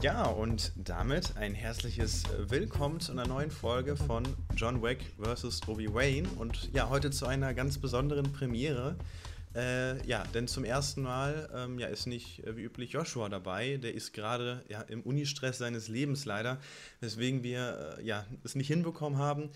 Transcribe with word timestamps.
Ja, 0.00 0.26
und 0.26 0.72
damit 0.76 1.36
ein 1.36 1.54
herzliches 1.54 2.22
Willkommen 2.46 3.00
zu 3.00 3.10
einer 3.10 3.26
neuen 3.26 3.50
Folge 3.50 3.96
von 3.96 4.22
John 4.54 4.80
Wick 4.80 5.00
vs. 5.20 5.66
Obi 5.66 5.92
Wayne. 5.92 6.28
Und 6.38 6.72
ja, 6.72 6.88
heute 6.88 7.10
zu 7.10 7.26
einer 7.26 7.52
ganz 7.52 7.78
besonderen 7.78 8.32
Premiere. 8.32 8.94
Äh, 9.56 10.06
ja, 10.06 10.22
denn 10.34 10.46
zum 10.46 10.64
ersten 10.64 11.02
Mal 11.02 11.50
ähm, 11.52 11.80
ja, 11.80 11.88
ist 11.88 12.06
nicht 12.06 12.46
äh, 12.46 12.56
wie 12.56 12.62
üblich 12.62 12.92
Joshua 12.92 13.28
dabei. 13.28 13.78
Der 13.78 13.92
ist 13.92 14.12
gerade 14.12 14.64
ja, 14.68 14.82
im 14.82 15.02
Unistress 15.02 15.58
seines 15.58 15.88
Lebens 15.88 16.24
leider, 16.24 16.60
weswegen 17.00 17.42
wir 17.42 17.96
äh, 17.98 18.04
ja, 18.04 18.24
es 18.44 18.54
nicht 18.54 18.68
hinbekommen 18.68 19.18
haben, 19.18 19.50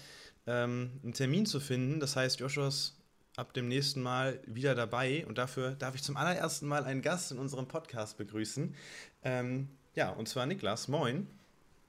ähm, 0.48 0.91
einen 1.05 1.12
Termin 1.12 1.47
zu 1.47 1.61
finden. 1.61 2.00
Das 2.00 2.16
heißt, 2.16 2.41
Joshua 2.41 2.66
ist 2.66 2.97
ab 3.36 3.55
dem 3.55 3.69
nächsten 3.69 4.02
Mal 4.02 4.41
wieder 4.47 4.74
dabei 4.74 5.24
und 5.24 5.38
dafür 5.38 5.77
darf 5.77 5.95
ich 5.95 6.02
zum 6.02 6.16
allerersten 6.16 6.66
Mal 6.66 6.83
einen 6.83 7.00
Gast 7.00 7.30
in 7.30 7.38
unserem 7.38 7.69
Podcast 7.69 8.19
begrüßen. 8.19 8.74
Ähm, 9.22 9.69
ja, 9.95 10.11
und 10.11 10.29
zwar 10.29 10.47
Niklas. 10.47 10.89
Moin. 10.89 11.27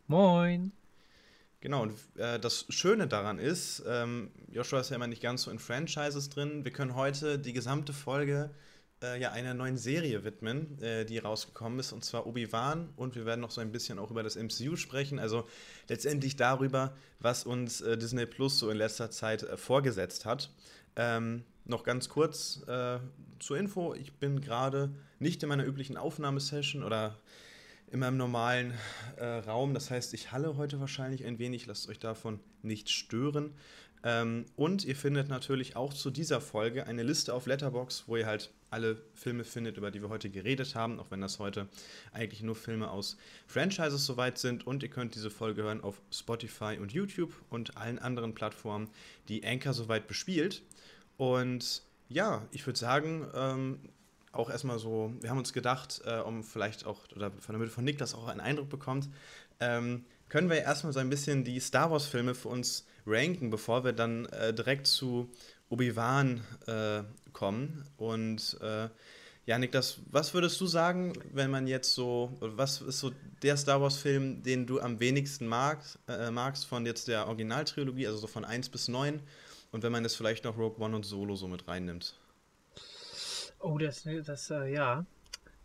Moin. 0.08 0.72
Genau, 1.62 1.84
und 1.84 1.94
äh, 2.18 2.40
das 2.40 2.66
Schöne 2.68 3.08
daran 3.08 3.40
ist, 3.40 3.84
ähm, 3.88 4.32
Joshua 4.52 4.82
ist 4.82 4.90
ja 4.90 4.98
immer 4.98 5.08
nicht 5.08 5.22
ganz 5.22 5.44
so 5.44 5.52
in 5.52 5.60
Franchises 5.60 6.30
drin. 6.30 6.66
Wir 6.66 6.74
können 6.74 6.96
heute 6.96 7.40
die 7.40 7.54
gesamte 7.54 7.94
Folge 7.94 8.50
äh, 9.02 9.18
ja 9.20 9.32
einer 9.32 9.54
neuen 9.54 9.78
Serie 9.78 10.26
widmen, 10.26 10.82
äh, 10.82 11.06
die 11.06 11.20
rausgekommen 11.20 11.80
ist, 11.80 11.94
und 11.94 12.04
zwar 12.04 12.28
Obi-Wan. 12.28 12.90
Und 12.98 13.16
wir 13.16 13.26
werden 13.26 13.40
noch 13.40 13.52
so 13.52 13.62
ein 13.62 13.72
bisschen 13.72 13.98
auch 13.98 14.12
über 14.12 14.24
das 14.24 14.36
MCU 14.36 14.76
sprechen, 14.76 15.20
also 15.20 15.48
letztendlich 15.88 16.36
darüber, 16.36 16.94
was 17.20 17.46
uns 17.46 17.80
äh, 17.80 17.98
Disney 17.98 18.26
Plus 18.26 18.60
so 18.60 18.70
in 18.70 18.78
letzter 18.78 19.10
Zeit 19.10 19.44
äh, 19.44 19.56
vorgesetzt 19.56 20.26
hat. 20.26 20.50
Ähm, 20.98 21.44
noch 21.64 21.84
ganz 21.84 22.10
kurz 22.10 22.62
äh, 22.68 23.00
zur 23.40 23.58
Info: 23.58 23.94
Ich 23.94 24.14
bin 24.16 24.42
gerade 24.42 24.94
nicht 25.20 25.42
in 25.44 25.50
meiner 25.50 25.66
üblichen 25.66 25.96
Aufnahmesession 25.96 26.84
oder 26.84 27.18
in 27.94 28.00
meinem 28.00 28.18
normalen 28.18 28.74
äh, 29.18 29.26
Raum. 29.26 29.76
Das 29.76 29.92
heißt, 29.92 30.16
ich 30.16 30.32
halle 30.32 30.58
heute 30.58 30.80
wahrscheinlich 30.80 31.26
ein 31.26 31.38
wenig, 31.38 31.68
lasst 31.68 31.88
euch 31.88 32.00
davon 32.00 32.40
nicht 32.64 32.90
stören. 32.90 33.54
Ähm, 34.04 34.48
und 34.56 34.84
ihr 34.84 34.96
findet 34.96 35.30
natürlich 35.30 35.76
auch 35.76 35.94
zu 35.94 36.10
dieser 36.10 36.42
Folge 36.42 36.88
eine 36.88 37.04
Liste 37.04 37.36
auf 37.36 37.46
Letterbox, 37.46 38.06
wo 38.08 38.18
ihr 38.18 38.26
halt 38.26 38.52
alle 38.72 39.00
Filme 39.14 39.44
findet, 39.44 39.78
über 39.78 39.92
die 39.92 40.02
wir 40.02 40.10
heute 40.10 40.32
geredet 40.32 40.74
haben, 40.74 41.00
auch 41.00 41.12
wenn 41.12 41.22
das 41.22 41.38
heute 41.38 41.68
eigentlich 42.12 42.42
nur 42.42 42.56
Filme 42.56 42.90
aus 42.90 43.16
Franchises 43.46 44.08
soweit 44.08 44.40
sind. 44.40 44.66
Und 44.66 44.82
ihr 44.82 44.90
könnt 44.90 45.14
diese 45.14 45.30
Folge 45.30 45.62
hören 45.62 45.82
auf 45.82 46.02
Spotify 46.12 46.80
und 46.82 46.94
YouTube 46.94 47.32
und 47.52 47.78
allen 47.78 48.00
anderen 48.00 48.34
Plattformen, 48.34 48.90
die 49.28 49.46
Anchor 49.46 49.74
soweit 49.74 50.08
bespielt. 50.08 50.64
Und 51.18 51.84
ja, 52.10 52.44
ich 52.50 52.66
würde 52.66 52.80
sagen, 52.80 53.28
ähm, 53.36 53.80
auch 54.34 54.50
erstmal 54.50 54.80
so, 54.80 55.14
wir 55.22 55.30
haben 55.30 55.38
uns 55.38 55.54
gedacht, 55.54 56.02
äh, 56.06 56.20
um 56.20 56.44
vielleicht 56.44 56.86
auch, 56.86 57.00
oder 57.16 57.32
damit 57.48 57.70
von 57.70 57.86
Niklas 57.86 58.16
auch 58.16 58.28
einen 58.28 58.42
Eindruck 58.42 58.70
bekommt, 58.70 59.10
ähm, 59.60 60.06
können 60.28 60.50
wir 60.50 60.58
erstmal 60.58 60.92
so 60.92 61.00
ein 61.00 61.10
bisschen 61.10 61.44
die 61.44 61.60
Star 61.60 61.92
Wars-Filme 61.92 62.34
für 62.34 62.50
uns 62.50 62.86
ranken, 63.06 63.50
bevor 63.50 63.84
wir 63.84 63.94
dann 63.94 64.26
äh, 64.26 64.54
direkt 64.54 64.88
zu 64.88 65.30
Obi-Wan 65.70 66.42
äh, 66.66 67.04
kommen. 67.32 67.86
Und 67.98 68.58
äh, 68.62 68.90
ja, 69.46 69.58
Niklas, 69.60 70.00
was 70.10 70.34
würdest 70.34 70.60
du 70.60 70.66
sagen, 70.66 71.14
wenn 71.34 71.52
man 71.52 71.68
jetzt 71.68 71.94
so, 71.94 72.36
was 72.40 72.82
ist 72.82 73.00
so 73.00 73.12
der 73.44 73.58
Star 73.58 73.82
Wars-Film, 73.82 74.42
den 74.42 74.66
du 74.66 74.80
am 74.80 75.00
wenigsten 75.00 75.48
magst, 75.48 76.00
äh, 76.08 76.32
magst 76.32 76.66
von 76.66 76.86
jetzt 76.86 77.08
der 77.08 77.28
Originaltrilogie, 77.28 78.08
also 78.08 78.20
so 78.20 78.28
von 78.28 78.46
1 78.46 78.70
bis 78.70 78.88
9? 78.88 79.22
Und 79.72 79.84
wenn 79.84 79.92
man 79.92 80.04
jetzt 80.04 80.16
vielleicht 80.16 80.46
noch 80.46 80.58
Rogue 80.58 80.84
One 80.84 80.96
und 80.96 81.06
Solo 81.06 81.36
so 81.36 81.48
mit 81.48 81.68
reinnimmt? 81.68 82.16
Oh, 83.64 83.78
das, 83.78 84.08
das, 84.26 84.50
äh, 84.52 84.74
ja. 84.74 85.06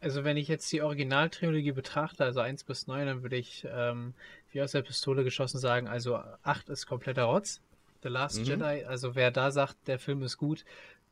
Also 0.01 0.23
wenn 0.23 0.37
ich 0.37 0.47
jetzt 0.47 0.71
die 0.71 0.83
Originaltrilogie 0.83 1.73
betrachte, 1.73 2.25
also 2.25 2.39
1 2.39 2.63
bis 2.63 2.87
9, 2.87 3.07
dann 3.07 3.23
würde 3.23 3.37
ich 3.37 3.67
ähm, 3.69 4.15
wie 4.53 4.63
aus 4.63 4.71
der 4.71 4.83
Pistole 4.83 5.25
geschossen 5.25 5.59
sagen, 5.59 5.89
also 5.89 6.17
8 6.45 6.69
ist 6.69 6.87
kompletter 6.87 7.25
Rotz. 7.25 7.61
The 8.05 8.09
Last 8.09 8.39
mhm. 8.39 8.45
Jedi, 8.45 8.85
also 8.85 9.17
wer 9.17 9.33
da 9.33 9.51
sagt, 9.51 9.77
der 9.89 9.99
Film 9.99 10.23
ist 10.23 10.39
gut, 10.39 10.65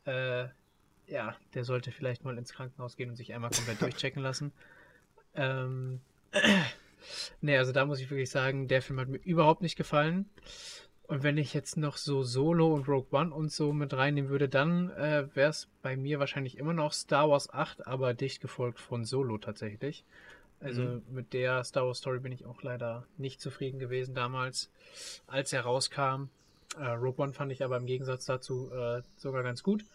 äh, 0.05 0.45
ja, 1.07 1.35
der 1.53 1.65
sollte 1.65 1.91
vielleicht 1.91 2.23
mal 2.23 2.37
ins 2.37 2.53
Krankenhaus 2.53 2.95
gehen 2.95 3.09
und 3.09 3.17
sich 3.17 3.33
einmal 3.33 3.51
komplett 3.51 3.81
durchchecken 3.81 4.23
lassen. 4.23 4.51
Ähm, 5.39 5.99
nee, 7.41 7.55
also 7.55 7.71
da 7.71 7.85
muss 7.85 7.99
ich 7.99 8.09
wirklich 8.09 8.31
sagen, 8.31 8.67
der 8.67 8.81
Film 8.81 8.99
hat 8.99 9.07
mir 9.07 9.17
überhaupt 9.17 9.61
nicht 9.61 9.75
gefallen. 9.75 10.27
Und 11.07 11.23
wenn 11.23 11.37
ich 11.37 11.53
jetzt 11.53 11.77
noch 11.77 11.95
so 11.95 12.23
Solo 12.23 12.73
und 12.73 12.89
Rogue 12.89 13.17
One 13.17 13.33
und 13.33 13.49
so 13.49 13.71
mit 13.71 13.93
reinnehmen 13.93 14.29
würde, 14.29 14.49
dann 14.49 14.89
äh, 14.91 15.27
wäre 15.33 15.49
es 15.49 15.69
bei 15.81 15.95
mir 15.95 16.19
wahrscheinlich 16.19 16.57
immer 16.57 16.73
noch 16.73 16.91
Star 16.91 17.29
Wars 17.29 17.53
8, 17.53 17.87
aber 17.87 18.13
dicht 18.13 18.41
gefolgt 18.41 18.79
von 18.79 19.05
Solo 19.05 19.37
tatsächlich. 19.37 20.03
Also 20.59 20.81
mhm. 20.81 21.03
mit 21.09 21.31
der 21.31 21.63
Star 21.63 21.85
Wars 21.85 21.99
Story 21.99 22.19
bin 22.19 22.33
ich 22.33 22.45
auch 22.45 22.61
leider 22.61 23.05
nicht 23.17 23.39
zufrieden 23.39 23.79
gewesen 23.79 24.15
damals, 24.15 24.69
als 25.27 25.53
er 25.53 25.61
rauskam. 25.61 26.29
Äh, 26.77 26.87
Rogue 26.87 27.23
One 27.23 27.33
fand 27.33 27.53
ich 27.53 27.63
aber 27.63 27.77
im 27.77 27.85
Gegensatz 27.85 28.25
dazu 28.25 28.69
äh, 28.73 29.01
sogar 29.15 29.43
ganz 29.43 29.63
gut. 29.63 29.85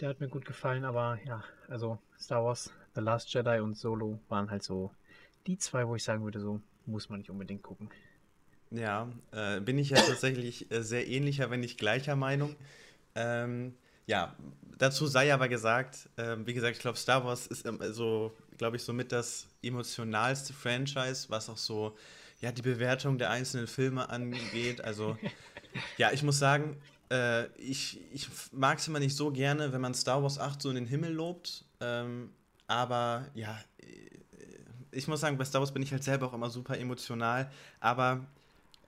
Der 0.00 0.10
hat 0.10 0.20
mir 0.20 0.28
gut 0.28 0.44
gefallen, 0.44 0.84
aber 0.84 1.18
ja, 1.24 1.42
also 1.68 1.98
Star 2.18 2.44
Wars, 2.44 2.70
The 2.94 3.00
Last 3.00 3.32
Jedi 3.32 3.60
und 3.60 3.78
Solo 3.78 4.18
waren 4.28 4.50
halt 4.50 4.64
so 4.64 4.90
die 5.46 5.56
zwei, 5.56 5.88
wo 5.88 5.96
ich 5.96 6.04
sagen 6.04 6.24
würde, 6.24 6.40
so 6.40 6.60
muss 6.84 7.08
man 7.08 7.20
nicht 7.20 7.30
unbedingt 7.30 7.62
gucken. 7.62 7.90
Ja, 8.74 9.08
äh, 9.32 9.60
bin 9.60 9.78
ich 9.78 9.90
ja 9.90 10.00
tatsächlich 10.00 10.70
äh, 10.70 10.82
sehr 10.82 11.06
ähnlicher, 11.06 11.50
wenn 11.50 11.60
nicht 11.60 11.78
gleicher 11.78 12.16
Meinung. 12.16 12.56
Ähm, 13.14 13.74
ja, 14.06 14.34
dazu 14.78 15.06
sei 15.06 15.32
aber 15.32 15.48
gesagt, 15.48 16.08
äh, 16.16 16.36
wie 16.44 16.54
gesagt, 16.54 16.76
ich 16.76 16.80
glaube, 16.80 16.96
Star 16.98 17.24
Wars 17.24 17.46
ist 17.46 17.66
ähm, 17.66 17.78
so, 17.92 18.32
glaube 18.56 18.76
ich, 18.76 18.82
somit 18.82 19.12
das 19.12 19.46
emotionalste 19.62 20.54
Franchise, 20.54 21.26
was 21.28 21.50
auch 21.50 21.58
so, 21.58 21.96
ja, 22.40 22.50
die 22.50 22.62
Bewertung 22.62 23.18
der 23.18 23.30
einzelnen 23.30 23.66
Filme 23.66 24.08
angeht. 24.08 24.82
Also, 24.82 25.18
ja, 25.98 26.10
ich 26.12 26.22
muss 26.22 26.38
sagen, 26.38 26.76
äh, 27.10 27.46
ich, 27.58 28.00
ich 28.12 28.28
mag 28.52 28.78
es 28.78 28.88
immer 28.88 29.00
nicht 29.00 29.14
so 29.14 29.30
gerne, 29.30 29.72
wenn 29.72 29.82
man 29.82 29.92
Star 29.94 30.22
Wars 30.22 30.38
8 30.38 30.62
so 30.62 30.70
in 30.70 30.76
den 30.76 30.86
Himmel 30.86 31.12
lobt. 31.12 31.64
Ähm, 31.80 32.30
aber 32.66 33.26
ja, 33.34 33.60
äh, 33.78 33.86
ich 34.92 35.08
muss 35.08 35.20
sagen, 35.20 35.36
bei 35.36 35.44
Star 35.44 35.60
Wars 35.60 35.72
bin 35.72 35.82
ich 35.82 35.92
halt 35.92 36.04
selber 36.04 36.26
auch 36.26 36.32
immer 36.32 36.48
super 36.50 36.78
emotional. 36.78 37.50
Aber 37.80 38.26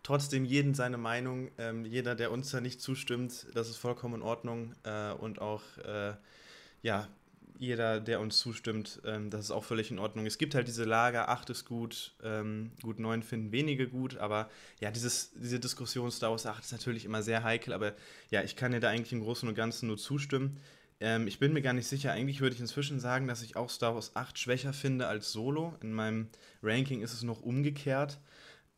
trotzdem 0.04 0.44
jeden 0.44 0.74
seine 0.74 0.98
Meinung. 0.98 1.50
Ähm, 1.58 1.84
jeder, 1.84 2.14
der 2.14 2.30
uns 2.30 2.52
da 2.52 2.60
nicht 2.60 2.80
zustimmt, 2.80 3.46
das 3.54 3.68
ist 3.68 3.78
vollkommen 3.78 4.16
in 4.16 4.22
Ordnung. 4.22 4.74
Äh, 4.84 5.12
und 5.14 5.40
auch, 5.40 5.62
äh, 5.78 6.12
ja, 6.82 7.08
jeder, 7.58 8.00
der 8.00 8.20
uns 8.20 8.38
zustimmt, 8.38 9.00
ähm, 9.04 9.30
das 9.30 9.42
ist 9.42 9.50
auch 9.50 9.64
völlig 9.64 9.90
in 9.90 9.98
Ordnung. 9.98 10.26
Es 10.26 10.38
gibt 10.38 10.54
halt 10.54 10.68
diese 10.68 10.84
Lager, 10.84 11.28
8 11.28 11.50
ist 11.50 11.64
gut, 11.64 12.12
ähm, 12.22 12.72
gut 12.82 12.98
9 12.98 13.22
finden 13.22 13.52
wenige 13.52 13.88
gut, 13.88 14.16
aber 14.18 14.50
ja, 14.80 14.90
dieses, 14.90 15.32
diese 15.34 15.60
Diskussion 15.60 16.10
Star 16.10 16.32
Wars 16.32 16.46
8 16.46 16.64
ist 16.64 16.72
natürlich 16.72 17.04
immer 17.04 17.22
sehr 17.22 17.44
heikel, 17.44 17.72
aber 17.72 17.94
ja, 18.30 18.42
ich 18.42 18.56
kann 18.56 18.72
dir 18.72 18.80
da 18.80 18.90
eigentlich 18.90 19.12
im 19.12 19.20
Großen 19.20 19.48
und 19.48 19.54
Ganzen 19.54 19.86
nur 19.86 19.98
zustimmen. 19.98 20.58
Ähm, 21.00 21.28
ich 21.28 21.38
bin 21.38 21.52
mir 21.52 21.62
gar 21.62 21.72
nicht 21.72 21.86
sicher, 21.86 22.12
eigentlich 22.12 22.40
würde 22.40 22.54
ich 22.54 22.60
inzwischen 22.60 22.98
sagen, 22.98 23.28
dass 23.28 23.42
ich 23.42 23.56
auch 23.56 23.70
Star 23.70 23.94
Wars 23.94 24.16
8 24.16 24.36
schwächer 24.38 24.72
finde 24.72 25.06
als 25.06 25.30
Solo. 25.30 25.74
In 25.80 25.92
meinem 25.92 26.28
Ranking 26.62 27.02
ist 27.02 27.12
es 27.12 27.22
noch 27.22 27.40
umgekehrt. 27.40 28.18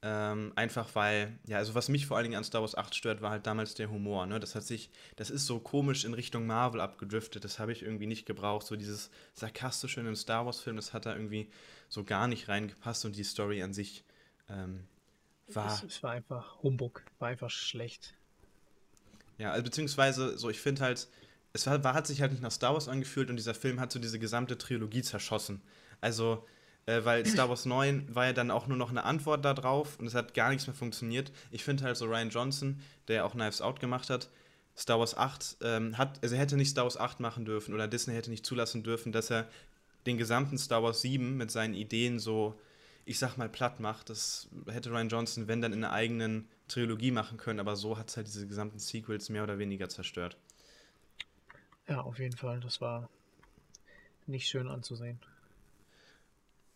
Ähm, 0.02 0.52
einfach 0.56 0.94
weil, 0.94 1.38
ja, 1.46 1.56
also 1.56 1.74
was 1.74 1.88
mich 1.88 2.06
vor 2.06 2.16
allen 2.16 2.24
Dingen 2.24 2.36
an 2.36 2.44
Star 2.44 2.60
Wars 2.60 2.76
8 2.76 2.94
stört, 2.94 3.22
war 3.22 3.30
halt 3.30 3.46
damals 3.46 3.74
der 3.74 3.90
Humor. 3.90 4.26
Ne? 4.26 4.38
Das 4.38 4.54
hat 4.54 4.62
sich, 4.62 4.90
das 5.16 5.30
ist 5.30 5.46
so 5.46 5.58
komisch 5.58 6.04
in 6.04 6.14
Richtung 6.14 6.46
Marvel 6.46 6.80
abgedriftet. 6.80 7.44
Das 7.44 7.58
habe 7.58 7.72
ich 7.72 7.82
irgendwie 7.82 8.06
nicht 8.06 8.26
gebraucht. 8.26 8.66
So 8.66 8.76
dieses 8.76 9.10
Sarkastische 9.32 10.00
in 10.00 10.06
einem 10.06 10.16
Star 10.16 10.44
Wars-Film, 10.44 10.76
das 10.76 10.92
hat 10.92 11.06
da 11.06 11.14
irgendwie 11.14 11.50
so 11.88 12.04
gar 12.04 12.28
nicht 12.28 12.48
reingepasst 12.48 13.04
und 13.04 13.16
die 13.16 13.24
Story 13.24 13.62
an 13.62 13.72
sich 13.72 14.04
ähm, 14.50 14.84
war. 15.48 15.72
Es, 15.72 15.82
es, 15.82 16.02
war 16.02 16.12
einfach 16.12 16.62
Humbug, 16.62 17.02
war 17.18 17.28
einfach 17.28 17.50
schlecht. 17.50 18.14
Ja, 19.38 19.52
also 19.52 19.64
beziehungsweise, 19.64 20.38
so, 20.38 20.50
ich 20.50 20.60
finde 20.60 20.82
halt, 20.82 21.08
es 21.52 21.66
war, 21.66 21.82
war, 21.84 21.94
hat 21.94 22.06
sich 22.06 22.20
halt 22.20 22.32
nicht 22.32 22.42
nach 22.42 22.52
Star 22.52 22.74
Wars 22.74 22.88
angefühlt 22.88 23.30
und 23.30 23.36
dieser 23.36 23.54
Film 23.54 23.80
hat 23.80 23.92
so 23.92 23.98
diese 23.98 24.18
gesamte 24.18 24.58
Trilogie 24.58 25.02
zerschossen. 25.02 25.62
Also, 26.00 26.46
äh, 26.86 27.04
weil 27.04 27.26
Star 27.26 27.48
Wars 27.48 27.66
9 27.66 28.14
war 28.14 28.26
ja 28.26 28.32
dann 28.32 28.50
auch 28.50 28.66
nur 28.66 28.76
noch 28.76 28.90
eine 28.90 29.04
Antwort 29.04 29.44
darauf 29.44 29.98
und 29.98 30.06
es 30.06 30.14
hat 30.14 30.34
gar 30.34 30.50
nichts 30.50 30.66
mehr 30.66 30.74
funktioniert. 30.74 31.32
Ich 31.50 31.64
finde 31.64 31.84
halt 31.84 31.96
so 31.96 32.06
Ryan 32.06 32.30
Johnson, 32.30 32.80
der 33.08 33.26
auch 33.26 33.32
Knives 33.32 33.60
Out 33.60 33.80
gemacht 33.80 34.08
hat, 34.08 34.30
Star 34.76 34.98
Wars 34.98 35.16
8 35.16 35.58
ähm, 35.62 35.98
hat, 35.98 36.22
also 36.22 36.34
er 36.34 36.40
hätte 36.40 36.56
nicht 36.56 36.70
Star 36.70 36.84
Wars 36.84 36.96
8 36.96 37.20
machen 37.20 37.44
dürfen 37.44 37.74
oder 37.74 37.88
Disney 37.88 38.14
hätte 38.14 38.30
nicht 38.30 38.46
zulassen 38.46 38.82
dürfen, 38.82 39.12
dass 39.12 39.30
er 39.30 39.48
den 40.06 40.18
gesamten 40.18 40.58
Star 40.58 40.82
Wars 40.82 41.00
7 41.00 41.36
mit 41.36 41.50
seinen 41.50 41.74
Ideen 41.74 42.18
so, 42.18 42.58
ich 43.04 43.18
sag 43.18 43.36
mal, 43.36 43.48
platt 43.48 43.80
macht. 43.80 44.10
Das 44.10 44.48
hätte 44.66 44.90
Ryan 44.90 45.08
Johnson, 45.08 45.48
wenn 45.48 45.60
dann 45.60 45.72
in 45.72 45.82
einer 45.82 45.92
eigenen 45.92 46.48
Trilogie 46.68 47.10
machen 47.10 47.38
können, 47.38 47.58
aber 47.58 47.74
so 47.74 47.98
hat 47.98 48.10
es 48.10 48.16
halt 48.16 48.26
diese 48.26 48.46
gesamten 48.46 48.78
Sequels 48.78 49.28
mehr 49.28 49.42
oder 49.42 49.58
weniger 49.58 49.88
zerstört. 49.88 50.36
Ja, 51.88 52.00
auf 52.02 52.18
jeden 52.18 52.36
Fall. 52.36 52.60
Das 52.60 52.80
war 52.80 53.08
nicht 54.26 54.48
schön 54.48 54.68
anzusehen. 54.68 55.20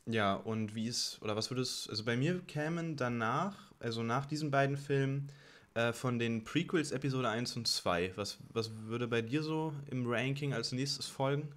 Ja, 0.07 0.35
und 0.35 0.75
wie 0.75 0.89
ist, 0.89 1.21
oder 1.23 1.37
was 1.37 1.51
würde 1.51 1.63
es, 1.63 1.89
also 1.89 2.05
bei 2.05 2.17
mir 2.17 2.41
kämen 2.41 2.97
danach, 2.97 3.73
also 3.79 4.03
nach 4.03 4.27
diesen 4.27 4.51
beiden 4.51 4.77
Filmen, 4.77 5.31
äh, 5.75 5.93
von 5.93 6.19
den 6.19 6.43
Prequels 6.43 6.91
Episode 6.91 7.29
1 7.29 7.57
und 7.57 7.69
2, 7.69 8.13
was, 8.17 8.39
was 8.53 8.73
würde 8.87 9.07
bei 9.07 9.23
dir 9.23 9.43
so 9.43 9.73
im 9.91 10.05
Ranking 10.07 10.53
als 10.53 10.73
nächstes 10.73 11.07
folgen? 11.07 11.49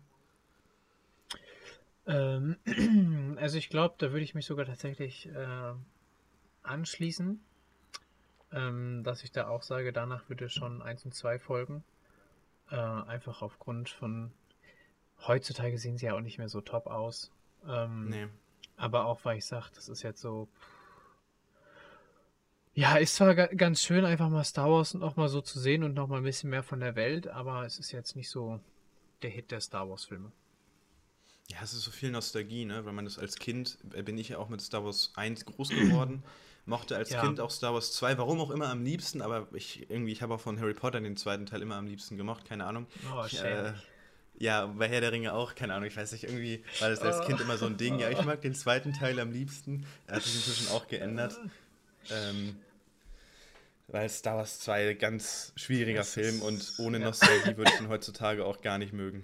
Ähm, 2.05 2.57
also 3.39 3.57
ich 3.57 3.69
glaube, 3.69 3.95
da 3.97 4.11
würde 4.11 4.23
ich 4.23 4.35
mich 4.35 4.45
sogar 4.45 4.65
tatsächlich 4.65 5.27
äh, 5.27 5.73
anschließen, 6.63 7.39
ähm, 8.51 9.03
dass 9.03 9.23
ich 9.23 9.31
da 9.31 9.47
auch 9.47 9.63
sage, 9.63 9.93
danach 9.93 10.29
würde 10.29 10.49
schon 10.49 10.81
1 10.81 11.05
und 11.05 11.15
2 11.15 11.39
folgen. 11.39 11.83
Äh, 12.69 12.75
einfach 12.75 13.41
aufgrund 13.41 13.89
von 13.89 14.31
heutzutage 15.25 15.77
sehen 15.77 15.97
sie 15.97 16.07
ja 16.07 16.15
auch 16.15 16.21
nicht 16.21 16.37
mehr 16.37 16.49
so 16.49 16.61
top 16.61 16.87
aus. 16.87 17.31
Ähm, 17.67 18.09
nee. 18.09 18.27
Aber 18.77 19.05
auch, 19.05 19.23
weil 19.23 19.37
ich 19.37 19.45
sage, 19.45 19.67
das 19.75 19.89
ist 19.89 20.03
jetzt 20.03 20.21
so. 20.21 20.47
Ja, 22.73 22.97
ist 22.97 23.15
zwar 23.15 23.35
ganz 23.35 23.81
schön, 23.83 24.03
einfach 24.03 24.29
mal 24.29 24.43
Star 24.43 24.69
Wars 24.69 24.95
noch 24.95 25.15
mal 25.15 25.29
so 25.29 25.41
zu 25.41 25.59
sehen 25.59 25.83
und 25.83 25.93
noch 25.93 26.07
mal 26.07 26.17
ein 26.17 26.23
bisschen 26.23 26.49
mehr 26.49 26.63
von 26.63 26.79
der 26.79 26.95
Welt, 26.95 27.27
aber 27.27 27.65
es 27.65 27.77
ist 27.77 27.91
jetzt 27.91 28.15
nicht 28.15 28.29
so 28.29 28.59
der 29.21 29.29
Hit 29.29 29.51
der 29.51 29.61
Star 29.61 29.87
Wars-Filme. 29.87 30.31
Ja, 31.49 31.57
es 31.61 31.73
ist 31.73 31.83
so 31.83 31.91
viel 31.91 32.09
Nostalgie, 32.09 32.65
ne? 32.65 32.83
Weil 32.85 32.93
man 32.93 33.05
das 33.05 33.19
als 33.19 33.35
Kind, 33.35 33.77
äh, 33.93 34.01
bin 34.01 34.17
ich 34.17 34.29
ja 34.29 34.39
auch 34.39 34.49
mit 34.49 34.61
Star 34.61 34.83
Wars 34.83 35.11
1 35.15 35.45
groß 35.45 35.69
geworden, 35.69 36.23
mochte 36.65 36.95
als 36.95 37.11
ja. 37.11 37.21
Kind 37.21 37.39
auch 37.39 37.51
Star 37.51 37.73
Wars 37.73 37.93
2, 37.93 38.17
warum 38.17 38.39
auch 38.39 38.49
immer 38.49 38.69
am 38.69 38.83
liebsten, 38.83 39.21
aber 39.21 39.47
ich 39.53 39.89
irgendwie, 39.89 40.11
ich 40.11 40.21
habe 40.21 40.33
auch 40.33 40.39
von 40.39 40.59
Harry 40.59 40.73
Potter 40.73 40.99
den 40.99 41.17
zweiten 41.17 41.45
Teil 41.45 41.61
immer 41.61 41.75
am 41.75 41.85
liebsten 41.85 42.17
gemocht, 42.17 42.45
keine 42.45 42.65
Ahnung. 42.65 42.87
Oh, 43.13 43.23
ich, 43.25 43.39
äh, 43.39 43.73
ja, 44.43 44.65
bei 44.65 44.89
Herr 44.89 44.99
der 44.99 45.13
Ringe 45.13 45.33
auch, 45.33 45.55
keine 45.55 45.73
Ahnung, 45.73 45.87
ich 45.87 45.95
weiß 45.95 46.11
nicht, 46.11 46.25
irgendwie 46.25 46.63
war 46.81 46.89
das 46.89 46.99
als 46.99 47.25
Kind 47.25 47.39
immer 47.39 47.57
so 47.57 47.65
ein 47.65 47.77
Ding. 47.77 47.99
Ja, 47.99 48.09
ich 48.09 48.21
mag 48.25 48.41
den 48.41 48.53
zweiten 48.53 48.91
Teil 48.91 49.17
am 49.21 49.31
liebsten. 49.31 49.85
Er 50.05 50.17
hat 50.17 50.23
sich 50.23 50.35
inzwischen 50.35 50.67
auch 50.73 50.87
geändert. 50.89 51.39
Ähm, 52.11 52.57
weil 53.87 54.09
Star 54.09 54.35
Wars 54.35 54.59
2 54.59 54.89
ein 54.89 54.97
ganz 54.97 55.53
schwieriger 55.55 55.99
das 55.99 56.13
Film 56.13 56.41
und 56.41 56.73
ohne 56.77 56.99
Nostalgie 56.99 57.55
würde 57.55 57.71
ich 57.73 57.79
ihn 57.79 57.87
heutzutage 57.87 58.43
auch 58.43 58.61
gar 58.61 58.77
nicht 58.77 58.91
mögen. 58.91 59.23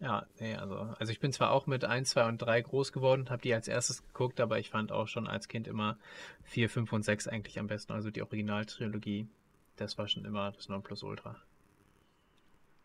Ja, 0.00 0.26
nee, 0.40 0.56
also, 0.56 0.74
also 0.98 1.12
ich 1.12 1.20
bin 1.20 1.32
zwar 1.32 1.52
auch 1.52 1.68
mit 1.68 1.84
1, 1.84 2.10
2 2.10 2.26
und 2.26 2.38
3 2.38 2.62
groß 2.62 2.92
geworden, 2.92 3.30
habe 3.30 3.42
die 3.42 3.54
als 3.54 3.68
erstes 3.68 4.04
geguckt, 4.08 4.40
aber 4.40 4.58
ich 4.58 4.70
fand 4.70 4.90
auch 4.90 5.06
schon 5.06 5.28
als 5.28 5.46
Kind 5.46 5.68
immer 5.68 5.98
4, 6.46 6.68
5 6.68 6.92
und 6.92 7.04
6 7.04 7.28
eigentlich 7.28 7.60
am 7.60 7.68
besten, 7.68 7.92
also 7.92 8.10
die 8.10 8.22
Originaltrilogie. 8.22 9.28
Das 9.76 9.98
war 9.98 10.08
schon 10.08 10.24
immer 10.24 10.50
das 10.50 10.68
Nonplusultra. 10.68 11.36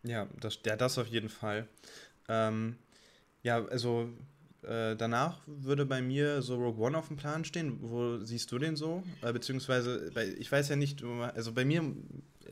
Ja, 0.04 0.28
das, 0.40 0.60
ja, 0.66 0.76
das 0.76 0.98
auf 0.98 1.08
jeden 1.08 1.30
Fall. 1.30 1.68
Ähm, 2.28 2.78
ja, 3.44 3.64
also 3.66 4.10
äh, 4.64 4.96
danach 4.96 5.42
würde 5.46 5.86
bei 5.86 6.02
mir 6.02 6.42
so 6.42 6.56
Rogue 6.56 6.86
One 6.86 6.98
auf 6.98 7.08
dem 7.08 7.18
Plan 7.18 7.46
stehen. 7.46 7.78
Wo 7.82 8.18
siehst 8.24 8.52
du 8.52 8.60
den 8.60 8.76
so? 8.76 9.04
Äh, 9.22 9.34
beziehungsweise, 9.34 10.12
bei, 10.14 10.28
ich 10.28 10.52
weiß 10.52 10.70
ja 10.70 10.76
nicht, 10.76 11.04
also 11.04 11.52
bei 11.52 11.66
mir, 11.66 11.84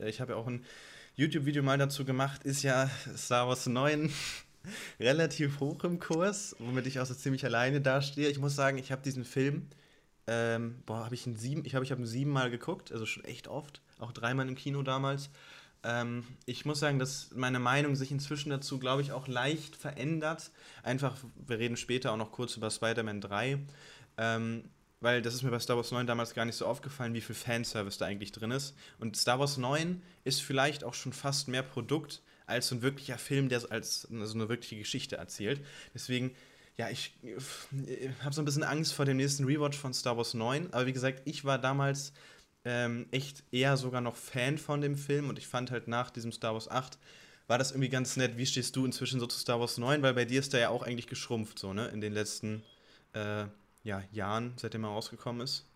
äh, 0.00 0.08
ich 0.08 0.20
habe 0.20 0.32
ja 0.32 0.38
auch 0.38 0.46
ein 0.46 0.64
YouTube-Video 1.16 1.62
mal 1.62 1.78
dazu 1.78 2.04
gemacht, 2.04 2.44
ist 2.44 2.62
ja 2.62 2.90
Star 3.16 3.48
Wars 3.48 3.66
9 3.66 4.10
relativ 5.00 5.60
hoch 5.60 5.84
im 5.84 5.98
Kurs, 5.98 6.56
womit 6.58 6.86
ich 6.86 6.98
auch 7.00 7.06
so 7.06 7.14
ziemlich 7.14 7.44
alleine 7.44 7.80
dastehe. 7.80 8.28
Ich 8.28 8.38
muss 8.38 8.56
sagen, 8.56 8.78
ich 8.78 8.90
habe 8.90 9.02
diesen 9.02 9.24
Film, 9.24 9.68
ähm, 10.26 10.82
boah, 10.86 11.04
habe 11.04 11.14
ich 11.14 11.26
ihn 11.26 11.36
sieben, 11.36 11.64
ich 11.64 11.74
habe 11.74 11.84
ich 11.84 11.92
hab 11.92 11.98
ihn 11.98 12.06
siebenmal 12.06 12.50
geguckt, 12.50 12.92
also 12.92 13.06
schon 13.06 13.24
echt 13.24 13.48
oft, 13.48 13.82
auch 13.98 14.12
dreimal 14.12 14.48
im 14.48 14.54
Kino 14.54 14.82
damals. 14.82 15.30
Ähm, 15.82 16.24
ich 16.46 16.64
muss 16.64 16.80
sagen, 16.80 16.98
dass 16.98 17.30
meine 17.34 17.58
Meinung 17.58 17.96
sich 17.96 18.10
inzwischen 18.10 18.50
dazu, 18.50 18.78
glaube 18.78 19.02
ich, 19.02 19.12
auch 19.12 19.28
leicht 19.28 19.76
verändert. 19.76 20.50
Einfach, 20.82 21.16
wir 21.46 21.58
reden 21.58 21.76
später 21.76 22.12
auch 22.12 22.16
noch 22.16 22.32
kurz 22.32 22.56
über 22.56 22.70
Spider-Man 22.70 23.20
3. 23.20 23.58
Ähm, 24.18 24.64
weil 25.00 25.22
das 25.22 25.34
ist 25.34 25.42
mir 25.42 25.50
bei 25.50 25.58
Star 25.58 25.76
Wars 25.76 25.92
9 25.92 26.06
damals 26.06 26.34
gar 26.34 26.44
nicht 26.44 26.56
so 26.56 26.66
aufgefallen, 26.66 27.14
wie 27.14 27.22
viel 27.22 27.34
Fanservice 27.34 27.98
da 27.98 28.04
eigentlich 28.04 28.32
drin 28.32 28.50
ist. 28.50 28.74
Und 28.98 29.16
Star 29.16 29.38
Wars 29.38 29.56
9 29.56 30.02
ist 30.24 30.42
vielleicht 30.42 30.84
auch 30.84 30.94
schon 30.94 31.12
fast 31.12 31.48
mehr 31.48 31.62
Produkt 31.62 32.22
als 32.46 32.68
so 32.68 32.74
ein 32.74 32.82
wirklicher 32.82 33.16
Film, 33.16 33.48
der 33.48 33.62
als 33.70 34.02
so 34.02 34.34
eine 34.34 34.48
wirkliche 34.48 34.76
Geschichte 34.76 35.16
erzählt. 35.16 35.64
Deswegen, 35.94 36.32
ja, 36.76 36.90
ich, 36.90 37.14
ich 37.22 38.10
habe 38.22 38.34
so 38.34 38.42
ein 38.42 38.44
bisschen 38.44 38.62
Angst 38.62 38.92
vor 38.92 39.06
dem 39.06 39.16
nächsten 39.16 39.44
Rewatch 39.44 39.78
von 39.78 39.94
Star 39.94 40.16
Wars 40.18 40.34
9. 40.34 40.72
Aber 40.72 40.86
wie 40.86 40.92
gesagt, 40.92 41.22
ich 41.24 41.44
war 41.46 41.58
damals 41.58 42.12
ähm, 42.64 43.06
echt 43.10 43.44
eher 43.52 43.76
sogar 43.76 44.00
noch 44.00 44.16
Fan 44.16 44.58
von 44.58 44.80
dem 44.80 44.96
Film 44.96 45.28
und 45.28 45.38
ich 45.38 45.46
fand 45.46 45.70
halt 45.70 45.88
nach 45.88 46.10
diesem 46.10 46.32
Star 46.32 46.54
Wars 46.54 46.70
8 46.70 46.98
war 47.50 47.58
das 47.58 47.72
irgendwie 47.72 47.88
ganz 47.88 48.16
nett. 48.16 48.36
Wie 48.36 48.46
stehst 48.46 48.76
du 48.76 48.84
inzwischen 48.86 49.18
so 49.18 49.26
zu 49.26 49.36
Star 49.36 49.58
Wars 49.58 49.76
9? 49.76 50.02
Weil 50.02 50.14
bei 50.14 50.24
dir 50.24 50.38
ist 50.38 50.52
der 50.52 50.60
ja 50.60 50.68
auch 50.68 50.84
eigentlich 50.84 51.08
geschrumpft, 51.08 51.58
so, 51.58 51.72
ne? 51.72 51.88
In 51.88 52.00
den 52.00 52.12
letzten 52.12 52.62
äh, 53.12 53.46
ja, 53.82 54.04
Jahren, 54.12 54.52
seitdem 54.56 54.84
er 54.84 54.90
rausgekommen 54.90 55.42
ist. 55.42 55.66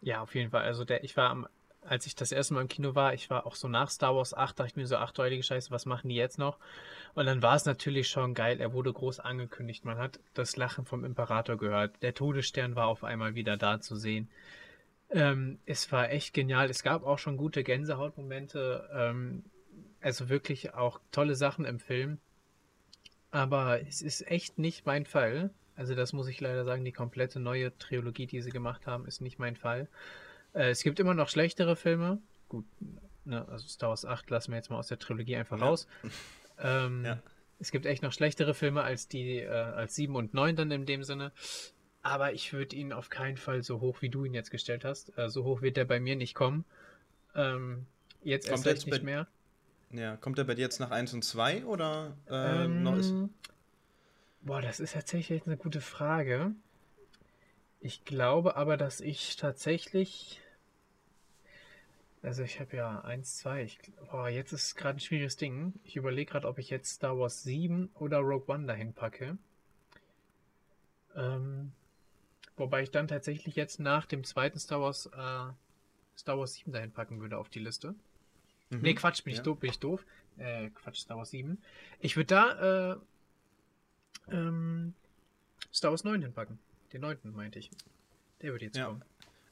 Ja, 0.00 0.22
auf 0.22 0.34
jeden 0.34 0.50
Fall. 0.50 0.62
Also 0.62 0.86
der, 0.86 1.04
ich 1.04 1.14
war 1.18 1.28
am, 1.28 1.46
als 1.82 2.06
ich 2.06 2.14
das 2.14 2.32
erste 2.32 2.54
Mal 2.54 2.62
im 2.62 2.68
Kino 2.68 2.94
war, 2.94 3.12
ich 3.12 3.28
war 3.28 3.46
auch 3.46 3.54
so 3.54 3.68
nach 3.68 3.90
Star 3.90 4.16
Wars 4.16 4.32
8, 4.32 4.58
dachte 4.58 4.70
ich 4.70 4.76
mir 4.76 4.86
so, 4.86 4.96
ach 4.96 5.12
du 5.12 5.42
Scheiße, 5.42 5.70
was 5.70 5.84
machen 5.84 6.08
die 6.08 6.14
jetzt 6.14 6.38
noch? 6.38 6.56
Und 7.12 7.26
dann 7.26 7.42
war 7.42 7.54
es 7.54 7.66
natürlich 7.66 8.08
schon 8.08 8.32
geil, 8.32 8.58
er 8.58 8.72
wurde 8.72 8.90
groß 8.90 9.20
angekündigt. 9.20 9.84
Man 9.84 9.98
hat 9.98 10.20
das 10.32 10.56
Lachen 10.56 10.86
vom 10.86 11.04
Imperator 11.04 11.58
gehört. 11.58 12.02
Der 12.02 12.14
Todesstern 12.14 12.76
war 12.76 12.86
auf 12.86 13.04
einmal 13.04 13.34
wieder 13.34 13.58
da 13.58 13.78
zu 13.78 13.94
sehen. 13.94 14.30
Ähm, 15.14 15.60
es 15.64 15.90
war 15.92 16.10
echt 16.10 16.34
genial. 16.34 16.68
Es 16.68 16.82
gab 16.82 17.04
auch 17.04 17.18
schon 17.18 17.36
gute 17.36 17.62
Gänsehautmomente. 17.62 18.90
Ähm, 18.92 19.44
also 20.00 20.28
wirklich 20.28 20.74
auch 20.74 21.00
tolle 21.12 21.36
Sachen 21.36 21.64
im 21.64 21.78
Film. 21.78 22.18
Aber 23.30 23.80
es 23.80 24.02
ist 24.02 24.26
echt 24.28 24.58
nicht 24.58 24.86
mein 24.86 25.06
Fall. 25.06 25.50
Also 25.76 25.94
das 25.94 26.12
muss 26.12 26.26
ich 26.26 26.40
leider 26.40 26.64
sagen, 26.64 26.84
die 26.84 26.92
komplette 26.92 27.38
neue 27.40 27.76
Trilogie, 27.78 28.26
die 28.26 28.42
sie 28.42 28.50
gemacht 28.50 28.86
haben, 28.86 29.06
ist 29.06 29.20
nicht 29.20 29.38
mein 29.38 29.56
Fall. 29.56 29.88
Äh, 30.52 30.70
es 30.70 30.82
gibt 30.82 30.98
immer 30.98 31.14
noch 31.14 31.28
schlechtere 31.28 31.76
Filme. 31.76 32.18
Gut, 32.48 32.64
ne, 33.24 33.46
also 33.48 33.66
Star 33.68 33.90
Wars 33.90 34.04
8 34.04 34.28
lassen 34.30 34.50
wir 34.50 34.56
jetzt 34.56 34.70
mal 34.70 34.78
aus 34.78 34.88
der 34.88 34.98
Trilogie 34.98 35.36
einfach 35.36 35.58
ja. 35.58 35.64
raus. 35.64 35.86
Ähm, 36.56 37.04
ja. 37.04 37.20
Es 37.58 37.72
gibt 37.72 37.84
echt 37.84 38.04
noch 38.04 38.12
schlechtere 38.12 38.54
Filme 38.54 38.84
als 38.84 39.08
die, 39.08 39.40
äh, 39.40 39.48
als 39.48 39.96
7 39.96 40.14
und 40.14 40.34
9 40.34 40.54
dann 40.54 40.70
in 40.70 40.86
dem 40.86 41.02
Sinne. 41.02 41.32
Aber 42.04 42.34
ich 42.34 42.52
würde 42.52 42.76
ihn 42.76 42.92
auf 42.92 43.08
keinen 43.08 43.38
Fall 43.38 43.62
so 43.62 43.80
hoch, 43.80 44.02
wie 44.02 44.10
du 44.10 44.26
ihn 44.26 44.34
jetzt 44.34 44.50
gestellt 44.50 44.84
hast. 44.84 45.16
Äh, 45.18 45.30
so 45.30 45.42
hoch 45.42 45.62
wird 45.62 45.78
er 45.78 45.86
bei 45.86 46.00
mir 46.00 46.16
nicht 46.16 46.34
kommen. 46.34 46.66
Ähm, 47.34 47.86
jetzt 48.22 48.48
kommt 48.48 48.66
erst 48.66 48.86
nicht 48.86 49.02
mehr. 49.02 49.26
Ja, 49.90 50.16
kommt 50.16 50.38
er 50.38 50.44
bei 50.44 50.54
dir 50.54 50.62
jetzt 50.62 50.80
nach 50.80 50.90
1 50.90 51.14
und 51.14 51.24
2 51.24 51.64
oder 51.64 52.14
äh, 52.28 52.64
ähm, 52.64 52.82
noch 52.82 52.96
ist... 52.96 53.14
Boah, 54.42 54.60
das 54.60 54.80
ist 54.80 54.92
tatsächlich 54.92 55.46
eine 55.46 55.56
gute 55.56 55.80
Frage. 55.80 56.52
Ich 57.80 58.04
glaube 58.04 58.56
aber, 58.56 58.76
dass 58.76 59.00
ich 59.00 59.36
tatsächlich. 59.36 60.42
Also 62.20 62.42
ich 62.42 62.60
habe 62.60 62.76
ja 62.76 63.00
1, 63.00 63.38
2. 63.38 63.62
Ich, 63.62 63.78
boah, 64.10 64.28
jetzt 64.28 64.52
ist 64.52 64.74
gerade 64.74 64.98
ein 64.98 65.00
schwieriges 65.00 65.36
Ding. 65.36 65.72
Ich 65.84 65.96
überlege 65.96 66.32
gerade, 66.32 66.48
ob 66.48 66.58
ich 66.58 66.68
jetzt 66.68 66.96
Star 66.96 67.18
Wars 67.18 67.44
7 67.44 67.88
oder 67.94 68.18
Rogue 68.18 68.54
One 68.54 68.66
dahin 68.66 68.92
packe. 68.92 69.38
Ähm, 71.16 71.72
Wobei 72.56 72.82
ich 72.82 72.90
dann 72.90 73.08
tatsächlich 73.08 73.56
jetzt 73.56 73.80
nach 73.80 74.06
dem 74.06 74.24
zweiten 74.24 74.58
Star 74.58 74.80
Wars 74.80 75.06
äh, 75.06 75.52
Star 76.16 76.38
Wars 76.38 76.54
7 76.54 76.72
dahin 76.72 76.92
packen 76.92 77.20
würde 77.20 77.38
auf 77.38 77.48
die 77.48 77.58
Liste. 77.58 77.94
Mhm. 78.70 78.80
Nee, 78.80 78.94
Quatsch, 78.94 79.24
bin 79.24 79.32
ich 79.32 79.38
ja. 79.38 79.44
doof, 79.44 79.58
bin 79.58 79.70
ich 79.70 79.78
doof. 79.78 80.04
Äh, 80.38 80.70
Quatsch, 80.70 80.98
Star 80.98 81.16
Wars 81.16 81.30
7. 81.30 81.58
Ich 82.00 82.16
würde 82.16 82.26
da 82.26 82.92
äh, 82.92 82.96
ähm, 84.32 84.94
Star 85.72 85.90
Wars 85.90 86.04
9 86.04 86.22
hinpacken. 86.22 86.58
Den 86.92 87.00
9. 87.00 87.18
meinte 87.34 87.58
ich. 87.58 87.70
Der 88.42 88.52
würde 88.52 88.66
jetzt 88.66 88.76
ja. 88.76 88.86
kommen. 88.86 89.02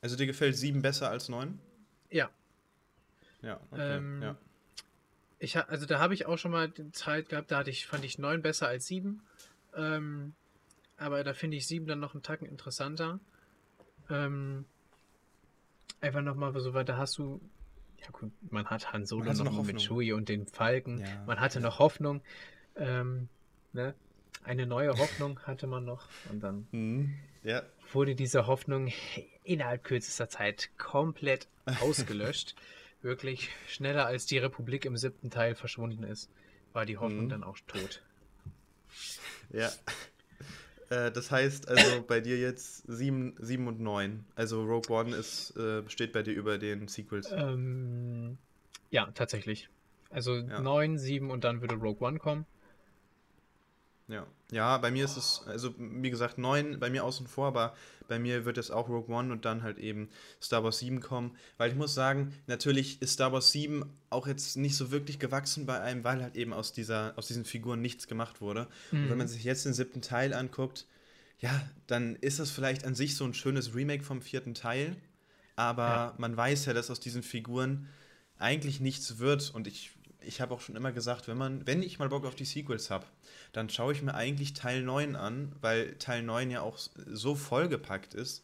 Also 0.01 0.17
dir 0.17 0.27
gefällt 0.27 0.57
7 0.57 0.83
besser 0.83 1.11
als 1.11 1.29
9? 1.29 1.59
Ja. 2.11 2.31
Ja, 3.43 3.61
okay. 3.71 3.97
Ähm, 3.97 4.23
ja. 4.23 4.37
Ich, 5.39 5.57
also 5.57 5.87
da 5.87 5.99
habe 5.99 6.15
ich 6.15 6.27
auch 6.27 6.39
schon 6.39 6.53
mal 6.53 6.73
Zeit 6.93 7.29
gehabt, 7.29 7.51
da 7.51 7.59
hatte 7.59 7.71
ich, 7.71 7.87
fand 7.87 8.05
ich 8.05 8.19
9 8.19 8.43
besser 8.43 8.69
als 8.69 8.87
7. 8.87 9.21
Ähm, 9.75 10.35
aber 11.03 11.25
da 11.25 11.35
finde 11.35 11.57
ich 11.57 11.67
7 11.67 11.87
dann 11.87 12.01
noch 12.01 12.15
einen 12.15 12.23
Tacken 12.23 12.47
interessanter. 12.47 13.21
Ähm, 14.09 14.65
einfach 16.01 16.23
nochmal 16.23 16.59
so 16.61 16.75
weiter 16.75 16.97
hast 16.97 17.19
du. 17.19 17.41
Ja, 17.99 18.09
gut, 18.11 18.33
man 18.51 18.67
hat 18.67 18.93
Han 18.93 19.07
Solo 19.07 19.33
noch, 19.33 19.45
noch 19.45 19.65
mit 19.65 19.81
Chewie 19.81 20.13
und 20.13 20.29
den 20.29 20.47
Falken. 20.47 21.01
Ja, 21.01 21.25
man 21.27 21.41
hatte 21.41 21.61
ja. 21.61 21.67
noch 21.67 21.79
Hoffnung. 21.79 22.23
Ähm, 22.77 23.29
ne? 23.73 23.95
Eine 24.45 24.67
neue 24.67 24.97
Hoffnung 24.99 25.39
hatte 25.41 25.67
man 25.67 25.85
noch. 25.85 26.09
Und 26.31 26.41
dann 26.41 26.67
mhm. 26.73 27.15
ja. 27.45 27.63
wurde 27.93 28.15
diese 28.15 28.47
Hoffnung 28.47 28.93
innerhalb 29.45 29.85
kürzester 29.85 30.29
Zeit 30.29 30.71
komplett 30.79 31.49
ausgelöscht. 31.81 32.57
Wirklich 33.03 33.51
schneller 33.67 34.07
als 34.07 34.27
die 34.27 34.39
Republik 34.39 34.85
im 34.85 34.97
siebten 34.97 35.31
Teil 35.31 35.57
verschwunden 35.57 36.05
ist, 36.05 36.31
war 36.73 36.87
die 36.87 36.99
Hoffnung 36.99 37.25
mhm. 37.25 37.31
dann 37.31 37.45
auch 37.45 37.59
tot. 37.67 38.03
Ja. 39.51 39.71
Äh, 40.93 41.11
das 41.11 41.31
heißt 41.31 41.69
also 41.69 42.03
bei 42.07 42.21
dir 42.21 42.39
jetzt 42.39 42.85
7, 42.87 43.35
7 43.39 43.67
und 43.67 43.81
9. 43.81 44.25
Also 44.35 44.63
Rogue 44.63 44.95
One 44.95 45.17
ist, 45.17 45.57
äh, 45.57 45.89
steht 45.89 46.13
bei 46.13 46.23
dir 46.23 46.35
über 46.35 46.59
den 46.59 46.87
Sequels. 46.89 47.31
Ähm, 47.33 48.37
ja, 48.91 49.11
tatsächlich. 49.15 49.71
Also 50.11 50.35
ja. 50.37 50.61
9, 50.61 50.99
7 50.99 51.31
und 51.31 51.45
dann 51.45 51.63
würde 51.63 51.77
Rogue 51.77 52.07
One 52.07 52.19
kommen. 52.19 52.45
Ja. 54.12 54.26
ja, 54.50 54.78
bei 54.78 54.90
mir 54.90 55.04
ist 55.04 55.16
es, 55.16 55.42
also 55.47 55.75
wie 55.78 56.11
gesagt, 56.11 56.38
neun 56.38 56.78
bei 56.78 56.90
mir 56.90 57.04
außen 57.04 57.26
vor, 57.26 57.47
aber 57.49 57.75
bei 58.09 58.19
mir 58.19 58.45
wird 58.45 58.59
jetzt 58.59 58.71
auch 58.71 58.88
Rogue 58.88 59.14
One 59.14 59.33
und 59.33 59.45
dann 59.47 59.62
halt 59.62 59.78
eben 59.78 60.11
Star 60.40 60.62
Wars 60.62 60.78
7 60.81 61.00
kommen. 61.00 61.35
Weil 61.57 61.71
ich 61.71 61.76
muss 61.76 61.95
sagen, 61.95 62.35
natürlich 62.47 63.00
ist 63.00 63.14
Star 63.14 63.33
Wars 63.33 63.50
7 63.52 63.85
auch 64.11 64.26
jetzt 64.26 64.57
nicht 64.57 64.76
so 64.76 64.90
wirklich 64.90 65.19
gewachsen 65.19 65.64
bei 65.64 65.81
einem, 65.81 66.04
weil 66.04 66.23
halt 66.23 66.37
eben 66.37 66.52
aus, 66.52 66.73
dieser, 66.73 67.14
aus 67.16 67.26
diesen 67.26 67.47
Figuren 67.47 67.81
nichts 67.81 68.07
gemacht 68.07 68.40
wurde. 68.42 68.69
Mhm. 68.90 69.04
Und 69.04 69.11
wenn 69.11 69.19
man 69.19 69.28
sich 69.28 69.45
jetzt 69.45 69.64
den 69.64 69.73
siebten 69.73 70.02
Teil 70.02 70.35
anguckt, 70.35 70.87
ja, 71.38 71.50
dann 71.87 72.16
ist 72.16 72.38
das 72.38 72.50
vielleicht 72.50 72.85
an 72.85 72.95
sich 72.95 73.16
so 73.16 73.25
ein 73.25 73.35
schönes 73.35 73.75
Remake 73.75 74.04
vom 74.04 74.21
vierten 74.21 74.54
Teil. 74.54 74.97
Aber 75.57 75.87
ja. 75.88 76.14
man 76.19 76.37
weiß 76.37 76.66
ja, 76.66 76.75
dass 76.75 76.90
aus 76.90 77.00
diesen 77.00 77.23
Figuren 77.23 77.88
eigentlich 78.38 78.81
nichts 78.81 79.19
wird. 79.19 79.50
Und 79.54 79.66
ich 79.66 79.92
ich 80.26 80.41
habe 80.41 80.55
auch 80.55 80.61
schon 80.61 80.76
immer 80.76 80.93
gesagt, 80.93 81.29
wenn 81.29 81.37
man, 81.37 81.67
wenn 81.67 81.83
ich 81.83 81.99
mal 81.99 82.09
Bock 82.09 82.25
auf 82.25 82.35
die 82.35 82.45
Sequels 82.45 82.91
habe, 82.91 83.07
dann 83.52 83.69
schaue 83.69 83.93
ich 83.93 84.02
mir 84.02 84.14
eigentlich 84.14 84.55
Teil 84.55 84.83
9 84.83 85.17
an, 85.17 85.52
weil 85.61 85.95
Teil 85.99 86.23
9 86.23 86.50
ja 86.50 86.62
auch 86.62 86.79
so 87.07 87.35
vollgepackt 87.35 88.14
ist, 88.14 88.43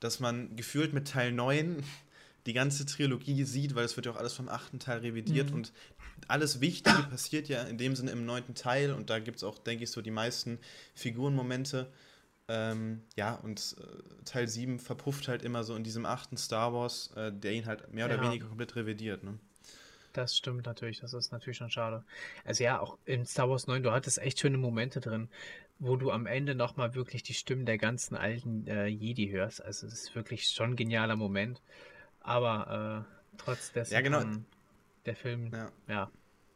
dass 0.00 0.20
man 0.20 0.56
gefühlt 0.56 0.92
mit 0.92 1.08
Teil 1.08 1.32
9 1.32 1.82
die 2.46 2.52
ganze 2.52 2.86
Trilogie 2.86 3.44
sieht, 3.44 3.74
weil 3.74 3.84
es 3.84 3.96
wird 3.96 4.06
ja 4.06 4.12
auch 4.12 4.16
alles 4.16 4.32
vom 4.32 4.48
achten 4.48 4.78
Teil 4.78 5.00
revidiert 5.00 5.50
mhm. 5.50 5.56
und 5.56 5.72
alles 6.28 6.60
Wichtige 6.60 7.02
passiert 7.10 7.48
ja 7.48 7.62
in 7.62 7.78
dem 7.78 7.96
Sinne 7.96 8.10
im 8.10 8.24
neunten 8.24 8.54
Teil 8.54 8.92
und 8.92 9.10
da 9.10 9.18
gibt 9.18 9.38
es 9.38 9.44
auch, 9.44 9.58
denke 9.58 9.84
ich, 9.84 9.90
so 9.90 10.00
die 10.02 10.10
meisten 10.10 10.58
Figurenmomente. 10.94 11.90
Ähm, 12.48 13.02
ja, 13.16 13.34
und 13.36 13.76
äh, 13.78 14.24
Teil 14.24 14.48
7 14.48 14.80
verpufft 14.80 15.28
halt 15.28 15.42
immer 15.42 15.62
so 15.62 15.76
in 15.76 15.84
diesem 15.84 16.04
achten 16.04 16.36
Star 16.36 16.72
Wars, 16.72 17.10
äh, 17.14 17.32
der 17.32 17.52
ihn 17.52 17.66
halt 17.66 17.92
mehr 17.92 18.06
oder 18.06 18.16
ja. 18.16 18.22
weniger 18.22 18.48
komplett 18.48 18.74
revidiert. 18.74 19.22
Ne? 19.22 19.38
Das 20.12 20.36
stimmt 20.36 20.66
natürlich, 20.66 21.00
das 21.00 21.14
ist 21.14 21.32
natürlich 21.32 21.58
schon 21.58 21.70
schade. 21.70 22.04
Also 22.44 22.64
ja, 22.64 22.80
auch 22.80 22.98
in 23.04 23.24
Star 23.26 23.48
Wars 23.48 23.66
9, 23.66 23.82
du 23.82 23.92
hattest 23.92 24.18
echt 24.18 24.40
schöne 24.40 24.58
Momente 24.58 25.00
drin, 25.00 25.28
wo 25.78 25.96
du 25.96 26.10
am 26.10 26.26
Ende 26.26 26.54
nochmal 26.54 26.94
wirklich 26.94 27.22
die 27.22 27.34
Stimmen 27.34 27.64
der 27.64 27.78
ganzen 27.78 28.16
alten 28.16 28.66
äh, 28.66 28.86
Jedi 28.86 29.28
hörst. 29.28 29.64
Also 29.64 29.86
es 29.86 29.92
ist 29.92 30.14
wirklich 30.14 30.48
schon 30.48 30.70
ein 30.70 30.76
genialer 30.76 31.16
Moment. 31.16 31.62
Aber 32.20 33.06
äh, 33.06 33.36
trotz 33.38 33.72
dessen 33.72 33.94
ja, 33.94 34.00
genau. 34.00 34.22
der 35.06 35.16
Film, 35.16 35.50
ja. 35.52 35.72
ja, 35.88 36.10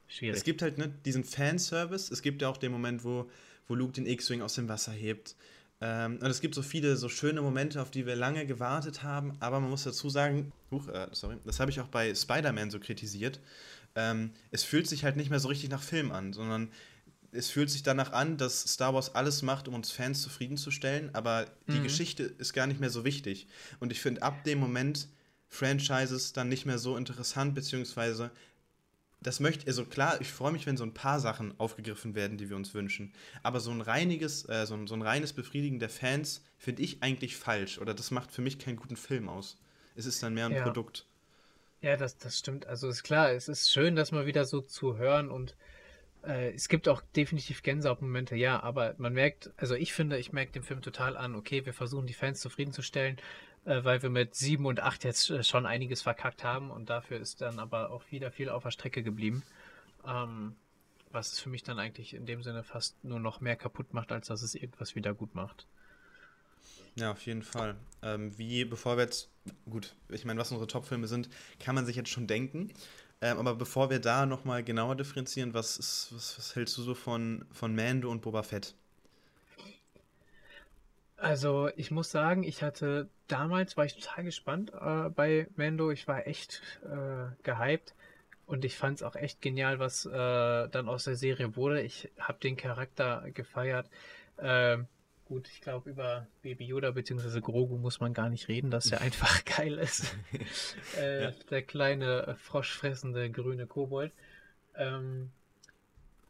schwierig. 0.09 0.37
Es 0.37 0.45
gibt 0.45 0.63
halt 0.63 0.79
ne, 0.79 0.89
diesen 1.05 1.25
Fanservice, 1.25 2.13
es 2.13 2.23
gibt 2.23 2.43
ja 2.43 2.49
auch 2.49 2.57
den 2.57 2.73
Moment, 2.73 3.05
wo, 3.05 3.31
wo 3.67 3.75
Luke 3.75 3.93
den 3.93 4.07
X-Wing 4.07 4.43
aus 4.43 4.55
dem 4.55 4.69
Wasser 4.69 4.93
hebt. 4.93 5.37
Ähm, 5.85 6.19
und 6.23 6.31
es 6.31 6.41
gibt 6.41 6.55
so 6.55 6.62
viele 6.62 6.97
so 6.97 7.11
schöne 7.11 7.43
Momente, 7.43 7.83
auf 7.83 7.91
die 7.91 8.07
wir 8.07 8.17
lange 8.17 8.47
gewartet 8.47 9.03
haben, 9.03 9.37
aber 9.41 9.61
man 9.61 9.69
muss 9.69 9.85
dazu 9.85 10.09
sagen, 10.09 10.50
huch, 10.71 10.88
äh, 10.88 11.09
sorry, 11.12 11.37
das 11.45 11.61
habe 11.61 11.71
ich 11.71 11.79
auch 11.79 11.88
bei 11.88 12.14
Spider-Man 12.14 12.71
so 12.71 12.81
kritisiert. 12.81 13.38
Ähm, 13.95 14.31
es 14.50 14.64
fühlt 14.64 14.88
sich 14.88 15.05
halt 15.05 15.17
nicht 15.17 15.29
mehr 15.29 15.41
so 15.41 15.49
richtig 15.49 15.69
nach 15.69 15.83
Film 15.83 16.11
an, 16.11 16.33
sondern 16.33 16.71
es 17.33 17.50
fühlt 17.50 17.69
sich 17.69 17.83
danach 17.83 18.12
an, 18.12 18.38
dass 18.38 18.62
Star 18.62 18.95
Wars 18.95 19.14
alles 19.14 19.43
macht, 19.43 19.69
um 19.69 19.75
uns 19.75 19.91
Fans 19.91 20.23
zufriedenzustellen, 20.23 21.11
aber 21.14 21.45
die 21.69 21.81
mhm. 21.81 21.83
Geschichte 21.83 22.23
ist 22.23 22.55
gar 22.55 22.67
nicht 22.67 22.81
mehr 22.81 22.91
so 22.91 23.05
wichtig. 23.05 23.47
Und 23.79 23.93
ich 23.93 24.00
finde 24.00 24.23
ab 24.23 24.43
dem 24.45 24.61
Moment 24.61 25.09
Franchises 25.49 26.33
dann 26.33 26.49
nicht 26.49 26.64
mehr 26.64 26.79
so 26.79 26.97
interessant, 26.97 27.55
beziehungsweise 27.55 28.31
das 29.25 29.40
möchte, 29.40 29.66
also 29.66 29.85
klar, 29.87 30.21
ich 30.21 30.31
freue 30.31 30.52
mich, 30.52 30.66
wenn 30.66 30.76
so 30.76 30.85
ein 30.85 30.93
paar 30.93 31.19
Sachen 31.19 31.59
aufgegriffen 31.59 32.14
werden, 32.14 32.37
die 32.37 32.50
wir 32.50 32.57
uns 32.57 32.75
wünschen. 32.75 33.12
Aber 33.43 33.59
so 33.59 33.71
ein 33.71 33.81
reiniges, 33.81 34.49
äh, 34.49 34.66
so, 34.66 34.75
ein, 34.75 34.87
so 34.87 34.95
ein 34.95 35.02
reines 35.02 35.33
Befriedigen 35.33 35.78
der 35.78 35.88
Fans 35.88 36.45
finde 36.59 36.83
ich 36.83 37.02
eigentlich 37.02 37.37
falsch. 37.37 37.78
Oder 37.78 37.95
das 37.95 38.11
macht 38.11 38.31
für 38.31 38.43
mich 38.43 38.59
keinen 38.59 38.76
guten 38.76 38.97
Film 38.97 39.28
aus. 39.28 39.59
Es 39.97 40.04
ist 40.04 40.23
dann 40.23 40.35
mehr 40.35 40.47
ein 40.47 40.52
ja. 40.52 40.62
Produkt. 40.62 41.07
Ja, 41.81 41.97
das, 41.97 42.19
das 42.19 42.38
stimmt. 42.38 42.66
Also 42.66 42.88
ist 42.88 43.02
klar, 43.02 43.33
es 43.33 43.49
ist 43.49 43.71
schön, 43.71 43.97
das 43.97 44.12
mal 44.12 44.26
wieder 44.26 44.45
so 44.45 44.61
zu 44.61 44.99
hören 44.99 45.31
und 45.31 45.57
äh, 46.23 46.52
es 46.52 46.69
gibt 46.69 46.87
auch 46.88 47.02
definitiv 47.16 47.62
Gänsehautmomente, 47.62 48.37
ja, 48.37 48.62
aber 48.62 48.95
man 48.99 49.14
merkt, 49.14 49.50
also 49.57 49.75
ich 49.75 49.93
finde, 49.93 50.19
ich 50.19 50.33
merke 50.33 50.52
dem 50.52 50.62
Film 50.62 50.83
total 50.83 51.16
an, 51.16 51.35
okay, 51.35 51.64
wir 51.64 51.75
versuchen 51.75 52.07
die 52.07 52.14
Fans 52.14 52.40
zufriedenzustellen, 52.40 53.19
weil 53.64 54.02
wir 54.02 54.11
mit 54.11 54.35
7 54.35 54.64
und 54.66 54.80
8 54.80 55.04
jetzt 55.04 55.30
äh, 55.30 55.42
schon 55.42 55.66
einiges 55.66 56.02
verkackt 56.02 56.44
haben 56.44 56.71
und 56.71 56.90
dafür 56.90 57.18
ist 57.18 57.40
dann 57.40 57.59
aber 57.59 57.90
auch 57.90 58.02
wieder 58.11 58.30
viel 58.30 58.49
auf 58.49 58.62
der 58.62 58.71
Strecke 58.71 59.02
geblieben. 59.02 59.42
Ähm, 60.06 60.54
was 61.11 61.33
es 61.33 61.40
für 61.40 61.49
mich 61.49 61.62
dann 61.62 61.78
eigentlich 61.78 62.12
in 62.12 62.26
dem 62.26 62.42
Sinne 62.42 62.64
fast 62.64 63.02
nur 63.04 63.21
noch 63.21 63.40
mehr 63.40 63.56
kaputt 63.56 63.94
macht, 63.94 64.12
als 64.12 64.26
dass 64.26 64.42
es 64.42 64.54
irgendwas 64.54 64.94
wieder 64.94 65.14
gut 65.14 65.35
macht. 65.35 65.66
Ja, 66.97 67.12
auf 67.12 67.25
jeden 67.26 67.42
Fall. 67.42 67.76
Ähm, 68.02 68.37
wie, 68.37 68.64
bevor 68.64 68.97
wir 68.97 69.04
jetzt, 69.04 69.30
gut, 69.68 69.94
ich 70.09 70.25
meine, 70.25 70.40
was 70.40 70.50
unsere 70.50 70.66
Top-Filme 70.66 71.06
sind, 71.06 71.28
kann 71.59 71.75
man 71.75 71.87
sich 71.87 71.97
jetzt 71.97 72.11
schon 72.11 72.26
denken. 72.26 72.73
Ähm, 73.21 73.38
aber 73.38 73.54
bevor 73.54 73.90
wir 73.90 74.00
da 74.00 74.26
nochmal 74.26 74.62
genauer 74.62 74.97
differenzieren, 74.97 75.54
was, 75.54 75.78
ist, 75.78 76.12
was, 76.14 76.38
was 76.38 76.56
hältst 76.56 76.76
du 76.76 76.83
so 76.83 76.94
von, 76.94 77.44
von 77.52 77.75
Mando 77.75 78.11
und 78.11 78.23
Boba 78.23 78.42
Fett? 78.42 78.75
Also 81.25 81.71
ich 81.76 81.90
muss 81.90 82.11
sagen, 82.11 82.43
ich 82.43 82.62
hatte 82.62 83.09
damals 83.28 83.78
war 83.78 83.87
ich 83.87 83.95
total 83.95 84.25
gespannt 84.25 84.73
äh, 84.78 85.09
bei 85.09 85.49
Mando. 85.57 85.90
Ich 85.90 86.07
war 86.07 86.26
echt 86.26 86.61
äh, 86.85 87.33
gehypt 87.43 87.95
und 88.45 88.66
ich 88.66 88.76
fand 88.76 88.99
es 88.99 89.02
auch 89.02 89.16
echt 89.16 89.40
genial, 89.40 89.78
was 89.78 90.04
äh, 90.04 90.11
dann 90.12 90.87
aus 90.87 91.04
der 91.04 91.16
Serie 91.16 91.57
wurde. 91.57 91.81
Ich 91.81 92.11
habe 92.19 92.40
den 92.40 92.59
Charakter 92.59 93.25
gefeiert. 93.33 93.88
Ähm, 94.38 94.87
gut, 95.25 95.49
ich 95.49 95.62
glaube 95.62 95.88
über 95.88 96.26
Baby 96.43 96.66
Yoda 96.66 96.90
bzw. 96.90 97.40
Grogu 97.40 97.78
muss 97.78 98.00
man 98.00 98.12
gar 98.12 98.28
nicht 98.28 98.49
reden, 98.49 98.71
dass 98.71 98.93
er 98.93 99.00
einfach 99.00 99.47
geil 99.47 99.78
ist. 99.78 100.14
Äh, 101.00 101.23
ja. 101.23 101.31
Der 101.49 101.62
kleine 101.62 102.37
froschfressende 102.38 103.31
grüne 103.31 103.66
Kobold. 103.66 104.12
Ähm, 104.76 105.31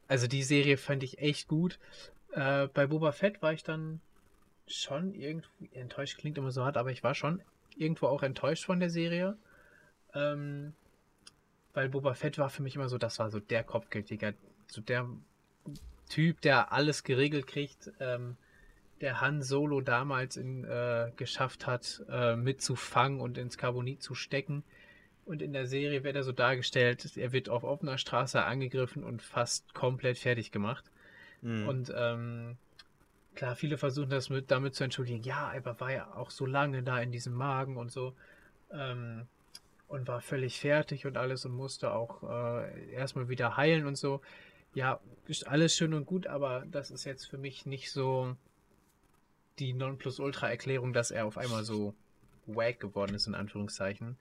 also 0.07 0.29
die 0.29 0.45
Serie 0.45 0.77
fand 0.77 1.03
ich 1.03 1.19
echt 1.19 1.49
gut. 1.49 1.81
Äh, 2.31 2.69
bei 2.69 2.87
Boba 2.87 3.11
Fett 3.11 3.43
war 3.43 3.53
ich 3.53 3.65
dann 3.65 4.01
schon 4.67 5.15
irgendwie 5.15 5.71
enttäuscht, 5.73 6.19
klingt 6.19 6.39
immer 6.39 6.51
so 6.51 6.65
hart, 6.65 6.77
aber 6.77 6.91
ich 6.91 7.03
war 7.03 7.15
schon 7.15 7.43
irgendwo 7.77 8.07
auch 8.07 8.23
enttäuscht 8.23 8.65
von 8.65 8.81
der 8.81 8.91
Serie. 8.91 9.37
Ähm, 10.15 10.75
weil 11.73 11.89
Boba 11.89 12.15
Fett 12.15 12.39
war 12.39 12.51
für 12.51 12.63
mich 12.63 12.77
immer 12.77 12.89
so, 12.89 12.99
das 12.99 13.19
war 13.19 13.31
so 13.31 13.41
der 13.41 13.65
Kopfgeldjäger, 13.65 14.33
so 14.69 14.81
der 14.81 15.09
Typ, 16.09 16.41
der 16.41 16.73
alles 16.73 17.03
geregelt 17.03 17.47
kriegt, 17.47 17.91
ähm, 17.99 18.37
der 19.01 19.21
Han 19.21 19.43
Solo 19.43 19.81
damals 19.81 20.37
in, 20.37 20.65
äh, 20.65 21.11
geschafft 21.17 21.67
hat, 21.67 22.05
äh, 22.09 22.37
mitzufangen 22.37 23.21
und 23.21 23.37
ins 23.39 23.59
Carbonit 23.59 24.03
zu 24.03 24.15
stecken. 24.15 24.63
Und 25.25 25.43
in 25.43 25.53
der 25.53 25.67
Serie 25.67 26.05
wird 26.05 26.17
er 26.17 26.23
so 26.23 26.33
dargestellt, 26.33 27.17
er 27.17 27.33
wird 27.33 27.49
auf 27.49 27.65
offener 27.65 27.99
Straße 27.99 28.43
angegriffen 28.45 29.03
und 29.03 29.23
fast 29.23 29.75
komplett 29.75 30.19
fertig 30.19 30.53
gemacht. 30.53 30.85
Mhm. 31.41 31.69
Und 31.69 31.93
ähm, 31.97 32.57
Klar, 33.35 33.57
viele 33.57 33.79
versuchen 33.79 34.11
das 34.11 34.31
mit, 34.31 34.51
damit 34.51 34.75
zu 34.75 34.85
entschuldigen, 34.85 35.23
ja, 35.23 35.53
aber 35.57 35.79
war 35.81 35.93
ja 35.93 36.15
auch 36.15 36.31
so 36.31 36.47
lange 36.47 36.83
da 36.83 37.01
in 37.01 37.11
diesem 37.11 37.35
Magen 37.35 37.77
und 37.77 37.91
so. 37.91 38.15
Ähm, 38.71 39.27
und 39.89 40.09
war 40.09 40.21
völlig 40.21 40.61
fertig 40.61 41.07
und 41.07 41.17
alles 41.17 41.45
und 41.45 41.53
musste 41.53 41.93
auch 41.93 42.23
äh, 42.23 42.93
erstmal 42.93 43.29
wieder 43.29 43.57
heilen 43.57 43.87
und 43.87 43.97
so. 43.97 44.21
Ja, 44.75 45.01
ist 45.27 45.47
alles 45.47 45.77
schön 45.77 45.95
und 45.95 46.07
gut, 46.07 46.27
aber 46.27 46.65
das 46.71 46.91
ist 46.91 47.05
jetzt 47.05 47.27
für 47.27 47.39
mich 47.39 47.67
nicht 47.67 47.93
so 47.93 48.37
die 49.59 49.73
Nonplusultra-Erklärung, 49.73 50.93
dass 50.93 51.11
er 51.11 51.27
auf 51.27 51.39
einmal 51.39 51.65
so 51.65 51.95
wack 52.47 52.81
geworden 52.81 53.15
ist, 53.15 53.27
in 53.27 53.35
Anführungszeichen. 53.35 54.17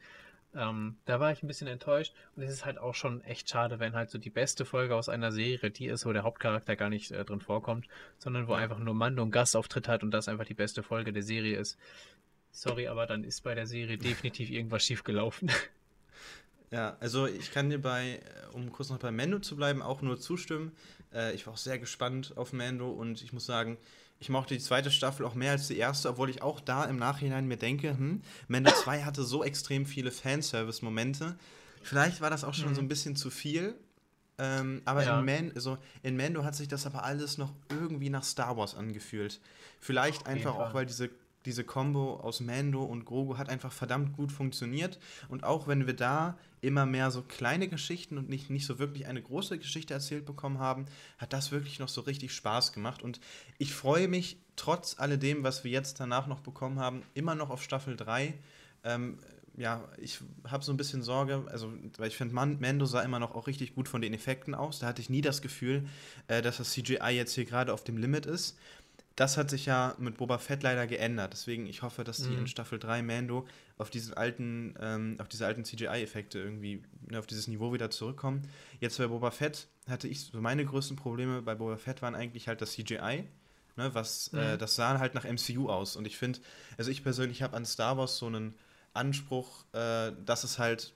Ähm, 0.56 0.98
da 1.06 1.20
war 1.20 1.32
ich 1.32 1.42
ein 1.42 1.48
bisschen 1.48 1.68
enttäuscht 1.68 2.14
und 2.36 2.44
es 2.44 2.52
ist 2.52 2.66
halt 2.66 2.78
auch 2.78 2.94
schon 2.94 3.22
echt 3.24 3.50
schade, 3.50 3.80
wenn 3.80 3.94
halt 3.94 4.12
so 4.12 4.18
die 4.18 4.30
beste 4.30 4.66
Folge 4.66 4.96
aus 4.96 5.10
einer 5.10 5.32
Serie 5.32 5.72
die 5.72 5.88
ist, 5.88 6.06
wo 6.06 6.14
der 6.14 6.24
Hauptcharakter 6.24 6.76
gar 6.76 6.90
nicht 6.90 7.12
äh, 7.12 7.26
drin 7.26 7.42
vorkommt, 7.42 7.88
sondern 8.18 8.48
wo 8.48 8.54
einfach 8.54 8.80
nur 8.80 8.94
Mando 8.94 9.24
einen 9.24 9.32
Gastauftritt 9.32 9.88
hat 9.88 10.04
und 10.04 10.12
das 10.12 10.28
einfach 10.28 10.46
die 10.46 10.54
beste 10.54 10.84
Folge 10.84 11.12
der 11.12 11.24
Serie 11.24 11.58
ist. 11.58 11.78
Sorry, 12.52 12.88
aber 12.88 13.08
dann 13.08 13.24
ist 13.24 13.42
bei 13.42 13.56
der 13.56 13.66
Serie 13.66 13.98
definitiv 13.98 14.50
irgendwas 14.50 14.84
schiefgelaufen. 14.84 15.50
Ja, 16.72 16.98
also 17.00 17.28
ich 17.28 17.52
kann 17.52 17.70
dir 17.70 17.80
bei, 17.80 18.16
äh, 18.16 18.56
um 18.56 18.72
kurz 18.72 18.90
noch 18.90 18.98
bei 18.98 19.12
Mando 19.12 19.38
zu 19.38 19.56
bleiben, 19.56 19.84
auch 19.84 20.02
nur 20.02 20.20
zustimmen. 20.20 20.72
Äh, 21.14 21.36
ich 21.36 21.46
war 21.46 21.54
auch 21.54 21.58
sehr 21.58 21.78
gespannt 21.78 22.36
auf 22.36 22.52
Mando 22.52 22.90
und 22.90 23.22
ich 23.22 23.32
muss 23.32 23.46
sagen, 23.46 23.78
ich 24.24 24.30
mochte 24.30 24.54
die 24.54 24.62
zweite 24.62 24.90
Staffel 24.90 25.26
auch 25.26 25.36
mehr 25.36 25.52
als 25.52 25.68
die 25.68 25.78
erste, 25.78 26.08
obwohl 26.08 26.30
ich 26.30 26.42
auch 26.42 26.62
da 26.62 26.86
im 26.86 26.96
Nachhinein 26.96 27.46
mir 27.46 27.58
denke, 27.58 27.90
hm, 27.90 28.22
Mando 28.48 28.72
2 28.84 29.04
hatte 29.04 29.22
so 29.24 29.44
extrem 29.44 29.86
viele 29.86 30.12
Fanservice-Momente. 30.12 31.36
Vielleicht 31.82 32.22
war 32.22 32.30
das 32.30 32.46
auch 32.46 32.54
schon 32.54 32.70
mhm. 32.70 32.76
so 32.76 32.82
ein 32.82 32.88
bisschen 32.88 33.18
zu 33.18 33.30
viel. 33.30 33.76
Ähm, 34.38 34.82
aber 34.86 35.04
ja. 35.04 35.20
in, 35.20 35.26
Man, 35.26 35.52
also 35.56 35.78
in 36.04 36.16
Mando 36.16 36.46
hat 36.46 36.56
sich 36.56 36.70
das 36.70 36.86
aber 36.86 37.04
alles 37.04 37.38
noch 37.38 37.52
irgendwie 37.68 38.10
nach 38.10 38.24
Star 38.24 38.56
Wars 38.56 38.76
angefühlt. 38.76 39.42
Vielleicht 39.82 40.26
einfach 40.26 40.56
auch, 40.56 40.74
weil 40.74 40.86
diese 40.86 41.10
diese 41.46 41.64
Combo 41.64 42.20
aus 42.20 42.40
Mando 42.40 42.84
und 42.84 43.06
Grogu 43.06 43.38
hat 43.38 43.50
einfach 43.50 43.72
verdammt 43.72 44.16
gut 44.16 44.32
funktioniert. 44.32 45.00
Und 45.30 45.44
auch 45.44 45.68
wenn 45.68 45.88
wir 45.88 45.96
da 45.96 46.38
immer 46.62 46.86
mehr 46.86 47.12
so 47.12 47.22
kleine 47.22 47.68
Geschichten 47.68 48.18
und 48.18 48.30
nicht, 48.30 48.50
nicht 48.50 48.66
so 48.66 48.80
wirklich 48.80 49.08
eine 49.08 49.22
große 49.22 49.58
Geschichte 49.58 49.94
erzählt 49.94 50.26
bekommen 50.26 50.60
haben, 50.60 50.86
hat 51.18 51.34
das 51.34 51.52
wirklich 51.52 51.80
noch 51.80 51.90
so 51.90 52.02
richtig 52.02 52.34
Spaß 52.34 52.74
gemacht. 52.74 53.04
Und 53.04 53.20
ich 53.58 53.74
freue 53.74 54.08
mich 54.08 54.38
trotz 54.56 55.00
alledem, 55.00 55.44
was 55.44 55.64
wir 55.64 55.72
jetzt 55.72 56.00
danach 56.00 56.28
noch 56.28 56.40
bekommen 56.40 56.80
haben, 56.80 57.04
immer 57.14 57.36
noch 57.36 57.50
auf 57.50 57.62
Staffel 57.62 57.98
3. 57.98 58.34
Ähm, 58.84 59.20
ja, 59.56 59.88
ich 59.98 60.20
habe 60.48 60.64
so 60.64 60.74
ein 60.74 60.78
bisschen 60.78 61.04
Sorge, 61.04 61.44
also, 61.52 61.72
weil 61.98 62.08
ich 62.08 62.18
finde, 62.18 62.34
Mando 62.34 62.86
sah 62.86 63.02
immer 63.02 63.20
noch 63.20 63.36
auch 63.36 63.46
richtig 63.46 63.76
gut 63.76 63.88
von 63.88 64.02
den 64.02 64.14
Effekten 64.14 64.56
aus. 64.56 64.80
Da 64.80 64.88
hatte 64.88 65.02
ich 65.02 65.10
nie 65.10 65.22
das 65.22 65.42
Gefühl, 65.42 65.86
äh, 66.28 66.42
dass 66.42 66.58
das 66.58 66.72
CGI 66.72 67.12
jetzt 67.12 67.36
hier 67.36 67.46
gerade 67.46 67.74
auf 67.74 67.84
dem 67.84 67.98
Limit 67.98 68.26
ist. 68.26 68.58
Das 69.16 69.38
hat 69.38 69.50
sich 69.50 69.68
ja 69.68 69.96
mit 70.00 70.18
Boba 70.18 70.40
Fett 70.40 70.64
leider 70.64 70.88
geändert. 70.88 71.34
Deswegen, 71.34 71.68
ich 71.68 71.84
hoffe, 71.84 72.04
dass 72.04 72.18
die 72.18 72.30
mhm. 72.30 72.40
in 72.40 72.48
Staffel 72.48 72.80
3 72.80 73.04
Mando 73.04 73.48
auf 73.78 73.90
diesen 73.90 74.16
alten, 74.16 74.76
ähm, 74.80 75.18
auf 75.20 75.28
diese 75.28 75.46
alten 75.46 75.66
CGI-Effekte 75.66 76.40
irgendwie, 76.40 76.82
ne, 77.10 77.20
auf 77.20 77.28
dieses 77.28 77.48
Niveau 77.48 77.74
wieder 77.74 77.92
zurückkommen. 77.92 78.48
Jetzt 78.80 78.98
bei 78.98 79.08
Boba 79.08 79.32
Fett 79.32 79.68
hatte 79.88 80.08
ich 80.08 80.22
so 80.22 80.42
meine 80.42 80.66
größten 80.66 80.98
Probleme 80.98 81.42
bei 81.42 81.54
Boba 81.56 81.78
Fett 81.78 82.02
waren 82.02 82.16
eigentlich 82.16 82.48
halt 82.48 82.62
das 82.62 82.72
CGI. 82.72 83.26
Ne, 83.76 83.94
was, 83.94 84.30
äh, 84.34 84.36
mhm. 84.36 84.42
äh, 84.42 84.58
das 84.58 84.76
sah 84.76 84.98
halt 85.00 85.16
nach 85.16 85.26
MCU 85.26 85.70
aus. 85.70 85.96
Und 85.96 86.06
ich 86.06 86.18
finde, 86.18 86.40
also 86.78 86.92
ich 86.92 87.04
persönlich 87.04 87.42
habe 87.42 87.56
an 87.56 87.66
Star 87.66 87.98
Wars 87.98 88.18
so 88.18 88.28
einen 88.28 88.56
Anspruch, 88.94 89.66
äh, 89.74 90.12
dass 90.26 90.44
es 90.44 90.60
halt 90.60 90.94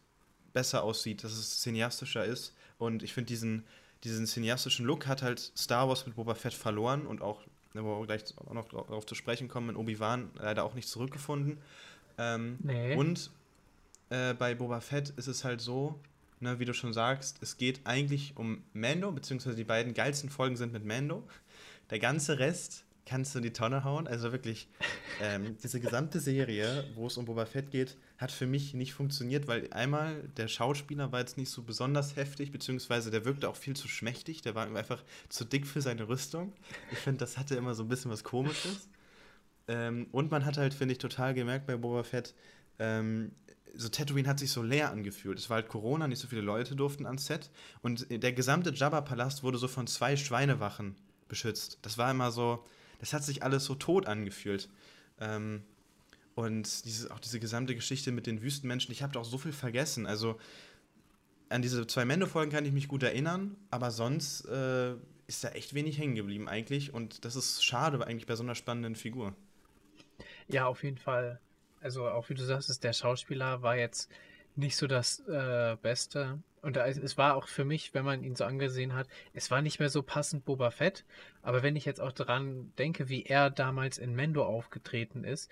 besser 0.54 0.84
aussieht, 0.84 1.24
dass 1.24 1.34
es 1.34 1.62
cineastischer 1.62 2.26
ist. 2.26 2.56
Und 2.78 3.04
ich 3.04 3.14
finde, 3.14 3.28
diesen, 3.28 3.64
diesen 4.04 4.26
cineastischen 4.26 4.86
Look 4.86 5.08
hat 5.08 5.22
halt 5.22 5.52
Star 5.58 5.88
Wars 5.88 6.06
mit 6.06 6.16
Boba 6.16 6.36
Fett 6.36 6.54
verloren 6.54 7.06
und 7.06 7.22
auch, 7.22 7.42
ne, 7.78 7.84
wo 7.84 8.00
wir 8.00 8.06
gleich 8.06 8.24
auch 8.38 8.54
noch 8.54 8.70
darauf 8.70 9.06
zu 9.06 9.16
sprechen 9.16 9.48
kommen, 9.48 9.70
in 9.70 9.76
Obi-Wan 9.76 10.30
leider 10.36 10.64
auch 10.64 10.74
nicht 10.74 10.90
zurückgefunden. 10.90 11.58
Ähm, 12.18 12.58
nee. 12.62 12.96
Und 12.96 13.32
äh, 14.10 14.34
bei 14.34 14.56
Boba 14.56 14.82
Fett 14.82 15.10
ist 15.12 15.28
es 15.28 15.44
halt 15.44 15.62
so, 15.62 16.00
ne, 16.40 16.60
wie 16.60 16.66
du 16.66 16.74
schon 16.74 16.94
sagst, 16.94 17.38
es 17.42 17.58
geht 17.58 17.82
eigentlich 17.86 18.34
um 18.36 18.64
Mando, 18.74 19.12
beziehungsweise 19.12 19.56
die 19.56 19.64
beiden 19.64 19.94
geilsten 19.94 20.30
Folgen 20.30 20.56
sind 20.56 20.74
mit 20.74 20.86
Mando. 20.86 21.24
Der 21.90 22.00
ganze 22.00 22.40
Rest 22.40 22.84
kannst 23.08 23.34
du 23.34 23.40
in 23.40 23.44
die 23.44 23.54
Tonne 23.54 23.84
hauen. 23.84 24.08
Also 24.08 24.32
wirklich, 24.32 24.68
ähm, 25.22 25.58
diese 25.64 25.80
gesamte 25.80 26.20
Serie, 26.20 26.84
wo 26.96 27.08
es 27.08 27.18
um 27.18 27.26
Boba 27.26 27.46
Fett 27.46 27.72
geht, 27.72 27.98
hat 28.18 28.32
für 28.32 28.46
mich 28.46 28.74
nicht 28.74 28.94
funktioniert, 28.94 29.48
weil 29.48 29.72
einmal 29.72 30.28
der 30.38 30.48
Schauspieler 30.48 31.12
war 31.12 31.20
jetzt 31.20 31.38
nicht 31.38 31.50
so 31.50 31.64
besonders 31.64 32.16
heftig, 32.16 32.52
beziehungsweise 32.52 33.10
der 33.12 33.26
wirkte 33.26 33.50
auch 33.50 33.56
viel 33.56 33.76
zu 33.76 33.88
schmächtig, 33.88 34.42
der 34.42 34.56
war 34.56 34.68
einfach 34.76 35.04
zu 35.30 35.46
dick 35.46 35.66
für 35.66 35.82
seine 35.82 36.08
Rüstung. 36.08 36.54
Ich 36.92 37.00
finde, 37.00 37.20
das 37.20 37.38
hatte 37.38 37.56
immer 37.56 37.74
so 37.74 37.84
ein 37.84 37.90
bisschen 37.90 38.12
was 38.12 38.24
Komisches. 38.24 38.90
Ähm, 39.68 40.08
und 40.12 40.32
man 40.32 40.46
hat 40.46 40.58
halt, 40.58 40.74
finde 40.74 40.94
ich, 40.94 40.98
total 40.98 41.34
gemerkt 41.34 41.68
bei 41.68 41.76
Boba 41.78 42.04
Fett, 42.04 42.34
ähm, 42.80 43.32
so 43.74 43.90
Tatooine 43.90 44.28
hat 44.28 44.40
sich 44.40 44.52
so 44.52 44.64
leer 44.64 44.92
angefühlt. 44.92 45.38
Es 45.38 45.50
war 45.50 45.56
halt 45.56 45.68
Corona, 45.68 46.08
nicht 46.08 46.20
so 46.20 46.28
viele 46.28 46.42
Leute 46.42 46.76
durften 46.76 47.06
ans 47.06 47.28
Set. 47.28 47.52
Und 47.82 48.08
der 48.10 48.34
gesamte 48.34 48.72
Jabba-Palast 48.72 49.44
wurde 49.44 49.58
so 49.58 49.68
von 49.68 49.86
zwei 49.88 50.16
Schweinewachen 50.16 50.96
beschützt. 51.28 51.78
Das 51.84 51.98
war 51.98 52.10
immer 52.10 52.32
so, 52.32 52.66
das 53.00 53.14
hat 53.14 53.24
sich 53.24 53.44
alles 53.44 53.66
so 53.66 53.76
tot 53.76 54.06
angefühlt. 54.06 54.70
Ähm, 55.20 55.64
und 56.36 56.86
diese, 56.86 57.12
auch 57.12 57.20
diese 57.20 57.40
gesamte 57.40 57.74
Geschichte 57.74 58.12
mit 58.12 58.28
den 58.28 58.42
Wüstenmenschen, 58.42 58.92
ich 58.92 59.02
habe 59.02 59.14
da 59.14 59.20
auch 59.20 59.26
so 59.26 59.38
viel 59.38 59.54
vergessen. 59.54 60.06
Also 60.06 60.40
an 61.50 61.62
diese 61.62 61.88
zwei 61.88 62.06
Mendo-Folgen 62.06 62.52
kann 62.52 62.66
ich 62.66 62.72
mich 62.72 62.88
gut 62.88 63.04
erinnern, 63.04 63.56
aber 63.72 63.92
sonst 63.92 64.46
äh, 64.46 64.94
ist 65.28 65.44
da 65.44 65.50
echt 65.50 65.74
wenig 65.74 65.98
hängen 65.98 66.16
geblieben 66.16 66.48
eigentlich. 66.48 66.94
Und 66.94 67.26
das 67.26 67.36
ist 67.36 67.64
schade 67.64 68.06
eigentlich 68.06 68.28
bei 68.28 68.36
so 68.36 68.44
einer 68.44 68.56
spannenden 68.56 68.96
Figur. 68.96 69.34
Ja, 70.48 70.68
auf 70.68 70.84
jeden 70.84 70.98
Fall. 70.98 71.40
Also 71.82 72.08
auch 72.08 72.30
wie 72.30 72.34
du 72.34 72.44
sagst, 72.44 72.84
der 72.84 72.94
Schauspieler 72.94 73.62
war 73.62 73.76
jetzt 73.76 74.10
nicht 74.56 74.78
so 74.78 74.88
das 74.88 75.20
äh, 75.28 75.76
Beste. 75.82 76.40
Und 76.68 76.76
es 76.76 77.18
war 77.18 77.38
auch 77.38 77.48
für 77.48 77.64
mich, 77.64 77.94
wenn 77.94 78.04
man 78.04 78.26
ihn 78.26 78.36
so 78.36 78.44
angesehen 78.44 78.94
hat, 78.94 79.08
es 79.32 79.50
war 79.50 79.62
nicht 79.62 79.80
mehr 79.80 79.88
so 79.88 80.04
passend 80.04 80.44
Boba 80.44 80.70
Fett. 80.70 81.06
Aber 81.42 81.64
wenn 81.64 81.78
ich 81.78 81.86
jetzt 81.86 82.02
auch 82.02 82.12
daran 82.12 82.74
denke, 82.78 83.08
wie 83.08 83.24
er 83.24 83.50
damals 83.50 83.98
in 83.98 84.14
Mendo 84.14 84.46
aufgetreten 84.46 85.24
ist, 85.24 85.50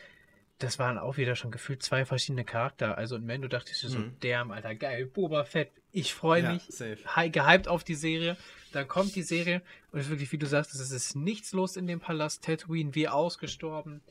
das 0.57 0.77
waren 0.77 0.97
auch 0.97 1.15
wieder 1.15 1.37
schon 1.37 1.51
gefühlt 1.51 1.81
zwei 1.83 2.03
verschiedene 2.03 2.43
Charakter. 2.43 2.97
Also 2.97 3.15
in 3.15 3.23
Mendo 3.23 3.47
dachte 3.47 3.71
ich 3.71 3.77
so, 3.77 3.97
mhm. 3.97 4.19
der 4.23 4.45
Alter, 4.49 4.75
geil, 4.75 5.05
Boba 5.05 5.45
Fett, 5.45 5.71
ich 5.93 6.13
freue 6.13 6.43
ja, 6.43 6.51
mich, 6.51 6.63
safe. 6.67 6.97
gehypt 7.29 7.69
auf 7.69 7.85
die 7.85 7.95
Serie. 7.95 8.35
Dann 8.73 8.85
kommt 8.89 9.15
die 9.15 9.23
Serie 9.23 9.61
und 9.93 9.99
es 9.99 10.07
ist 10.07 10.11
wirklich, 10.11 10.33
wie 10.33 10.37
du 10.37 10.47
sagst, 10.47 10.75
es 10.75 10.91
ist 10.91 11.15
nichts 11.15 11.53
los 11.53 11.77
in 11.77 11.87
dem 11.87 12.01
Palast 12.01 12.43
Tatooine, 12.43 12.93
wie 12.93 13.07
ausgestorben 13.07 14.01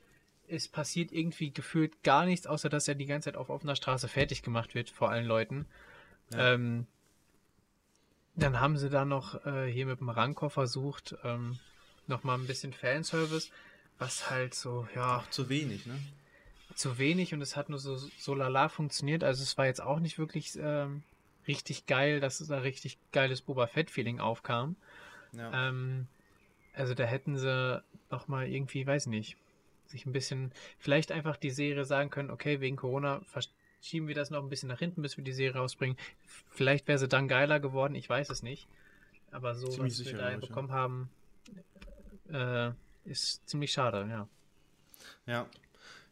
es 0.47 0.69
passiert 0.69 1.13
irgendwie 1.13 1.53
gefühlt 1.53 2.03
gar 2.03 2.27
nichts, 2.27 2.47
außer 2.47 2.69
dass 2.69 2.89
er 2.89 2.95
die 2.95 3.07
ganze 3.07 3.27
Zeit 3.27 3.37
auf 3.37 3.49
offener 3.49 3.77
Straße 3.77 4.09
fertig 4.09 4.43
gemacht 4.43 4.75
wird 4.75 4.91
vor 4.91 5.11
allen 5.11 5.25
Leuten. 5.25 5.67
Ja. 6.33 6.55
Ähm, 6.55 6.87
dann 8.37 8.61
haben 8.61 8.77
sie 8.77 8.91
da 8.91 9.05
noch 9.05 9.45
äh, 9.47 9.71
hier 9.71 9.87
mit 9.87 10.01
dem 10.01 10.09
Rancor 10.09 10.51
versucht, 10.51 11.17
ähm, 11.25 11.59
nochmal 12.07 12.39
ein 12.39 12.47
bisschen 12.47 12.73
Fanservice, 12.73 13.51
was 13.99 14.31
halt 14.31 14.55
so, 14.55 14.89
ja. 14.95 15.19
Auch 15.19 15.31
zu 15.31 15.49
wenig, 15.49 15.87
ne? 15.87 15.99
Zu 16.75 16.99
wenig 16.99 17.33
und 17.33 17.41
es 17.41 17.57
hat 17.57 17.69
nur 17.69 17.79
so, 17.79 17.97
so 17.97 18.35
lala 18.35 18.69
funktioniert. 18.69 19.23
Also 19.23 19.43
es 19.43 19.57
war 19.57 19.67
jetzt 19.67 19.81
auch 19.81 20.01
nicht 20.01 20.19
wirklich 20.19 20.59
ähm, 20.61 21.03
richtig 21.47 21.87
geil, 21.87 22.21
dass 22.21 22.39
da 22.39 22.59
richtig 22.59 22.99
geiles 23.13 23.43
Boba 23.43 23.67
Fett-Feeling 23.67 24.19
aufkam. 24.19 24.77
Ja. 25.33 25.69
Ähm, 25.69 26.09
also 26.75 26.95
da 26.95 27.05
hätten 27.05 27.39
sie 27.39 27.83
nochmal 28.11 28.49
irgendwie, 28.49 28.85
weiß 28.87 29.07
nicht, 29.07 29.37
sich 29.87 30.07
ein 30.07 30.13
bisschen, 30.13 30.53
vielleicht 30.79 31.13
einfach 31.13 31.37
die 31.37 31.51
Serie 31.51 31.85
sagen 31.85 32.11
können, 32.11 32.31
okay, 32.31 32.61
wegen 32.61 32.77
Corona 32.77 33.21
verschieben 33.85 34.09
wir 34.09 34.15
das 34.15 34.31
noch 34.31 34.43
ein 34.43 34.49
bisschen 34.49 34.71
nach 34.71 34.79
hinten, 34.79 35.03
bis 35.03 35.19
wir 35.19 35.25
die 35.25 35.33
Serie 35.35 35.61
rausbringen. 35.61 35.99
Vielleicht 36.49 36.89
wäre 36.89 36.99
sie 36.99 37.07
dann 37.07 37.29
geiler 37.29 37.61
geworden, 37.61 37.95
ich 37.95 38.09
weiß 38.09 38.31
es 38.31 38.43
nicht. 38.43 38.67
Aber 39.31 39.55
so, 39.55 39.69
ziemlich 39.69 39.93
was 39.93 39.99
sicher, 39.99 40.17
wir 40.17 40.31
da 40.31 40.37
bekommen 40.39 40.69
ja. 40.71 40.75
haben, 40.75 41.11
äh, 42.33 43.11
ist 43.11 43.47
ziemlich 43.47 43.73
schade, 43.73 44.07
ja. 44.09 44.29
Ja. 45.27 45.47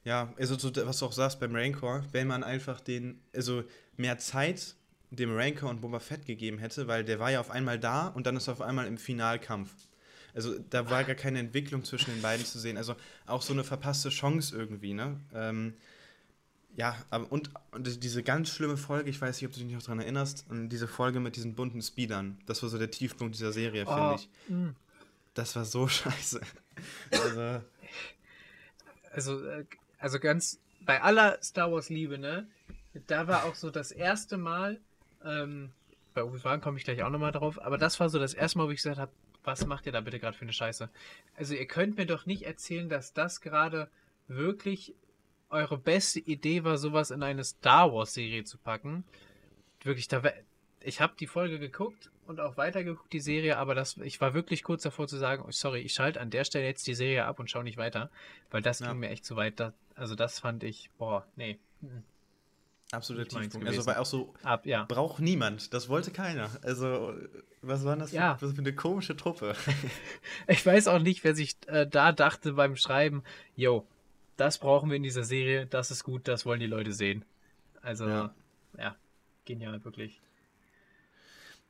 Ja, 0.04 0.34
also 0.36 0.56
was 0.86 0.98
du 0.98 1.06
auch 1.06 1.12
sagst 1.12 1.40
beim 1.40 1.54
Rancor, 1.54 2.04
wenn 2.12 2.26
man 2.26 2.44
einfach 2.44 2.80
den, 2.80 3.22
also 3.34 3.64
mehr 3.96 4.18
Zeit 4.18 4.74
dem 5.10 5.34
Rancor 5.34 5.70
und 5.70 5.80
Boba 5.80 6.00
Fett 6.00 6.26
gegeben 6.26 6.58
hätte, 6.58 6.88
weil 6.88 7.04
der 7.04 7.20
war 7.20 7.30
ja 7.30 7.40
auf 7.40 7.50
einmal 7.50 7.78
da 7.78 8.08
und 8.08 8.26
dann 8.26 8.36
ist 8.36 8.48
er 8.48 8.52
auf 8.52 8.60
einmal 8.60 8.86
im 8.86 8.98
Finalkampf. 8.98 9.70
Also 10.34 10.58
da 10.58 10.90
war 10.90 11.04
gar 11.04 11.14
keine 11.14 11.38
Entwicklung 11.38 11.84
zwischen 11.84 12.10
den 12.10 12.20
beiden 12.20 12.44
zu 12.44 12.58
sehen. 12.58 12.76
Also 12.76 12.96
auch 13.26 13.40
so 13.40 13.54
eine 13.54 13.64
verpasste 13.64 14.10
Chance 14.10 14.54
irgendwie, 14.54 14.92
ne? 14.92 15.18
Ähm, 15.32 15.74
ja, 16.74 16.96
und, 17.28 17.50
und 17.72 18.02
diese 18.02 18.22
ganz 18.22 18.50
schlimme 18.50 18.76
Folge, 18.76 19.10
ich 19.10 19.20
weiß 19.20 19.40
nicht, 19.40 19.46
ob 19.46 19.52
du 19.54 19.60
dich 19.60 19.72
noch 19.72 19.82
daran 19.82 20.00
erinnerst, 20.00 20.46
diese 20.50 20.88
Folge 20.88 21.20
mit 21.20 21.36
diesen 21.36 21.54
bunten 21.54 21.82
Speedern, 21.82 22.38
das 22.46 22.62
war 22.62 22.70
so 22.70 22.78
der 22.78 22.90
Tiefpunkt 22.90 23.34
dieser 23.34 23.52
Serie, 23.52 23.84
oh, 23.86 23.94
finde 23.94 24.14
ich. 24.16 24.28
Mh. 24.48 24.56
Mm. 24.56 24.76
Das 25.34 25.56
war 25.56 25.64
so 25.64 25.88
scheiße. 25.88 26.40
Also, 27.10 27.60
also, 29.12 29.46
äh, 29.46 29.64
also 29.98 30.18
ganz, 30.18 30.60
bei 30.80 31.02
aller 31.02 31.38
Star 31.42 31.70
Wars 31.70 31.88
Liebe, 31.88 32.18
ne? 32.18 32.46
Da 33.06 33.26
war 33.26 33.44
auch 33.44 33.54
so 33.54 33.70
das 33.70 33.92
erste 33.92 34.36
Mal, 34.36 34.80
ähm, 35.24 35.70
bei 36.14 36.24
Obi-Wan 36.24 36.60
komme 36.60 36.78
ich 36.78 36.84
gleich 36.84 37.02
auch 37.02 37.10
nochmal 37.10 37.32
drauf, 37.32 37.60
aber 37.62 37.78
das 37.78 38.00
war 38.00 38.08
so 38.08 38.18
das 38.18 38.34
erste 38.34 38.58
Mal, 38.58 38.66
wo 38.66 38.70
ich 38.70 38.82
gesagt 38.82 38.98
habe, 38.98 39.12
was 39.44 39.66
macht 39.66 39.86
ihr 39.86 39.92
da 39.92 40.00
bitte 40.00 40.18
gerade 40.18 40.36
für 40.36 40.42
eine 40.42 40.52
Scheiße? 40.52 40.88
Also 41.36 41.54
ihr 41.54 41.66
könnt 41.66 41.96
mir 41.96 42.06
doch 42.06 42.26
nicht 42.26 42.42
erzählen, 42.42 42.88
dass 42.88 43.12
das 43.12 43.40
gerade 43.40 43.88
wirklich 44.28 44.94
eure 45.52 45.78
beste 45.78 46.20
Idee 46.20 46.64
war, 46.64 46.78
sowas 46.78 47.10
in 47.10 47.22
eine 47.22 47.44
Star 47.44 47.92
Wars 47.92 48.14
Serie 48.14 48.44
zu 48.44 48.58
packen. 48.58 49.04
Wirklich, 49.84 50.08
da 50.08 50.22
ich 50.84 51.00
habe 51.00 51.14
die 51.18 51.26
Folge 51.26 51.58
geguckt 51.58 52.10
und 52.26 52.40
auch 52.40 52.56
weitergeguckt, 52.56 53.12
die 53.12 53.20
Serie, 53.20 53.58
aber 53.58 53.74
das, 53.74 53.96
ich 53.98 54.20
war 54.20 54.34
wirklich 54.34 54.62
kurz 54.62 54.82
davor 54.82 55.06
zu 55.06 55.16
sagen, 55.16 55.44
oh, 55.46 55.50
sorry, 55.50 55.80
ich 55.80 55.92
schalte 55.92 56.20
an 56.20 56.30
der 56.30 56.44
Stelle 56.44 56.66
jetzt 56.66 56.86
die 56.86 56.94
Serie 56.94 57.24
ab 57.24 57.38
und 57.38 57.50
schaue 57.50 57.64
nicht 57.64 57.76
weiter, 57.76 58.10
weil 58.50 58.62
das 58.62 58.80
ja. 58.80 58.88
ging 58.88 59.00
mir 59.00 59.10
echt 59.10 59.24
zu 59.24 59.36
weit. 59.36 59.60
Da, 59.60 59.72
also 59.94 60.14
das 60.14 60.38
fand 60.38 60.64
ich, 60.64 60.90
boah, 60.98 61.26
nee. 61.36 61.58
Absoluter 62.92 63.40
Tiefpunkt. 63.40 63.66
Also 63.66 63.86
weil 63.86 63.96
auch 63.96 64.06
so 64.06 64.34
Ab, 64.42 64.66
ja. 64.66 64.84
braucht 64.84 65.20
niemand. 65.20 65.72
Das 65.72 65.88
wollte 65.88 66.10
keiner. 66.10 66.50
Also 66.62 67.14
was 67.62 67.84
war 67.84 67.96
das 67.96 68.12
ja. 68.12 68.36
für, 68.36 68.50
für, 68.50 68.58
eine 68.58 68.74
komische 68.74 69.16
Truppe? 69.16 69.54
ich 70.46 70.64
weiß 70.64 70.88
auch 70.88 70.98
nicht, 70.98 71.24
wer 71.24 71.34
sich 71.34 71.56
äh, 71.68 71.86
da 71.86 72.12
dachte 72.12 72.52
beim 72.52 72.76
Schreiben, 72.76 73.22
yo, 73.56 73.86
das 74.36 74.58
brauchen 74.58 74.90
wir 74.90 74.96
in 74.96 75.02
dieser 75.02 75.24
Serie, 75.24 75.66
das 75.66 75.90
ist 75.90 76.04
gut, 76.04 76.28
das 76.28 76.46
wollen 76.46 76.60
die 76.60 76.66
Leute 76.66 76.92
sehen. 76.92 77.24
Also 77.80 78.08
ja, 78.08 78.34
ja 78.78 78.96
genial, 79.44 79.84
wirklich. 79.84 80.20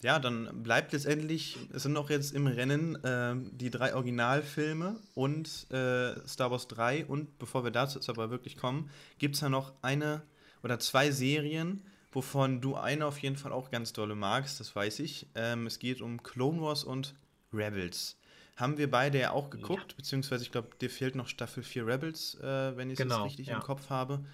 Ja, 0.03 0.18
dann 0.18 0.64
bleibt 0.64 0.92
letztendlich, 0.92 1.57
es 1.72 1.85
sind 1.85 1.92
noch 1.92 2.11
jetzt 2.11 2.35
im 2.35 2.48
Rennen 2.48 2.96
äh, 3.05 3.37
die 3.53 3.70
drei 3.70 3.94
Originalfilme 3.94 4.96
und 5.14 5.48
äh, 5.70 6.27
Star 6.27 6.51
Wars 6.51 6.66
3 6.66 7.07
und 7.07 7.38
bevor 7.38 7.62
wir 7.62 7.70
dazu 7.70 8.01
aber 8.09 8.31
wirklich 8.31 8.57
kommen, 8.57 8.90
gibt 9.18 9.37
es 9.37 9.42
ja 9.42 9.48
noch 9.48 9.72
eine 9.81 10.22
oder 10.64 10.81
zwei 10.81 11.12
Serien, 11.12 11.83
wovon 12.11 12.61
du 12.61 12.75
eine 12.75 13.07
auf 13.07 13.18
jeden 13.18 13.37
Fall 13.37 13.53
auch 13.53 13.70
ganz 13.70 13.92
dolle 13.92 14.16
magst, 14.16 14.59
das 14.59 14.75
weiß 14.75 14.98
ich. 14.98 15.29
Ähm, 15.37 15.66
es 15.68 15.79
geht 15.79 16.01
um 16.01 16.20
Clone 16.25 16.61
Wars 16.61 16.83
und 16.83 17.14
Rebels. 17.53 18.16
Haben 18.56 18.78
wir 18.78 18.90
beide 18.90 19.18
ja 19.18 19.30
auch 19.30 19.50
geguckt, 19.50 19.92
ja. 19.92 19.96
beziehungsweise 19.96 20.44
ich 20.44 20.52
glaube, 20.52 20.68
dir 20.80 20.90
fehlt 20.90 21.14
noch 21.14 21.28
Staffel 21.28 21.62
4 21.62 21.86
Rebels, 21.86 22.38
äh, 22.40 22.76
wenn 22.76 22.90
ich 22.90 22.98
es 22.98 23.02
genau, 23.02 23.24
richtig 23.24 23.46
ja. 23.46 23.56
im 23.56 23.62
Kopf 23.62 23.88
habe. 23.88 24.24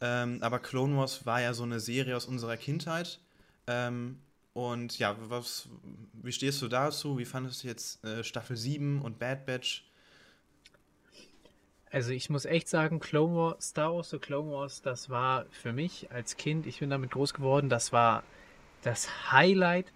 Ähm, 0.00 0.38
aber 0.42 0.60
Clone 0.60 0.96
Wars 0.96 1.26
war 1.26 1.40
ja 1.40 1.54
so 1.54 1.64
eine 1.64 1.80
Serie 1.80 2.16
aus 2.16 2.26
unserer 2.26 2.56
Kindheit. 2.56 3.18
Ähm, 3.66 4.20
und 4.54 4.98
ja, 4.98 5.16
was, 5.28 5.68
wie 6.12 6.32
stehst 6.32 6.62
du 6.62 6.68
dazu? 6.68 7.18
Wie 7.18 7.24
fandest 7.24 7.62
du 7.62 7.68
jetzt 7.68 8.04
äh, 8.04 8.24
Staffel 8.24 8.56
7 8.56 9.02
und 9.02 9.18
Bad 9.18 9.44
Batch? 9.46 9.84
Also 11.90 12.12
ich 12.12 12.28
muss 12.28 12.44
echt 12.44 12.68
sagen, 12.68 13.00
Clone 13.00 13.34
Wars, 13.34 13.68
Star 13.68 13.94
Wars 13.94 14.10
The 14.10 14.18
Clone 14.18 14.50
Wars, 14.50 14.82
das 14.82 15.08
war 15.10 15.46
für 15.50 15.72
mich 15.72 16.10
als 16.10 16.36
Kind, 16.36 16.66
ich 16.66 16.80
bin 16.80 16.90
damit 16.90 17.10
groß 17.10 17.32
geworden, 17.32 17.68
das 17.68 17.92
war 17.92 18.24
das 18.82 19.32
Highlight 19.32 19.92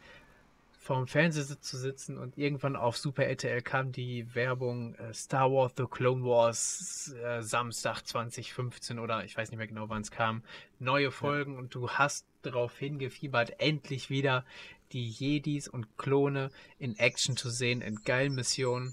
vorm 0.83 1.07
Fernseher 1.07 1.61
zu 1.61 1.79
sitzen 1.79 2.19
und 2.19 2.37
irgendwann 2.37 2.75
auf 2.75 2.97
Super 2.97 3.25
RTL 3.25 3.63
kam 3.63 3.93
die 3.93 4.35
Werbung 4.35 4.97
äh, 4.97 5.15
Star 5.15 5.51
Wars 5.53 5.73
The 5.77 5.85
Clone 5.89 6.25
Wars 6.25 7.15
äh, 7.23 7.41
Samstag 7.41 8.03
2015 8.03 8.99
oder 8.99 9.25
ich 9.25 9.37
weiß 9.37 9.51
nicht 9.51 9.59
mehr 9.59 9.69
genau, 9.69 9.89
wann 9.89 10.03
es 10.03 10.11
kam. 10.11 10.43
Neue 10.81 11.13
Folgen 11.13 11.53
ja. 11.53 11.59
und 11.61 11.75
du 11.75 11.89
hast 11.89 12.27
darauf 12.43 12.77
hingefiebert, 12.77 13.61
endlich 13.61 14.11
wieder 14.11 14.45
die 14.91 15.09
Jedis 15.09 15.69
und 15.69 15.97
Klone 15.99 16.51
in 16.81 16.99
Action 16.99 17.37
zu 17.37 17.49
sehen, 17.49 17.81
in 17.81 18.03
geilen 18.03 18.35
Missionen. 18.35 18.93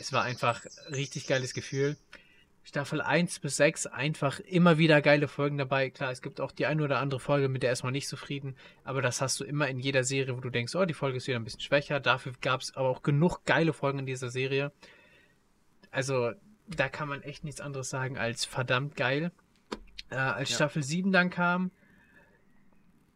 Es 0.00 0.12
war 0.12 0.24
einfach 0.24 0.66
ein 0.88 0.94
richtig 0.94 1.28
geiles 1.28 1.54
Gefühl. 1.54 1.96
Staffel 2.68 3.00
1 3.00 3.38
bis 3.38 3.56
6 3.56 3.86
einfach 3.86 4.40
immer 4.40 4.76
wieder 4.76 5.00
geile 5.00 5.26
Folgen 5.26 5.56
dabei. 5.56 5.88
Klar, 5.88 6.10
es 6.10 6.20
gibt 6.20 6.38
auch 6.38 6.52
die 6.52 6.66
eine 6.66 6.84
oder 6.84 6.98
andere 6.98 7.18
Folge, 7.18 7.48
mit 7.48 7.62
der 7.62 7.72
ist 7.72 7.82
man 7.82 7.94
nicht 7.94 8.06
zufrieden, 8.06 8.56
aber 8.84 9.00
das 9.00 9.22
hast 9.22 9.40
du 9.40 9.44
immer 9.44 9.68
in 9.68 9.78
jeder 9.78 10.04
Serie, 10.04 10.36
wo 10.36 10.40
du 10.42 10.50
denkst, 10.50 10.74
oh, 10.74 10.84
die 10.84 10.92
Folge 10.92 11.16
ist 11.16 11.26
wieder 11.26 11.38
ein 11.38 11.44
bisschen 11.44 11.62
schwächer. 11.62 11.98
Dafür 11.98 12.34
gab 12.42 12.60
es 12.60 12.76
aber 12.76 12.90
auch 12.90 13.02
genug 13.02 13.46
geile 13.46 13.72
Folgen 13.72 14.00
in 14.00 14.04
dieser 14.04 14.28
Serie. 14.28 14.70
Also, 15.90 16.32
da 16.66 16.90
kann 16.90 17.08
man 17.08 17.22
echt 17.22 17.42
nichts 17.42 17.62
anderes 17.62 17.88
sagen 17.88 18.18
als 18.18 18.44
verdammt 18.44 18.96
geil. 18.96 19.32
Äh, 20.10 20.16
als 20.16 20.50
ja. 20.50 20.56
Staffel 20.56 20.82
7 20.82 21.10
dann 21.10 21.30
kam, 21.30 21.70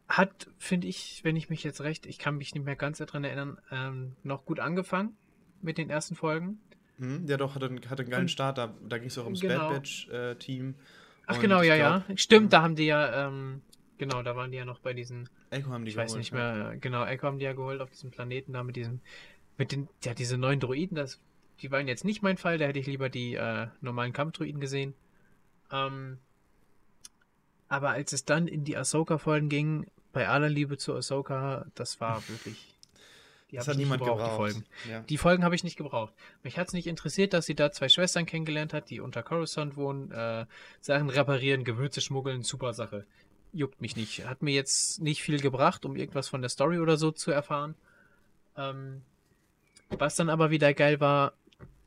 hat, 0.08 0.48
finde 0.56 0.86
ich, 0.86 1.24
wenn 1.24 1.36
ich 1.36 1.50
mich 1.50 1.62
jetzt 1.62 1.82
recht, 1.82 2.06
ich 2.06 2.18
kann 2.18 2.38
mich 2.38 2.54
nicht 2.54 2.64
mehr 2.64 2.76
ganz 2.76 2.96
daran 2.96 3.24
erinnern, 3.24 3.58
ähm, 3.70 4.16
noch 4.22 4.46
gut 4.46 4.60
angefangen 4.60 5.14
mit 5.60 5.76
den 5.76 5.90
ersten 5.90 6.14
Folgen. 6.14 6.58
Hm, 7.02 7.26
ja, 7.26 7.36
doch, 7.36 7.56
hatte, 7.56 7.68
hatte 7.88 8.02
einen 8.02 8.10
geilen 8.12 8.28
Start. 8.28 8.58
Da, 8.58 8.72
da 8.88 8.98
ging 8.98 9.08
es 9.08 9.18
auch 9.18 9.24
ums 9.24 9.40
genau. 9.40 9.70
Bad 9.70 9.82
Batch-Team. 9.82 10.70
Äh, 10.70 10.74
Ach, 11.26 11.40
genau, 11.40 11.60
ja, 11.62 11.76
glaub, 11.76 12.08
ja. 12.08 12.16
Stimmt, 12.16 12.52
da 12.52 12.62
haben 12.62 12.76
die 12.76 12.86
ja, 12.86 13.26
ähm, 13.26 13.60
genau, 13.98 14.22
da 14.22 14.36
waren 14.36 14.52
die 14.52 14.58
ja 14.58 14.64
noch 14.64 14.78
bei 14.78 14.94
diesen. 14.94 15.28
Echo 15.50 15.70
haben 15.70 15.84
die 15.84 15.88
Ich 15.88 15.96
geholt, 15.96 16.10
weiß 16.10 16.16
nicht 16.16 16.32
mehr, 16.32 16.76
genau, 16.80 17.04
Echo 17.04 17.26
haben 17.26 17.40
die 17.40 17.44
ja 17.44 17.54
geholt 17.54 17.80
auf 17.80 17.90
diesem 17.90 18.12
Planeten 18.12 18.52
da 18.52 18.62
mit 18.62 18.76
diesem, 18.76 19.00
mit 19.58 19.72
den, 19.72 19.88
ja, 20.04 20.14
diese 20.14 20.38
neuen 20.38 20.60
Droiden, 20.60 20.94
das, 20.94 21.20
die 21.60 21.72
waren 21.72 21.88
jetzt 21.88 22.04
nicht 22.04 22.22
mein 22.22 22.36
Fall, 22.36 22.58
da 22.58 22.66
hätte 22.66 22.78
ich 22.78 22.86
lieber 22.86 23.08
die 23.08 23.34
äh, 23.34 23.66
normalen 23.80 24.12
Kampfdroiden 24.12 24.60
gesehen. 24.60 24.94
Ähm, 25.72 26.18
aber 27.68 27.90
als 27.90 28.12
es 28.12 28.24
dann 28.24 28.46
in 28.46 28.62
die 28.62 28.76
Ahsoka-Folgen 28.76 29.48
ging, 29.48 29.86
bei 30.12 30.28
aller 30.28 30.48
Liebe 30.48 30.76
zu 30.76 30.94
Ahsoka, 30.94 31.66
das 31.74 32.00
war 32.00 32.22
wirklich 32.28 32.71
die 33.52 33.56
das 33.56 33.68
hat 33.68 33.76
niemand 33.76 34.00
gebraucht, 34.00 34.18
gebraucht, 34.18 34.32
die 34.32 34.52
Folgen. 34.54 34.64
Ja. 34.88 35.00
Die 35.00 35.18
Folgen 35.18 35.44
habe 35.44 35.54
ich 35.54 35.62
nicht 35.62 35.76
gebraucht. 35.76 36.14
Mich 36.42 36.58
hat 36.58 36.68
es 36.68 36.72
nicht 36.72 36.86
interessiert, 36.86 37.34
dass 37.34 37.44
sie 37.44 37.54
da 37.54 37.70
zwei 37.70 37.90
Schwestern 37.90 38.24
kennengelernt 38.24 38.72
hat, 38.72 38.88
die 38.88 39.00
unter 39.00 39.22
Coruscant 39.22 39.76
wohnen, 39.76 40.10
äh, 40.10 40.46
Sachen 40.80 41.10
reparieren, 41.10 41.62
Gewürze 41.62 42.00
schmuggeln, 42.00 42.42
super 42.42 42.72
Sache. 42.72 43.04
Juckt 43.52 43.82
mich 43.82 43.94
nicht. 43.94 44.26
Hat 44.26 44.42
mir 44.42 44.54
jetzt 44.54 45.02
nicht 45.02 45.22
viel 45.22 45.38
gebracht, 45.38 45.84
um 45.84 45.96
irgendwas 45.96 46.30
von 46.30 46.40
der 46.40 46.48
Story 46.48 46.78
oder 46.78 46.96
so 46.96 47.10
zu 47.10 47.30
erfahren. 47.30 47.74
Ähm, 48.56 49.02
was 49.90 50.16
dann 50.16 50.30
aber 50.30 50.50
wieder 50.50 50.72
geil 50.72 50.98
war, 51.00 51.34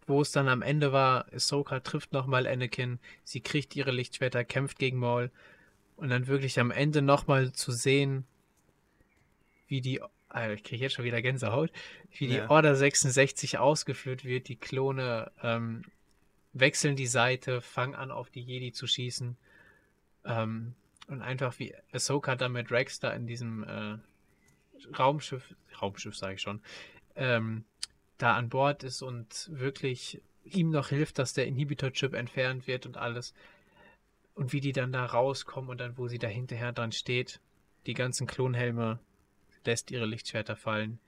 wo 0.06 0.21
es 0.21 0.32
dann 0.32 0.47
am 0.47 0.62
Ende 0.62 0.91
war, 0.91 1.25
Ahsoka 1.34 1.80
trifft 1.80 2.13
nochmal 2.13 2.45
Anakin, 2.45 2.99
sie 3.23 3.41
kriegt 3.41 3.75
ihre 3.75 3.89
Lichtschwerter, 3.89 4.43
kämpft 4.43 4.78
gegen 4.78 4.99
Maul 4.99 5.32
und 5.95 6.10
dann 6.10 6.28
wirklich 6.28 6.60
am 6.60 6.69
Ende 6.69 7.01
nochmal 7.01 7.54
zu 7.54 7.71
sehen, 7.71 8.25
wie 9.67 9.82
die 9.82 9.99
also 10.36 10.54
ich 10.54 10.63
kriege 10.63 10.84
jetzt 10.84 10.93
schon 10.93 11.06
wieder 11.06 11.21
Gänsehaut, 11.21 11.71
wie 12.12 12.28
die 12.28 12.41
Order 12.41 12.76
66 12.76 13.58
ausgeführt 13.58 14.26
wird. 14.26 14.50
Die 14.50 14.58
Klone 14.58 15.32
ähm, 15.41 15.84
wechseln 16.52 16.98
die 16.98 17.08
Seite, 17.08 17.62
fangen 17.62 17.95
an, 17.95 18.12
auf 18.12 18.30
die 18.30 18.41
Jedi 18.41 18.74
zu 18.74 18.86
schießen. 18.86 19.38
Ähm, 20.26 20.76
und 21.08 21.21
einfach 21.21 21.58
wie 21.60 21.74
Ahsoka 21.93 22.36
da 22.36 22.50
mit 22.50 22.69
Rex 22.69 23.00
da 23.00 23.12
in 23.12 23.28
diesem 23.28 23.63
äh, 23.63 23.98
Raumschiff, 24.98 25.56
Raumschiff 25.82 26.17
sage 26.17 26.34
ich 26.34 26.41
schon, 26.41 26.62
ähm, 27.15 27.63
da 28.17 28.36
an 28.36 28.50
Bord 28.50 28.84
ist 28.84 29.02
und 29.02 29.50
wirklich 29.54 30.21
ihm 30.43 30.69
noch 30.69 30.89
hilft, 30.89 31.17
dass 31.17 31.32
der 31.32 31.48
Inhibitor-Chip 31.48 32.13
entfernt 32.13 32.67
wird 32.67 32.86
und 32.86 32.98
alles. 32.98 33.34
Und 34.34 34.52
wie 34.52 34.60
die 34.60 34.74
dann 34.74 34.91
da 34.91 35.06
rauskommen 35.06 35.69
und 35.69 35.80
dann, 35.80 35.98
wo 35.98 36.10
sie 36.10 36.19
da 36.19 36.28
hinterher 36.28 36.74
dran 36.74 36.91
steht, 36.91 37.39
die 37.86 37.93
ganzen 37.93 38.28
Klonhelme 38.28 39.00
lässt 39.65 39.91
ihre 39.91 40.06
Lichtschwerter 40.06 40.56
fallen. 40.56 40.99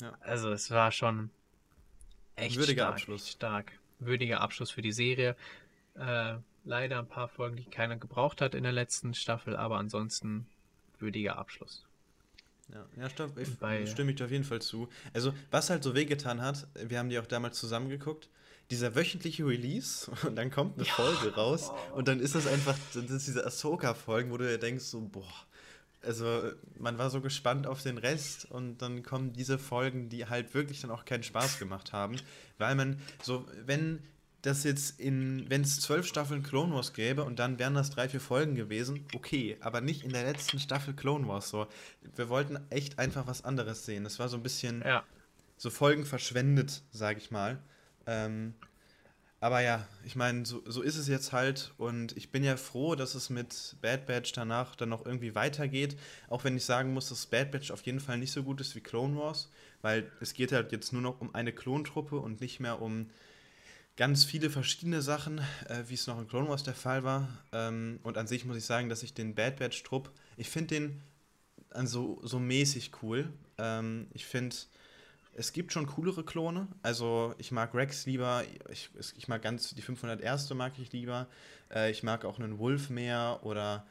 Ja. 0.00 0.16
Also 0.20 0.50
es 0.50 0.70
war 0.70 0.92
schon 0.92 1.30
echt 2.36 2.56
Würdiger 2.56 2.82
stark, 2.82 2.94
Abschluss. 2.94 3.22
Echt 3.24 3.32
stark. 3.32 3.72
Würdiger 3.98 4.40
Abschluss 4.40 4.70
für 4.70 4.82
die 4.82 4.92
Serie. 4.92 5.36
Äh, 5.94 6.36
leider 6.64 6.98
ein 6.98 7.08
paar 7.08 7.28
Folgen, 7.28 7.56
die 7.56 7.64
keiner 7.64 7.96
gebraucht 7.96 8.40
hat 8.40 8.54
in 8.54 8.62
der 8.62 8.72
letzten 8.72 9.14
Staffel, 9.14 9.56
aber 9.56 9.78
ansonsten 9.78 10.46
würdiger 10.98 11.36
Abschluss. 11.38 11.84
Ja, 12.72 12.84
ja 12.96 13.10
stopp, 13.10 13.38
ich, 13.38 13.56
Bei, 13.58 13.86
stimme 13.86 14.10
ich 14.10 14.16
dir 14.16 14.26
auf 14.26 14.30
jeden 14.30 14.44
Fall 14.44 14.60
zu. 14.60 14.88
Also, 15.14 15.32
was 15.50 15.70
halt 15.70 15.82
so 15.82 15.94
wehgetan 15.94 16.42
hat, 16.42 16.66
wir 16.74 16.98
haben 16.98 17.08
die 17.08 17.18
auch 17.18 17.26
damals 17.26 17.58
zusammengeguckt, 17.58 18.28
dieser 18.70 18.94
wöchentliche 18.94 19.46
Release 19.46 20.10
und 20.26 20.36
dann 20.36 20.50
kommt 20.50 20.76
eine 20.76 20.86
ja. 20.86 20.92
Folge 20.92 21.34
raus 21.34 21.72
und 21.94 22.08
dann 22.08 22.20
ist 22.20 22.34
das 22.34 22.46
einfach, 22.46 22.76
das 22.94 23.10
ist 23.10 23.26
diese 23.26 23.46
Ahsoka-Folgen, 23.46 24.30
wo 24.30 24.36
du 24.36 24.46
dir 24.46 24.58
denkst, 24.58 24.84
so, 24.84 25.00
boah, 25.00 25.46
also 26.02 26.52
man 26.78 26.98
war 26.98 27.10
so 27.10 27.20
gespannt 27.20 27.66
auf 27.66 27.82
den 27.82 27.98
Rest 27.98 28.50
und 28.50 28.78
dann 28.78 29.02
kommen 29.02 29.32
diese 29.32 29.58
Folgen, 29.58 30.08
die 30.08 30.26
halt 30.26 30.54
wirklich 30.54 30.80
dann 30.80 30.90
auch 30.90 31.04
keinen 31.04 31.22
Spaß 31.22 31.58
gemacht 31.58 31.92
haben, 31.92 32.16
weil 32.58 32.74
man 32.74 33.00
so, 33.22 33.46
wenn 33.66 34.00
das 34.42 34.62
jetzt 34.62 35.00
in, 35.00 35.46
wenn 35.48 35.62
es 35.62 35.80
zwölf 35.80 36.06
Staffeln 36.06 36.42
Clone 36.42 36.72
Wars 36.72 36.92
gäbe 36.92 37.24
und 37.24 37.38
dann 37.38 37.58
wären 37.58 37.74
das 37.74 37.90
drei, 37.90 38.08
vier 38.08 38.20
Folgen 38.20 38.54
gewesen, 38.54 39.04
okay, 39.14 39.56
aber 39.60 39.80
nicht 39.80 40.04
in 40.04 40.12
der 40.12 40.24
letzten 40.24 40.60
Staffel 40.60 40.94
Clone 40.94 41.26
Wars 41.26 41.48
so. 41.48 41.66
Wir 42.14 42.28
wollten 42.28 42.58
echt 42.70 42.98
einfach 42.98 43.26
was 43.26 43.44
anderes 43.44 43.84
sehen. 43.84 44.04
Das 44.04 44.18
war 44.18 44.28
so 44.28 44.36
ein 44.36 44.42
bisschen 44.42 44.82
ja. 44.82 45.02
so 45.56 45.70
Folgen 45.70 46.06
verschwendet, 46.06 46.82
sag 46.92 47.18
ich 47.18 47.30
mal. 47.32 47.58
Ähm, 48.06 48.54
aber 49.40 49.60
ja, 49.60 49.86
ich 50.04 50.16
meine, 50.16 50.44
so, 50.44 50.62
so 50.66 50.82
ist 50.82 50.96
es 50.96 51.06
jetzt 51.08 51.32
halt 51.32 51.72
und 51.78 52.16
ich 52.16 52.30
bin 52.30 52.42
ja 52.42 52.56
froh, 52.56 52.94
dass 52.94 53.14
es 53.14 53.30
mit 53.30 53.76
Bad 53.80 54.06
Batch 54.06 54.32
danach 54.32 54.74
dann 54.74 54.88
noch 54.88 55.06
irgendwie 55.06 55.34
weitergeht. 55.34 55.96
Auch 56.28 56.44
wenn 56.44 56.56
ich 56.56 56.64
sagen 56.64 56.92
muss, 56.92 57.08
dass 57.08 57.26
Bad 57.26 57.52
Batch 57.52 57.70
auf 57.70 57.82
jeden 57.82 58.00
Fall 58.00 58.18
nicht 58.18 58.32
so 58.32 58.42
gut 58.42 58.60
ist 58.60 58.74
wie 58.74 58.80
Clone 58.80 59.16
Wars, 59.16 59.50
weil 59.80 60.10
es 60.20 60.34
geht 60.34 60.52
halt 60.52 60.72
jetzt 60.72 60.92
nur 60.92 61.02
noch 61.02 61.20
um 61.20 61.34
eine 61.34 61.52
Klontruppe 61.52 62.16
und 62.16 62.40
nicht 62.40 62.58
mehr 62.58 62.82
um 62.82 63.10
ganz 63.96 64.24
viele 64.24 64.50
verschiedene 64.50 65.02
Sachen, 65.02 65.38
äh, 65.68 65.84
wie 65.86 65.94
es 65.94 66.06
noch 66.06 66.18
in 66.18 66.28
Clone 66.28 66.48
Wars 66.48 66.62
der 66.62 66.74
Fall 66.74 67.04
war. 67.04 67.28
Ähm, 67.52 68.00
und 68.02 68.18
an 68.18 68.26
sich 68.26 68.44
muss 68.44 68.56
ich 68.56 68.64
sagen, 68.64 68.88
dass 68.88 69.02
ich 69.02 69.14
den 69.14 69.34
Bad 69.34 69.56
Batch-Trupp, 69.56 70.10
ich 70.36 70.48
finde 70.50 70.74
den 70.74 71.02
also 71.70 72.20
so 72.22 72.38
mäßig 72.38 72.90
cool. 73.02 73.32
Ähm, 73.58 74.08
ich 74.12 74.26
finde 74.26 74.56
es 75.38 75.52
gibt 75.52 75.72
schon 75.72 75.86
coolere 75.86 76.24
Klone. 76.24 76.66
Also 76.82 77.34
ich 77.38 77.52
mag 77.52 77.72
Rex 77.72 78.06
lieber, 78.06 78.42
ich, 78.70 78.90
ich 79.16 79.28
mag 79.28 79.40
ganz 79.40 79.72
die 79.72 79.82
501. 79.82 80.52
mag 80.54 80.72
ich 80.78 80.92
lieber. 80.92 81.28
Äh, 81.72 81.92
ich 81.92 82.02
mag 82.02 82.24
auch 82.24 82.40
einen 82.40 82.58
Wolf 82.58 82.90
mehr 82.90 83.38
oder 83.42 83.86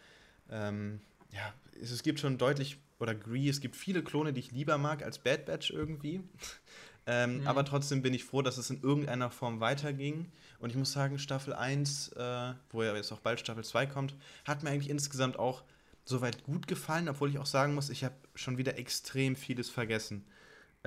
ähm, 0.52 1.00
ja, 1.32 1.54
es, 1.82 1.92
es, 1.92 2.04
gibt 2.04 2.20
schon 2.20 2.38
deutlich, 2.38 2.78
oder 3.00 3.16
Gree, 3.16 3.48
es 3.48 3.62
gibt 3.62 3.78
viele 3.78 4.04
Klone, 4.04 4.34
die 4.34 4.42
ich 4.42 4.52
lieber 4.52 4.78
mag 4.78 5.04
als 5.04 5.20
Bad 5.20 5.46
Batch 5.46 5.72
irgendwie. 5.72 6.22
ähm, 7.08 7.40
mhm. 7.40 7.48
Aber 7.48 7.64
trotzdem 7.64 8.02
bin 8.02 8.14
ich 8.14 8.26
froh, 8.26 8.42
dass 8.42 8.58
es 8.58 8.70
in 8.70 8.82
irgendeiner 8.82 9.30
Form 9.30 9.62
weiterging. 9.62 10.30
Und 10.60 10.72
ich 10.72 10.76
muss 10.76 10.92
sagen, 10.92 11.18
Staffel 11.18 11.54
1, 11.54 12.10
äh, 12.10 12.54
wo 12.72 12.84
ja 12.84 12.94
jetzt 12.94 13.14
auch 13.14 13.20
bald 13.20 13.40
Staffel 13.40 13.64
2 13.64 13.86
kommt, 13.86 14.16
hat 14.44 14.64
mir 14.64 14.70
eigentlich 14.72 14.90
insgesamt 14.90 15.40
auch 15.40 15.64
soweit 16.04 16.44
gut 16.44 16.68
gefallen, 16.68 17.08
obwohl 17.08 17.30
ich 17.30 17.40
auch 17.40 17.46
sagen 17.46 17.74
muss, 17.74 17.90
ich 17.90 18.04
habe 18.04 18.16
schon 18.36 18.58
wieder 18.58 18.78
extrem 18.78 19.38
vieles 19.38 19.70
vergessen 19.70 20.26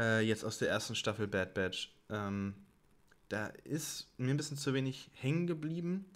äh, 0.01 0.21
jetzt 0.21 0.45
aus 0.45 0.59
der 0.59 0.71
ersten 0.71 0.95
Staffel 0.95 1.29
Bad 1.29 1.55
Batch. 1.55 1.93
Ähm, 2.09 2.55
da 3.29 3.47
ist 3.65 4.09
mir 4.17 4.31
ein 4.31 4.37
bisschen 4.37 4.57
zu 4.57 4.73
wenig 4.75 5.11
hängen 5.15 5.47
geblieben. 5.47 6.07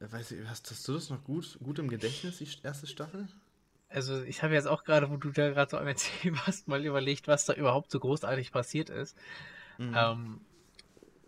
Äh, 0.00 0.10
weiß 0.10 0.30
ich, 0.30 0.48
hast, 0.48 0.70
hast 0.70 0.86
du 0.86 0.94
das 0.94 1.10
noch 1.10 1.24
gut, 1.24 1.58
gut 1.62 1.78
im 1.78 1.88
Gedächtnis, 1.88 2.38
die 2.38 2.48
erste 2.62 2.86
Staffel? 2.86 3.28
Also 3.90 4.22
ich 4.22 4.42
habe 4.42 4.54
jetzt 4.54 4.68
auch 4.68 4.84
gerade, 4.84 5.10
wo 5.10 5.16
du 5.16 5.30
da 5.30 5.50
gerade 5.50 5.70
so 5.70 5.78
am 5.78 5.86
Erzählen 5.86 6.36
warst, 6.46 6.68
mal 6.68 6.84
überlegt, 6.84 7.26
was 7.26 7.44
da 7.44 7.54
überhaupt 7.54 7.90
so 7.90 7.98
großartig 7.98 8.52
passiert 8.52 8.90
ist. 8.90 9.16
Mhm. 9.78 9.94
Ähm, 9.96 10.40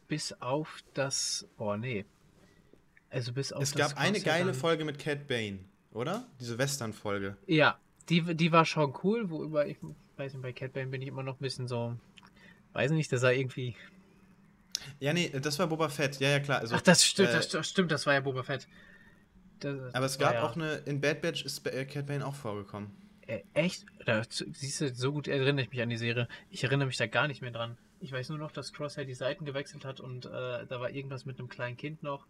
bis 0.09 0.33
auf 0.41 0.83
das, 0.95 1.49
oh 1.59 1.77
nee. 1.77 2.05
Also 3.11 3.33
bis 3.33 3.53
auf 3.53 3.63
Es 3.63 3.75
gab 3.75 3.97
eine 3.97 4.21
geile 4.21 4.55
Folge 4.55 4.85
mit 4.85 4.99
Cat 4.99 5.27
Bane, 5.27 5.61
oder? 5.93 6.27
Diese 6.39 6.59
Western-Folge. 6.59 7.37
Ja, 7.47 7.79
die, 8.09 8.35
die 8.37 8.53
war 8.53 8.65
schon 8.65 8.95
cool, 9.03 9.31
worüber 9.31 9.67
ich 9.67 9.79
weiß 10.21 10.35
nicht, 10.35 10.43
bei 10.43 10.53
Cat 10.53 10.73
Bane 10.73 10.87
bin 10.87 11.03
ich 11.03 11.09
immer 11.09 11.23
noch 11.23 11.41
ein 11.41 11.43
bisschen 11.43 11.67
so, 11.67 11.97
weiß 12.75 12.93
nicht, 12.93 13.11
das 13.13 13.23
sah 13.23 13.31
irgendwie. 13.31 13.75
Ja, 14.99 15.13
nee, 15.13 15.29
das 15.29 15.59
war 15.59 15.67
Boba 15.67 15.89
Fett, 15.89 16.21
ja, 16.21 16.31
ja, 16.31 16.41
klar. 16.41 16.61
Also, 16.61 16.77
Ach, 16.77 16.81
das 16.81 17.05
stimmt, 17.05 17.31
äh, 17.31 17.41
das 17.51 17.69
stimmt, 17.69 17.91
das 17.91 18.07
war 18.07 18.15
ja 18.15 18.21
Boba 18.21 18.43
Fett. 18.43 18.69
Das, 19.59 19.95
aber 19.95 20.07
es 20.07 20.19
gab 20.19 20.35
ja. 20.35 20.43
auch 20.43 20.57
eine, 20.57 20.77
in 20.87 21.01
Bad 21.01 21.21
Batch 21.21 21.45
ist 21.45 21.67
äh, 21.67 21.85
Cat 21.85 22.07
Bane 22.07 22.25
auch 22.25 22.35
vorgekommen. 22.35 22.91
Äh, 23.27 23.43
echt? 23.55 23.85
Da, 24.07 24.23
siehst 24.29 24.81
du, 24.81 24.95
so 24.95 25.13
gut 25.13 25.29
erinnere 25.29 25.63
ich 25.65 25.71
mich 25.71 25.83
an 25.83 25.91
die 25.91 25.97
Serie. 25.97 26.29
Ich 26.51 26.65
erinnere 26.65 26.87
mich 26.87 26.97
da 26.97 27.07
gar 27.07 27.29
nicht 27.29 27.43
mehr 27.43 27.51
dran. 27.51 27.77
Ich 28.01 28.13
weiß 28.13 28.31
nur 28.31 28.39
noch, 28.39 28.53
dass 28.53 28.73
Crosshair 28.73 29.05
die 29.05 29.15
Seiten 29.15 29.45
gewechselt 29.45 29.85
hat 29.85 30.01
und 30.01 30.25
äh, 30.27 30.67
da 30.67 30.81
war 30.81 30.91
irgendwas 30.91 31.27
mit 31.27 31.39
einem 31.39 31.49
kleinen 31.49 31.77
Kind 31.77 32.03
noch. 32.03 32.27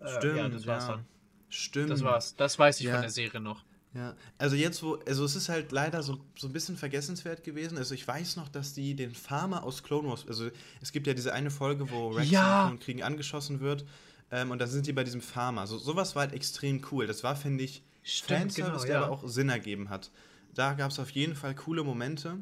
Äh, 0.00 0.08
Stimmt, 0.16 0.36
ja, 0.36 0.48
das 0.48 0.66
war's 0.66 0.88
ja. 0.88 0.94
dann. 0.94 1.06
Stimmt. 1.48 1.90
Das 1.90 2.02
war's. 2.02 2.34
Das 2.36 2.58
weiß 2.58 2.80
ich 2.80 2.86
Ja. 2.86 2.94
von 2.94 3.02
der 3.02 3.10
Serie 3.10 3.40
noch. 3.40 3.64
Ja, 3.96 4.14
also 4.36 4.56
jetzt 4.56 4.82
wo, 4.82 4.96
also 5.06 5.24
es 5.24 5.36
ist 5.36 5.48
halt 5.48 5.72
leider 5.72 6.02
so, 6.02 6.18
so 6.38 6.46
ein 6.48 6.52
bisschen 6.52 6.76
vergessenswert 6.76 7.42
gewesen. 7.44 7.78
Also 7.78 7.94
ich 7.94 8.06
weiß 8.06 8.36
noch, 8.36 8.48
dass 8.48 8.74
die 8.74 8.94
den 8.94 9.14
Farmer 9.14 9.64
aus 9.64 9.82
Clone 9.82 10.08
Wars, 10.08 10.26
also 10.28 10.50
es 10.82 10.92
gibt 10.92 11.06
ja 11.06 11.14
diese 11.14 11.32
eine 11.32 11.50
Folge, 11.50 11.90
wo 11.90 12.10
Rex 12.10 12.30
Ja. 12.30 12.64
in 12.64 12.68
den 12.68 12.68
Klonkriegen 12.78 13.02
angeschossen 13.02 13.60
wird 13.60 13.86
ähm, 14.30 14.50
und 14.50 14.58
da 14.58 14.66
sind 14.66 14.86
die 14.86 14.92
bei 14.92 15.02
diesem 15.04 15.22
Farmer. 15.22 15.62
Also 15.62 15.78
sowas 15.78 16.14
war 16.14 16.22
halt 16.24 16.34
extrem 16.34 16.82
cool. 16.92 17.06
Das 17.06 17.24
war, 17.24 17.36
finde 17.36 17.64
ich, 17.64 17.82
Stimmt, 18.02 18.52
Fanservice, 18.52 18.72
genau, 18.72 18.84
der 18.84 18.94
ja. 18.94 19.02
aber 19.04 19.12
auch 19.12 19.26
Sinn 19.26 19.48
ergeben 19.48 19.88
hat. 19.88 20.10
Da 20.54 20.74
gab 20.74 20.90
es 20.90 20.98
auf 20.98 21.10
jeden 21.10 21.34
Fall 21.34 21.54
coole 21.54 21.82
Momente. 21.82 22.38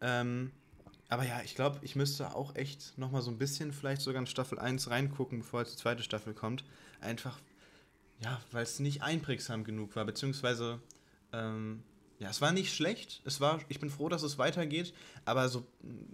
Ähm, 0.00 0.50
aber 1.08 1.24
ja, 1.24 1.40
ich 1.44 1.54
glaube, 1.54 1.78
ich 1.82 1.96
müsste 1.96 2.34
auch 2.34 2.54
echt 2.54 2.96
noch 2.98 3.10
mal 3.10 3.20
so 3.22 3.30
ein 3.30 3.38
bisschen 3.38 3.72
vielleicht 3.72 4.00
sogar 4.02 4.20
in 4.20 4.26
Staffel 4.26 4.58
1 4.58 4.90
reingucken, 4.90 5.40
bevor 5.40 5.60
jetzt 5.60 5.72
die 5.74 5.78
zweite 5.78 6.02
Staffel 6.02 6.34
kommt. 6.34 6.64
Einfach, 7.00 7.38
ja, 8.22 8.40
weil 8.52 8.62
es 8.62 8.78
nicht 8.78 9.02
einprägsam 9.02 9.64
genug 9.64 9.96
war, 9.96 10.04
beziehungsweise, 10.04 10.80
ähm, 11.32 11.82
ja, 12.18 12.30
es 12.30 12.40
war 12.40 12.52
nicht 12.52 12.74
schlecht. 12.74 13.20
Es 13.24 13.40
war, 13.40 13.60
ich 13.68 13.80
bin 13.80 13.90
froh, 13.90 14.08
dass 14.08 14.22
es 14.22 14.38
weitergeht, 14.38 14.94
aber 15.24 15.48
so, 15.48 15.66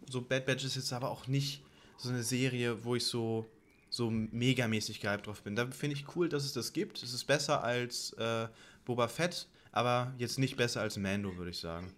so 0.09 0.23
Bad 0.23 0.47
Batch 0.47 0.65
ist 0.65 0.77
jetzt 0.77 0.93
aber 0.93 1.11
auch 1.11 1.27
nicht 1.27 1.63
so 1.99 2.09
eine 2.09 2.23
Serie, 2.23 2.85
wo 2.85 2.97
ich 2.97 3.05
so, 3.05 3.47
so 3.91 4.11
megamäßig 4.11 5.01
gehypt 5.01 5.27
drauf 5.27 5.43
bin. 5.43 5.55
Da 5.55 5.67
finde 5.67 5.97
ich 5.97 6.17
cool, 6.17 6.29
dass 6.29 6.45
es 6.45 6.53
das 6.53 6.73
gibt. 6.73 7.03
Es 7.03 7.13
ist 7.13 7.25
besser 7.25 7.63
als 7.63 8.13
äh, 8.15 8.49
Boba 8.85 9.09
Fett, 9.09 9.49
aber 9.73 10.15
jetzt 10.17 10.39
nicht 10.39 10.57
besser 10.57 10.81
als 10.81 10.97
Mando, 10.97 11.37
würde 11.37 11.51
ich 11.51 11.59
sagen. 11.59 11.93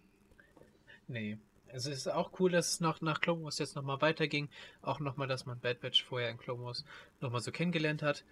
Nee. 1.07 1.39
Es 1.73 1.87
ist 1.87 2.09
auch 2.09 2.33
cool, 2.41 2.51
dass 2.51 2.73
es 2.73 2.81
noch 2.81 3.01
nach 3.01 3.21
Clone 3.21 3.45
Wars 3.45 3.59
jetzt 3.59 3.77
nochmal 3.77 4.01
weiterging. 4.01 4.49
Auch 4.83 4.99
nochmal, 4.99 5.29
dass 5.29 5.47
man 5.47 5.61
Bad 5.61 5.81
Batch 5.81 6.03
vorher 6.03 6.29
in 6.31 6.37
Clone 6.37 6.65
Wars 6.65 6.85
nochmal 7.21 7.41
so 7.41 7.53
kennengelernt 7.53 8.03
hat. 8.03 8.25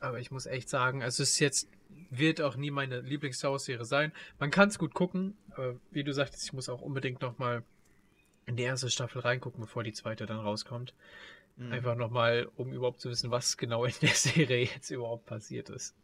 Aber 0.00 0.20
ich 0.20 0.30
muss 0.30 0.46
echt 0.46 0.68
sagen, 0.68 1.02
also 1.02 1.22
es 1.22 1.30
ist 1.30 1.38
jetzt, 1.40 1.68
wird 2.10 2.40
auch 2.40 2.56
nie 2.56 2.70
meine 2.70 3.00
Lieblings-Star 3.00 3.50
Wars-Serie 3.52 3.84
sein. 3.84 4.12
Man 4.38 4.50
kann 4.50 4.68
es 4.68 4.78
gut 4.78 4.94
gucken, 4.94 5.36
aber 5.50 5.76
wie 5.90 6.04
du 6.04 6.12
sagtest, 6.12 6.44
ich 6.44 6.52
muss 6.52 6.68
auch 6.68 6.82
unbedingt 6.82 7.22
nochmal 7.22 7.62
in 8.46 8.56
die 8.56 8.62
erste 8.62 8.90
Staffel 8.90 9.20
reingucken, 9.22 9.60
bevor 9.60 9.82
die 9.82 9.92
zweite 9.92 10.26
dann 10.26 10.38
rauskommt. 10.38 10.94
Mhm. 11.56 11.72
Einfach 11.72 11.96
nochmal, 11.96 12.48
um 12.56 12.72
überhaupt 12.72 13.00
zu 13.00 13.08
wissen, 13.08 13.30
was 13.30 13.56
genau 13.56 13.84
in 13.84 13.94
der 14.02 14.10
Serie 14.14 14.64
jetzt 14.66 14.90
überhaupt 14.90 15.26
passiert 15.26 15.70
ist. 15.70 15.94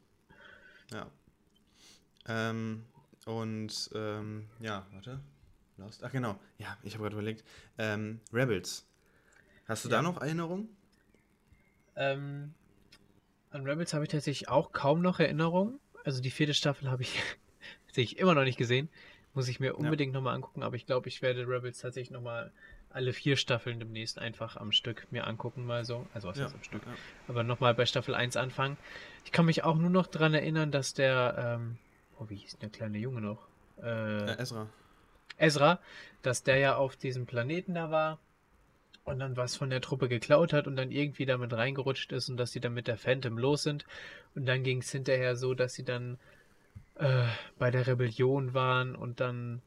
Ja. 0.90 1.10
Ähm, 2.26 2.84
und 3.26 3.90
ähm, 3.94 4.48
ja, 4.60 4.86
warte. 4.92 5.20
Lost. 5.76 6.02
Ach 6.04 6.10
genau. 6.12 6.38
Ja, 6.58 6.76
ich 6.82 6.94
habe 6.94 7.02
gerade 7.04 7.14
überlegt. 7.16 7.44
Ähm, 7.78 8.20
Rebels. 8.32 8.86
Hast 9.66 9.84
du 9.84 9.88
Ja. 9.88 9.96
da 9.96 10.02
noch 10.02 10.20
Erinnerungen? 10.20 10.68
Ähm, 11.96 12.54
an 13.52 13.66
Rebels 13.66 13.94
habe 13.94 14.04
ich 14.04 14.10
tatsächlich 14.10 14.48
auch 14.48 14.72
kaum 14.72 15.02
noch 15.02 15.20
Erinnerungen. 15.20 15.78
Also 16.04 16.20
die 16.20 16.30
vierte 16.30 16.54
Staffel 16.54 16.90
habe 16.90 17.02
ich 17.02 17.20
tatsächlich 17.86 18.18
immer 18.18 18.34
noch 18.34 18.44
nicht 18.44 18.58
gesehen. 18.58 18.88
Muss 19.34 19.48
ich 19.48 19.60
mir 19.60 19.76
unbedingt 19.76 20.12
nochmal 20.12 20.34
angucken, 20.34 20.62
aber 20.62 20.76
ich 20.76 20.84
glaube, 20.84 21.08
ich 21.08 21.22
werde 21.22 21.48
Rebels 21.48 21.78
tatsächlich 21.78 22.10
nochmal 22.10 22.52
alle 22.90 23.14
vier 23.14 23.36
Staffeln 23.36 23.78
demnächst 23.78 24.18
einfach 24.18 24.58
am 24.58 24.72
Stück 24.72 25.06
mir 25.10 25.26
angucken, 25.26 25.64
mal 25.64 25.86
so. 25.86 26.06
Also 26.12 26.28
was 26.28 26.38
heißt 26.38 26.54
am 26.54 26.62
Stück? 26.62 26.82
ja. 26.84 26.92
Aber 27.28 27.42
nochmal 27.42 27.72
bei 27.74 27.86
Staffel 27.86 28.14
1 28.14 28.36
anfangen. 28.36 28.76
Ich 29.24 29.32
kann 29.32 29.46
mich 29.46 29.64
auch 29.64 29.76
nur 29.76 29.88
noch 29.88 30.06
dran 30.06 30.34
erinnern, 30.34 30.70
dass 30.70 30.92
der, 30.92 31.58
ähm, 31.58 31.78
oh, 32.18 32.26
wie 32.28 32.36
hieß 32.36 32.58
der 32.58 32.68
kleine 32.68 32.98
Junge 32.98 33.22
noch? 33.22 33.48
Äh, 33.82 34.38
Ezra. 34.38 34.68
Ezra, 35.38 35.80
dass 36.20 36.42
der 36.42 36.58
ja 36.58 36.76
auf 36.76 36.96
diesem 36.96 37.24
Planeten 37.24 37.72
da 37.74 37.90
war 37.90 38.18
und 39.04 39.18
dann 39.18 39.36
was 39.36 39.56
von 39.56 39.70
der 39.70 39.80
Truppe 39.80 40.08
geklaut 40.08 40.52
hat 40.52 40.66
und 40.66 40.76
dann 40.76 40.90
irgendwie 40.90 41.26
damit 41.26 41.52
reingerutscht 41.52 42.12
ist 42.12 42.28
und 42.28 42.36
dass 42.36 42.52
sie 42.52 42.60
dann 42.60 42.74
mit 42.74 42.86
der 42.86 42.96
Phantom 42.96 43.36
los 43.38 43.62
sind. 43.62 43.84
Und 44.34 44.46
dann 44.46 44.62
ging 44.62 44.78
es 44.78 44.90
hinterher 44.92 45.36
so, 45.36 45.54
dass 45.54 45.74
sie 45.74 45.84
dann 45.84 46.18
äh, 46.96 47.24
bei 47.58 47.70
der 47.70 47.86
Rebellion 47.86 48.54
waren 48.54 48.94
und 48.94 49.20
dann 49.20 49.62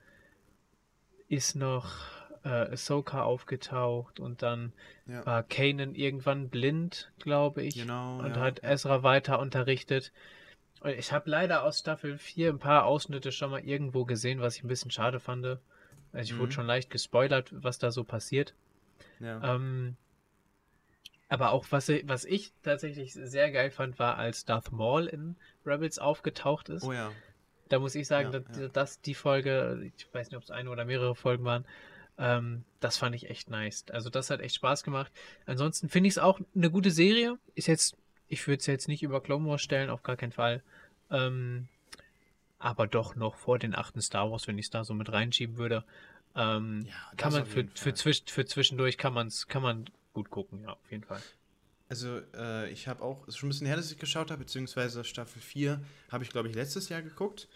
ist 1.28 1.56
noch 1.56 1.92
äh, 2.44 2.50
Ahsoka 2.50 3.24
aufgetaucht 3.24 4.20
und 4.20 4.42
dann 4.42 4.72
Ja. 5.08 5.26
war 5.26 5.44
Kanan 5.44 5.96
irgendwann 5.96 6.50
blind, 6.50 7.12
glaube 7.20 7.64
ich, 7.64 7.76
Genau, 7.76 8.20
und 8.20 8.30
ja, 8.30 8.42
hat. 8.42 8.64
Ezra 8.64 9.04
weiter 9.04 9.40
unterrichtet. 9.40 10.12
Und 10.82 10.92
Ich 10.92 11.12
habe 11.12 11.30
leider 11.30 11.64
aus 11.64 11.80
Staffel 11.80 12.18
4 12.18 12.50
ein 12.50 12.60
paar 12.60 12.86
Ausschnitte 12.86 13.32
schon 13.32 13.52
mal 13.52 13.64
irgendwo 13.66 14.06
gesehen, 14.06 14.40
was 14.40 14.58
ich 14.58 14.64
ein 14.64 14.68
bisschen 14.68 14.92
schade 14.92 15.20
fand. 15.20 15.46
Also 15.46 15.60
ich 16.14 16.34
Mhm. 16.34 16.40
wurde 16.40 16.52
schon 16.54 16.68
leicht 16.68 16.90
gespoilert, 16.92 17.50
was 17.52 17.80
da 17.80 17.92
so 17.92 18.04
passiert. 18.04 18.54
Ja. 19.20 19.56
Ähm, 19.56 19.96
aber 21.28 21.52
auch 21.52 21.66
was, 21.72 21.90
ich- 21.90 22.08
was 22.08 22.24
ich 22.26 22.52
tatsächlich 22.62 23.14
sehr 23.14 23.52
geil 23.52 23.72
fand, 23.72 23.98
war, 24.00 24.18
als 24.18 24.46
Darth 24.46 24.72
Maul 24.72 25.08
in 25.08 25.36
Rebels 25.66 25.98
aufgetaucht 26.00 26.70
ist. 26.70 26.84
oh 26.84 26.94
ja. 26.94 27.12
Da 27.68 27.80
muss 27.80 27.96
ich 27.96 28.06
sagen, 28.08 28.32
Ja, 28.32 28.40
dass, 28.40 28.58
ja. 28.60 28.68
dass 28.68 29.02
die 29.02 29.16
Folge, 29.16 29.92
ich 29.98 30.08
weiß 30.14 30.30
nicht, 30.30 30.38
ob 30.38 30.44
es 30.44 30.52
eine 30.52 30.70
oder 30.70 30.86
mehrere 30.86 31.16
Folgen 31.16 31.44
waren, 31.46 31.66
ähm, 32.20 32.64
das 32.80 32.98
fand 32.98 33.16
ich 33.16 33.28
echt 33.30 33.50
nice. 33.50 33.86
Also 33.90 34.12
das 34.12 34.30
hat 34.30 34.40
echt 34.40 34.56
Spaß 34.56 34.84
gemacht. 34.84 35.12
Ansonsten 35.48 35.90
finde 35.90 36.08
ich 36.08 36.14
es 36.14 36.18
auch 36.20 36.40
eine 36.56 36.70
gute 36.70 36.92
Serie. 36.92 37.40
Ist 37.56 37.68
jetzt, 37.68 37.98
ich 38.28 38.46
würde 38.48 38.60
es 38.60 38.68
jetzt 38.68 38.88
nicht 38.88 39.02
über 39.02 39.20
Clone 39.20 39.48
Wars 39.50 39.64
stellen, 39.64 39.90
auf 39.90 40.04
gar 40.04 40.16
keinen 40.16 40.32
Fall. 40.32 40.62
Ähm, 41.10 41.68
aber 42.60 42.86
doch 42.88 43.16
noch 43.16 43.36
vor 43.36 43.58
den 43.60 43.74
achten 43.76 44.00
Star 44.00 44.30
Wars, 44.32 44.48
wenn 44.48 44.58
ich 44.60 44.68
es 44.68 44.70
da 44.70 44.84
so 44.84 44.94
mit 44.94 45.12
reinschieben 45.12 45.58
würde. 45.58 45.84
Ähm, 46.36 46.86
Ja, 46.88 47.16
kann 47.18 47.34
man 47.34 47.46
für, 47.46 47.66
für, 47.76 47.94
zwisch, 47.94 48.24
für 48.28 48.46
zwischendurch 48.46 48.98
kann 48.98 49.14
man's, 49.14 49.48
kann 49.48 49.62
man 49.64 49.86
gut 50.14 50.30
gucken, 50.30 50.62
ja, 50.64 50.70
auf 50.70 50.92
jeden 50.92 51.04
Fall. 51.04 51.22
Also, 51.88 52.20
äh, 52.36 52.70
ich 52.72 52.88
habe 52.88 53.04
auch, 53.04 53.24
es 53.24 53.36
ist 53.36 53.38
schon 53.38 53.48
ein 53.48 53.52
bisschen 53.52 53.68
her, 53.68 53.76
dass 53.76 53.92
ich 53.92 54.00
geschaut 54.00 54.32
habe, 54.32 54.40
beziehungsweise 54.40 55.04
Staffel 55.04 55.42
4 55.42 55.80
habe 56.12 56.24
ich, 56.24 56.32
glaube 56.32 56.50
ich, 56.50 56.56
letztes 56.56 56.90
Jahr 56.90 57.02
geguckt. 57.02 57.48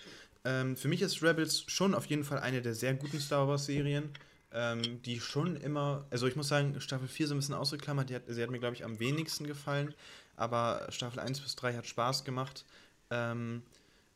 Ähm, 0.46 0.78
für 0.78 0.88
mich 0.88 1.02
ist 1.02 1.22
Rebels 1.22 1.64
schon 1.68 1.94
auf 1.94 2.06
jeden 2.06 2.24
Fall 2.24 2.40
eine 2.40 2.62
der 2.62 2.76
sehr 2.76 2.94
guten 2.94 3.20
Star 3.20 3.48
Wars-Serien, 3.48 4.12
ähm, 4.52 5.02
die 5.02 5.20
schon 5.20 5.56
immer, 5.58 6.06
also 6.12 6.28
ich 6.28 6.36
muss 6.36 6.48
sagen, 6.48 6.80
Staffel 6.80 7.08
4 7.08 7.28
so 7.28 7.36
ein 7.36 7.40
bisschen 7.40 7.56
ausgeklammert, 7.56 8.10
die 8.10 8.16
hat, 8.16 8.24
sie 8.28 8.42
hat 8.42 8.50
mir, 8.50 8.60
glaube 8.60 8.76
ich, 8.76 8.86
am 8.86 9.00
wenigsten 9.00 9.46
gefallen, 9.48 9.94
aber 10.36 10.88
Staffel 10.90 11.20
1 11.20 11.42
bis 11.42 11.56
3 11.56 11.76
hat 11.76 11.88
Spaß 11.88 12.24
gemacht. 12.24 12.66
Ähm, 13.10 13.64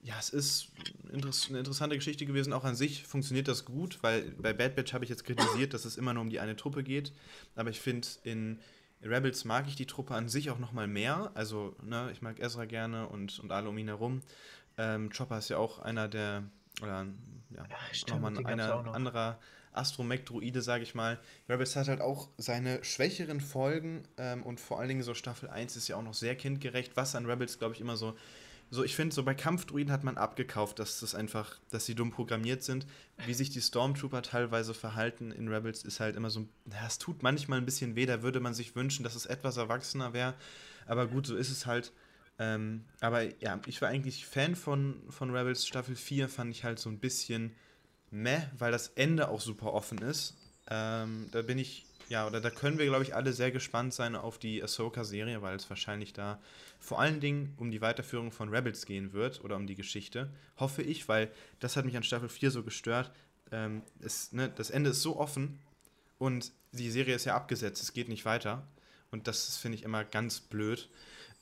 ja, 0.03 0.15
es 0.19 0.29
ist 0.29 0.67
eine 1.09 1.59
interessante 1.59 1.95
Geschichte 1.95 2.25
gewesen. 2.25 2.51
Auch 2.51 2.65
an 2.65 2.75
sich 2.75 3.03
funktioniert 3.03 3.47
das 3.47 3.63
gut, 3.63 3.99
weil 4.01 4.31
bei 4.37 4.51
Bad 4.51 4.75
Batch 4.75 4.93
habe 4.93 5.05
ich 5.05 5.09
jetzt 5.09 5.23
kritisiert, 5.23 5.73
dass 5.73 5.85
es 5.85 5.97
immer 5.97 6.13
nur 6.13 6.21
um 6.21 6.29
die 6.29 6.41
eine 6.41 6.55
Truppe 6.55 6.83
geht. 6.83 7.13
Aber 7.55 7.69
ich 7.69 7.79
finde, 7.79 8.07
in 8.23 8.59
Rebels 9.01 9.45
mag 9.45 9.67
ich 9.67 9.75
die 9.75 9.85
Truppe 9.85 10.13
an 10.13 10.27
sich 10.27 10.49
auch 10.49 10.59
nochmal 10.59 10.87
mehr. 10.87 11.31
Also, 11.35 11.75
ne, 11.81 12.09
ich 12.11 12.21
mag 12.21 12.39
Ezra 12.39 12.65
gerne 12.65 13.07
und, 13.07 13.39
und 13.39 13.51
alle 13.51 13.69
um 13.69 13.77
ihn 13.77 13.87
herum. 13.87 14.21
Ähm, 14.77 15.09
Chopper 15.09 15.37
ist 15.37 15.49
ja 15.49 15.57
auch 15.57 15.79
einer 15.79 16.09
der, 16.09 16.43
oder 16.81 17.05
ja, 17.51 17.65
stimmt, 17.91 18.21
nochmal 18.21 18.45
einer, 18.45 18.83
noch. 18.83 18.93
anderer 18.93 19.39
Astromech-Druide, 19.71 20.61
sage 20.61 20.83
ich 20.83 20.95
mal. 20.95 21.19
Rebels 21.47 21.75
hat 21.77 21.87
halt 21.87 22.01
auch 22.01 22.29
seine 22.37 22.83
schwächeren 22.83 23.39
Folgen 23.39 24.03
ähm, 24.17 24.43
und 24.43 24.59
vor 24.59 24.79
allen 24.79 24.89
Dingen 24.89 25.03
so 25.03 25.13
Staffel 25.13 25.49
1 25.49 25.77
ist 25.77 25.87
ja 25.87 25.95
auch 25.95 26.03
noch 26.03 26.13
sehr 26.13 26.35
kindgerecht, 26.35 26.97
was 26.97 27.15
an 27.15 27.25
Rebels, 27.25 27.57
glaube 27.57 27.73
ich, 27.75 27.81
immer 27.81 27.95
so 27.95 28.15
so, 28.73 28.83
ich 28.83 28.95
finde, 28.95 29.13
so 29.13 29.21
bei 29.23 29.35
Kampfdruiden 29.35 29.93
hat 29.93 30.03
man 30.03 30.17
abgekauft, 30.17 30.79
dass 30.79 30.99
das 30.99 31.13
einfach, 31.13 31.59
dass 31.69 31.85
sie 31.85 31.93
dumm 31.93 32.09
programmiert 32.09 32.63
sind. 32.63 32.87
Wie 33.23 33.35
sich 33.35 33.51
die 33.51 33.61
Stormtrooper 33.61 34.23
teilweise 34.23 34.73
verhalten 34.73 35.31
in 35.31 35.47
Rebels 35.47 35.83
ist 35.83 35.99
halt 35.99 36.15
immer 36.15 36.31
so, 36.31 36.47
ja, 36.71 36.87
es 36.87 36.97
tut 36.97 37.21
manchmal 37.21 37.59
ein 37.59 37.65
bisschen 37.65 37.95
weh, 37.95 38.07
da 38.07 38.23
würde 38.23 38.39
man 38.39 38.55
sich 38.55 38.75
wünschen, 38.75 39.03
dass 39.03 39.13
es 39.13 39.27
etwas 39.27 39.57
erwachsener 39.57 40.13
wäre. 40.13 40.33
Aber 40.87 41.05
gut, 41.05 41.27
so 41.27 41.35
ist 41.35 41.51
es 41.51 41.67
halt. 41.67 41.91
Ähm, 42.39 42.85
aber 42.99 43.23
ja, 43.41 43.59
ich 43.67 43.79
war 43.83 43.89
eigentlich 43.89 44.25
Fan 44.25 44.55
von, 44.55 45.03
von 45.09 45.29
Rebels. 45.29 45.67
Staffel 45.67 45.95
4 45.95 46.27
fand 46.27 46.49
ich 46.49 46.63
halt 46.63 46.79
so 46.79 46.89
ein 46.89 46.97
bisschen 46.97 47.51
meh, 48.09 48.41
weil 48.57 48.71
das 48.71 48.87
Ende 48.87 49.29
auch 49.29 49.41
super 49.41 49.71
offen 49.71 49.99
ist. 49.99 50.35
Ähm, 50.67 51.27
da 51.31 51.43
bin 51.43 51.59
ich, 51.59 51.85
ja, 52.13 52.27
oder 52.27 52.39
da 52.39 52.51
können 52.51 52.77
wir, 52.77 52.85
glaube 52.85 53.01
ich, 53.01 53.15
alle 53.15 53.33
sehr 53.33 53.49
gespannt 53.49 53.91
sein 53.91 54.15
auf 54.15 54.37
die 54.37 54.61
Ahsoka-Serie, 54.61 55.41
weil 55.41 55.55
es 55.55 55.67
wahrscheinlich 55.71 56.13
da 56.13 56.39
vor 56.79 56.99
allen 56.99 57.19
Dingen 57.19 57.55
um 57.57 57.71
die 57.71 57.81
Weiterführung 57.81 58.31
von 58.31 58.49
Rebels 58.49 58.85
gehen 58.85 59.13
wird 59.13 59.43
oder 59.43 59.55
um 59.55 59.65
die 59.65 59.73
Geschichte. 59.73 60.29
Hoffe 60.57 60.83
ich, 60.83 61.07
weil 61.07 61.31
das 61.59 61.75
hat 61.75 61.85
mich 61.85 61.97
an 61.97 62.03
Staffel 62.03 62.29
4 62.29 62.51
so 62.51 62.61
gestört. 62.61 63.11
Ähm, 63.51 63.81
es, 63.99 64.31
ne, 64.31 64.47
das 64.55 64.69
Ende 64.69 64.91
ist 64.91 65.01
so 65.01 65.19
offen 65.19 65.57
und 66.19 66.51
die 66.71 66.91
Serie 66.91 67.15
ist 67.15 67.25
ja 67.25 67.35
abgesetzt, 67.35 67.81
es 67.81 67.93
geht 67.93 68.09
nicht 68.09 68.25
weiter. 68.25 68.61
Und 69.09 69.27
das 69.27 69.57
finde 69.57 69.79
ich 69.79 69.83
immer 69.83 70.03
ganz 70.03 70.39
blöd, 70.39 70.89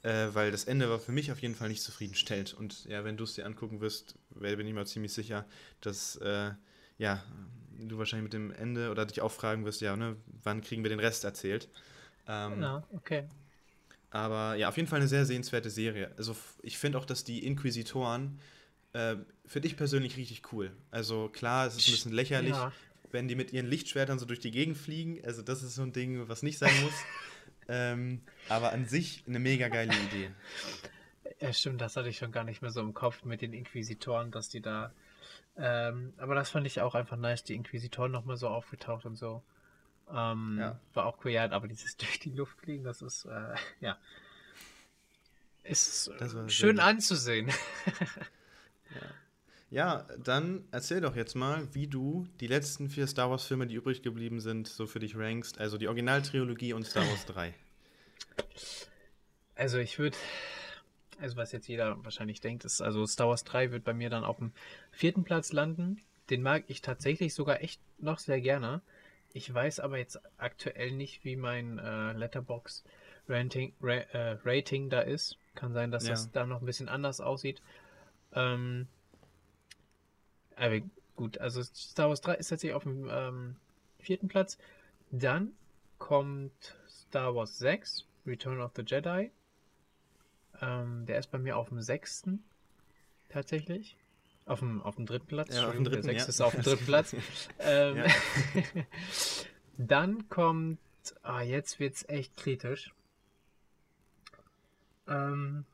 äh, 0.04 0.28
weil 0.32 0.52
das 0.52 0.64
Ende 0.64 0.90
war 0.90 1.00
für 1.00 1.12
mich 1.12 1.34
auf 1.34 1.42
jeden 1.42 1.56
Fall 1.56 1.68
nicht 1.68 1.84
zufriedenstellend. 1.84 2.54
Und 2.54 2.86
ja, 2.86 3.04
wenn 3.04 3.18
du 3.18 3.26
es 3.26 3.34
dir 3.34 3.46
angucken 3.46 3.82
wirst, 3.82 4.16
bin 4.30 4.66
ich 4.66 4.74
mir 4.74 4.86
ziemlich 4.86 5.12
sicher, 5.12 5.46
dass 5.82 6.16
äh, 6.16 6.52
ja, 6.98 7.22
du 7.90 7.98
wahrscheinlich 7.98 8.24
mit 8.24 8.34
dem 8.34 8.52
Ende 8.52 8.92
oder 8.92 9.06
dich 9.06 9.22
auch 9.22 9.32
fragen 9.32 9.66
wirst, 9.66 9.82
ja, 9.82 9.96
ne, 9.96 10.16
wann 10.44 10.62
kriegen 10.62 10.84
wir 10.84 10.90
den 10.90 11.00
Rest 11.00 11.24
erzählt. 11.24 11.70
Ähm, 12.28 12.62
Ja, 12.62 12.84
okay. 12.94 13.24
aber 14.10 14.56
ja, 14.56 14.70
auf 14.70 14.78
jeden 14.78 14.88
Fall 14.90 15.00
eine 15.00 15.08
sehr 15.08 15.26
sehenswerte 15.26 15.70
Serie. 15.70 16.12
Also 16.18 16.36
ich 16.62 16.78
finde 16.78 16.98
auch, 16.98 17.06
dass 17.06 17.24
die 17.24 17.46
Inquisitoren 17.46 18.40
äh, 18.94 19.16
finde 19.46 19.68
ich 19.68 19.78
persönlich 19.78 20.18
richtig 20.18 20.52
cool. 20.52 20.72
Also 20.92 21.30
klar, 21.30 21.68
es 21.68 21.78
ist 21.78 21.88
ein 21.88 21.92
bisschen 21.92 22.12
lächerlich, 22.12 22.52
Ja. 22.52 22.72
wenn 23.12 23.28
die 23.28 23.36
mit 23.36 23.54
ihren 23.54 23.68
Lichtschwertern 23.68 24.20
so 24.20 24.26
durch 24.26 24.40
die 24.40 24.52
Gegend 24.52 24.78
fliegen. 24.78 25.24
Also 25.24 25.42
das 25.42 25.64
ist 25.64 25.76
so 25.76 25.82
ein 25.84 25.94
Ding, 25.94 26.28
was 26.28 26.44
nicht 26.44 26.58
sein 26.58 26.74
muss. 26.84 26.94
ähm, 27.70 28.22
aber 28.50 28.74
an 28.74 28.86
sich 28.86 29.24
eine 29.28 29.40
mega 29.40 29.70
geile 29.70 29.94
Idee. 29.94 30.30
Ja, 31.40 31.54
stimmt, 31.54 31.82
das 31.82 31.96
hatte 31.96 32.10
ich 32.10 32.18
schon 32.18 32.32
gar 32.32 32.44
nicht 32.44 32.62
mehr 32.62 32.72
so 32.72 32.82
im 32.82 32.94
Kopf 32.94 33.24
mit 33.24 33.42
den 33.42 33.54
Inquisitoren, 33.54 34.30
dass 34.32 34.50
die 34.50 34.62
da. 34.62 34.94
Ähm, 35.58 36.14
aber 36.18 36.36
das 36.36 36.50
fand 36.50 36.66
ich 36.66 36.82
auch 36.82 36.96
einfach 36.96 37.18
nice, 37.18 37.44
die 37.44 37.56
Inquisitoren 37.56 38.12
nochmal 38.12 38.38
so 38.38 38.48
aufgetaucht 38.48 39.06
und 39.06 39.16
so. 39.16 39.44
Ähm, 40.14 40.58
ja. 40.60 40.80
War 40.94 41.06
auch 41.06 41.24
cool, 41.24 41.32
ja, 41.32 41.50
aber 41.50 41.68
dieses 41.68 41.98
durch 41.98 42.20
die 42.20 42.32
Luft 42.32 42.60
fliegen, 42.60 42.84
das 42.84 43.02
ist, 43.02 43.26
äh, 43.26 43.56
ja. 43.80 43.98
Ist 45.64 46.12
schön 46.48 46.80
anzusehen. 46.80 47.50
ja. 48.90 49.02
ja, 49.70 50.08
dann 50.18 50.66
erzähl 50.72 51.02
doch 51.02 51.16
jetzt 51.16 51.36
mal, 51.36 51.68
wie 51.74 51.86
du 51.86 52.28
die 52.40 52.48
letzten 52.48 52.90
vier 52.90 53.06
Star 53.06 53.30
Wars-Filme, 53.30 53.68
die 53.68 53.76
übrig 53.76 54.02
geblieben 54.02 54.40
sind, 54.40 54.68
so 54.68 54.88
für 54.88 55.00
dich 55.00 55.16
rankst. 55.16 55.60
Also 55.60 55.78
die 55.78 55.88
Originaltrilogie 55.88 56.74
und 56.74 56.86
Star 56.88 57.08
Wars 57.08 57.28
3. 57.28 57.54
Also 59.54 59.78
ich 59.78 60.00
würde 60.00 60.18
also 61.22 61.38
was 61.38 61.52
jetzt 61.52 61.68
jeder 61.68 62.04
wahrscheinlich 62.04 62.42
denkt, 62.42 62.66
ist, 62.66 62.82
also 62.82 63.06
Star 63.06 63.30
Wars 63.30 63.44
3 63.44 63.72
wird 63.72 63.84
bei 63.84 63.94
mir 63.94 64.10
dann 64.10 64.24
auf 64.24 64.38
dem 64.38 64.52
vierten 64.92 65.24
Platz 65.24 65.54
landen. 65.54 66.02
Den 66.30 66.42
mag 66.42 66.64
ich 66.68 66.82
tatsächlich 66.82 67.34
sogar 67.34 67.62
echt 67.62 67.82
noch 68.00 68.20
sehr 68.20 68.42
gerne. 68.42 68.82
Ich 69.34 69.52
weiß 69.54 69.80
aber 69.80 69.98
jetzt 69.98 70.20
aktuell 70.38 70.92
nicht, 70.92 71.24
wie 71.24 71.36
mein 71.36 71.80
äh, 71.80 72.14
Letterbox 72.14 72.84
Rating, 73.28 73.74
Ra 73.82 73.94
äh, 73.94 74.38
Rating 74.44 74.90
da 74.90 75.02
ist. 75.02 75.38
Kann 75.56 75.74
sein, 75.74 75.92
dass 75.92 76.06
ja. 76.06 76.12
das 76.12 76.32
da 76.32 76.46
noch 76.46 76.62
ein 76.62 76.66
bisschen 76.66 76.90
anders 76.90 77.22
aussieht. 77.22 77.62
Ähm, 78.34 78.88
aber 80.56 80.82
gut, 81.16 81.38
also 81.38 81.64
Star 81.64 82.10
Wars 82.10 82.22
3 82.22 82.36
ist 82.36 82.50
tatsächlich 82.50 82.76
auf 82.76 82.84
dem 82.84 83.10
ähm, 83.10 83.56
vierten 84.00 84.28
Platz. 84.28 84.58
Dann 85.12 85.52
kommt 85.98 86.76
Star 86.88 87.36
Wars 87.36 87.58
6, 87.58 88.06
Return 88.26 88.62
of 88.62 88.72
the 88.76 88.84
Jedi. 88.86 89.32
Ähm, 90.62 91.06
der 91.06 91.18
ist 91.18 91.32
bei 91.32 91.40
mir 91.40 91.58
auf 91.58 91.70
dem 91.70 91.82
sechsten. 91.82 92.44
Tatsächlich. 93.30 93.98
Auf 94.46 94.60
dem, 94.60 94.82
auf 94.82 94.96
dem 94.96 95.06
dritten 95.06 95.28
Platz. 95.28 95.56
Ja, 95.56 95.68
auf 95.68 95.74
dem 95.74 95.84
dritten, 95.84 96.08
der 96.08 96.14
sechste 96.14 96.30
ja. 96.30 96.30
ist 96.30 96.42
auf 96.42 96.54
dem 96.54 96.64
dritten 96.64 96.86
Platz. 96.86 97.16
ähm, 97.60 98.04
dann 99.78 100.30
kommt. 100.30 100.80
Ah, 101.24 101.42
jetzt 101.42 101.82
es 101.82 102.08
echt 102.10 102.38
kritisch. 102.38 102.94
Ähm, 105.08 105.66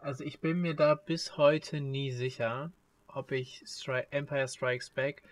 also 0.00 0.24
ich 0.24 0.40
bin 0.40 0.60
mir 0.60 0.74
da 0.74 0.94
bis 0.94 1.36
heute 1.36 1.80
nie 1.80 2.10
sicher, 2.10 2.72
ob 3.06 3.32
ich 3.32 3.62
Stri 3.66 4.04
Empire 4.10 4.48
Strikes 4.48 4.90
Back 4.90 5.22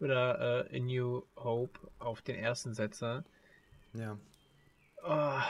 oder 0.00 0.66
äh, 0.70 0.76
A 0.76 0.80
New 0.80 1.22
Hope 1.36 1.80
auf 1.98 2.20
den 2.20 2.36
ersten 2.36 2.74
setze. 2.74 3.24
Ja. 3.94 4.18
Oh, 5.02 5.40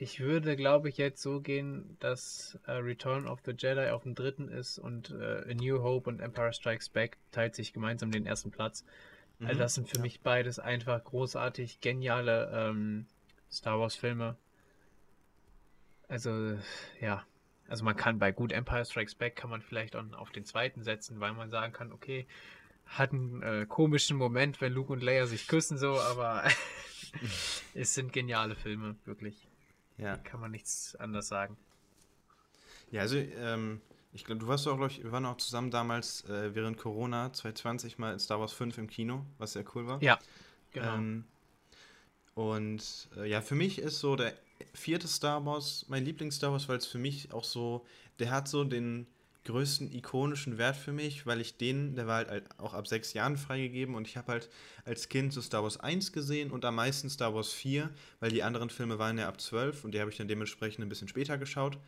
ich 0.00 0.20
würde, 0.20 0.54
glaube 0.56 0.88
ich, 0.88 0.96
jetzt 0.96 1.20
so 1.20 1.40
gehen, 1.40 1.96
dass 1.98 2.56
äh, 2.66 2.72
Return 2.72 3.26
of 3.26 3.40
the 3.44 3.52
Jedi 3.58 3.90
auf 3.90 4.04
dem 4.04 4.14
dritten 4.14 4.48
ist 4.48 4.78
und 4.78 5.10
äh, 5.10 5.50
A 5.50 5.54
New 5.54 5.82
Hope 5.82 6.08
und 6.08 6.20
Empire 6.20 6.52
Strikes 6.52 6.88
Back 6.88 7.18
teilt 7.32 7.56
sich 7.56 7.72
gemeinsam 7.72 8.12
den 8.12 8.24
ersten 8.24 8.52
Platz. 8.52 8.84
Mhm. 9.40 9.48
Also 9.48 9.58
das 9.58 9.74
sind 9.74 9.88
für 9.88 9.96
ja. 9.96 10.02
mich 10.02 10.20
beides 10.20 10.60
einfach 10.60 11.02
großartig 11.02 11.80
geniale 11.80 12.48
ähm, 12.54 13.06
Star 13.50 13.80
Wars 13.80 13.96
Filme. 13.96 14.36
Also 16.06 16.56
ja, 17.00 17.24
also 17.66 17.84
man 17.84 17.96
kann 17.96 18.20
bei 18.20 18.30
gut 18.30 18.52
Empire 18.52 18.84
Strikes 18.84 19.16
Back 19.16 19.34
kann 19.34 19.50
man 19.50 19.62
vielleicht 19.62 19.96
auch 19.96 20.04
auf 20.12 20.30
den 20.30 20.44
zweiten 20.44 20.84
setzen, 20.84 21.18
weil 21.18 21.32
man 21.32 21.50
sagen 21.50 21.72
kann, 21.72 21.90
okay, 21.90 22.28
hat 22.86 23.12
einen 23.12 23.42
äh, 23.42 23.66
komischen 23.68 24.16
Moment, 24.16 24.60
wenn 24.60 24.72
Luke 24.72 24.92
und 24.92 25.02
Leia 25.02 25.26
sich 25.26 25.48
küssen 25.48 25.76
so, 25.76 25.98
aber 26.00 26.44
es 27.74 27.94
sind 27.94 28.12
geniale 28.12 28.54
Filme, 28.54 28.94
wirklich. 29.04 29.47
Ja. 29.98 30.16
Kann 30.18 30.40
man 30.40 30.50
nichts 30.50 30.96
anderes 30.96 31.28
sagen. 31.28 31.56
Ja, 32.90 33.02
also 33.02 33.16
ähm, 33.16 33.80
ich 34.12 34.24
glaube, 34.24 34.40
du 34.40 34.46
warst 34.46 34.66
auch, 34.66 34.76
glaube 34.76 34.92
ich, 34.92 35.02
wir 35.02 35.12
waren 35.12 35.26
auch 35.26 35.36
zusammen 35.36 35.70
damals 35.70 36.24
äh, 36.24 36.54
während 36.54 36.78
Corona 36.78 37.32
2020 37.32 37.98
mal 37.98 38.12
in 38.12 38.18
Star 38.18 38.40
Wars 38.40 38.52
5 38.52 38.78
im 38.78 38.88
Kino, 38.88 39.26
was 39.38 39.52
sehr 39.52 39.64
cool 39.74 39.86
war. 39.86 40.02
Ja, 40.02 40.18
genau. 40.72 40.94
Ähm, 40.94 41.24
und 42.34 43.08
äh, 43.16 43.28
ja, 43.28 43.42
für 43.42 43.56
mich 43.56 43.78
ist 43.80 43.98
so 43.98 44.16
der 44.16 44.32
vierte 44.72 45.08
Star 45.08 45.44
Wars 45.44 45.84
mein 45.88 46.04
Lieblings-Star 46.04 46.52
Wars, 46.52 46.68
weil 46.68 46.78
es 46.78 46.86
für 46.86 46.98
mich 46.98 47.32
auch 47.32 47.44
so, 47.44 47.84
der 48.18 48.30
hat 48.30 48.48
so 48.48 48.64
den 48.64 49.06
größten 49.48 49.92
ikonischen 49.92 50.58
Wert 50.58 50.76
für 50.76 50.92
mich, 50.92 51.26
weil 51.26 51.40
ich 51.40 51.56
den, 51.56 51.94
der 51.94 52.06
war 52.06 52.26
halt 52.26 52.44
auch 52.58 52.74
ab 52.74 52.86
sechs 52.86 53.14
Jahren 53.14 53.38
freigegeben 53.38 53.94
und 53.94 54.06
ich 54.06 54.18
habe 54.18 54.32
halt 54.32 54.50
als 54.84 55.08
Kind 55.08 55.32
so 55.32 55.40
Star 55.40 55.62
Wars 55.62 55.80
1 55.80 56.12
gesehen 56.12 56.50
und 56.50 56.64
am 56.66 56.74
meisten 56.74 57.08
Star 57.08 57.34
Wars 57.34 57.52
4, 57.52 57.90
weil 58.20 58.30
die 58.30 58.42
anderen 58.42 58.68
Filme 58.68 58.98
waren 58.98 59.16
ja 59.16 59.26
ab 59.26 59.40
12 59.40 59.84
und 59.84 59.92
die 59.92 60.00
habe 60.00 60.10
ich 60.10 60.18
dann 60.18 60.28
dementsprechend 60.28 60.84
ein 60.84 60.88
bisschen 60.90 61.08
später 61.08 61.38
geschaut. 61.38 61.78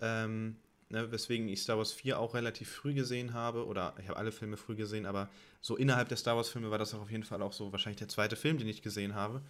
Ähm, 0.00 0.56
ne, 0.88 1.10
weswegen 1.12 1.48
ich 1.48 1.62
Star 1.62 1.78
Wars 1.78 1.92
4 1.92 2.18
auch 2.18 2.34
relativ 2.34 2.70
früh 2.70 2.92
gesehen 2.92 3.34
habe 3.34 3.66
oder 3.66 3.94
ich 4.00 4.08
habe 4.08 4.18
alle 4.18 4.32
Filme 4.32 4.56
früh 4.56 4.74
gesehen, 4.74 5.06
aber 5.06 5.30
so 5.60 5.76
innerhalb 5.76 6.08
der 6.08 6.16
Star 6.16 6.36
Wars 6.36 6.48
Filme 6.48 6.72
war 6.72 6.78
das 6.78 6.92
auch 6.92 7.02
auf 7.02 7.10
jeden 7.10 7.24
Fall 7.24 7.40
auch 7.40 7.52
so 7.52 7.70
wahrscheinlich 7.70 7.98
der 7.98 8.08
zweite 8.08 8.34
Film, 8.34 8.58
den 8.58 8.68
ich 8.68 8.82
gesehen 8.82 9.14
habe. 9.14 9.42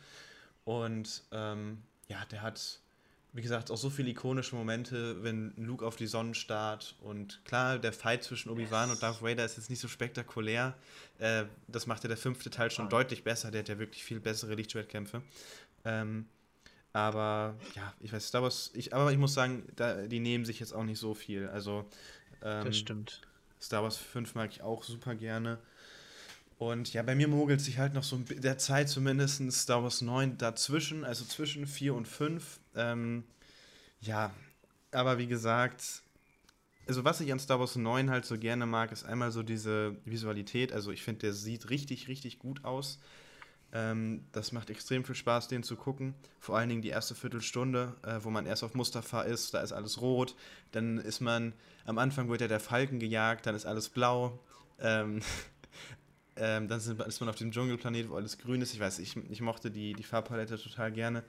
Und 0.65 1.25
ähm, 1.33 1.83
ja, 2.09 2.23
der 2.31 2.43
hat 2.43 2.81
wie 3.37 3.43
gesagt, 3.43 3.71
auch 3.71 3.77
so 3.77 3.91
viele 3.91 4.09
ikonische 4.09 4.57
Momente, 4.57 5.23
wenn 5.23 5.53
Luke 5.57 5.85
auf 5.85 5.97
die 5.97 6.07
Sonne 6.07 6.35
starrt. 6.35 6.97
Und 7.03 7.45
klar, 7.45 7.79
der 7.79 7.93
Fight 7.93 8.25
zwischen 8.25 8.49
Obi-Wan 8.49 8.91
und 8.91 9.03
Darth 9.03 9.21
Vader 9.21 9.45
ist 9.45 9.59
jetzt 9.59 9.69
nicht 9.69 9.81
so 9.81 9.89
spektakulär. 9.89 10.75
Äh, 11.19 11.45
das 11.69 11.87
macht 11.87 12.03
ja 12.03 12.09
der 12.09 12.17
fünfte 12.17 12.49
Teil 12.49 12.71
schon 12.71 12.89
deutlich 12.89 13.25
besser. 13.25 13.51
Der 13.51 13.61
hat 13.61 13.69
ja 13.69 13.79
wirklich 13.79 14.03
viel 14.03 14.21
bessere 14.21 14.55
Lichtschwertkämpfe. 14.55 15.21
Ähm, 15.85 16.25
aber 16.95 17.57
ja, 17.75 17.93
ich 18.01 18.11
weiß, 18.11 18.27
Star 18.27 18.43
Wars, 18.43 18.71
ich, 18.73 18.95
aber 18.95 19.13
ich 19.13 19.19
muss 19.19 19.35
sagen, 19.35 19.65
da, 19.77 20.07
die 20.07 20.19
nehmen 20.21 20.47
sich 20.47 20.59
jetzt 20.59 20.73
auch 20.73 20.85
nicht 20.85 20.99
so 20.99 21.13
viel. 21.13 21.47
Also, 21.49 21.85
ähm, 22.43 22.65
das 22.65 22.79
stimmt. 22.79 23.21
Star 23.61 23.83
Wars 23.83 23.99
5 23.99 24.35
mag 24.35 24.51
ich 24.51 24.63
auch 24.63 24.83
super 24.83 25.15
gerne. 25.15 25.59
Und 26.59 26.93
ja, 26.95 27.03
bei 27.03 27.15
mir 27.15 27.29
mogelt 27.29 27.61
sich 27.61 27.79
halt 27.79 27.93
noch 27.93 28.03
so 28.03 28.17
der 28.17 28.57
Zeit 28.57 28.89
zumindest 28.89 29.43
Star 29.53 29.83
Wars 29.83 30.01
9 30.01 30.39
dazwischen, 30.39 31.05
also 31.05 31.25
zwischen 31.25 31.67
4 31.67 31.95
und 31.95 32.09
5. 32.09 32.61
Ähm, 32.75 33.25
ja, 34.01 34.33
aber 34.91 35.19
wie 35.19 35.27
gesagt, 35.27 36.03
also 36.87 37.05
was 37.05 37.21
ich 37.21 37.31
an 37.33 37.39
Star 37.41 37.61
Wars 37.61 37.77
9 37.77 38.11
halt 38.11 38.25
so 38.25 38.39
gerne 38.39 38.65
mag, 38.65 38.93
ist 38.93 39.05
einmal 39.05 39.33
so 39.33 39.43
diese 39.43 39.97
Visualität. 40.05 40.73
Also 40.73 40.93
ich 40.93 41.03
finde, 41.03 41.21
der 41.21 41.33
sieht 41.35 41.69
richtig, 41.69 42.09
richtig 42.09 42.39
gut 42.39 42.65
aus. 42.65 43.01
Ähm, 43.73 44.25
das 44.33 44.53
macht 44.53 44.71
extrem 44.71 45.05
viel 45.05 45.15
Spaß, 45.15 45.49
den 45.49 45.63
zu 45.63 45.77
gucken. 45.77 46.15
Vor 46.39 46.57
allen 46.57 46.69
Dingen 46.69 46.83
die 46.83 46.89
erste 46.89 47.15
Viertelstunde, 47.15 47.95
äh, 48.03 48.21
wo 48.23 48.31
man 48.31 48.47
erst 48.47 48.63
auf 48.63 48.75
Mustafa 48.75 49.23
ist, 49.23 49.53
da 49.53 49.61
ist 49.61 49.73
alles 49.73 50.01
rot. 50.01 50.37
Dann 50.71 50.99
ist 50.99 51.21
man, 51.21 51.53
am 51.85 51.99
Anfang 51.99 52.29
wird 52.29 52.41
ja 52.41 52.49
der 52.49 52.61
Falken 52.61 53.01
gejagt, 53.01 53.45
dann 53.47 53.55
ist 53.55 53.67
alles 53.67 53.89
blau. 53.89 54.39
Ähm, 54.79 55.21
ähm, 56.37 56.69
dann 56.69 56.81
sind, 56.81 57.01
ist 57.03 57.21
man 57.21 57.29
auf 57.29 57.37
dem 57.37 57.51
Dschungelplanet, 57.51 58.11
wo 58.11 58.17
alles 58.17 58.39
grün 58.39 58.61
ist. 58.61 58.75
Ich 58.75 58.81
weiß, 58.81 58.99
ich, 58.99 59.17
ich 59.31 59.41
mochte 59.41 59.71
die, 59.71 59.95
die 59.95 60.03
Farbpalette 60.03 60.59
total 60.59 60.93
gerne. 60.93 61.25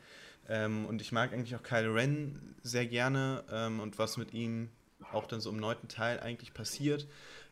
Ähm, 0.49 0.85
und 0.85 1.01
ich 1.01 1.11
mag 1.11 1.33
eigentlich 1.33 1.55
auch 1.55 1.63
Kylo 1.63 1.93
Ren 1.93 2.55
sehr 2.63 2.85
gerne 2.85 3.43
ähm, 3.51 3.79
und 3.79 3.99
was 3.99 4.17
mit 4.17 4.33
ihm 4.33 4.69
auch 5.11 5.27
dann 5.27 5.41
so 5.41 5.49
im 5.49 5.57
neunten 5.57 5.87
Teil 5.87 6.19
eigentlich 6.19 6.53
passiert. 6.53 7.07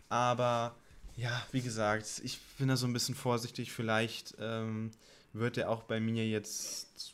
Aber 0.10 0.76
ja, 1.16 1.46
wie 1.52 1.62
gesagt, 1.62 2.22
ich 2.24 2.40
bin 2.58 2.68
da 2.68 2.76
so 2.76 2.88
ein 2.88 2.94
bisschen 2.94 3.16
vorsichtig. 3.16 3.72
Vielleicht 3.72 4.36
ähm, 4.40 4.92
wird 5.34 5.58
er 5.58 5.70
auch 5.70 5.84
bei 5.84 6.00
mir 6.00 6.28
jetzt, 6.28 7.14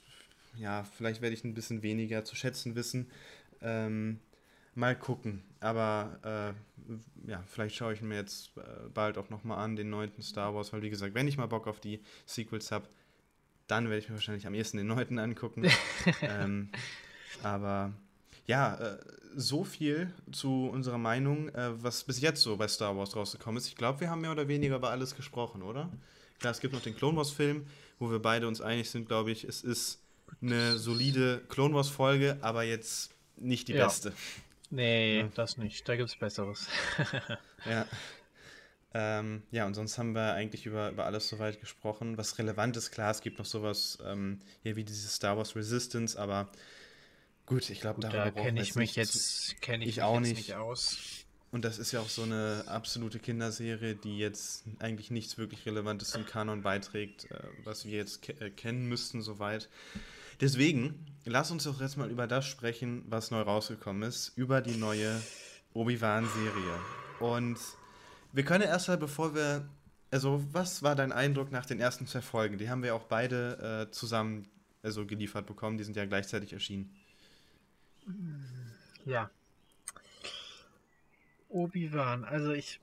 ja, 0.58 0.84
vielleicht 0.97 1.21
werde 1.21 1.36
ich 1.36 1.43
ein 1.43 1.54
bisschen 1.54 1.84
weniger 1.84 2.23
zu 2.25 2.36
schätzen 2.36 2.75
wissen. 2.75 3.10
Ähm, 3.62 4.19
Mal 4.73 4.95
gucken. 4.95 5.43
Aber 5.60 6.19
äh, 6.23 7.29
ja, 7.29 7.43
vielleicht 7.47 7.75
schaue 7.75 7.93
ich 7.93 8.01
mir 8.01 8.15
jetzt 8.15 8.51
äh, 8.57 8.62
bald 8.93 9.17
auch 9.17 9.29
nochmal 9.29 9.60
an, 9.60 9.75
den 9.75 9.89
neunten 9.89 10.21
Star 10.21 10.56
Wars, 10.56 10.73
weil 10.73 10.81
wie 10.81 10.89
gesagt, 10.89 11.13
wenn 11.13 11.27
ich 11.27 11.37
mal 11.37 11.48
Bock 11.48 11.67
auf 11.67 11.79
die 11.79 12.02
Sequels 12.25 12.71
habe, 12.71 12.87
dann 13.67 13.85
werde 13.85 14.00
ich 14.00 14.10
mir 14.10 14.15
wahrscheinlich 14.15 14.48
am 14.48 14.54
ehesten 14.54 14.77
den 14.77 14.87
neunten 14.87 15.19
angucken. 15.19 15.69
ähm, 16.21 16.69
aber 17.43 17.93
ja, 18.48 18.75
äh, 18.75 18.98
so 19.35 19.63
viel 19.63 20.13
zu 20.31 20.67
unserer 20.67 20.98
Meinung, 20.98 21.50
äh, 21.50 21.81
was 21.81 22.04
bis 22.04 22.19
jetzt 22.21 22.41
so 22.41 22.58
bei 22.58 22.67
Star 22.67 22.98
Wars 22.98 23.15
rausgekommen 23.15 23.58
ist. 23.58 23.67
Ich 23.67 23.75
glaube, 23.75 24.02
wir 24.02 24.10
haben 24.10 24.21
mehr 24.21 24.31
oder 24.31 24.48
weniger 24.48 24.75
über 24.75 24.89
alles 24.89 25.15
gesprochen, 25.15 25.62
oder? 25.62 25.89
Klar, 26.39 26.52
es 26.52 26.60
gibt 26.60 26.73
noch 26.73 26.81
den 26.81 26.96
Clone 26.96 27.15
Wars 27.17 27.31
Film, 27.31 27.65
wo 28.00 28.10
wir 28.10 28.19
beide 28.19 28.48
uns 28.48 28.62
einig 28.62 28.89
sind, 28.89 29.08
glaube 29.08 29.31
ich, 29.31 29.43
es 29.43 29.62
ist 29.62 30.02
eine 30.41 30.77
solide 30.77 31.41
Clone 31.50 31.73
Wars 31.75 31.89
Folge, 31.89 32.37
aber 32.41 32.63
jetzt 32.63 33.12
nicht 33.37 33.67
die 33.67 33.73
ja. 33.73 33.85
beste. 33.85 34.13
Nee, 34.72 35.19
ja. 35.19 35.30
das 35.36 35.58
nicht. 35.58 35.88
Da 35.88 35.96
gibt 35.96 36.10
es 36.10 36.15
Besseres. 36.15 36.67
ja. 37.65 37.86
Ähm, 38.94 39.44
ja, 39.52 39.65
und 39.65 39.74
sonst 39.74 39.98
haben 39.98 40.13
wir 40.13 40.34
eigentlich 40.34 40.65
über, 40.65 40.90
über 40.90 41.06
alles 41.06 41.30
soweit 41.30 41.60
gesprochen. 41.62 42.17
Was 42.17 42.38
relevant 42.40 42.76
ist, 42.76 42.92
klar, 42.92 43.12
es 43.12 43.22
gibt 43.22 43.38
noch 43.38 43.46
sowas 43.46 44.00
ähm, 44.06 44.40
hier 44.63 44.76
wie 44.76 44.84
dieses 44.84 45.15
Star 45.15 45.38
Wars 45.38 45.56
Resistance, 45.56 46.19
aber 46.19 46.50
gut, 47.46 47.69
ich 47.69 47.80
glaube, 47.80 48.02
da 48.02 48.32
kenne 48.32 48.62
ich 48.62 48.76
mich 48.76 48.96
jetzt, 48.96 49.62
kenne 49.62 49.84
ich, 49.84 49.92
ich 49.92 50.02
auch 50.02 50.19
nicht. 50.19 50.36
nicht 50.36 50.56
aus. 50.56 50.98
Und 51.52 51.65
das 51.65 51.80
ist 51.80 51.92
ja 51.92 52.00
auch 52.00 52.10
so 52.10 52.24
eine 52.24 52.63
absolute 52.67 53.19
Kinderserie, 53.19 53.96
die 53.96 54.17
jetzt 54.17 54.63
eigentlich 54.80 55.12
nichts 55.12 55.38
wirklich 55.38 55.65
Relevantes 55.65 56.12
zum 56.12 56.26
Kanon 56.26 56.62
beiträgt, 56.62 57.30
äh, 57.30 57.44
was 57.65 57.86
wir 57.86 57.98
jetzt 57.98 58.22
ke 58.22 58.34
äh, 58.40 58.50
kennen 58.50 58.88
müssten 58.88 59.22
soweit. 59.22 59.69
Deswegen, 60.42 61.06
lass 61.25 61.52
uns 61.52 61.65
doch 61.65 61.79
jetzt 61.79 61.98
mal 61.98 62.10
über 62.10 62.27
das 62.27 62.48
sprechen, 62.48 63.04
was 63.08 63.31
neu 63.31 63.42
rausgekommen 63.42 64.02
ist, 64.04 64.35
über 64.35 64.62
die 64.62 64.75
neue 64.75 65.21
Obi-Wan-Serie. 65.73 66.79
Und 67.19 67.60
wir 68.33 68.44
können 68.44 68.63
erstmal, 68.63 68.98
bevor 68.98 69.35
wir. 69.35 69.69
Also, 70.13 70.44
was 70.52 70.83
war 70.83 70.96
dein 70.96 71.13
Eindruck 71.13 71.52
nach 71.52 71.65
den 71.65 71.79
ersten 71.79 72.06
zwei 72.06 72.21
Folgen? 72.21 72.58
Die 72.58 72.69
haben 72.69 72.83
wir 72.83 72.96
auch 72.96 73.06
beide 73.06 73.87
äh, 73.87 73.92
zusammen 73.92 74.46
also 74.83 75.06
geliefert 75.06 75.46
bekommen. 75.46 75.77
Die 75.77 75.83
sind 75.83 75.96
ja 75.96 76.06
gleichzeitig 76.06 76.54
erschienen. 76.54 76.94
Ja. 79.06 79.29
Obi-Wan. 81.50 82.25
Also 82.25 82.52
ich 82.52 82.79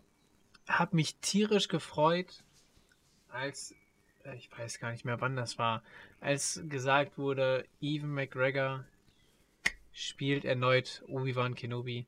habe 0.67 0.97
mich 0.97 1.17
tierisch 1.17 1.69
gefreut, 1.69 2.45
als 3.29 3.75
ich 4.35 4.51
weiß 4.57 4.79
gar 4.79 4.93
nicht 4.93 5.05
mehr, 5.05 5.21
wann 5.21 5.37
das 5.37 5.59
war, 5.59 5.83
als 6.21 6.63
gesagt 6.69 7.19
wurde, 7.19 7.65
Evan 7.81 8.13
McGregor 8.13 8.85
spielt 9.93 10.45
erneut 10.45 11.03
Obi-Wan 11.09 11.55
Kenobi. 11.55 12.07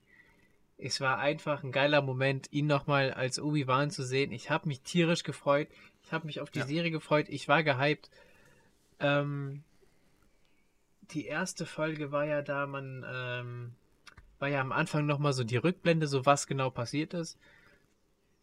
Es 0.78 1.00
war 1.00 1.18
einfach 1.18 1.62
ein 1.62 1.72
geiler 1.72 2.00
Moment, 2.00 2.48
ihn 2.52 2.66
nochmal 2.66 3.12
als 3.12 3.38
Obi-Wan 3.38 3.90
zu 3.90 4.02
sehen. 4.02 4.32
Ich 4.32 4.48
habe 4.48 4.68
mich 4.68 4.80
tierisch 4.80 5.24
gefreut. 5.24 5.68
Ich 6.04 6.12
habe 6.12 6.26
mich 6.26 6.40
auf 6.40 6.50
die 6.50 6.60
ja. 6.60 6.66
Serie 6.66 6.90
gefreut. 6.90 7.26
Ich 7.28 7.48
war 7.48 7.62
gehypt. 7.62 8.10
Ähm, 8.98 9.62
die 11.10 11.26
erste 11.26 11.66
Folge 11.66 12.12
war 12.12 12.24
ja 12.24 12.42
da, 12.42 12.66
man 12.66 13.04
ähm, 13.06 13.72
war 14.38 14.48
ja 14.48 14.60
am 14.60 14.72
Anfang 14.72 15.06
nochmal 15.06 15.32
so 15.32 15.44
die 15.44 15.56
Rückblende, 15.56 16.06
so 16.06 16.24
was 16.24 16.46
genau 16.46 16.70
passiert 16.70 17.14
ist. 17.14 17.38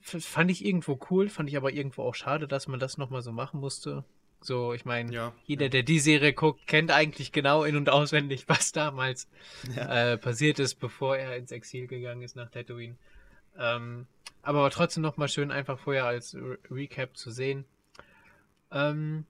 Fand 0.01 0.51
ich 0.51 0.63
irgendwo 0.63 0.99
cool, 1.09 1.29
fand 1.29 1.49
ich 1.49 1.57
aber 1.57 1.73
irgendwo 1.73 2.03
auch 2.03 2.15
schade, 2.15 2.47
dass 2.47 2.67
man 2.67 2.79
das 2.79 2.97
nochmal 2.97 3.21
so 3.21 3.31
machen 3.31 3.59
musste. 3.59 4.05
So, 4.39 4.73
ich 4.73 4.85
meine, 4.85 5.11
ja, 5.11 5.33
jeder, 5.45 5.65
ja. 5.65 5.69
der 5.69 5.83
die 5.83 5.99
Serie 5.99 6.31
guckt, 6.31 6.67
kennt 6.67 6.91
eigentlich 6.91 7.31
genau 7.31 7.63
in- 7.63 7.75
und 7.75 7.89
auswendig, 7.89 8.45
was 8.47 8.71
damals 8.71 9.27
ja. 9.75 10.13
äh, 10.13 10.17
passiert 10.17 10.59
ist, 10.59 10.75
bevor 10.75 11.17
er 11.17 11.35
ins 11.37 11.51
Exil 11.51 11.87
gegangen 11.87 12.21
ist 12.21 12.35
nach 12.35 12.49
Tatooine. 12.49 12.95
Ähm, 13.57 14.05
aber 14.43 14.61
war 14.61 14.69
trotzdem 14.69 15.03
nochmal 15.03 15.27
schön, 15.27 15.51
einfach 15.51 15.79
vorher 15.79 16.05
als 16.05 16.35
Re 16.35 16.57
Recap 16.69 17.17
zu 17.17 17.31
sehen. 17.31 17.65
Ähm, 18.71 19.25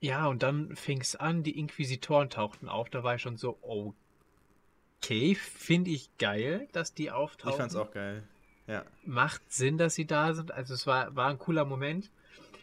ja, 0.00 0.26
und 0.26 0.42
dann 0.42 0.74
fing 0.74 1.00
es 1.00 1.16
an, 1.16 1.42
die 1.42 1.58
Inquisitoren 1.58 2.30
tauchten 2.30 2.68
auf. 2.68 2.90
Da 2.90 3.04
war 3.04 3.14
ich 3.16 3.22
schon 3.22 3.36
so, 3.36 3.58
okay, 3.62 5.34
finde 5.34 5.90
ich 5.90 6.10
geil, 6.18 6.68
dass 6.72 6.94
die 6.94 7.10
auftauchen. 7.10 7.52
Ich 7.52 7.56
fand's 7.56 7.76
auch 7.76 7.90
geil. 7.90 8.22
Ja. 8.66 8.84
Macht 9.04 9.52
Sinn, 9.52 9.78
dass 9.78 9.94
sie 9.94 10.06
da 10.06 10.34
sind. 10.34 10.52
Also 10.52 10.74
es 10.74 10.86
war, 10.86 11.14
war 11.14 11.28
ein 11.28 11.38
cooler 11.38 11.64
Moment. 11.64 12.10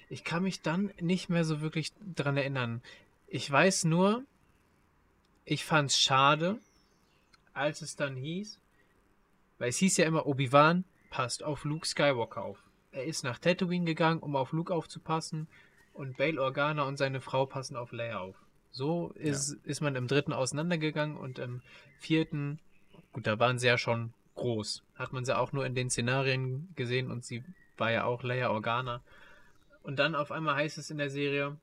Ich 0.10 0.24
kann 0.24 0.43
mich 0.43 0.62
dann 0.62 0.91
nicht 0.99 1.30
mehr 1.30 1.45
so 1.45 1.62
wirklich 1.62 1.93
dran 2.16 2.38
erinnern. 2.38 2.82
Ich 3.28 3.49
weiß 3.49 3.86
nur, 3.86 4.24
ich 5.45 5.64
fand's 5.64 5.99
schade, 5.99 6.60
als 7.54 7.82
es 7.82 7.95
dann 7.95 8.16
hieß, 8.16 8.60
weil 9.58 9.70
es 9.70 9.78
hieß 9.78 9.97
ja 9.97 10.06
immer, 10.06 10.26
Obi-Wan 10.26 10.84
passt 11.10 11.43
auf 11.43 11.64
Luke 11.66 11.88
Skywalker 11.88 12.43
auf. 12.43 12.58
Er 12.91 13.06
ist 13.06 13.24
nach 13.24 13.39
Tatooine 13.39 13.86
gegangen, 13.86 14.20
um 14.20 14.36
auf 14.36 14.52
Luke 14.52 14.74
aufzupassen 14.74 15.47
und 15.93 16.18
Bail 16.18 16.39
Organa 16.39 16.84
und 16.84 16.97
seine 16.97 17.22
Frau 17.22 17.45
passen 17.45 17.76
auf 17.76 17.91
Leia 17.91 18.20
auf. 18.20 18.36
So 18.72 19.12
ist, 19.16 19.52
ja. 19.52 19.58
ist 19.66 19.82
man 19.82 19.95
im 19.95 20.08
dritten 20.08 20.34
auseinandergegangen 20.34 21.18
und 21.18 21.39
im 21.39 21.62
vierten, 21.99 22.60
gut, 23.14 23.28
da 23.28 23.39
waren 23.39 23.60
sie 23.60 23.68
ja 23.68 23.78
schon 23.78 24.14
groß. 24.42 24.84
Hat 24.96 25.14
man 25.14 25.26
sie 25.26 25.38
auch 25.38 25.54
nur 25.54 25.66
in 25.66 25.76
den 25.76 25.89
Szenarien 25.89 26.70
gesehen 26.76 27.12
und 27.12 27.24
sie 27.24 27.44
war 27.78 27.92
ja 27.92 28.04
auch 28.06 28.24
Leia 28.24 28.50
Organa. 28.50 29.02
Und 29.84 30.00
dann 30.00 30.16
auf 30.16 30.32
einmal 30.32 30.56
heißt 30.56 30.78
es 30.78 30.92
in 30.92 30.98
der 30.98 31.10
Serie 31.10 31.58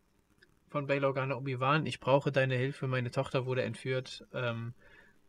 von 0.68 0.86
Bail 0.86 1.04
Organa 1.04 1.36
Obi-Wan, 1.36 1.86
ich 1.86 2.00
brauche 2.00 2.30
deine 2.30 2.56
Hilfe, 2.56 2.86
meine 2.86 3.10
Tochter 3.10 3.46
wurde 3.46 3.62
entführt. 3.62 4.26
Ähm, 4.32 4.74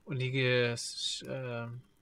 und, 0.06 0.20
die, 0.20 0.38
äh, 0.38 0.76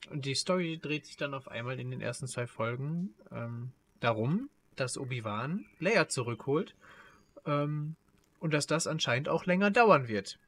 und 0.09 0.25
die 0.25 0.35
Story 0.35 0.79
dreht 0.81 1.05
sich 1.05 1.17
dann 1.17 1.33
auf 1.33 1.47
einmal 1.47 1.79
in 1.79 1.91
den 1.91 2.01
ersten 2.01 2.27
zwei 2.27 2.47
Folgen 2.47 3.13
ähm, 3.31 3.71
darum, 3.99 4.49
dass 4.75 4.97
Obi-Wan 4.97 5.65
Leia 5.79 6.07
zurückholt 6.07 6.75
ähm, 7.45 7.95
und 8.39 8.53
dass 8.53 8.67
das 8.67 8.87
anscheinend 8.87 9.29
auch 9.29 9.45
länger 9.45 9.71
dauern 9.71 10.07
wird. 10.07 10.39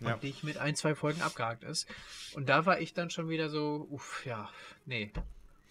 Ja. 0.00 0.14
Und 0.14 0.22
nicht 0.22 0.44
mit 0.44 0.58
ein, 0.58 0.76
zwei 0.76 0.94
Folgen 0.94 1.22
abgehakt 1.22 1.64
ist. 1.64 1.86
Und 2.34 2.48
da 2.48 2.66
war 2.66 2.80
ich 2.80 2.94
dann 2.94 3.10
schon 3.10 3.28
wieder 3.28 3.48
so, 3.50 3.86
uff, 3.90 4.24
ja, 4.24 4.48
nee, 4.86 5.12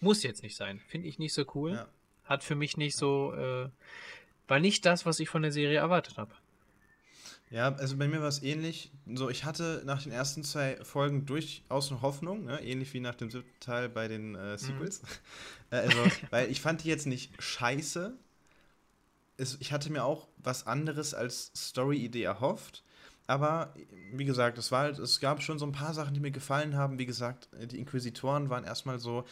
muss 0.00 0.22
jetzt 0.22 0.42
nicht 0.42 0.56
sein. 0.56 0.80
Finde 0.86 1.08
ich 1.08 1.18
nicht 1.18 1.34
so 1.34 1.44
cool. 1.54 1.72
Ja. 1.72 1.88
Hat 2.24 2.44
für 2.44 2.54
mich 2.54 2.76
nicht 2.76 2.96
so, 2.96 3.32
äh, 3.34 3.68
war 4.46 4.60
nicht 4.60 4.84
das, 4.86 5.06
was 5.06 5.18
ich 5.20 5.28
von 5.28 5.42
der 5.42 5.52
Serie 5.52 5.78
erwartet 5.78 6.18
habe. 6.18 6.34
Ja, 7.50 7.74
also 7.74 7.96
bei 7.96 8.08
mir 8.08 8.20
war 8.20 8.28
es 8.28 8.42
ähnlich. 8.42 8.92
So, 9.06 9.30
ich 9.30 9.44
hatte 9.44 9.82
nach 9.86 10.02
den 10.02 10.12
ersten 10.12 10.44
zwei 10.44 10.76
Folgen 10.84 11.24
durchaus 11.24 11.90
eine 11.90 12.02
Hoffnung, 12.02 12.44
ne? 12.44 12.62
ähnlich 12.62 12.92
wie 12.92 13.00
nach 13.00 13.14
dem 13.14 13.30
siebten 13.30 13.60
Teil 13.60 13.88
bei 13.88 14.06
den 14.06 14.34
äh, 14.34 14.52
mhm. 14.52 14.58
Sequels. 14.58 15.02
Mhm. 15.02 15.08
also, 15.70 15.98
weil 16.30 16.50
ich 16.50 16.60
fand 16.60 16.84
die 16.84 16.88
jetzt 16.88 17.06
nicht 17.06 17.42
scheiße. 17.42 18.14
Es, 19.38 19.56
ich 19.60 19.72
hatte 19.72 19.90
mir 19.90 20.04
auch 20.04 20.28
was 20.36 20.66
anderes 20.66 21.14
als 21.14 21.50
Story-Idee 21.56 22.24
erhofft. 22.24 22.84
Aber 23.28 23.74
wie 24.12 24.24
gesagt, 24.24 24.56
es, 24.56 24.72
war 24.72 24.80
halt, 24.80 24.98
es 24.98 25.20
gab 25.20 25.42
schon 25.42 25.58
so 25.58 25.66
ein 25.66 25.72
paar 25.72 25.92
Sachen, 25.92 26.14
die 26.14 26.20
mir 26.20 26.30
gefallen 26.30 26.74
haben. 26.74 26.98
Wie 26.98 27.06
gesagt, 27.06 27.48
die 27.70 27.78
Inquisitoren 27.78 28.48
waren 28.48 28.64
erstmal 28.64 28.98
so, 28.98 29.24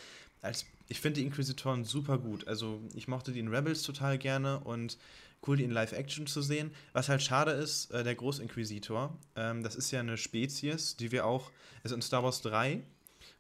als 0.43 0.67
ich 0.87 1.01
finde 1.01 1.21
die 1.21 1.27
Inquisitoren 1.27 1.83
super 1.83 2.19
gut. 2.19 2.47
Also 2.47 2.81
ich 2.95 3.09
mochte 3.09 3.33
die 3.33 3.41
in 3.41 3.49
Rebels 3.49 3.83
total 3.83 4.19
gerne 4.19 4.61
und 4.61 4.99
cool, 5.47 5.57
die 5.57 5.65
in 5.65 5.71
Live-Action 5.71 6.27
zu 6.27 6.43
sehen. 6.43 6.73
Was 6.93 7.09
halt 7.09 7.23
schade 7.23 7.53
ist, 7.53 7.91
äh, 7.91 8.05
der 8.05 8.15
Großinquisitor, 8.15 9.17
ähm, 9.35 9.63
das 9.63 9.75
ist 9.77 9.91
ja 9.91 10.01
eine 10.01 10.19
Spezies, 10.19 10.97
die 10.97 11.11
wir 11.11 11.25
auch, 11.25 11.51
also 11.83 11.95
in 11.95 12.03
Star 12.03 12.23
Wars 12.23 12.43
3, 12.43 12.83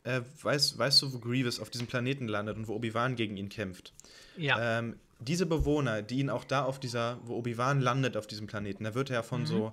äh, 0.05 0.21
weißt, 0.43 0.79
weißt 0.79 1.03
du, 1.03 1.13
wo 1.13 1.19
Grievous 1.19 1.61
auf 1.61 1.69
diesem 1.69 1.87
Planeten 1.87 2.29
landet 2.29 2.57
und 2.57 2.67
wo 2.67 2.75
Obi-Wan 2.75 3.15
gegen 3.15 3.37
ihn 3.37 3.51
kämpft? 3.51 3.93
Ja. 4.39 4.79
Ähm, 4.79 4.97
diese 5.19 5.45
Bewohner, 5.45 6.01
die 6.03 6.21
ihn 6.21 6.31
auch 6.31 6.45
da 6.45 6.65
auf 6.65 6.81
dieser, 6.81 7.19
wo 7.25 7.37
Obi-Wan 7.37 7.81
landet 7.81 8.17
auf 8.17 8.27
diesem 8.27 8.47
Planeten, 8.47 8.85
da 8.85 8.95
wird 8.95 9.11
er 9.11 9.17
ja 9.17 9.23
von 9.23 9.43
mhm. 9.43 9.47
so 9.47 9.73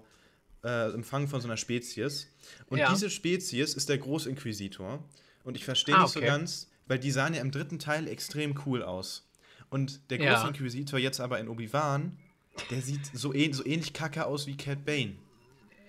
äh, 0.64 0.92
empfangen 0.94 1.28
von 1.28 1.42
so 1.42 1.48
einer 1.48 1.58
Spezies. 1.58 2.28
Und 2.68 2.80
ja. 2.80 2.92
diese 2.92 3.10
Spezies 3.10 3.74
ist 3.74 3.90
der 3.90 3.98
Großinquisitor. 3.98 5.04
Und 5.44 5.58
ich 5.58 5.66
verstehe 5.66 5.96
ah, 5.96 6.04
nicht 6.04 6.16
okay. 6.16 6.26
so 6.26 6.32
ganz, 6.32 6.70
weil 6.88 7.00
die 7.00 7.12
sahen 7.12 7.34
ja 7.34 7.42
im 7.42 7.52
dritten 7.52 7.80
Teil 7.80 8.08
extrem 8.08 8.60
cool 8.66 8.84
aus. 8.84 9.30
Und 9.70 10.10
der 10.12 10.20
Großinquisitor 10.20 11.00
ja. 11.00 11.06
jetzt 11.06 11.20
aber 11.20 11.40
in 11.40 11.48
Obi-Wan, 11.48 12.18
der 12.70 12.82
sieht 12.82 13.06
so, 13.14 13.34
ähn 13.34 13.54
so 13.54 13.66
ähnlich 13.66 13.94
kacke 13.94 14.26
aus 14.26 14.48
wie 14.48 14.56
Cat 14.56 14.86
Bane. 14.86 15.16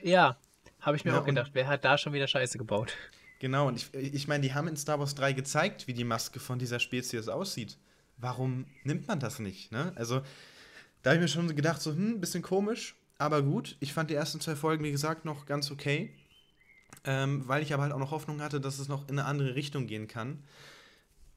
Ja, 0.02 0.38
habe 0.80 0.96
ich 0.96 1.04
mir 1.04 1.12
ja, 1.12 1.20
auch 1.20 1.24
gedacht. 1.24 1.50
Wer 1.54 1.66
hat 1.66 1.84
da 1.84 1.98
schon 1.98 2.12
wieder 2.12 2.26
Scheiße 2.26 2.58
gebaut? 2.58 2.94
Genau, 3.40 3.68
und 3.68 3.76
ich, 3.76 3.94
ich 3.94 4.28
meine, 4.28 4.42
die 4.42 4.54
haben 4.54 4.68
in 4.68 4.76
Star 4.76 4.98
Wars 4.98 5.14
3 5.14 5.32
gezeigt, 5.34 5.86
wie 5.86 5.92
die 5.92 6.04
Maske 6.04 6.40
von 6.40 6.58
dieser 6.58 6.78
Spezies 6.78 7.28
aussieht. 7.28 7.76
Warum 8.16 8.66
nimmt 8.84 9.06
man 9.06 9.20
das 9.20 9.38
nicht? 9.38 9.72
Ne? 9.72 9.92
Also, 9.96 10.22
da 11.02 11.10
habe 11.10 11.16
ich 11.16 11.22
mir 11.22 11.28
schon 11.28 11.54
gedacht, 11.54 11.82
so, 11.82 11.90
hm, 11.92 12.20
bisschen 12.20 12.42
komisch, 12.42 12.94
aber 13.18 13.42
gut. 13.42 13.76
Ich 13.80 13.92
fand 13.92 14.10
die 14.10 14.14
ersten 14.14 14.40
zwei 14.40 14.56
Folgen, 14.56 14.84
wie 14.84 14.92
gesagt, 14.92 15.24
noch 15.24 15.46
ganz 15.46 15.70
okay. 15.70 16.14
Ähm, 17.04 17.46
weil 17.46 17.62
ich 17.62 17.74
aber 17.74 17.82
halt 17.82 17.92
auch 17.92 17.98
noch 17.98 18.12
Hoffnung 18.12 18.40
hatte, 18.40 18.60
dass 18.60 18.78
es 18.78 18.88
noch 18.88 19.08
in 19.08 19.18
eine 19.18 19.26
andere 19.28 19.54
Richtung 19.54 19.86
gehen 19.86 20.08
kann. 20.08 20.42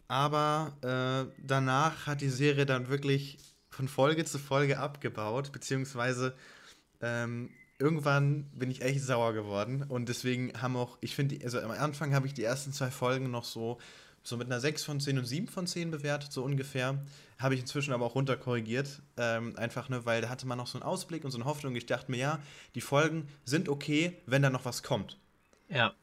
Aber 0.07 0.77
äh, 0.81 1.31
danach 1.45 2.07
hat 2.07 2.21
die 2.21 2.29
Serie 2.29 2.65
dann 2.65 2.87
wirklich 2.87 3.37
von 3.69 3.87
Folge 3.87 4.23
zu 4.25 4.39
Folge 4.39 4.79
abgebaut, 4.79 5.51
beziehungsweise 5.51 6.35
ähm, 7.01 7.49
irgendwann 7.79 8.45
bin 8.51 8.71
ich 8.71 8.81
echt 8.81 9.01
sauer 9.01 9.33
geworden 9.33 9.83
und 9.87 10.09
deswegen 10.09 10.53
haben 10.59 10.75
auch, 10.75 10.97
ich 11.01 11.15
finde, 11.15 11.37
also 11.43 11.59
am 11.59 11.71
Anfang 11.71 12.15
habe 12.15 12.25
ich 12.25 12.33
die 12.33 12.43
ersten 12.43 12.73
zwei 12.73 12.89
Folgen 12.89 13.29
noch 13.29 13.43
so, 13.43 13.77
so 14.27 14.35
mit 14.35 14.47
einer 14.47 14.59
6 14.59 14.83
von 14.83 14.99
10 14.99 15.19
und 15.19 15.25
7 15.25 15.47
von 15.47 15.67
10 15.67 15.89
bewertet, 15.89 16.33
so 16.33 16.43
ungefähr. 16.43 17.01
Habe 17.39 17.53
ich 17.53 17.61
inzwischen 17.61 17.93
aber 17.93 18.05
auch 18.05 18.15
runterkorrigiert. 18.15 19.01
Ähm, 19.15 19.55
einfach 19.57 19.87
nur, 19.87 20.05
weil 20.05 20.21
da 20.21 20.27
hatte 20.27 20.45
man 20.45 20.57
noch 20.57 20.67
so 20.67 20.77
einen 20.77 20.83
Ausblick 20.83 21.23
und 21.23 21.31
so 21.31 21.37
eine 21.37 21.45
Hoffnung. 21.45 21.73
Ich 21.77 21.85
dachte 21.85 22.11
mir, 22.11 22.17
ja, 22.17 22.39
die 22.75 22.81
Folgen 22.81 23.29
sind 23.45 23.69
okay, 23.69 24.17
wenn 24.25 24.41
da 24.41 24.49
noch 24.49 24.65
was 24.65 24.83
kommt. 24.83 25.17
Ja. 25.69 25.93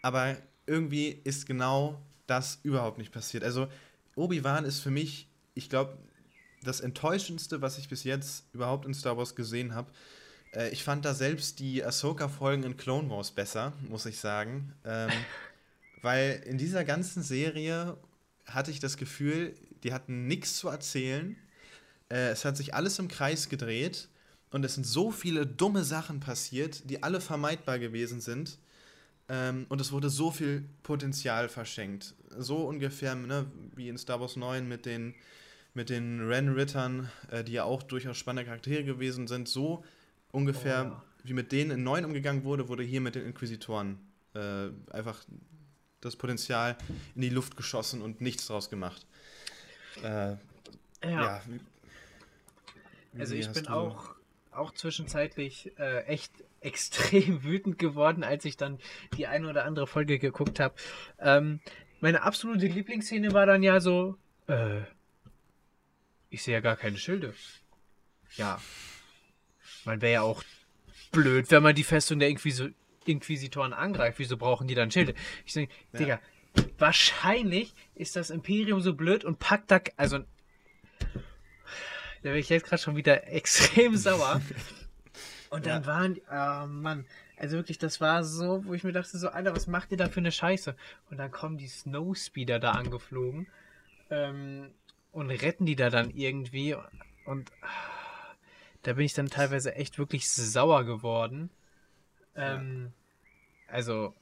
Aber 0.00 0.36
irgendwie 0.66 1.08
ist 1.08 1.46
genau 1.46 2.00
das 2.28 2.60
überhaupt 2.62 2.98
nicht 2.98 3.10
passiert. 3.10 3.42
Also, 3.42 3.66
Obi-Wan 4.14 4.64
ist 4.64 4.78
für 4.78 4.92
mich, 4.92 5.26
ich 5.54 5.68
glaube, 5.68 5.98
das 6.62 6.80
enttäuschendste, 6.80 7.60
was 7.62 7.78
ich 7.78 7.88
bis 7.88 8.04
jetzt 8.04 8.44
überhaupt 8.52 8.86
in 8.86 8.94
Star 8.94 9.16
Wars 9.16 9.34
gesehen 9.34 9.74
habe. 9.74 9.90
Äh, 10.54 10.68
ich 10.68 10.84
fand 10.84 11.04
da 11.04 11.14
selbst 11.14 11.58
die 11.58 11.84
Ahsoka-Folgen 11.84 12.62
in 12.62 12.76
Clone 12.76 13.10
Wars 13.10 13.32
besser, 13.32 13.72
muss 13.88 14.06
ich 14.06 14.20
sagen. 14.20 14.72
Ähm, 14.84 15.10
weil 16.02 16.42
in 16.46 16.58
dieser 16.58 16.84
ganzen 16.84 17.22
Serie 17.22 17.96
hatte 18.46 18.70
ich 18.70 18.80
das 18.80 18.96
Gefühl, 18.96 19.54
die 19.82 19.92
hatten 19.92 20.26
nichts 20.26 20.56
zu 20.56 20.68
erzählen. 20.68 21.36
Äh, 22.08 22.30
es 22.30 22.44
hat 22.44 22.56
sich 22.56 22.74
alles 22.74 22.98
im 22.98 23.08
Kreis 23.08 23.48
gedreht 23.48 24.08
und 24.50 24.64
es 24.64 24.74
sind 24.74 24.84
so 24.86 25.10
viele 25.10 25.46
dumme 25.46 25.84
Sachen 25.84 26.20
passiert, 26.20 26.88
die 26.90 27.02
alle 27.02 27.20
vermeidbar 27.20 27.78
gewesen 27.78 28.20
sind. 28.20 28.58
Ähm, 29.28 29.66
und 29.68 29.80
es 29.80 29.92
wurde 29.92 30.10
so 30.10 30.30
viel 30.30 30.64
Potenzial 30.82 31.48
verschenkt. 31.48 32.14
So 32.36 32.66
ungefähr 32.66 33.14
ne, 33.14 33.46
wie 33.76 33.88
in 33.88 33.96
Star 33.96 34.20
Wars 34.20 34.36
9 34.36 34.66
mit 34.66 34.86
den, 34.86 35.14
mit 35.72 35.88
den 35.88 36.26
Ren-Rittern, 36.26 37.08
äh, 37.30 37.44
die 37.44 37.52
ja 37.52 37.64
auch 37.64 37.82
durchaus 37.82 38.18
spannende 38.18 38.46
Charaktere 38.46 38.82
gewesen 38.84 39.28
sind. 39.28 39.48
So 39.48 39.84
ungefähr 40.32 41.02
wie 41.22 41.32
mit 41.34 41.52
denen 41.52 41.70
in 41.70 41.82
9 41.84 42.04
umgegangen 42.04 42.44
wurde, 42.44 42.68
wurde 42.68 42.82
hier 42.82 43.00
mit 43.00 43.14
den 43.14 43.26
Inquisitoren 43.26 43.98
äh, 44.34 44.68
einfach 44.90 45.22
das 46.00 46.16
Potenzial 46.16 46.76
in 47.14 47.22
die 47.22 47.28
Luft 47.28 47.56
geschossen 47.56 48.02
und 48.02 48.20
nichts 48.20 48.46
draus 48.46 48.70
gemacht. 48.70 49.06
Äh, 50.02 50.06
ja. 50.06 50.38
ja 51.02 51.42
wie, 51.46 51.60
wie 53.12 53.20
also 53.20 53.34
ich 53.34 53.50
bin 53.52 53.68
auch, 53.68 54.14
auch 54.50 54.72
zwischenzeitlich 54.72 55.72
äh, 55.78 56.04
echt 56.04 56.32
extrem 56.60 57.42
wütend 57.42 57.78
geworden, 57.78 58.22
als 58.22 58.44
ich 58.44 58.56
dann 58.56 58.78
die 59.16 59.26
eine 59.26 59.48
oder 59.48 59.64
andere 59.64 59.86
Folge 59.86 60.18
geguckt 60.18 60.60
habe. 60.60 60.74
Ähm, 61.18 61.60
meine 62.00 62.22
absolute 62.22 62.66
Lieblingsszene 62.66 63.32
war 63.32 63.46
dann 63.46 63.62
ja 63.62 63.80
so, 63.80 64.16
äh, 64.46 64.82
ich 66.28 66.42
sehe 66.42 66.54
ja 66.54 66.60
gar 66.60 66.76
keine 66.76 66.98
Schilde. 66.98 67.34
Ja. 68.36 68.60
Man 69.84 70.02
wäre 70.02 70.12
ja 70.12 70.22
auch 70.22 70.42
blöd, 71.12 71.50
wenn 71.50 71.62
man 71.62 71.74
die 71.74 71.84
Festung 71.84 72.18
der 72.18 72.28
Inquis 72.28 72.62
Inquisitoren 73.10 73.72
angreift. 73.72 74.18
Wieso 74.18 74.36
brauchen 74.36 74.68
die 74.68 74.74
dann 74.74 74.90
Schilde? 74.90 75.14
Ich 75.44 75.52
denke, 75.52 75.72
ja. 75.92 75.98
Digga, 75.98 76.20
wahrscheinlich 76.78 77.74
ist 77.94 78.16
das 78.16 78.30
Imperium 78.30 78.80
so 78.80 78.94
blöd 78.94 79.24
und 79.24 79.38
packt 79.38 79.70
da, 79.70 79.80
also, 79.96 80.18
da 80.18 80.24
bin 82.22 82.36
ich 82.36 82.48
jetzt 82.48 82.66
gerade 82.66 82.82
schon 82.82 82.96
wieder 82.96 83.26
extrem 83.28 83.96
sauer. 83.96 84.40
Und 85.50 85.66
dann 85.66 85.82
ja. 85.82 85.86
waren, 85.86 86.20
oh 86.30 86.66
Mann, 86.66 87.06
also 87.36 87.56
wirklich, 87.56 87.78
das 87.78 88.00
war 88.00 88.22
so, 88.22 88.64
wo 88.66 88.74
ich 88.74 88.84
mir 88.84 88.92
dachte, 88.92 89.18
so, 89.18 89.30
Alter, 89.30 89.54
was 89.54 89.66
macht 89.66 89.90
ihr 89.90 89.96
da 89.96 90.08
für 90.08 90.20
eine 90.20 90.30
Scheiße? 90.30 90.76
Und 91.10 91.16
dann 91.16 91.30
kommen 91.30 91.58
die 91.58 91.68
Snowspeeder 91.68 92.58
da 92.58 92.72
angeflogen 92.72 93.48
ähm, 94.10 94.70
und 95.10 95.30
retten 95.30 95.66
die 95.66 95.76
da 95.76 95.90
dann 95.90 96.10
irgendwie. 96.10 96.76
Und 97.24 97.50
ah, 97.62 98.34
da 98.82 98.92
bin 98.92 99.06
ich 99.06 99.14
dann 99.14 99.28
teilweise 99.28 99.74
echt 99.74 99.98
wirklich 99.98 100.30
sauer 100.30 100.84
geworden. 100.84 101.50
Ähm. 102.36 102.92
Also, 103.70 104.14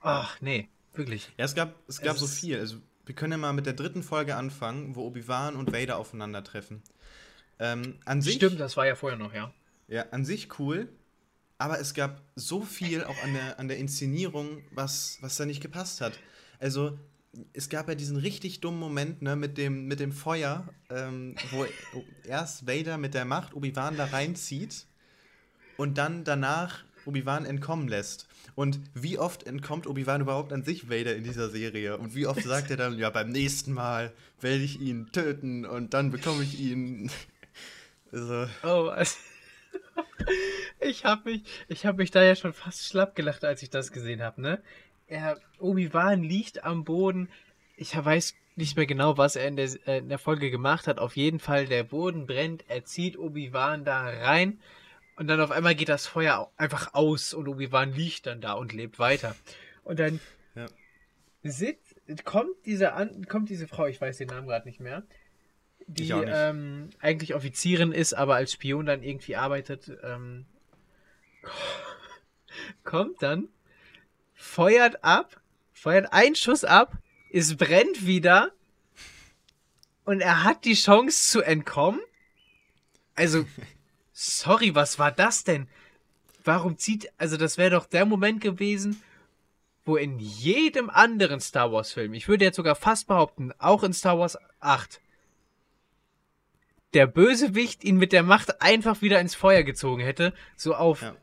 ach, 0.00 0.40
nee, 0.40 0.68
wirklich. 0.94 1.30
Ja, 1.36 1.44
es 1.44 1.54
gab, 1.54 1.74
es 1.88 2.00
gab 2.00 2.14
es 2.14 2.20
so 2.20 2.26
viel. 2.26 2.58
Also, 2.58 2.76
wir 3.06 3.14
können 3.14 3.32
ja 3.32 3.38
mal 3.38 3.52
mit 3.52 3.66
der 3.66 3.72
dritten 3.72 4.02
Folge 4.02 4.36
anfangen, 4.36 4.94
wo 4.96 5.04
Obi-Wan 5.06 5.56
und 5.56 5.72
Vader 5.72 5.96
aufeinandertreffen. 5.98 6.82
Ähm, 7.58 7.98
an 8.04 8.22
sich, 8.22 8.36
Stimmt, 8.36 8.60
das 8.60 8.76
war 8.76 8.86
ja 8.86 8.94
vorher 8.94 9.18
noch, 9.18 9.34
ja. 9.34 9.52
Ja, 9.88 10.06
an 10.12 10.24
sich 10.24 10.58
cool, 10.58 10.88
aber 11.58 11.78
es 11.80 11.94
gab 11.94 12.22
so 12.36 12.62
viel 12.62 13.04
auch 13.04 13.22
an 13.22 13.34
der, 13.34 13.58
an 13.58 13.68
der 13.68 13.76
Inszenierung, 13.76 14.62
was, 14.70 15.18
was 15.20 15.36
da 15.36 15.44
nicht 15.44 15.60
gepasst 15.60 16.00
hat. 16.00 16.18
Also, 16.58 16.98
es 17.52 17.68
gab 17.68 17.88
ja 17.88 17.94
diesen 17.94 18.16
richtig 18.16 18.60
dummen 18.60 18.80
Moment 18.80 19.22
ne, 19.22 19.36
mit, 19.36 19.58
dem, 19.58 19.86
mit 19.86 20.00
dem 20.00 20.12
Feuer, 20.12 20.68
ähm, 20.88 21.36
wo 21.50 21.66
erst 22.24 22.66
Vader 22.66 22.98
mit 22.98 23.14
der 23.14 23.24
Macht 23.24 23.54
Obi-Wan 23.54 23.96
da 23.96 24.06
reinzieht 24.06 24.86
und 25.76 25.98
dann 25.98 26.24
danach 26.24 26.84
Obi-Wan 27.06 27.44
entkommen 27.44 27.88
lässt. 27.88 28.26
Und 28.54 28.80
wie 28.94 29.18
oft 29.18 29.44
entkommt 29.44 29.86
Obi-Wan 29.86 30.20
überhaupt 30.20 30.52
an 30.52 30.62
sich 30.62 30.90
Vader 30.90 31.14
in 31.16 31.24
dieser 31.24 31.48
Serie? 31.48 31.96
Und 31.96 32.14
wie 32.14 32.26
oft 32.26 32.42
sagt 32.42 32.70
er 32.70 32.76
dann, 32.76 32.98
ja, 32.98 33.10
beim 33.10 33.30
nächsten 33.30 33.72
Mal 33.72 34.12
werde 34.40 34.62
ich 34.62 34.80
ihn 34.80 35.10
töten 35.12 35.64
und 35.64 35.94
dann 35.94 36.10
bekomme 36.10 36.42
ich 36.42 36.58
ihn. 36.60 37.10
also. 38.12 38.46
Oh, 38.62 38.88
also 38.88 39.16
ich 40.80 41.04
habe 41.04 41.30
mich, 41.30 41.42
ich 41.68 41.86
habe 41.86 41.98
mich 41.98 42.10
da 42.10 42.22
ja 42.22 42.34
schon 42.34 42.52
fast 42.52 42.84
schlapp 42.84 43.14
gelacht, 43.14 43.44
als 43.44 43.62
ich 43.62 43.70
das 43.70 43.92
gesehen 43.92 44.22
habe, 44.22 44.40
ne? 44.40 44.62
Obi-Wan 45.58 46.22
liegt 46.22 46.64
am 46.64 46.84
Boden. 46.84 47.28
Ich 47.76 47.96
weiß 47.96 48.34
nicht 48.56 48.76
mehr 48.76 48.86
genau, 48.86 49.18
was 49.18 49.36
er 49.36 49.48
in 49.48 49.56
der, 49.56 49.70
äh, 49.86 49.98
in 49.98 50.08
der 50.08 50.18
Folge 50.18 50.50
gemacht 50.50 50.86
hat. 50.86 50.98
Auf 50.98 51.16
jeden 51.16 51.40
Fall, 51.40 51.66
der 51.66 51.82
Boden 51.82 52.26
brennt. 52.26 52.64
Er 52.68 52.84
zieht 52.84 53.18
Obi-Wan 53.18 53.84
da 53.84 54.02
rein. 54.02 54.60
Und 55.20 55.26
dann 55.26 55.42
auf 55.42 55.50
einmal 55.50 55.74
geht 55.74 55.90
das 55.90 56.06
Feuer 56.06 56.50
einfach 56.56 56.94
aus 56.94 57.34
und 57.34 57.46
Obi-Wan 57.46 57.92
liegt 57.92 58.24
dann 58.24 58.40
da 58.40 58.54
und 58.54 58.72
lebt 58.72 58.98
weiter. 58.98 59.36
Und 59.84 59.98
dann 59.98 60.18
ja. 60.54 60.64
sitzt, 61.42 61.94
kommt 62.24 62.54
diese, 62.64 62.90
kommt 63.28 63.50
diese 63.50 63.68
Frau, 63.68 63.84
ich 63.84 64.00
weiß 64.00 64.16
den 64.16 64.28
Namen 64.28 64.48
gerade 64.48 64.66
nicht 64.66 64.80
mehr, 64.80 65.02
die 65.86 66.08
ähm, 66.08 66.88
eigentlich 67.00 67.34
Offizierin 67.34 67.92
ist, 67.92 68.14
aber 68.14 68.36
als 68.36 68.52
Spion 68.52 68.86
dann 68.86 69.02
irgendwie 69.02 69.36
arbeitet, 69.36 69.92
ähm, 70.02 70.46
kommt 72.84 73.22
dann, 73.22 73.50
feuert 74.32 75.04
ab, 75.04 75.38
feuert 75.74 76.14
einen 76.14 76.34
Schuss 76.34 76.64
ab, 76.64 76.96
es 77.30 77.58
brennt 77.58 78.06
wieder 78.06 78.52
und 80.06 80.22
er 80.22 80.44
hat 80.44 80.64
die 80.64 80.72
Chance 80.72 81.30
zu 81.30 81.42
entkommen. 81.42 82.00
Also, 83.16 83.44
sorry, 84.20 84.74
was 84.74 84.98
war 84.98 85.12
das 85.12 85.44
denn? 85.44 85.66
Warum 86.44 86.76
zieht, 86.78 87.10
also 87.18 87.36
das 87.36 87.58
wäre 87.58 87.70
doch 87.70 87.86
der 87.86 88.04
Moment 88.04 88.40
gewesen, 88.40 89.02
wo 89.84 89.96
in 89.96 90.18
jedem 90.18 90.90
anderen 90.90 91.40
Star 91.40 91.72
Wars 91.72 91.92
Film, 91.92 92.14
ich 92.14 92.28
würde 92.28 92.44
jetzt 92.44 92.56
sogar 92.56 92.74
fast 92.74 93.08
behaupten, 93.08 93.52
auch 93.58 93.82
in 93.82 93.92
Star 93.92 94.18
Wars 94.18 94.38
8, 94.60 95.00
der 96.92 97.06
Bösewicht 97.06 97.84
ihn 97.84 97.96
mit 97.96 98.12
der 98.12 98.22
Macht 98.22 98.60
einfach 98.60 99.00
wieder 99.00 99.20
ins 99.20 99.34
Feuer 99.34 99.62
gezogen 99.62 100.02
hätte, 100.02 100.34
so 100.56 100.74
auf, 100.74 101.02
ja. 101.02 101.14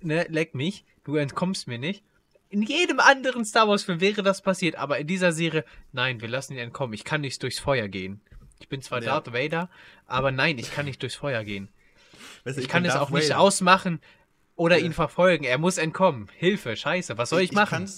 ne, 0.00 0.26
leck 0.28 0.54
mich, 0.54 0.84
du 1.04 1.16
entkommst 1.16 1.66
mir 1.66 1.78
nicht. 1.78 2.04
In 2.48 2.62
jedem 2.62 3.00
anderen 3.00 3.44
Star 3.44 3.68
Wars 3.68 3.84
Film 3.84 4.00
wäre 4.00 4.22
das 4.22 4.42
passiert, 4.42 4.76
aber 4.76 4.98
in 4.98 5.06
dieser 5.06 5.32
Serie, 5.32 5.64
nein, 5.92 6.20
wir 6.20 6.28
lassen 6.28 6.54
ihn 6.54 6.58
entkommen. 6.58 6.94
Ich 6.94 7.04
kann 7.04 7.20
nicht 7.20 7.42
durchs 7.42 7.60
Feuer 7.60 7.86
gehen. 7.88 8.20
Ich 8.58 8.68
bin 8.68 8.82
zwar 8.82 9.00
ja. 9.00 9.06
Darth 9.06 9.32
Vader, 9.32 9.70
aber 10.06 10.32
nein, 10.32 10.58
ich 10.58 10.72
kann 10.72 10.84
nicht 10.84 11.00
durchs 11.02 11.14
Feuer 11.14 11.44
gehen. 11.44 11.68
Weißt 12.44 12.56
du, 12.56 12.60
ich, 12.60 12.66
ich 12.66 12.68
kann 12.68 12.84
es 12.84 12.94
auch 12.94 13.10
Vader. 13.10 13.22
nicht 13.22 13.34
ausmachen 13.34 14.00
oder 14.56 14.78
ja. 14.78 14.84
ihn 14.84 14.92
verfolgen. 14.92 15.44
Er 15.44 15.58
muss 15.58 15.78
entkommen. 15.78 16.28
Hilfe, 16.36 16.76
scheiße, 16.76 17.18
was 17.18 17.30
soll 17.30 17.40
ich, 17.40 17.50
ich 17.50 17.56
machen? 17.56 17.88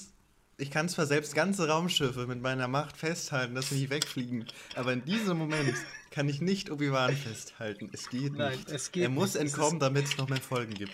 ich 0.58 0.70
kann 0.70 0.88
zwar 0.88 1.06
selbst 1.06 1.34
ganze 1.34 1.68
Raumschiffe 1.68 2.26
mit 2.26 2.40
meiner 2.40 2.68
Macht 2.68 2.96
festhalten, 2.96 3.54
dass 3.54 3.70
sie 3.70 3.80
nicht 3.80 3.90
wegfliegen, 3.90 4.46
aber 4.76 4.92
in 4.92 5.04
diesem 5.04 5.38
Moment 5.38 5.74
kann 6.10 6.28
ich 6.28 6.40
nicht 6.40 6.70
Obi-Wan 6.70 7.16
festhalten. 7.16 7.90
Es 7.92 8.08
geht 8.08 8.34
Nein, 8.34 8.52
nicht. 8.52 8.70
Es 8.70 8.92
geht 8.92 9.04
er 9.04 9.08
muss 9.08 9.34
nicht. 9.34 9.42
entkommen, 9.42 9.80
damit 9.80 10.04
es 10.04 10.16
noch 10.18 10.28
mehr 10.28 10.40
Folgen 10.40 10.74
gibt. 10.74 10.92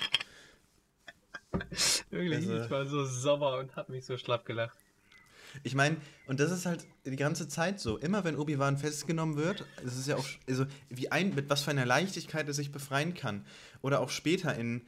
Wirklich, 2.11 2.49
also, 2.49 2.65
ich 2.65 2.71
war 2.71 2.87
so 2.87 3.05
sauer 3.05 3.59
und 3.59 3.77
hab 3.77 3.89
mich 3.89 4.07
so 4.07 4.17
schlapp 4.17 4.45
gelacht. 4.45 4.79
Ich 5.63 5.75
meine, 5.75 5.97
und 6.27 6.41
das 6.41 6.51
ist 6.51 6.67
halt 6.67 6.87
die 7.05 7.17
ganze 7.17 7.49
Zeit 7.49 7.81
so. 7.81 7.99
Immer 7.99 8.25
wenn 8.25 8.37
Obi-Wan 8.37 8.79
festgenommen 8.79 9.37
wird, 9.37 9.65
das 9.83 9.97
ist 9.97 10.09
ja 10.09 10.17
auch, 10.17 10.27
also 10.49 10.67
wie 10.89 11.11
ein, 11.11 11.35
mit 11.35 11.49
was 11.51 11.63
für 11.63 11.71
einer 11.71 11.87
Leichtigkeit 11.87 12.47
er 12.47 12.55
sich 12.55 12.73
befreien 12.73 13.15
kann. 13.15 13.45
Oder 13.83 14.01
auch 14.01 14.11
später 14.11 14.55
in, 14.55 14.83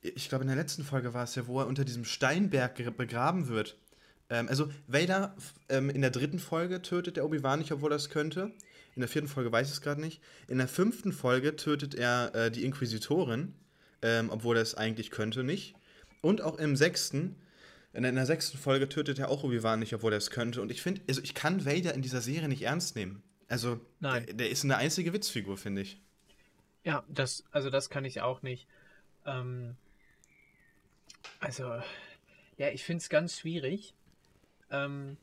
ich 0.00 0.28
glaube 0.28 0.42
in 0.42 0.48
der 0.48 0.56
letzten 0.56 0.84
Folge 0.84 1.14
war 1.14 1.24
es 1.24 1.34
ja, 1.34 1.46
wo 1.46 1.60
er 1.60 1.66
unter 1.66 1.84
diesem 1.84 2.04
Steinberg 2.04 2.96
begraben 2.96 3.48
wird. 3.48 3.78
Ähm, 4.28 4.48
also 4.48 4.70
Vader 4.86 5.36
ähm, 5.68 5.90
in 5.90 6.00
der 6.00 6.10
dritten 6.10 6.38
Folge 6.38 6.82
tötet 6.82 7.16
der 7.16 7.24
Obi-Wan 7.24 7.58
nicht, 7.58 7.72
obwohl 7.72 7.92
er 7.92 7.96
es 7.96 8.10
könnte. 8.10 8.52
In 8.94 9.00
der 9.00 9.08
vierten 9.08 9.28
Folge 9.28 9.50
weiß 9.50 9.68
ich 9.68 9.74
es 9.74 9.80
gerade 9.80 10.00
nicht. 10.00 10.20
In 10.48 10.58
der 10.58 10.68
fünften 10.68 11.12
Folge 11.12 11.56
tötet 11.56 11.94
er 11.94 12.34
äh, 12.34 12.50
die 12.50 12.64
Inquisitorin, 12.64 13.54
ähm, 14.02 14.30
obwohl 14.30 14.56
er 14.56 14.62
es 14.62 14.74
eigentlich 14.74 15.10
könnte 15.10 15.44
nicht. 15.44 15.74
Und 16.20 16.40
auch 16.40 16.58
im 16.58 16.76
sechsten, 16.76 17.36
in 17.92 18.02
der, 18.02 18.26
sechsten 18.26 18.56
Folge 18.56 18.88
tötet 18.88 19.18
er 19.18 19.28
auch 19.28 19.44
Obi-Wan 19.44 19.80
nicht, 19.80 19.94
obwohl 19.94 20.12
er 20.12 20.18
es 20.18 20.30
könnte. 20.30 20.62
Und 20.62 20.70
ich 20.70 20.80
finde, 20.80 21.02
also 21.08 21.20
ich 21.22 21.34
kann 21.34 21.66
Vader 21.66 21.94
in 21.94 22.02
dieser 22.02 22.22
Serie 22.22 22.48
nicht 22.48 22.62
ernst 22.62 22.96
nehmen. 22.96 23.22
Also, 23.48 23.80
Nein. 24.00 24.24
Der, 24.26 24.34
der 24.34 24.50
ist 24.50 24.64
eine 24.64 24.78
einzige 24.78 25.12
Witzfigur, 25.12 25.58
finde 25.58 25.82
ich. 25.82 26.00
Ja, 26.84 27.04
das, 27.08 27.44
also 27.50 27.68
das 27.68 27.90
kann 27.90 28.04
ich 28.04 28.22
auch 28.22 28.42
nicht. 28.42 28.66
Ähm, 29.26 29.76
also, 31.38 31.80
ja, 32.56 32.68
ich 32.70 32.82
finde 32.82 33.02
es 33.02 33.08
ganz 33.10 33.38
schwierig. 33.38 33.94
Ähm, 34.70 35.18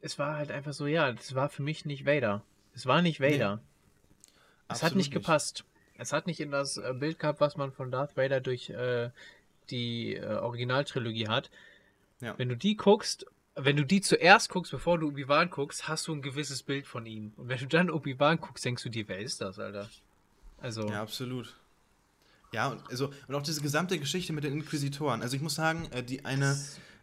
es 0.00 0.18
war 0.18 0.36
halt 0.36 0.50
einfach 0.50 0.72
so, 0.72 0.86
ja, 0.86 1.10
es 1.10 1.34
war 1.34 1.48
für 1.48 1.62
mich 1.62 1.84
nicht 1.84 2.06
Vader. 2.06 2.44
Es 2.74 2.86
war 2.86 3.02
nicht 3.02 3.20
Vader. 3.20 3.56
Nee. 3.56 3.62
Es 4.68 4.82
hat 4.82 4.94
nicht 4.94 5.12
gepasst. 5.12 5.64
Es 5.98 6.12
hat 6.12 6.26
nicht 6.26 6.40
in 6.40 6.50
das 6.50 6.78
äh, 6.78 6.94
Bild 6.94 7.18
gehabt, 7.18 7.40
was 7.40 7.56
man 7.56 7.72
von 7.72 7.90
Darth 7.90 8.16
Vader 8.16 8.40
durch 8.40 8.70
äh, 8.70 9.10
die 9.70 10.14
äh, 10.14 10.24
Originaltrilogie 10.24 11.28
hat. 11.28 11.50
Ja. 12.20 12.34
Wenn 12.38 12.48
du 12.48 12.56
die 12.56 12.76
guckst, 12.76 13.26
wenn 13.54 13.76
du 13.76 13.84
die 13.84 14.00
zuerst 14.00 14.48
guckst, 14.48 14.72
bevor 14.72 14.98
du 14.98 15.08
Obi-Wan 15.08 15.50
guckst, 15.50 15.88
hast 15.88 16.06
du 16.08 16.14
ein 16.14 16.22
gewisses 16.22 16.62
Bild 16.62 16.86
von 16.86 17.04
ihm. 17.06 17.32
Und 17.36 17.48
wenn 17.48 17.58
du 17.58 17.66
dann 17.66 17.90
Obi-Wan 17.90 18.38
guckst, 18.40 18.64
denkst 18.64 18.82
du 18.82 18.88
dir, 18.88 19.08
wer 19.08 19.18
ist 19.18 19.40
das, 19.40 19.58
Alter? 19.58 19.88
Also. 20.58 20.88
Ja, 20.88 21.02
absolut. 21.02 21.54
Ja, 22.52 22.68
und, 22.68 22.88
also, 22.90 23.10
und 23.28 23.34
auch 23.34 23.42
diese 23.42 23.62
gesamte 23.62 23.98
Geschichte 23.98 24.32
mit 24.32 24.44
den 24.44 24.52
Inquisitoren. 24.52 25.22
Also 25.22 25.36
ich 25.36 25.42
muss 25.42 25.54
sagen, 25.54 25.88
äh, 25.90 26.02
die 26.02 26.24
eine 26.24 26.58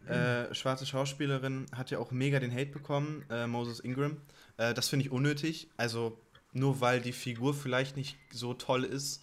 äh, 0.06 0.54
schwarze 0.54 0.86
Schauspielerin 0.86 1.66
hat 1.74 1.90
ja 1.90 1.98
auch 1.98 2.10
mega 2.10 2.38
den 2.38 2.52
Hate 2.52 2.70
bekommen, 2.70 3.24
äh, 3.30 3.46
Moses 3.46 3.80
Ingram. 3.80 4.16
Äh, 4.56 4.74
das 4.74 4.88
finde 4.88 5.06
ich 5.06 5.12
unnötig. 5.12 5.68
Also 5.76 6.18
nur 6.52 6.80
weil 6.80 7.00
die 7.00 7.12
Figur 7.12 7.54
vielleicht 7.54 7.96
nicht 7.96 8.16
so 8.30 8.54
toll 8.54 8.84
ist, 8.84 9.22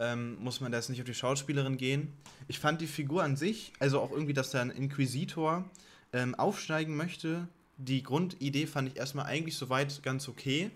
ähm, 0.00 0.42
muss 0.42 0.60
man 0.60 0.72
da 0.72 0.78
jetzt 0.78 0.88
nicht 0.88 1.00
auf 1.00 1.06
die 1.06 1.14
Schauspielerin 1.14 1.76
gehen. 1.76 2.12
Ich 2.48 2.58
fand 2.58 2.80
die 2.80 2.86
Figur 2.86 3.22
an 3.22 3.36
sich, 3.36 3.72
also 3.78 4.00
auch 4.00 4.10
irgendwie, 4.10 4.32
dass 4.32 4.50
da 4.50 4.60
ein 4.60 4.70
Inquisitor 4.70 5.64
ähm, 6.12 6.34
aufsteigen 6.34 6.96
möchte, 6.96 7.46
die 7.76 8.02
Grundidee 8.02 8.66
fand 8.66 8.88
ich 8.88 8.96
erstmal 8.96 9.26
eigentlich 9.26 9.56
soweit 9.56 10.02
ganz 10.02 10.28
okay. 10.28 10.70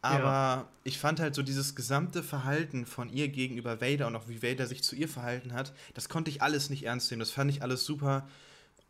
Aber 0.00 0.26
ja. 0.26 0.68
ich 0.84 0.98
fand 0.98 1.18
halt 1.18 1.34
so 1.34 1.42
dieses 1.42 1.74
gesamte 1.74 2.22
Verhalten 2.22 2.86
von 2.86 3.10
ihr 3.10 3.28
gegenüber 3.28 3.80
Vader 3.80 4.06
und 4.06 4.14
auch 4.14 4.28
wie 4.28 4.42
Vader 4.42 4.66
sich 4.66 4.82
zu 4.82 4.94
ihr 4.94 5.08
verhalten 5.08 5.52
hat, 5.52 5.72
das 5.94 6.08
konnte 6.08 6.30
ich 6.30 6.42
alles 6.42 6.70
nicht 6.70 6.84
ernst 6.84 7.10
nehmen. 7.10 7.20
Das 7.20 7.32
fand 7.32 7.50
ich 7.50 7.62
alles 7.62 7.84
super, 7.84 8.28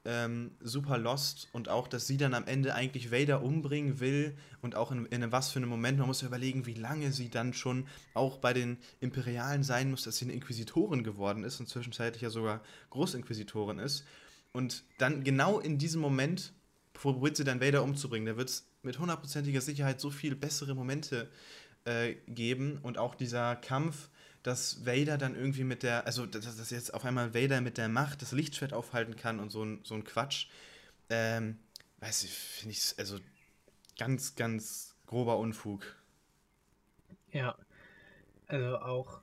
ähm, 0.09 0.53
super 0.61 0.97
lost. 0.97 1.49
Und 1.53 1.69
auch, 1.69 1.87
dass 1.87 2.07
sie 2.07 2.17
dann 2.17 2.33
am 2.33 2.47
Ende 2.47 2.75
eigentlich 2.75 3.13
Vader 3.13 3.43
umbringen 3.43 4.01
will 4.01 4.35
und 4.63 4.75
auch 4.75 4.91
in, 4.91 5.05
in 5.07 5.31
was 5.31 5.51
für 5.51 5.59
einem 5.59 5.69
Moment. 5.69 5.99
Man 5.99 6.07
muss 6.07 6.23
ja 6.23 6.29
überlegen, 6.29 6.65
wie 6.65 6.75
lange 6.75 7.13
sie 7.13 7.29
dann 7.29 7.53
schon 7.53 7.87
auch 8.15 8.39
bei 8.39 8.55
den 8.55 8.79
Imperialen 9.01 9.63
sein 9.63 9.91
muss, 9.91 10.05
dass 10.05 10.17
sie 10.17 10.25
eine 10.25 10.33
Inquisitorin 10.33 11.05
geworden 11.05 11.45
ist 11.45 11.61
und 11.61 11.69
zwischenzeitlich 11.69 12.23
ja 12.23 12.31
sogar 12.31 12.63
Großinquisitorin 12.89 13.79
ist. 13.79 14.05
Und 14.53 14.85
dann 14.97 15.25
genau 15.25 15.61
in 15.61 15.77
diesem 15.77 16.01
Moment 16.01 16.55
probiert 16.95 17.37
sie 17.37 17.45
dann 17.45 17.61
Vader 17.61 17.83
umzubringen. 17.83 18.27
Da 18.27 18.39
wird 18.39 18.49
es 18.49 18.67
mit 18.83 18.99
hundertprozentiger 18.99 19.61
Sicherheit 19.61 20.01
so 20.01 20.11
viel 20.11 20.35
bessere 20.35 20.75
Momente 20.75 21.29
äh, 21.85 22.15
geben 22.27 22.79
und 22.83 22.97
auch 22.97 23.15
dieser 23.15 23.57
Kampf, 23.57 24.09
dass 24.49 24.87
Vader 24.87 25.19
dann 25.19 25.35
irgendwie 25.35 25.65
mit 25.65 25.83
der, 25.83 26.07
also 26.07 26.25
dass, 26.25 26.57
dass 26.57 26.71
jetzt 26.71 26.95
auf 26.95 27.05
einmal 27.05 27.35
Vader 27.35 27.61
mit 27.61 27.77
der 27.77 27.89
Macht 27.89 28.23
das 28.23 28.33
Lichtschwert 28.33 28.73
aufhalten 28.73 29.15
kann 29.15 29.41
und 29.41 29.51
so 29.51 29.63
ein, 29.63 29.81
so 29.85 29.95
ein 29.95 30.05
Quatsch, 30.05 30.47
ähm, 31.11 31.59
weiß 32.01 32.25
ich, 32.25 32.33
finde 32.33 32.73
ich, 32.73 32.95
also 32.97 33.19
ganz, 33.99 34.37
ganz 34.37 34.97
grober 35.07 35.37
Unfug. 35.37 35.95
Ja, 37.31 37.57
also 38.47 38.79
auch, 38.79 39.21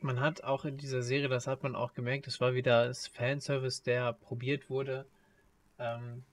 man 0.00 0.18
hat 0.18 0.42
auch 0.42 0.64
in 0.64 0.76
dieser 0.76 1.02
Serie, 1.02 1.28
das 1.28 1.46
hat 1.46 1.62
man 1.62 1.76
auch 1.76 1.94
gemerkt, 1.94 2.26
es 2.26 2.40
war 2.40 2.52
wieder 2.52 2.88
das 2.88 3.06
Fanservice, 3.06 3.84
der 3.84 4.14
probiert 4.14 4.68
wurde. 4.68 5.06
Ähm, 5.78 6.24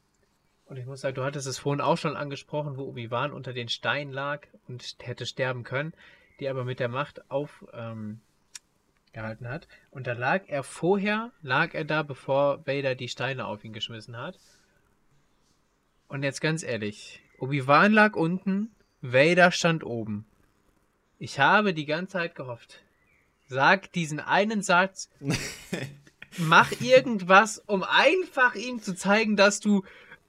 und 0.66 0.78
ich 0.78 0.88
muss 0.88 1.02
sagen, 1.02 1.16
du 1.16 1.24
hattest 1.24 1.46
es 1.46 1.60
vorhin 1.60 1.82
auch 1.82 1.98
schon 1.98 2.18
angesprochen, 2.18 2.78
wo 2.78 2.84
Obi-Wan 2.84 3.32
unter 3.32 3.54
den 3.54 3.70
Steinen 3.70 4.12
lag 4.12 4.48
und 4.68 4.96
hätte 5.02 5.28
sterben 5.28 5.64
können, 5.64 5.94
die 6.40 6.48
aber 6.48 6.64
mit 6.64 6.80
der 6.80 6.90
Macht 6.90 7.30
aufgehalten 7.30 8.22
ähm, 9.14 9.48
hat. 9.48 9.68
Und 9.92 10.08
da 10.08 10.14
lag 10.14 10.44
er 10.48 10.64
vorher, 10.64 11.32
lag 11.42 11.74
er 11.74 11.86
da, 11.86 12.04
bevor 12.04 12.66
Vader 12.66 12.96
die 12.96 13.10
Steine 13.10 13.46
auf 13.46 13.64
ihn 13.64 13.74
geschmissen 13.74 14.18
hat. 14.18 14.40
Und 16.08 16.24
jetzt 16.24 16.42
ganz 16.42 16.64
ehrlich, 16.64 17.22
Obi-Wan 17.40 17.92
lag 17.92 18.16
unten, 18.16 18.72
Vader 19.02 19.52
stand 19.52 19.84
oben. 19.84 20.26
Ich 21.20 21.40
habe 21.40 21.74
die 21.74 21.86
ganze 21.86 22.14
Zeit 22.14 22.36
gehofft. 22.36 22.84
Sag 23.48 23.92
diesen 23.92 24.20
einen 24.20 24.62
Satz. 24.62 25.10
mach 26.38 26.72
irgendwas, 26.82 27.60
um 27.60 27.84
einfach 27.84 28.56
ihm 28.56 28.82
zu 28.82 28.96
zeigen, 28.96 29.36
dass 29.36 29.60
du 29.60 29.84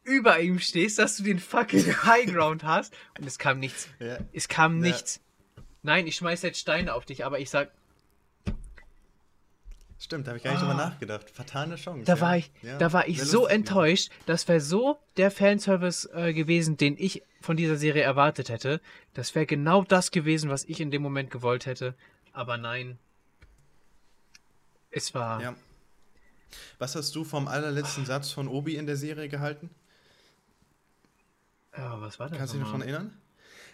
über 0.05 0.41
ihm 0.41 0.59
stehst, 0.59 0.99
dass 0.99 1.17
du 1.17 1.23
den 1.23 1.39
fucking 1.39 1.85
High 2.05 2.27
Ground 2.27 2.65
hast. 2.65 2.95
Und 3.19 3.27
es 3.27 3.39
kam 3.39 3.59
nichts. 3.59 3.89
Ja. 3.99 4.19
Es 4.33 4.49
kam 4.49 4.77
ja. 4.77 4.91
nichts. 4.91 5.21
Nein, 5.83 6.07
ich 6.07 6.17
schmeiß 6.17 6.43
jetzt 6.43 6.59
Steine 6.59 6.95
auf 6.95 7.05
dich, 7.05 7.25
aber 7.25 7.39
ich 7.39 7.51
sag. 7.51 7.71
Stimmt, 10.01 10.27
da 10.27 10.31
habe 10.31 10.39
ich 10.39 10.45
gar 10.45 10.53
nicht 10.53 10.63
oh. 10.63 10.67
drüber 10.67 10.81
ah. 10.81 10.89
nachgedacht. 10.91 11.31
Fatale 11.31 11.77
Chance. 11.77 12.05
Da 12.05 12.15
ja. 12.15 12.21
war 12.21 12.37
ich, 12.37 12.51
da 12.79 12.93
war 12.93 13.09
ich 13.09 13.23
so 13.23 13.47
enttäuscht. 13.47 14.11
Das 14.27 14.47
wäre 14.47 14.61
so 14.61 14.99
der 15.17 15.31
Fanservice 15.31 16.09
äh, 16.13 16.33
gewesen, 16.33 16.77
den 16.77 16.97
ich 16.99 17.23
von 17.41 17.57
dieser 17.57 17.77
Serie 17.77 18.03
erwartet 18.03 18.49
hätte. 18.49 18.81
Das 19.15 19.35
wäre 19.35 19.47
genau 19.47 19.83
das 19.83 20.11
gewesen, 20.11 20.51
was 20.51 20.65
ich 20.65 20.81
in 20.81 20.91
dem 20.91 21.03
Moment 21.03 21.31
gewollt 21.31 21.67
hätte. 21.67 21.95
Aber 22.33 22.57
nein. 22.59 22.99
Es 24.91 25.15
war. 25.15 25.43
Ja. 25.43 25.55
Was 26.79 26.95
hast 26.95 27.15
du 27.15 27.25
vom 27.25 27.49
allerletzten 27.49 28.07
Satz 28.07 28.31
von 28.31 28.49
Obi 28.49 28.77
in 28.77 28.87
der 28.87 28.97
Serie 28.97 29.29
gehalten? 29.29 29.71
Ja, 31.77 32.01
was 32.01 32.19
war 32.19 32.29
das? 32.29 32.39
Kannst 32.39 32.55
du 32.55 32.59
dich 32.59 32.65
noch 32.65 32.73
daran 32.73 32.83
erinnern? 32.83 33.21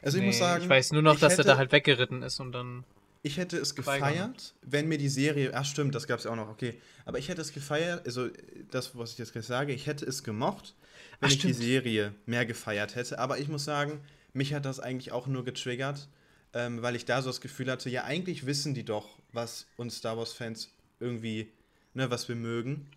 Also 0.04 0.18
nee, 0.18 0.24
ich 0.24 0.26
muss 0.28 0.38
sagen. 0.38 0.62
Ich 0.62 0.68
weiß 0.68 0.92
nur 0.92 1.02
noch, 1.02 1.18
dass 1.18 1.32
hätte, 1.32 1.42
er 1.42 1.54
da 1.54 1.56
halt 1.56 1.72
weggeritten 1.72 2.22
ist 2.22 2.38
und 2.38 2.52
dann. 2.52 2.84
Ich 3.22 3.38
hätte 3.38 3.56
es 3.56 3.74
gefeiert, 3.74 4.54
wenn 4.60 4.86
mir 4.86 4.98
die 4.98 5.08
Serie. 5.08 5.52
Ach, 5.54 5.64
stimmt, 5.64 5.94
das 5.94 6.06
gab 6.06 6.18
es 6.18 6.24
ja 6.26 6.30
auch 6.30 6.36
noch, 6.36 6.48
okay. 6.48 6.74
Aber 7.06 7.18
ich 7.18 7.30
hätte 7.30 7.40
es 7.40 7.54
gefeiert, 7.54 8.04
also 8.06 8.28
das, 8.70 8.96
was 8.98 9.12
ich 9.12 9.18
jetzt 9.18 9.32
gleich 9.32 9.46
sage, 9.46 9.72
ich 9.72 9.86
hätte 9.86 10.04
es 10.04 10.22
gemocht, 10.22 10.74
wenn 11.20 11.28
ach, 11.28 11.32
ich 11.32 11.38
die 11.38 11.54
Serie 11.54 12.14
mehr 12.26 12.44
gefeiert 12.44 12.96
hätte. 12.96 13.18
Aber 13.18 13.38
ich 13.38 13.48
muss 13.48 13.64
sagen, 13.64 14.00
mich 14.34 14.52
hat 14.52 14.66
das 14.66 14.78
eigentlich 14.78 15.12
auch 15.12 15.26
nur 15.26 15.42
getriggert, 15.42 16.06
ähm, 16.52 16.82
weil 16.82 16.96
ich 16.96 17.06
da 17.06 17.22
so 17.22 17.30
das 17.30 17.40
Gefühl 17.40 17.70
hatte, 17.70 17.88
ja, 17.88 18.04
eigentlich 18.04 18.44
wissen 18.44 18.74
die 18.74 18.84
doch, 18.84 19.08
was 19.32 19.66
uns 19.78 19.96
Star 19.96 20.18
Wars-Fans 20.18 20.70
irgendwie, 21.00 21.48
ne, 21.94 22.10
was 22.10 22.28
wir 22.28 22.36
mögen. 22.36 22.88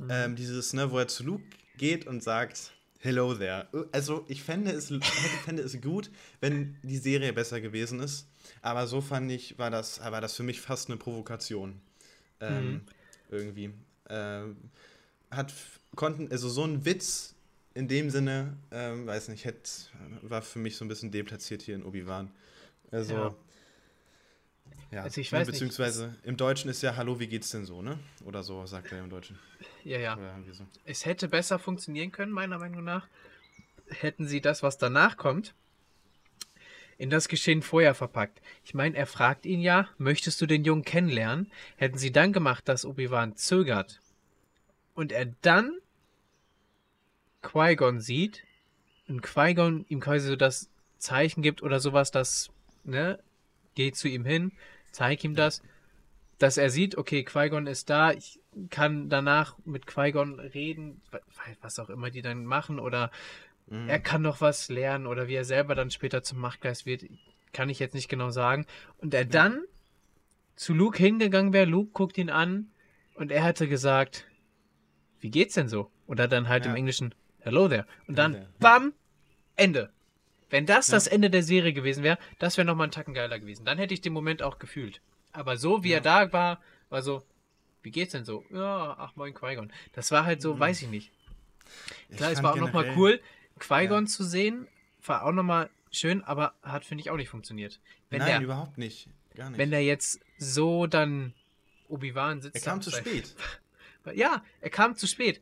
Mhm. 0.00 0.08
Ähm, 0.10 0.36
dieses, 0.36 0.72
ne, 0.72 0.90
wo 0.90 0.98
er 0.98 1.08
zu 1.08 1.24
Luke 1.24 1.44
geht 1.76 2.06
und 2.06 2.22
sagt, 2.22 2.72
Hello 3.00 3.32
there. 3.34 3.68
Also 3.92 4.24
ich 4.28 4.42
fände 4.42 4.72
es, 4.72 4.92
fände 5.44 5.62
es 5.62 5.80
gut, 5.80 6.10
wenn 6.40 6.76
die 6.82 6.98
Serie 6.98 7.32
besser 7.32 7.60
gewesen 7.60 8.00
ist. 8.00 8.26
Aber 8.60 8.86
so 8.88 9.00
fand 9.00 9.30
ich, 9.30 9.58
war 9.58 9.70
das, 9.70 10.00
war 10.00 10.20
das 10.20 10.34
für 10.34 10.42
mich 10.42 10.60
fast 10.60 10.88
eine 10.88 10.96
Provokation. 10.96 11.80
Ähm, 12.40 12.72
mhm. 12.72 12.80
Irgendwie. 13.30 13.70
Ähm, 14.08 14.56
hat, 15.30 15.52
konnten, 15.94 16.30
also 16.32 16.48
so 16.48 16.64
ein 16.64 16.84
Witz 16.84 17.34
in 17.74 17.86
dem 17.86 18.10
Sinne, 18.10 18.56
ähm, 18.72 19.06
weiß 19.06 19.28
nicht, 19.28 19.44
hätte, 19.44 19.70
war 20.22 20.42
für 20.42 20.58
mich 20.58 20.76
so 20.76 20.84
ein 20.84 20.88
bisschen 20.88 21.12
deplatziert 21.12 21.62
hier 21.62 21.76
in 21.76 21.84
Obi-Wan. 21.84 22.32
Also. 22.90 23.14
Ja. 23.14 23.34
Ja, 24.90 25.02
also 25.02 25.20
ich 25.20 25.32
weiß 25.32 25.46
beziehungsweise 25.46 26.08
nicht. 26.08 26.24
im 26.24 26.36
Deutschen 26.36 26.70
ist 26.70 26.82
ja 26.82 26.96
Hallo, 26.96 27.20
wie 27.20 27.26
geht's 27.26 27.50
denn 27.50 27.64
so, 27.64 27.82
ne? 27.82 27.98
Oder 28.24 28.42
so 28.42 28.64
sagt 28.66 28.90
er 28.92 29.00
im 29.00 29.10
Deutschen. 29.10 29.38
Ja, 29.84 29.98
ja. 29.98 30.18
So. 30.52 30.64
Es 30.84 31.04
hätte 31.04 31.28
besser 31.28 31.58
funktionieren 31.58 32.10
können, 32.10 32.32
meiner 32.32 32.58
Meinung 32.58 32.84
nach. 32.84 33.06
Hätten 33.88 34.26
sie 34.26 34.40
das, 34.40 34.62
was 34.62 34.78
danach 34.78 35.16
kommt, 35.16 35.54
in 36.98 37.10
das 37.10 37.28
Geschehen 37.28 37.62
vorher 37.62 37.94
verpackt. 37.94 38.40
Ich 38.64 38.74
meine, 38.74 38.96
er 38.96 39.06
fragt 39.06 39.46
ihn 39.46 39.60
ja, 39.60 39.88
möchtest 39.98 40.40
du 40.40 40.46
den 40.46 40.64
Jungen 40.64 40.84
kennenlernen? 40.84 41.50
Hätten 41.76 41.98
sie 41.98 42.10
dann 42.10 42.32
gemacht, 42.32 42.68
dass 42.68 42.84
Obi-Wan 42.84 43.36
zögert 43.36 44.00
und 44.94 45.12
er 45.12 45.26
dann 45.42 45.78
Qui-Gon 47.42 48.00
sieht 48.00 48.44
und 49.06 49.22
Qui-Gon 49.22 49.86
ihm 49.88 50.00
quasi 50.00 50.28
so 50.28 50.36
das 50.36 50.68
Zeichen 50.98 51.40
gibt 51.40 51.62
oder 51.62 51.78
sowas, 51.78 52.10
das, 52.10 52.50
ne, 52.84 53.18
geht 53.78 53.94
zu 53.94 54.08
ihm 54.08 54.24
hin, 54.24 54.50
zeig 54.90 55.22
ihm 55.22 55.36
das, 55.36 55.62
dass 56.38 56.56
er 56.56 56.68
sieht, 56.68 56.98
okay, 56.98 57.22
Qui-Gon 57.22 57.68
ist 57.68 57.88
da, 57.88 58.10
ich 58.10 58.40
kann 58.70 59.08
danach 59.08 59.56
mit 59.64 59.86
Qui-Gon 59.86 60.40
reden, 60.40 61.00
was 61.62 61.78
auch 61.78 61.88
immer 61.88 62.10
die 62.10 62.20
dann 62.20 62.44
machen, 62.44 62.80
oder 62.80 63.12
mhm. 63.68 63.88
er 63.88 64.00
kann 64.00 64.20
noch 64.20 64.40
was 64.40 64.68
lernen, 64.68 65.06
oder 65.06 65.28
wie 65.28 65.36
er 65.36 65.44
selber 65.44 65.76
dann 65.76 65.92
später 65.92 66.24
zum 66.24 66.40
Machtgeist 66.40 66.86
wird, 66.86 67.04
kann 67.52 67.68
ich 67.68 67.78
jetzt 67.78 67.94
nicht 67.94 68.08
genau 68.08 68.30
sagen. 68.30 68.66
Und 68.96 69.14
er 69.14 69.24
dann 69.24 69.62
zu 70.56 70.74
Luke 70.74 70.98
hingegangen 70.98 71.52
wäre, 71.52 71.66
Luke 71.66 71.92
guckt 71.92 72.18
ihn 72.18 72.30
an 72.30 72.72
und 73.14 73.30
er 73.30 73.44
hätte 73.44 73.68
gesagt, 73.68 74.26
wie 75.20 75.30
geht's 75.30 75.54
denn 75.54 75.68
so? 75.68 75.88
Oder 76.08 76.26
dann 76.26 76.48
halt 76.48 76.64
ja. 76.64 76.72
im 76.72 76.76
Englischen, 76.76 77.14
hello 77.38 77.68
there. 77.68 77.86
Und 78.08 78.18
dann, 78.18 78.44
bam, 78.58 78.92
Ende. 79.54 79.92
Wenn 80.50 80.66
das 80.66 80.88
ja. 80.88 80.94
das 80.94 81.06
Ende 81.06 81.30
der 81.30 81.42
Serie 81.42 81.72
gewesen 81.72 82.02
wäre, 82.02 82.18
das 82.38 82.56
wäre 82.56 82.64
nochmal 82.64 82.88
ein 82.88 82.90
Tacken 82.90 83.14
geiler 83.14 83.38
gewesen. 83.38 83.64
Dann 83.64 83.78
hätte 83.78 83.94
ich 83.94 84.00
den 84.00 84.12
Moment 84.12 84.42
auch 84.42 84.58
gefühlt. 84.58 85.00
Aber 85.32 85.56
so 85.56 85.84
wie 85.84 85.90
ja. 85.90 85.96
er 85.96 86.00
da 86.00 86.32
war, 86.32 86.60
war 86.88 87.02
so, 87.02 87.22
wie 87.82 87.90
geht's 87.90 88.12
denn 88.12 88.24
so? 88.24 88.44
Ja, 88.50 88.96
ach 88.98 89.14
moin 89.16 89.34
Qui-Gon. 89.34 89.72
Das 89.92 90.10
war 90.10 90.24
halt 90.24 90.40
so, 90.40 90.54
mhm. 90.54 90.60
weiß 90.60 90.82
ich 90.82 90.88
nicht. 90.88 91.12
Klar, 92.16 92.32
ich 92.32 92.38
es 92.38 92.42
war 92.42 92.54
auch 92.54 92.56
nochmal 92.56 92.94
cool, 92.96 93.20
Qui-Gon 93.58 94.04
ja. 94.04 94.10
zu 94.10 94.24
sehen. 94.24 94.66
War 95.04 95.24
auch 95.24 95.32
nochmal 95.32 95.70
schön, 95.90 96.24
aber 96.24 96.54
hat, 96.62 96.84
finde 96.84 97.02
ich, 97.02 97.10
auch 97.10 97.16
nicht 97.16 97.28
funktioniert. 97.28 97.80
Wenn 98.10 98.20
Nein, 98.20 98.28
der, 98.28 98.40
überhaupt 98.40 98.78
nicht. 98.78 99.08
Gar 99.34 99.50
nicht. 99.50 99.58
Wenn 99.58 99.70
der 99.70 99.84
jetzt 99.84 100.20
so 100.38 100.86
dann 100.86 101.34
Obi-Wan 101.88 102.40
sitzt. 102.40 102.56
Er 102.56 102.62
kam 102.62 102.82
zu 102.82 102.90
spät. 102.90 103.34
ja, 104.14 104.42
er 104.60 104.70
kam 104.70 104.96
zu 104.96 105.06
spät. 105.06 105.40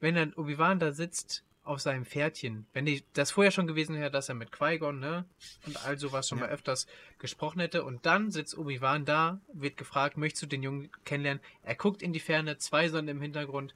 Wenn 0.00 0.14
dann 0.14 0.32
Obi-Wan 0.34 0.78
da 0.78 0.92
sitzt 0.92 1.44
auf 1.66 1.80
seinem 1.80 2.04
Pferdchen. 2.04 2.66
Wenn 2.72 2.86
die, 2.86 3.04
das 3.12 3.32
vorher 3.32 3.50
schon 3.50 3.66
gewesen 3.66 3.96
wäre, 3.96 4.10
dass 4.10 4.28
er 4.28 4.34
mit 4.34 4.52
Qui-Gon, 4.52 5.00
ne, 5.00 5.24
und 5.66 5.84
all 5.84 5.98
sowas 5.98 6.28
schon 6.28 6.38
ja. 6.38 6.46
mal 6.46 6.52
öfters 6.52 6.86
gesprochen 7.18 7.60
hätte. 7.60 7.84
Und 7.84 8.06
dann 8.06 8.30
sitzt 8.30 8.56
Obi-Wan 8.56 9.04
da, 9.04 9.40
wird 9.52 9.76
gefragt, 9.76 10.16
möchtest 10.16 10.44
du 10.44 10.46
den 10.46 10.62
Jungen 10.62 10.90
kennenlernen? 11.04 11.42
Er 11.62 11.74
guckt 11.74 12.02
in 12.02 12.12
die 12.12 12.20
Ferne, 12.20 12.58
zwei 12.58 12.88
Sonnen 12.88 13.08
im 13.08 13.20
Hintergrund. 13.20 13.74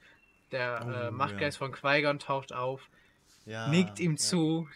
Der 0.51 0.85
oh, 0.85 0.91
äh, 0.91 1.11
Machtgeist 1.11 1.59
ja. 1.59 1.65
von 1.65 1.73
Qui-Gon 1.73 2.19
taucht 2.19 2.53
auf, 2.53 2.89
ja, 3.45 3.67
nickt 3.69 3.99
ihm 3.99 4.17
zu, 4.17 4.67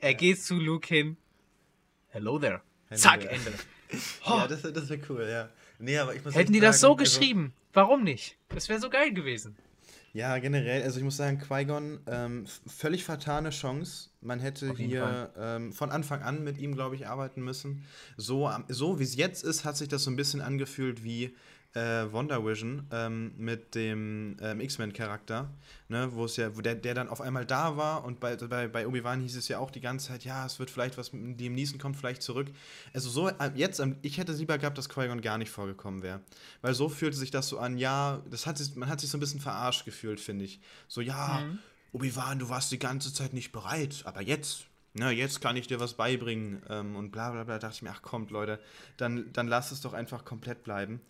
er 0.00 0.14
geht 0.14 0.40
zu 0.42 0.54
Luke 0.56 0.86
hin. 0.86 1.16
Hello 2.08 2.38
there. 2.38 2.60
Hello 2.88 3.00
Zack, 3.00 3.20
there. 3.20 3.32
Ende. 3.32 3.52
Oh. 4.26 4.30
Ja, 4.38 4.46
das, 4.46 4.62
das 4.62 4.88
wäre 4.88 5.00
cool, 5.08 5.26
ja. 5.28 5.48
Nee, 5.78 5.98
aber 5.98 6.14
ich 6.14 6.24
muss 6.24 6.34
Hätten 6.34 6.52
die 6.52 6.58
sagen, 6.58 6.68
das 6.68 6.80
so 6.80 6.88
also 6.88 6.96
geschrieben, 6.96 7.54
warum 7.72 8.04
nicht? 8.04 8.36
Das 8.48 8.68
wäre 8.68 8.80
so 8.80 8.90
geil 8.90 9.12
gewesen. 9.12 9.56
Ja, 10.18 10.36
generell, 10.38 10.82
also 10.82 10.98
ich 10.98 11.04
muss 11.04 11.16
sagen, 11.16 11.38
Qui-Gon, 11.38 12.00
ähm, 12.08 12.44
völlig 12.66 13.04
vertane 13.04 13.50
Chance. 13.50 14.08
Man 14.20 14.40
hätte 14.40 14.74
hier 14.74 15.30
ähm, 15.38 15.72
von 15.72 15.92
Anfang 15.92 16.22
an 16.22 16.42
mit 16.42 16.58
ihm, 16.58 16.74
glaube 16.74 16.96
ich, 16.96 17.06
arbeiten 17.06 17.40
müssen. 17.40 17.84
So, 18.16 18.50
so 18.66 18.98
wie 18.98 19.04
es 19.04 19.14
jetzt 19.14 19.44
ist, 19.44 19.64
hat 19.64 19.76
sich 19.76 19.86
das 19.86 20.02
so 20.02 20.10
ein 20.10 20.16
bisschen 20.16 20.40
angefühlt 20.40 21.04
wie 21.04 21.36
äh, 21.74 22.10
Wonder 22.12 22.44
Vision 22.44 22.86
ähm, 22.90 23.32
mit 23.36 23.74
dem 23.74 24.36
ähm, 24.40 24.60
X-Men-Charakter, 24.60 25.50
ne, 25.88 26.08
wo 26.12 26.24
es 26.24 26.36
ja, 26.36 26.56
wo 26.56 26.60
der, 26.60 26.74
der 26.74 26.94
dann 26.94 27.08
auf 27.08 27.20
einmal 27.20 27.44
da 27.44 27.76
war 27.76 28.04
und 28.04 28.20
bei, 28.20 28.36
bei, 28.36 28.68
bei 28.68 28.86
Obi-Wan 28.86 29.20
hieß 29.20 29.36
es 29.36 29.48
ja 29.48 29.58
auch 29.58 29.70
die 29.70 29.80
ganze 29.80 30.08
Zeit, 30.08 30.24
ja, 30.24 30.46
es 30.46 30.58
wird 30.58 30.70
vielleicht 30.70 30.96
was 30.96 31.12
mit 31.12 31.38
dem 31.38 31.54
Niesen 31.54 31.78
kommt 31.78 31.96
vielleicht 31.96 32.22
zurück. 32.22 32.48
Also 32.94 33.10
so, 33.10 33.28
äh, 33.28 33.50
jetzt, 33.54 33.80
ähm, 33.80 33.96
ich 34.02 34.18
hätte 34.18 34.32
lieber 34.32 34.58
gehabt, 34.58 34.78
dass 34.78 34.88
Qui-Gon 34.88 35.20
gar 35.20 35.38
nicht 35.38 35.50
vorgekommen 35.50 36.02
wäre. 36.02 36.20
Weil 36.62 36.74
so 36.74 36.88
fühlte 36.88 37.16
sich 37.16 37.30
das 37.30 37.48
so 37.48 37.58
an, 37.58 37.76
ja, 37.76 38.22
das 38.30 38.46
hat 38.46 38.58
sich, 38.58 38.74
man 38.74 38.88
hat 38.88 39.00
sich 39.00 39.10
so 39.10 39.18
ein 39.18 39.20
bisschen 39.20 39.40
verarscht 39.40 39.84
gefühlt, 39.84 40.20
finde 40.20 40.46
ich. 40.46 40.60
So, 40.88 41.00
ja, 41.00 41.44
mhm. 41.44 41.58
Obi-Wan, 41.92 42.38
du 42.38 42.48
warst 42.48 42.72
die 42.72 42.78
ganze 42.78 43.12
Zeit 43.12 43.32
nicht 43.32 43.52
bereit, 43.52 44.02
aber 44.04 44.22
jetzt, 44.22 44.64
na, 44.94 45.10
jetzt 45.10 45.40
kann 45.40 45.56
ich 45.56 45.66
dir 45.66 45.80
was 45.80 45.94
beibringen 45.94 46.62
ähm, 46.68 46.96
und 46.96 47.10
bla 47.10 47.30
bla 47.30 47.44
bla. 47.44 47.54
Da 47.54 47.68
dachte 47.68 47.76
ich 47.76 47.82
mir, 47.82 47.90
ach 47.90 48.02
kommt, 48.02 48.30
Leute, 48.30 48.58
dann, 48.96 49.32
dann 49.32 49.48
lass 49.48 49.70
es 49.70 49.82
doch 49.82 49.92
einfach 49.92 50.24
komplett 50.24 50.64
bleiben. 50.64 51.00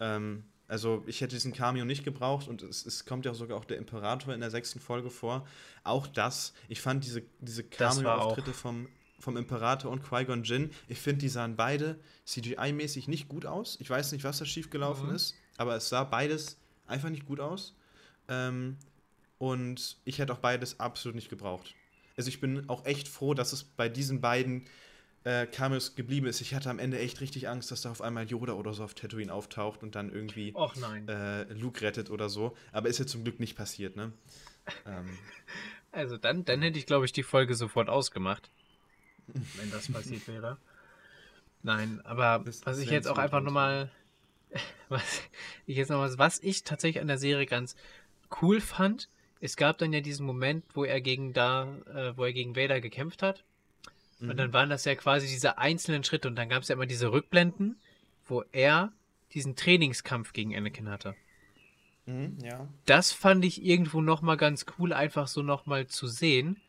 Ähm, 0.00 0.44
also 0.66 1.02
ich 1.06 1.20
hätte 1.20 1.34
diesen 1.34 1.52
Cameo 1.52 1.84
nicht 1.84 2.04
gebraucht 2.04 2.48
und 2.48 2.62
es, 2.62 2.86
es, 2.86 3.04
kommt 3.04 3.24
ja 3.24 3.34
sogar 3.34 3.58
auch 3.58 3.64
der 3.64 3.76
Imperator 3.76 4.32
in 4.32 4.40
der 4.40 4.50
sechsten 4.50 4.78
Folge 4.78 5.10
vor. 5.10 5.46
Auch 5.82 6.06
das, 6.06 6.54
ich 6.68 6.80
fand 6.80 7.04
diese, 7.04 7.22
diese 7.40 7.64
Cameo-Auftritte 7.64 8.52
vom, 8.52 8.88
vom 9.18 9.36
Imperator 9.36 9.90
und 9.90 10.04
Qui-Gon 10.04 10.44
Jinn, 10.44 10.70
ich 10.88 11.00
finde, 11.00 11.22
die 11.22 11.28
sahen 11.28 11.56
beide 11.56 11.98
CGI-mäßig 12.26 13.08
nicht 13.08 13.28
gut 13.28 13.46
aus. 13.46 13.78
Ich 13.80 13.90
weiß 13.90 14.12
nicht, 14.12 14.22
was 14.22 14.38
da 14.38 14.44
schiefgelaufen 14.44 15.08
mhm. 15.08 15.16
ist, 15.16 15.34
aber 15.56 15.74
es 15.74 15.88
sah 15.88 16.04
beides 16.04 16.56
einfach 16.86 17.10
nicht 17.10 17.26
gut 17.26 17.40
aus. 17.40 17.74
Ähm, 18.28 18.76
und 19.38 19.96
ich 20.04 20.18
hätte 20.18 20.32
auch 20.32 20.38
beides 20.38 20.78
absolut 20.78 21.16
nicht 21.16 21.30
gebraucht. 21.30 21.74
Also 22.16 22.28
ich 22.28 22.40
bin 22.40 22.68
auch 22.68 22.84
echt 22.84 23.08
froh, 23.08 23.34
dass 23.34 23.52
es 23.52 23.64
bei 23.64 23.88
diesen 23.88 24.20
beiden 24.20 24.66
äh, 25.24 25.46
Cameos 25.46 25.94
geblieben 25.94 26.26
ist. 26.26 26.40
Ich 26.40 26.54
hatte 26.54 26.70
am 26.70 26.78
Ende 26.78 26.98
echt 26.98 27.20
richtig 27.20 27.48
Angst, 27.48 27.70
dass 27.70 27.82
da 27.82 27.90
auf 27.90 28.00
einmal 28.00 28.26
Yoda 28.26 28.54
oder 28.54 28.72
so 28.72 28.84
auf 28.84 28.94
Tatooine 28.94 29.32
auftaucht 29.32 29.82
und 29.82 29.94
dann 29.94 30.10
irgendwie 30.12 30.54
äh, 31.06 31.52
Luke 31.52 31.82
rettet 31.82 32.10
oder 32.10 32.28
so. 32.28 32.56
Aber 32.72 32.88
ist 32.88 32.98
ja 32.98 33.06
zum 33.06 33.24
Glück 33.24 33.40
nicht 33.40 33.56
passiert, 33.56 33.96
ne? 33.96 34.12
ähm. 34.86 35.06
Also 35.92 36.16
dann, 36.16 36.44
dann 36.44 36.62
hätte 36.62 36.78
ich, 36.78 36.86
glaube 36.86 37.04
ich, 37.04 37.12
die 37.12 37.24
Folge 37.24 37.56
sofort 37.56 37.88
ausgemacht. 37.88 38.48
wenn 39.56 39.72
das 39.72 39.90
passiert 39.90 40.28
wäre. 40.28 40.56
Nein, 41.64 42.00
aber 42.04 42.42
das 42.44 42.64
was 42.64 42.78
ich 42.78 42.90
jetzt 42.90 43.08
auch 43.08 43.18
einfach 43.18 43.40
nochmal. 43.40 43.90
Was 44.88 45.22
ich 45.66 45.76
jetzt 45.76 45.90
noch 45.90 46.18
was 46.18 46.40
ich 46.40 46.64
tatsächlich 46.64 47.00
an 47.00 47.08
der 47.08 47.18
Serie 47.18 47.46
ganz 47.46 47.76
cool 48.40 48.60
fand, 48.60 49.08
es 49.40 49.56
gab 49.56 49.78
dann 49.78 49.92
ja 49.92 50.00
diesen 50.00 50.26
Moment, 50.26 50.64
wo 50.74 50.84
er 50.84 51.00
gegen 51.00 51.32
da, 51.32 51.76
äh, 51.86 52.16
wo 52.16 52.24
er 52.24 52.32
gegen 52.32 52.56
Vader 52.56 52.80
gekämpft 52.80 53.22
hat. 53.22 53.44
Und 54.20 54.36
dann 54.36 54.48
mhm. 54.48 54.52
waren 54.52 54.70
das 54.70 54.84
ja 54.84 54.94
quasi 54.94 55.26
diese 55.26 55.58
einzelnen 55.58 56.04
Schritte 56.04 56.28
und 56.28 56.36
dann 56.36 56.48
gab 56.48 56.62
es 56.62 56.68
ja 56.68 56.74
immer 56.74 56.86
diese 56.86 57.10
Rückblenden, 57.12 57.80
wo 58.26 58.44
er 58.52 58.92
diesen 59.32 59.56
Trainingskampf 59.56 60.32
gegen 60.32 60.54
Anakin 60.54 60.88
hatte. 60.88 61.14
Mhm, 62.06 62.38
ja. 62.42 62.68
Das 62.84 63.12
fand 63.12 63.44
ich 63.44 63.64
irgendwo 63.64 64.02
nochmal 64.02 64.36
ganz 64.36 64.66
cool, 64.78 64.92
einfach 64.92 65.26
so 65.26 65.42
nochmal 65.42 65.86
zu 65.86 66.06
sehen. 66.06 66.60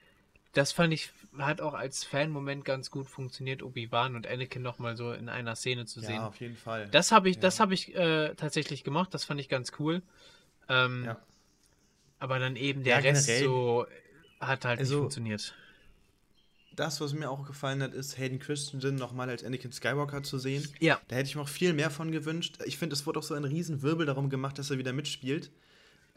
Das 0.53 0.71
fand 0.71 0.93
ich, 0.93 1.11
hat 1.37 1.61
auch 1.61 1.73
als 1.73 2.03
Fan-Moment 2.03 2.63
ganz 2.63 2.91
gut 2.91 3.07
funktioniert, 3.07 3.63
Obi-Wan 3.63 4.15
und 4.15 4.27
Anakin 4.27 4.61
nochmal 4.61 4.95
so 4.95 5.11
in 5.11 5.27
einer 5.27 5.55
Szene 5.55 5.85
zu 5.85 5.99
sehen. 5.99 6.15
Ja, 6.15 6.27
auf 6.27 6.39
jeden 6.39 6.57
Fall. 6.57 6.87
Das 6.91 7.11
habe 7.11 7.29
ich, 7.29 7.35
ja. 7.35 7.41
das 7.41 7.59
habe 7.59 7.73
ich 7.73 7.95
äh, 7.95 8.33
tatsächlich 8.35 8.83
gemacht, 8.83 9.13
das 9.13 9.25
fand 9.25 9.39
ich 9.39 9.49
ganz 9.49 9.73
cool. 9.79 10.01
Ähm, 10.69 11.05
ja. 11.05 11.19
Aber 12.19 12.39
dann 12.39 12.55
eben 12.55 12.83
der 12.83 12.97
ja, 12.97 13.01
Rest 13.01 13.29
so 13.39 13.87
hat 14.39 14.63
halt 14.65 14.79
also, 14.79 14.93
nicht 14.93 15.01
funktioniert 15.01 15.55
das, 16.81 16.99
was 16.99 17.13
mir 17.13 17.29
auch 17.29 17.45
gefallen 17.45 17.83
hat, 17.83 17.93
ist 17.93 18.17
Hayden 18.17 18.39
Christensen 18.39 18.95
nochmal 18.95 19.29
als 19.29 19.43
Anakin 19.43 19.71
Skywalker 19.71 20.23
zu 20.23 20.39
sehen. 20.39 20.67
Ja. 20.79 20.99
Da 21.07 21.15
hätte 21.15 21.29
ich 21.29 21.35
mir 21.35 21.43
auch 21.43 21.47
viel 21.49 21.73
mehr 21.73 21.91
von 21.91 22.11
gewünscht. 22.11 22.57
Ich 22.65 22.77
finde, 22.77 22.95
es 22.95 23.05
wurde 23.05 23.19
auch 23.19 23.23
so 23.23 23.35
ein 23.35 23.43
Riesenwirbel 23.43 24.05
darum 24.05 24.29
gemacht, 24.29 24.57
dass 24.57 24.71
er 24.71 24.79
wieder 24.79 24.91
mitspielt. 24.91 25.51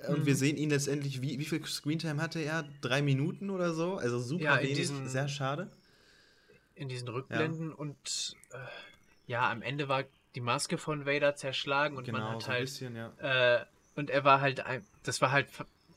Und 0.09 0.21
mhm. 0.21 0.27
wir 0.27 0.35
sehen 0.35 0.57
ihn 0.57 0.71
letztendlich, 0.71 1.23
wie, 1.23 1.39
wie 1.39 1.45
viel 1.45 1.65
Screentime 1.67 2.21
hatte 2.21 2.41
er? 2.41 2.65
Drei 2.81 3.03
Minuten 3.03 3.51
oder 3.51 3.75
so? 3.75 3.97
Also 3.97 4.19
super 4.19 4.43
ja, 4.43 4.61
wenig, 4.61 4.77
diesen, 4.77 5.09
sehr 5.09 5.29
schade. 5.29 5.71
In 6.75 6.89
diesen 6.89 7.09
Rückblenden 7.09 7.69
ja. 7.71 7.75
und 7.77 8.37
äh, 8.51 8.57
ja, 9.27 9.51
am 9.51 9.63
Ende 9.63 9.89
war 9.89 10.05
die 10.35 10.41
Maske 10.41 10.79
von 10.79 11.07
Vader 11.07 11.37
zerschlagen 11.37 11.97
und 11.97 12.05
genau, 12.05 12.19
man 12.19 12.33
hat 12.33 12.43
so 12.43 12.49
halt. 12.49 12.63
Bisschen, 12.63 12.97
ja. 12.97 13.13
äh, 13.61 13.65
und 13.95 14.11
er 14.11 14.25
war 14.25 14.41
halt, 14.41 14.61
ein, 14.61 14.85
das 15.05 15.21
war 15.21 15.31
halt 15.31 15.47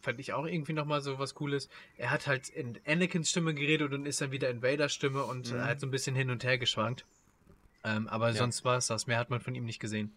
fand 0.08 0.22
ich 0.22 0.32
auch 0.32 0.46
irgendwie 0.46 0.72
nochmal 0.72 1.02
so 1.02 1.20
was 1.20 1.36
Cooles. 1.36 1.68
Er 1.98 2.12
hat 2.12 2.28
halt 2.28 2.48
in 2.48 2.80
Anakins 2.88 3.30
Stimme 3.30 3.54
geredet 3.54 3.92
und 3.92 4.06
ist 4.06 4.22
dann 4.22 4.32
wieder 4.32 4.50
in 4.50 4.62
Vaders 4.62 4.94
Stimme 4.94 5.26
und 5.26 5.52
mhm. 5.52 5.62
hat 5.62 5.82
so 5.82 5.88
ein 5.88 5.92
bisschen 5.92 6.16
hin 6.16 6.30
und 6.30 6.46
her 6.46 6.58
geschwankt. 6.58 7.04
Ähm, 7.84 8.08
aber 8.08 8.30
ja. 8.30 8.36
sonst 8.36 8.64
war 8.64 8.78
es 8.78 8.88
das. 8.88 9.06
Mehr 9.06 9.18
hat 9.18 9.30
man 9.30 9.42
von 9.42 9.54
ihm 9.54 9.66
nicht 9.66 9.82
gesehen. 9.82 10.14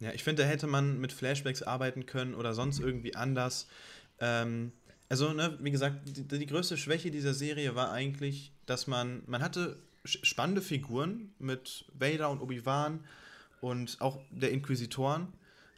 Ja, 0.00 0.10
ich 0.10 0.24
finde, 0.24 0.42
da 0.42 0.48
hätte 0.48 0.66
man 0.66 1.00
mit 1.00 1.12
Flashbacks 1.12 1.62
arbeiten 1.62 2.04
können 2.04 2.34
oder 2.34 2.52
sonst 2.52 2.80
irgendwie 2.80 3.14
anders. 3.14 3.68
Ähm, 4.18 4.72
also, 5.08 5.32
ne, 5.32 5.56
wie 5.60 5.70
gesagt, 5.70 6.00
die, 6.04 6.26
die, 6.26 6.46
größte 6.46 6.76
Schwäche 6.76 7.12
dieser 7.12 7.32
Serie 7.32 7.76
war 7.76 7.92
eigentlich, 7.92 8.50
dass 8.66 8.88
man, 8.88 9.22
man 9.26 9.40
hatte 9.40 9.76
spannende 10.04 10.62
Figuren 10.62 11.32
mit 11.38 11.84
Vader 11.94 12.28
und 12.28 12.40
Obi-Wan 12.40 13.04
und 13.60 14.00
auch 14.00 14.18
der 14.32 14.50
Inquisitoren, 14.50 15.28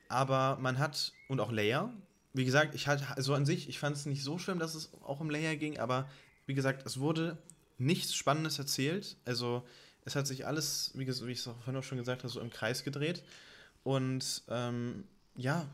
aber 0.09 0.57
man 0.63 0.79
hat, 0.79 1.13
und 1.29 1.41
auch 1.41 1.53
Leia, 1.53 1.93
wie 2.35 2.45
gesagt, 2.45 2.74
ich 2.74 2.89
hatte, 2.89 3.16
also 3.16 3.32
an 3.32 3.47
sich, 3.47 3.68
ich 3.68 3.78
fand 3.78 3.97
es 3.97 4.07
nicht 4.07 4.22
so 4.22 4.39
schlimm, 4.39 4.59
dass 4.59 4.74
es 4.74 4.91
auch 5.05 5.20
um 5.20 5.30
Layer 5.30 5.57
ging, 5.57 5.78
aber 5.78 6.09
wie 6.47 6.55
gesagt, 6.55 6.85
es 6.85 6.99
wurde 6.99 7.39
nichts 7.78 8.14
Spannendes 8.14 8.59
erzählt. 8.59 9.16
Also 9.24 9.66
es 10.05 10.16
hat 10.16 10.26
sich 10.26 10.47
alles, 10.47 10.91
wie, 10.95 11.07
wie 11.07 11.32
ich 11.32 11.39
es 11.39 11.49
auch 11.49 11.57
vorhin 11.57 11.76
auch 11.76 11.85
schon 11.85 11.99
gesagt 11.99 12.22
habe, 12.22 12.32
so 12.32 12.41
im 12.41 12.51
Kreis 12.51 12.85
gedreht. 12.85 13.22
Und 13.85 14.43
ähm, 14.49 15.05
ja, 15.37 15.66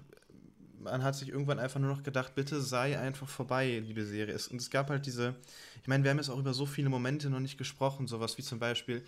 man 0.79 1.03
hat 1.03 1.15
sich 1.15 1.29
irgendwann 1.29 1.59
einfach 1.59 1.81
nur 1.81 1.91
noch 1.95 2.03
gedacht, 2.03 2.35
bitte 2.35 2.61
sei 2.61 2.99
einfach 2.99 3.29
vorbei, 3.29 3.83
liebe 3.85 4.05
Serie. 4.05 4.39
Und 4.51 4.61
es 4.61 4.71
gab 4.71 4.91
halt 4.91 5.07
diese, 5.07 5.35
ich 5.83 5.89
meine, 5.89 6.05
wir 6.05 6.11
haben 6.11 6.19
jetzt 6.19 6.31
auch 6.31 6.39
über 6.39 6.55
so 6.55 6.67
viele 6.67 6.89
Momente 6.89 7.31
noch 7.31 7.41
nicht 7.41 7.59
gesprochen, 7.59 8.07
sowas 8.07 8.39
wie 8.39 8.43
zum 8.43 8.59
Beispiel, 8.59 9.03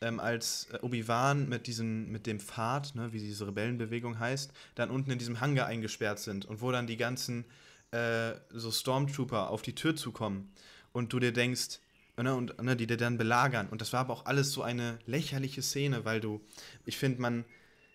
ähm, 0.00 0.20
als 0.20 0.68
äh, 0.72 0.78
Obi-Wan 0.82 1.48
mit, 1.48 1.68
mit 1.78 2.26
dem 2.26 2.40
Pfad, 2.40 2.94
ne, 2.94 3.12
wie 3.12 3.18
diese 3.18 3.46
Rebellenbewegung 3.46 4.18
heißt, 4.18 4.52
dann 4.74 4.90
unten 4.90 5.10
in 5.10 5.18
diesem 5.18 5.40
Hangar 5.40 5.66
eingesperrt 5.66 6.18
sind 6.18 6.44
und 6.44 6.60
wo 6.60 6.70
dann 6.72 6.86
die 6.86 6.96
ganzen 6.96 7.44
äh, 7.90 8.32
so 8.50 8.70
Stormtrooper 8.70 9.50
auf 9.50 9.62
die 9.62 9.74
Tür 9.74 9.96
zukommen 9.96 10.52
und 10.92 11.12
du 11.12 11.20
dir 11.20 11.32
denkst, 11.32 11.80
ne, 12.16 12.34
und 12.34 12.62
ne, 12.62 12.76
die 12.76 12.86
dir 12.86 12.96
dann 12.96 13.18
belagern. 13.18 13.68
Und 13.68 13.80
das 13.80 13.92
war 13.92 14.00
aber 14.00 14.12
auch 14.12 14.26
alles 14.26 14.52
so 14.52 14.62
eine 14.62 14.98
lächerliche 15.06 15.62
Szene, 15.62 16.04
weil 16.04 16.20
du, 16.20 16.40
ich 16.86 16.98
finde, 16.98 17.20
man, 17.20 17.44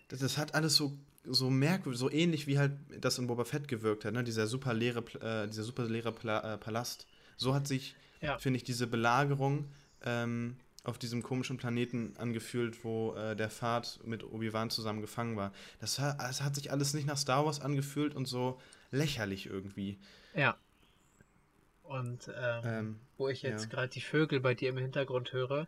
das, 0.08 0.20
das, 0.20 0.38
hat 0.38 0.54
alles 0.54 0.76
so 0.76 0.98
so 1.24 1.50
merkwürdig, 1.50 1.98
so 1.98 2.10
ähnlich 2.10 2.46
wie 2.46 2.58
halt 2.58 2.72
das 2.98 3.18
in 3.18 3.26
Boba 3.26 3.44
Fett 3.44 3.68
gewirkt 3.68 4.04
hat, 4.04 4.14
ne? 4.14 4.24
dieser 4.24 4.46
super 4.46 4.72
leere, 4.72 5.04
äh, 5.20 5.46
dieser 5.48 5.64
super 5.64 5.84
leere 5.84 6.12
Pla 6.12 6.54
äh, 6.54 6.58
Palast. 6.58 7.06
So 7.36 7.54
hat 7.54 7.68
sich, 7.68 7.94
ja. 8.20 8.38
finde 8.38 8.56
ich, 8.56 8.64
diese 8.64 8.86
Belagerung 8.86 9.66
ähm, 10.04 10.56
auf 10.82 10.98
diesem 10.98 11.22
komischen 11.22 11.56
Planeten 11.56 12.14
angefühlt, 12.16 12.84
wo 12.84 13.14
äh, 13.14 13.36
der 13.36 13.50
Pfad 13.50 14.00
mit 14.04 14.24
Obi-Wan 14.24 14.70
zusammen 14.70 15.00
gefangen 15.00 15.36
war. 15.36 15.52
Das, 15.78 15.96
das, 15.96 16.42
hat 16.42 16.54
sich 16.54 16.70
alles 16.70 16.94
nicht 16.94 17.06
nach 17.06 17.18
Star 17.18 17.44
Wars 17.44 17.60
angefühlt 17.60 18.14
und 18.14 18.26
so 18.26 18.58
lächerlich 18.90 19.46
irgendwie. 19.46 19.98
Ja. 20.34 20.56
Und 21.82 22.30
ähm, 22.40 22.62
ähm, 22.64 23.00
wo 23.18 23.28
ich 23.28 23.42
jetzt 23.42 23.64
ja. 23.64 23.70
gerade 23.70 23.88
die 23.88 24.00
Vögel 24.00 24.40
bei 24.40 24.54
dir 24.54 24.70
im 24.70 24.78
Hintergrund 24.78 25.32
höre, 25.32 25.66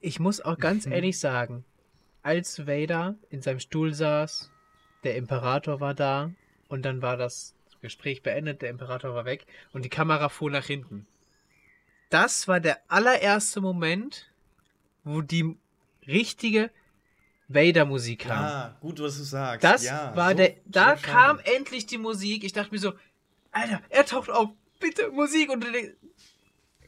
ich 0.00 0.18
muss 0.18 0.40
auch 0.40 0.58
ganz 0.58 0.86
ehrlich 0.86 1.18
sagen, 1.18 1.64
als 2.22 2.66
Vader 2.66 3.16
in 3.30 3.42
seinem 3.42 3.60
Stuhl 3.60 3.94
saß, 3.94 4.50
der 5.04 5.16
Imperator 5.16 5.80
war 5.80 5.94
da 5.94 6.32
und 6.68 6.84
dann 6.84 7.00
war 7.00 7.16
das 7.16 7.54
Gespräch 7.80 8.22
beendet, 8.22 8.62
der 8.62 8.70
Imperator 8.70 9.14
war 9.14 9.24
weg 9.24 9.46
und 9.72 9.84
die 9.84 9.88
Kamera 9.88 10.28
fuhr 10.28 10.50
nach 10.50 10.66
hinten 10.66 11.06
das 12.10 12.48
war 12.48 12.60
der 12.60 12.80
allererste 12.88 13.60
Moment, 13.60 14.30
wo 15.04 15.20
die 15.20 15.56
richtige 16.06 16.70
Vader-Musik 17.48 18.20
kam. 18.20 18.42
Ja, 18.42 18.76
gut, 18.80 19.00
was 19.00 19.16
du 19.18 19.22
sagst. 19.22 19.64
Das 19.64 19.84
ja, 19.84 20.14
war 20.16 20.30
so, 20.30 20.36
der. 20.36 20.56
Da 20.66 20.96
so 20.96 21.02
kam 21.02 21.38
endlich 21.40 21.86
die 21.86 21.98
Musik. 21.98 22.44
Ich 22.44 22.52
dachte 22.52 22.72
mir 22.72 22.78
so, 22.78 22.94
Alter, 23.52 23.82
er 23.88 24.04
taucht 24.04 24.30
auf. 24.30 24.50
Bitte 24.78 25.10
Musik. 25.10 25.50
Und 25.50 25.64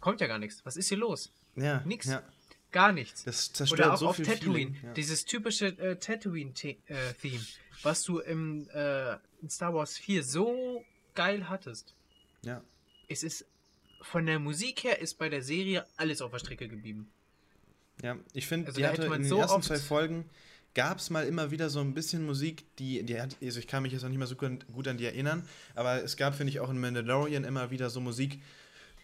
kommt 0.00 0.20
ja 0.20 0.26
gar 0.26 0.38
nichts. 0.38 0.64
Was 0.64 0.76
ist 0.76 0.88
hier 0.88 0.98
los? 0.98 1.32
Ja. 1.56 1.82
Nix. 1.84 2.06
Ja. 2.06 2.22
Gar 2.70 2.92
nichts. 2.92 3.24
Das 3.24 3.52
zerstört 3.52 3.80
Oder 3.80 3.94
auch 3.94 3.98
so 3.98 4.08
auf 4.08 4.18
Tatooine. 4.18 4.76
Ja. 4.82 4.92
Dieses 4.92 5.24
typische 5.24 5.68
äh, 5.78 5.96
Tatooine-Theme, 5.96 6.76
äh, 6.86 7.14
was 7.82 8.02
du 8.02 8.18
im, 8.18 8.68
äh, 8.74 9.14
in 9.40 9.48
Star 9.48 9.72
Wars 9.72 9.96
4 9.96 10.22
so 10.22 10.84
geil 11.14 11.48
hattest. 11.48 11.94
Ja. 12.42 12.62
Es 13.08 13.22
ist 13.22 13.46
von 14.00 14.26
der 14.26 14.38
Musik 14.38 14.84
her 14.84 15.00
ist 15.00 15.18
bei 15.18 15.28
der 15.28 15.42
Serie 15.42 15.84
alles 15.96 16.22
auf 16.22 16.30
der 16.30 16.38
Strecke 16.38 16.68
geblieben. 16.68 17.10
Ja, 18.02 18.16
ich 18.32 18.46
finde, 18.46 18.68
also 18.68 18.78
die 18.78 18.86
hatte 18.86 19.04
in 19.04 19.12
den 19.12 19.24
so 19.24 19.38
ersten 19.38 19.62
zwei 19.62 19.78
Folgen 19.78 20.24
gab 20.74 20.98
es 20.98 21.10
mal 21.10 21.26
immer 21.26 21.50
wieder 21.50 21.70
so 21.70 21.80
ein 21.80 21.94
bisschen 21.94 22.24
Musik, 22.24 22.64
die, 22.76 23.02
die 23.02 23.20
hat, 23.20 23.36
also 23.42 23.58
ich 23.58 23.66
kann 23.66 23.82
mich 23.82 23.92
jetzt 23.92 24.04
auch 24.04 24.08
nicht 24.08 24.18
mehr 24.18 24.26
so 24.26 24.36
gut 24.36 24.86
an 24.86 24.96
die 24.96 25.06
erinnern, 25.06 25.42
aber 25.74 26.04
es 26.04 26.16
gab, 26.16 26.36
finde 26.36 26.52
ich, 26.52 26.60
auch 26.60 26.70
in 26.70 26.78
Mandalorian 26.78 27.44
immer 27.44 27.70
wieder 27.70 27.90
so 27.90 28.00
Musik, 28.00 28.40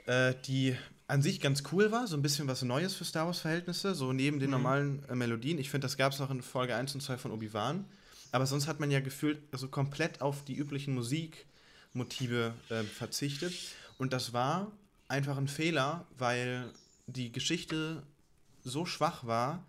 äh, 0.07 0.35
die 0.47 0.77
an 1.07 1.21
sich 1.21 1.41
ganz 1.41 1.65
cool 1.73 1.91
war, 1.91 2.07
so 2.07 2.17
ein 2.17 2.23
bisschen 2.23 2.47
was 2.47 2.63
Neues 2.63 2.95
für 2.95 3.05
Star 3.05 3.27
Wars-Verhältnisse, 3.27 3.95
so 3.95 4.13
neben 4.13 4.39
den 4.39 4.51
mhm. 4.51 4.57
normalen 4.57 5.05
äh, 5.09 5.15
Melodien. 5.15 5.59
Ich 5.59 5.71
finde, 5.71 5.87
das 5.87 5.97
gab 5.97 6.13
es 6.13 6.21
auch 6.21 6.31
in 6.31 6.43
Folge 6.43 6.77
1 6.77 6.95
und 6.95 7.01
2 7.01 7.19
von 7.19 7.33
Obi-Wan. 7.33 7.85
aber 8.31 8.47
sonst 8.47 8.69
hat 8.69 8.79
man 8.79 8.91
ja 8.91 9.01
gefühlt 9.01 9.39
also 9.51 9.69
komplett 9.69 10.21
auf 10.21 10.45
die 10.45 10.55
üblichen 10.55 10.95
Musikmotive 10.95 12.55
äh, 12.69 12.85
verzichtet. 12.85 13.53
Und 13.99 14.13
das 14.13 14.33
war 14.33 14.71
einfach 15.15 15.39
ein 15.39 15.49
Fehler, 15.49 16.07
weil 16.19 16.73
die 17.07 17.33
Geschichte 17.33 18.03
so 18.65 18.85
schwach 18.85 19.25
war, 19.25 19.65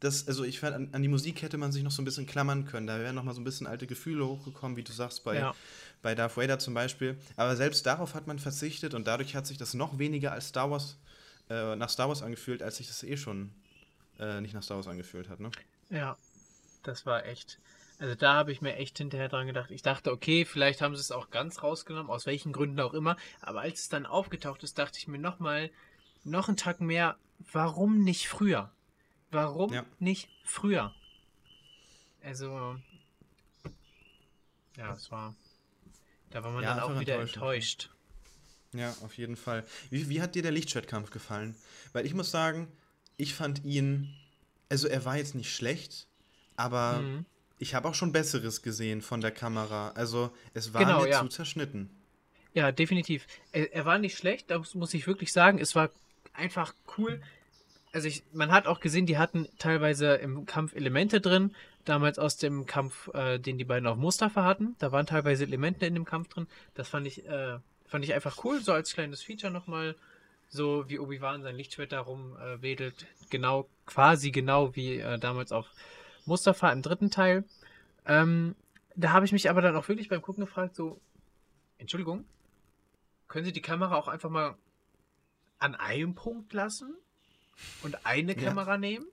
dass, 0.00 0.28
also 0.28 0.44
ich 0.44 0.60
fand, 0.60 0.74
an, 0.74 0.88
an, 0.92 1.02
die 1.02 1.08
Musik 1.08 1.42
hätte 1.42 1.58
man 1.58 1.72
sich 1.72 1.82
noch 1.82 1.90
so 1.90 2.00
ein 2.00 2.04
bisschen 2.04 2.26
klammern 2.26 2.64
können. 2.66 2.86
Da 2.86 2.98
wären 2.98 3.14
noch 3.14 3.22
mal 3.22 3.34
so 3.34 3.40
ein 3.40 3.44
bisschen 3.44 3.66
alte 3.66 3.86
Gefühle 3.86 4.26
hochgekommen, 4.26 4.76
wie 4.76 4.82
du 4.82 4.92
sagst, 4.92 5.24
bei, 5.24 5.36
ja. 5.36 5.54
bei 6.02 6.14
Darth 6.14 6.36
Vader 6.36 6.58
zum 6.58 6.74
Beispiel. 6.74 7.18
Aber 7.36 7.56
selbst 7.56 7.84
darauf 7.84 8.14
hat 8.14 8.26
man 8.26 8.38
verzichtet 8.38 8.94
und 8.94 9.06
dadurch 9.06 9.34
hat 9.34 9.46
sich 9.46 9.58
das 9.58 9.74
noch 9.74 9.98
weniger 9.98 10.32
als 10.32 10.48
Star 10.48 10.70
Wars, 10.70 10.96
äh, 11.50 11.76
nach 11.76 11.90
Star 11.90 12.08
Wars 12.08 12.22
angefühlt, 12.22 12.62
als 12.62 12.78
sich 12.78 12.88
das 12.88 13.02
eh 13.02 13.16
schon 13.16 13.50
äh, 14.18 14.40
nicht 14.40 14.54
nach 14.54 14.62
Star 14.62 14.78
Wars 14.78 14.88
angefühlt 14.88 15.28
hat, 15.28 15.40
ne? 15.40 15.50
Ja, 15.90 16.16
das 16.82 17.04
war 17.04 17.26
echt. 17.26 17.58
Also 18.00 18.14
da 18.14 18.32
habe 18.32 18.50
ich 18.50 18.62
mir 18.62 18.76
echt 18.76 18.96
hinterher 18.96 19.28
dran 19.28 19.46
gedacht. 19.46 19.70
Ich 19.70 19.82
dachte, 19.82 20.10
okay, 20.10 20.46
vielleicht 20.46 20.80
haben 20.80 20.96
sie 20.96 21.02
es 21.02 21.12
auch 21.12 21.28
ganz 21.28 21.62
rausgenommen, 21.62 22.10
aus 22.10 22.24
welchen 22.24 22.50
Gründen 22.50 22.80
auch 22.80 22.94
immer. 22.94 23.18
Aber 23.42 23.60
als 23.60 23.80
es 23.80 23.88
dann 23.90 24.06
aufgetaucht 24.06 24.62
ist, 24.62 24.78
dachte 24.78 24.98
ich 24.98 25.06
mir 25.06 25.18
nochmal, 25.18 25.70
noch 26.24 26.48
einen 26.48 26.56
Tag 26.56 26.80
mehr, 26.80 27.18
warum 27.52 28.02
nicht 28.02 28.26
früher? 28.26 28.72
Warum 29.30 29.74
ja. 29.74 29.84
nicht 29.98 30.30
früher? 30.44 30.94
Also, 32.22 32.78
ja, 34.78 34.94
es 34.94 35.10
war. 35.10 35.34
Da 36.30 36.42
war 36.42 36.52
man 36.52 36.62
ja, 36.62 36.76
dann 36.76 36.84
auch 36.84 37.00
wieder 37.00 37.20
enttäuscht. 37.20 37.90
Ja, 38.72 38.96
auf 39.02 39.18
jeden 39.18 39.36
Fall. 39.36 39.66
Wie, 39.90 40.08
wie 40.08 40.22
hat 40.22 40.34
dir 40.34 40.42
der 40.42 40.52
Lichtschwertkampf 40.52 41.10
gefallen? 41.10 41.54
Weil 41.92 42.06
ich 42.06 42.14
muss 42.14 42.30
sagen, 42.30 42.68
ich 43.18 43.34
fand 43.34 43.62
ihn, 43.64 44.16
also 44.70 44.88
er 44.88 45.04
war 45.04 45.18
jetzt 45.18 45.34
nicht 45.34 45.54
schlecht, 45.54 46.06
aber 46.56 47.00
mhm. 47.00 47.26
Ich 47.60 47.74
habe 47.74 47.88
auch 47.88 47.94
schon 47.94 48.10
Besseres 48.10 48.62
gesehen 48.62 49.02
von 49.02 49.20
der 49.20 49.30
Kamera. 49.30 49.90
Also 49.90 50.30
es 50.54 50.72
war 50.72 50.84
genau, 50.84 51.02
mir 51.02 51.10
ja. 51.10 51.20
zu 51.20 51.28
zerschnitten. 51.28 51.90
Ja, 52.54 52.72
definitiv. 52.72 53.26
Er, 53.52 53.72
er, 53.72 53.84
war 53.84 53.98
nicht 53.98 54.16
schlecht, 54.16 54.50
das 54.50 54.74
muss 54.74 54.94
ich 54.94 55.06
wirklich 55.06 55.32
sagen. 55.32 55.58
Es 55.58 55.76
war 55.76 55.90
einfach 56.32 56.74
cool. 56.96 57.20
Also 57.92 58.08
ich, 58.08 58.22
man 58.32 58.50
hat 58.50 58.66
auch 58.66 58.80
gesehen, 58.80 59.04
die 59.04 59.18
hatten 59.18 59.46
teilweise 59.58 60.14
im 60.14 60.46
Kampf 60.46 60.74
Elemente 60.74 61.20
drin. 61.20 61.54
Damals 61.84 62.18
aus 62.18 62.38
dem 62.38 62.64
Kampf, 62.64 63.08
äh, 63.14 63.38
den 63.38 63.58
die 63.58 63.64
beiden 63.64 63.86
auf 63.86 63.98
Mustafa 63.98 64.42
hatten. 64.42 64.74
Da 64.78 64.90
waren 64.90 65.06
teilweise 65.06 65.44
Elemente 65.44 65.84
in 65.84 65.94
dem 65.94 66.06
Kampf 66.06 66.28
drin. 66.28 66.46
Das 66.74 66.88
fand 66.88 67.06
ich, 67.06 67.26
äh, 67.26 67.58
fand 67.86 68.04
ich 68.04 68.14
einfach 68.14 68.42
cool, 68.42 68.62
so 68.62 68.72
als 68.72 68.94
kleines 68.94 69.22
Feature 69.22 69.52
nochmal 69.52 69.96
so 70.48 70.88
wie 70.88 70.98
Obi-Wan 70.98 71.42
sein 71.42 71.56
Lichtschwert 71.56 71.92
darum 71.92 72.36
äh, 72.36 72.60
wedelt, 72.60 73.06
genau, 73.28 73.68
quasi 73.86 74.32
genau 74.32 74.74
wie 74.74 74.98
äh, 74.98 75.18
damals 75.18 75.52
auf 75.52 75.66
Mustafa 76.26 76.70
im 76.72 76.82
dritten 76.82 77.10
Teil. 77.10 77.44
Ähm, 78.06 78.54
da 78.96 79.12
habe 79.12 79.24
ich 79.24 79.32
mich 79.32 79.48
aber 79.48 79.62
dann 79.62 79.76
auch 79.76 79.88
wirklich 79.88 80.08
beim 80.08 80.22
Gucken 80.22 80.44
gefragt, 80.44 80.76
so, 80.76 81.00
Entschuldigung, 81.78 82.24
können 83.28 83.44
Sie 83.44 83.52
die 83.52 83.62
Kamera 83.62 83.96
auch 83.96 84.08
einfach 84.08 84.30
mal 84.30 84.56
an 85.58 85.74
einem 85.74 86.14
Punkt 86.14 86.52
lassen 86.52 86.94
und 87.82 88.04
eine 88.04 88.36
ja. 88.36 88.42
Kamera 88.42 88.76
nehmen? 88.78 89.06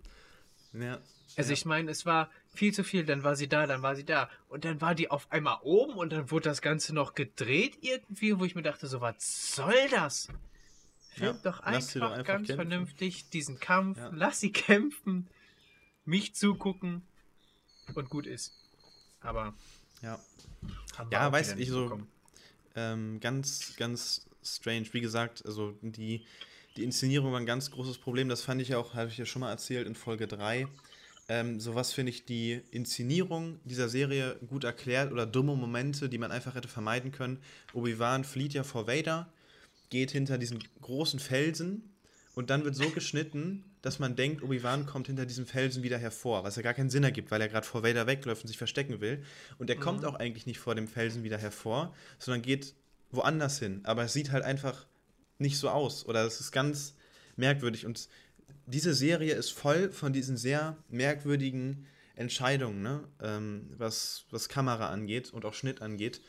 Ja. 0.73 0.99
Also 1.35 1.49
ja. 1.49 1.53
ich 1.53 1.65
meine, 1.65 1.91
es 1.91 2.05
war 2.05 2.29
viel 2.53 2.73
zu 2.73 2.83
viel, 2.83 3.05
dann 3.05 3.23
war 3.23 3.35
sie 3.35 3.47
da, 3.47 3.67
dann 3.67 3.81
war 3.81 3.95
sie 3.95 4.05
da 4.05 4.29
und 4.49 4.65
dann 4.65 4.81
war 4.81 4.95
die 4.95 5.11
auf 5.11 5.31
einmal 5.31 5.59
oben 5.61 5.93
und 5.93 6.11
dann 6.11 6.31
wurde 6.31 6.49
das 6.49 6.61
Ganze 6.61 6.95
noch 6.95 7.13
gedreht 7.13 7.77
irgendwie, 7.81 8.39
wo 8.39 8.45
ich 8.45 8.55
mir 8.55 8.63
dachte, 8.63 8.87
so 8.87 9.01
was 9.01 9.55
soll 9.55 9.89
das? 9.91 10.29
Film 11.09 11.35
ja, 11.35 11.41
doch, 11.43 11.59
einfach 11.59 11.93
doch 11.93 12.11
einfach 12.11 12.25
ganz 12.25 12.47
kämpfen. 12.47 12.55
vernünftig 12.55 13.29
diesen 13.29 13.59
Kampf, 13.59 13.99
lass 14.11 14.39
sie 14.39 14.51
kämpfen, 14.51 15.27
mich 16.07 16.35
zugucken 16.35 17.01
und 17.93 18.09
gut 18.09 18.25
ist. 18.25 18.53
Aber 19.21 19.53
ja, 20.01 20.19
ja, 21.11 21.31
weiß 21.31 21.55
ich 21.57 21.69
so 21.69 21.99
ähm, 22.75 23.19
ganz, 23.19 23.75
ganz 23.77 24.27
strange. 24.43 24.87
Wie 24.91 25.01
gesagt, 25.01 25.45
also 25.45 25.73
die, 25.81 26.25
die 26.75 26.83
Inszenierung 26.83 27.31
war 27.31 27.39
ein 27.39 27.45
ganz 27.45 27.71
großes 27.71 27.97
Problem. 27.97 28.29
Das 28.29 28.41
fand 28.41 28.61
ich 28.61 28.75
auch, 28.75 28.93
habe 28.93 29.09
ich 29.09 29.17
ja 29.17 29.25
schon 29.25 29.41
mal 29.41 29.49
erzählt 29.49 29.87
in 29.87 29.95
Folge 29.95 30.27
3. 30.27 30.67
Ähm, 31.29 31.59
sowas 31.59 31.91
finde 31.91 32.11
ich 32.11 32.23
die 32.23 32.61
Inszenierung 32.71 33.59
dieser 33.65 33.89
Serie 33.89 34.37
gut 34.47 34.63
erklärt 34.63 35.11
oder 35.11 35.25
dumme 35.25 35.55
Momente, 35.55 36.07
die 36.07 36.17
man 36.17 36.31
einfach 36.31 36.55
hätte 36.55 36.69
vermeiden 36.69 37.11
können. 37.11 37.41
Obi-Wan 37.73 38.23
flieht 38.23 38.53
ja 38.53 38.63
vor 38.63 38.87
Vader 38.87 39.29
geht 39.89 40.11
hinter 40.11 40.37
diesen 40.37 40.63
großen 40.81 41.19
Felsen 41.19 41.96
und 42.37 42.51
dann 42.51 42.63
wird 42.63 42.75
so 42.75 42.87
geschnitten, 42.91 43.63
dass 43.81 43.97
man 43.97 44.15
denkt, 44.15 44.43
Obi-Wan 44.43 44.85
kommt 44.85 45.07
hinter 45.07 45.25
diesem 45.25 45.47
Felsen 45.47 45.81
wieder 45.81 45.97
hervor, 45.97 46.43
was 46.43 46.55
ja 46.55 46.61
gar 46.61 46.75
keinen 46.75 46.91
Sinn 46.91 47.03
ergibt, 47.03 47.31
weil 47.31 47.41
er 47.41 47.47
gerade 47.47 47.65
vor 47.65 47.81
Vader 47.81 48.05
wegläuft 48.05 48.43
und 48.43 48.47
sich 48.47 48.59
verstecken 48.59 49.01
will. 49.01 49.23
Und 49.57 49.71
er 49.71 49.75
mhm. 49.77 49.79
kommt 49.79 50.05
auch 50.05 50.13
eigentlich 50.13 50.45
nicht 50.45 50.59
vor 50.59 50.75
dem 50.75 50.87
Felsen 50.87 51.23
wieder 51.23 51.39
hervor, 51.39 51.95
sondern 52.19 52.43
geht 52.43 52.75
woanders 53.09 53.57
hin. 53.57 53.81
Aber 53.85 54.03
es 54.03 54.13
sieht 54.13 54.31
halt 54.31 54.43
einfach 54.43 54.85
nicht 55.39 55.57
so 55.57 55.69
aus 55.69 56.05
oder 56.05 56.25
es 56.25 56.39
ist 56.39 56.51
ganz 56.51 56.93
merkwürdig. 57.37 57.87
Und 57.87 58.07
diese 58.67 58.93
Serie 58.93 59.33
ist 59.33 59.49
voll 59.49 59.89
von 59.91 60.13
diesen 60.13 60.37
sehr 60.37 60.77
merkwürdigen 60.89 61.87
Entscheidungen, 62.15 62.83
ne? 62.83 63.03
ähm, 63.19 63.71
was, 63.75 64.25
was 64.29 64.47
Kamera 64.47 64.89
angeht 64.89 65.33
und 65.33 65.43
auch 65.43 65.55
Schnitt 65.55 65.81
angeht, 65.81 66.21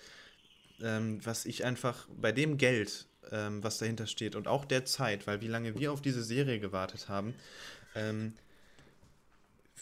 ähm, 0.80 1.20
was 1.22 1.44
ich 1.44 1.66
einfach 1.66 2.08
bei 2.16 2.32
dem 2.32 2.56
Geld 2.56 3.07
ähm, 3.32 3.62
was 3.62 3.78
dahinter 3.78 4.06
steht 4.06 4.34
und 4.34 4.48
auch 4.48 4.64
der 4.64 4.84
Zeit, 4.84 5.26
weil 5.26 5.40
wie 5.40 5.48
lange 5.48 5.78
wir 5.78 5.92
auf 5.92 6.02
diese 6.02 6.22
Serie 6.22 6.60
gewartet 6.60 7.08
haben, 7.08 7.34
ähm, 7.94 8.34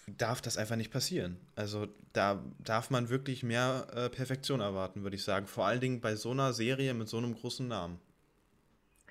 darf 0.07 0.41
das 0.41 0.57
einfach 0.57 0.77
nicht 0.77 0.93
passieren. 0.93 1.37
Also 1.57 1.89
da 2.13 2.43
darf 2.59 2.91
man 2.91 3.09
wirklich 3.09 3.43
mehr 3.43 3.87
äh, 3.93 4.09
Perfektion 4.09 4.61
erwarten, 4.61 5.03
würde 5.03 5.17
ich 5.17 5.25
sagen. 5.25 5.47
Vor 5.47 5.67
allen 5.67 5.81
Dingen 5.81 6.01
bei 6.01 6.15
so 6.15 6.31
einer 6.31 6.53
Serie 6.53 6.95
mit 6.95 7.09
so 7.09 7.19
einem 7.19 7.35
großen 7.35 7.67
Namen. 7.67 7.99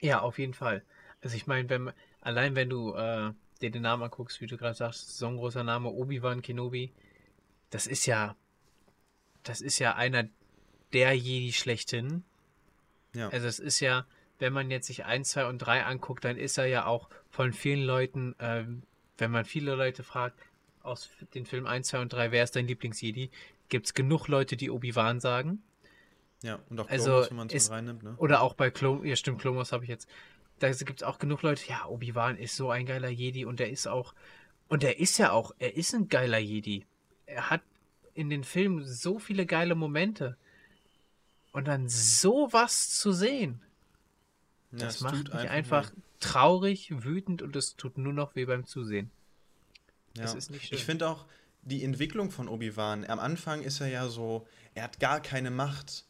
Ja, 0.01 0.21
auf 0.21 0.39
jeden 0.39 0.53
Fall. 0.53 0.83
Also 1.21 1.35
ich 1.35 1.47
meine, 1.47 1.69
wenn 1.69 1.91
allein 2.21 2.55
wenn 2.55 2.69
du 2.69 2.93
äh, 2.93 3.31
dir 3.61 3.71
den 3.71 3.81
Namen 3.81 4.03
anguckst, 4.03 4.41
wie 4.41 4.47
du 4.47 4.57
gerade 4.57 4.75
sagst, 4.75 5.17
so 5.17 5.27
ein 5.27 5.37
großer 5.37 5.63
Name, 5.63 5.89
Obi-Wan 5.89 6.41
Kenobi, 6.41 6.91
das 7.69 7.87
ist 7.87 8.05
ja, 8.05 8.35
das 9.43 9.61
ist 9.61 9.79
ja 9.79 9.95
einer 9.95 10.27
der 10.93 11.13
Jedi 11.13 11.51
schlechthin. 11.51 12.23
Ja. 13.13 13.29
Also 13.29 13.47
es 13.47 13.59
ist 13.59 13.79
ja, 13.79 14.05
wenn 14.39 14.53
man 14.53 14.71
jetzt 14.71 14.87
sich 14.87 15.05
1, 15.05 15.29
2 15.29 15.47
und 15.47 15.59
3 15.59 15.85
anguckt, 15.85 16.25
dann 16.25 16.37
ist 16.37 16.57
er 16.57 16.65
ja 16.65 16.85
auch 16.85 17.09
von 17.29 17.53
vielen 17.53 17.83
Leuten, 17.83 18.35
ähm, 18.39 18.83
wenn 19.17 19.31
man 19.31 19.45
viele 19.45 19.75
Leute 19.75 20.03
fragt, 20.03 20.39
aus 20.83 21.09
den 21.33 21.45
Filmen 21.45 21.67
1, 21.67 21.87
2 21.87 22.01
und 22.01 22.13
3, 22.13 22.31
wer 22.31 22.43
ist 22.43 22.55
dein 22.55 22.67
Lieblings-Jedi, 22.67 23.31
gibt 23.69 23.87
es 23.87 23.93
genug 23.93 24.27
Leute, 24.27 24.55
die 24.55 24.69
Obi-Wan 24.69 25.19
sagen. 25.19 25.63
Ja, 26.43 26.59
und 26.69 26.79
auch 26.79 26.87
Klomos, 26.87 27.07
also 27.07 27.29
wenn 27.29 27.37
man 27.37 27.49
es 27.49 27.71
reinnimmt, 27.71 28.03
ne? 28.03 28.13
Oder 28.17 28.41
auch 28.41 28.53
bei 28.53 28.69
Klomos, 28.69 29.05
ja 29.05 29.15
stimmt, 29.15 29.41
Klomos 29.41 29.71
habe 29.71 29.83
ich 29.83 29.89
jetzt. 29.89 30.07
Da 30.59 30.71
gibt 30.71 31.01
es 31.01 31.03
auch 31.03 31.17
genug 31.17 31.41
Leute, 31.41 31.67
ja, 31.67 31.85
Obi-Wan 31.85 32.37
ist 32.37 32.55
so 32.55 32.69
ein 32.69 32.85
geiler 32.85 33.09
Jedi 33.09 33.45
und 33.45 33.59
er 33.59 33.69
ist 33.69 33.87
auch, 33.87 34.13
und 34.67 34.83
er 34.83 34.99
ist 34.99 35.17
ja 35.17 35.31
auch, 35.31 35.53
er 35.59 35.75
ist 35.75 35.93
ein 35.93 36.07
geiler 36.07 36.37
Jedi. 36.37 36.85
Er 37.25 37.49
hat 37.49 37.61
in 38.13 38.29
den 38.29 38.43
Filmen 38.43 38.83
so 38.85 39.19
viele 39.19 39.45
geile 39.45 39.75
Momente. 39.75 40.37
Und 41.51 41.67
dann 41.67 41.87
sowas 41.87 42.89
zu 42.89 43.11
sehen, 43.11 43.61
das 44.77 44.99
ja, 44.99 45.11
macht 45.11 45.33
mich 45.33 45.49
einfach, 45.49 45.91
weh. 45.91 46.01
traurig, 46.19 47.03
wütend 47.03 47.41
und 47.41 47.55
es 47.55 47.75
tut 47.75 47.97
nur 47.97 48.13
noch 48.13 48.35
weh 48.35 48.45
beim 48.45 48.65
Zusehen. 48.65 49.11
Ja. 50.15 50.23
Das 50.23 50.35
ist 50.35 50.49
nicht 50.49 50.67
schön. 50.67 50.77
Ich 50.77 50.85
finde 50.85 51.09
auch 51.09 51.25
die 51.61 51.83
Entwicklung 51.83 52.31
von 52.31 52.47
Obi-Wan. 52.47 53.05
Am 53.05 53.19
Anfang 53.19 53.61
ist 53.61 53.81
er 53.81 53.87
ja 53.87 54.07
so, 54.07 54.47
er 54.73 54.83
hat 54.83 54.99
gar 54.99 55.19
keine 55.19 55.51
Macht. 55.51 56.05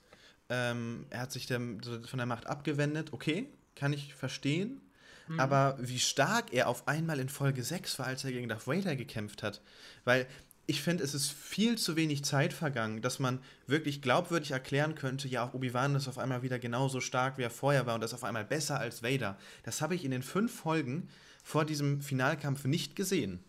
Ähm, 0.49 1.07
er 1.09 1.21
hat 1.21 1.31
sich 1.31 1.47
der, 1.47 1.59
von 1.59 2.17
der 2.17 2.25
Macht 2.25 2.47
abgewendet. 2.47 3.13
Okay, 3.13 3.47
kann 3.75 3.93
ich 3.93 4.13
verstehen. 4.13 4.81
Mhm. 5.27 5.39
Aber 5.39 5.77
wie 5.79 5.99
stark 5.99 6.53
er 6.53 6.67
auf 6.67 6.87
einmal 6.87 7.19
in 7.19 7.29
Folge 7.29 7.63
6 7.63 7.97
war, 7.99 8.05
als 8.05 8.23
er 8.23 8.31
gegen 8.31 8.47
Darth 8.47 8.67
Vader 8.67 8.95
gekämpft 8.95 9.43
hat. 9.43 9.61
Weil 10.03 10.27
ich 10.67 10.81
finde, 10.81 11.03
es 11.03 11.13
ist 11.13 11.31
viel 11.31 11.77
zu 11.77 11.95
wenig 11.95 12.25
Zeit 12.25 12.51
vergangen, 12.51 13.01
dass 13.01 13.19
man 13.19 13.39
wirklich 13.67 14.01
glaubwürdig 14.01 14.51
erklären 14.51 14.95
könnte, 14.95 15.27
ja, 15.27 15.47
auch 15.47 15.53
Obi-Wan 15.53 15.95
ist 15.95 16.07
auf 16.07 16.17
einmal 16.17 16.41
wieder 16.41 16.57
genauso 16.57 17.01
stark, 17.01 17.37
wie 17.37 17.43
er 17.43 17.51
vorher 17.51 17.85
war 17.85 17.95
und 17.95 18.03
ist 18.03 18.13
auf 18.13 18.23
einmal 18.23 18.45
besser 18.45 18.79
als 18.79 19.03
Vader. 19.03 19.37
Das 19.63 19.81
habe 19.81 19.95
ich 19.95 20.03
in 20.03 20.11
den 20.11 20.23
fünf 20.23 20.53
Folgen 20.53 21.09
vor 21.43 21.65
diesem 21.65 22.01
Finalkampf 22.01 22.65
nicht 22.65 22.95
gesehen. 22.95 23.43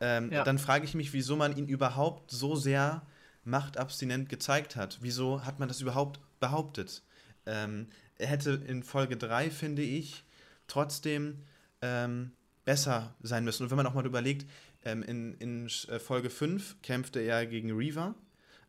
Ähm, 0.00 0.32
ja. 0.32 0.42
Dann 0.42 0.58
frage 0.58 0.84
ich 0.84 0.94
mich, 0.94 1.12
wieso 1.12 1.36
man 1.36 1.56
ihn 1.56 1.68
überhaupt 1.68 2.30
so 2.30 2.56
sehr 2.56 3.02
machtabstinent 3.44 4.28
gezeigt 4.28 4.76
hat. 4.76 4.98
Wieso 5.02 5.44
hat 5.44 5.58
man 5.58 5.68
das 5.68 5.80
überhaupt 5.80 6.20
behauptet? 6.40 7.02
Ähm, 7.44 7.88
er 8.16 8.28
hätte 8.28 8.52
in 8.66 8.82
Folge 8.82 9.16
3, 9.16 9.50
finde 9.50 9.82
ich, 9.82 10.24
trotzdem 10.66 11.42
ähm, 11.82 12.32
besser 12.64 13.14
sein 13.22 13.44
müssen. 13.44 13.64
Und 13.64 13.70
wenn 13.70 13.76
man 13.76 13.86
auch 13.86 13.94
mal 13.94 14.06
überlegt, 14.06 14.46
ähm, 14.84 15.02
in, 15.02 15.34
in 15.34 15.66
äh, 15.88 15.98
Folge 15.98 16.30
5 16.30 16.82
kämpfte 16.82 17.20
er 17.20 17.46
gegen 17.46 17.72
Reaver 17.72 18.14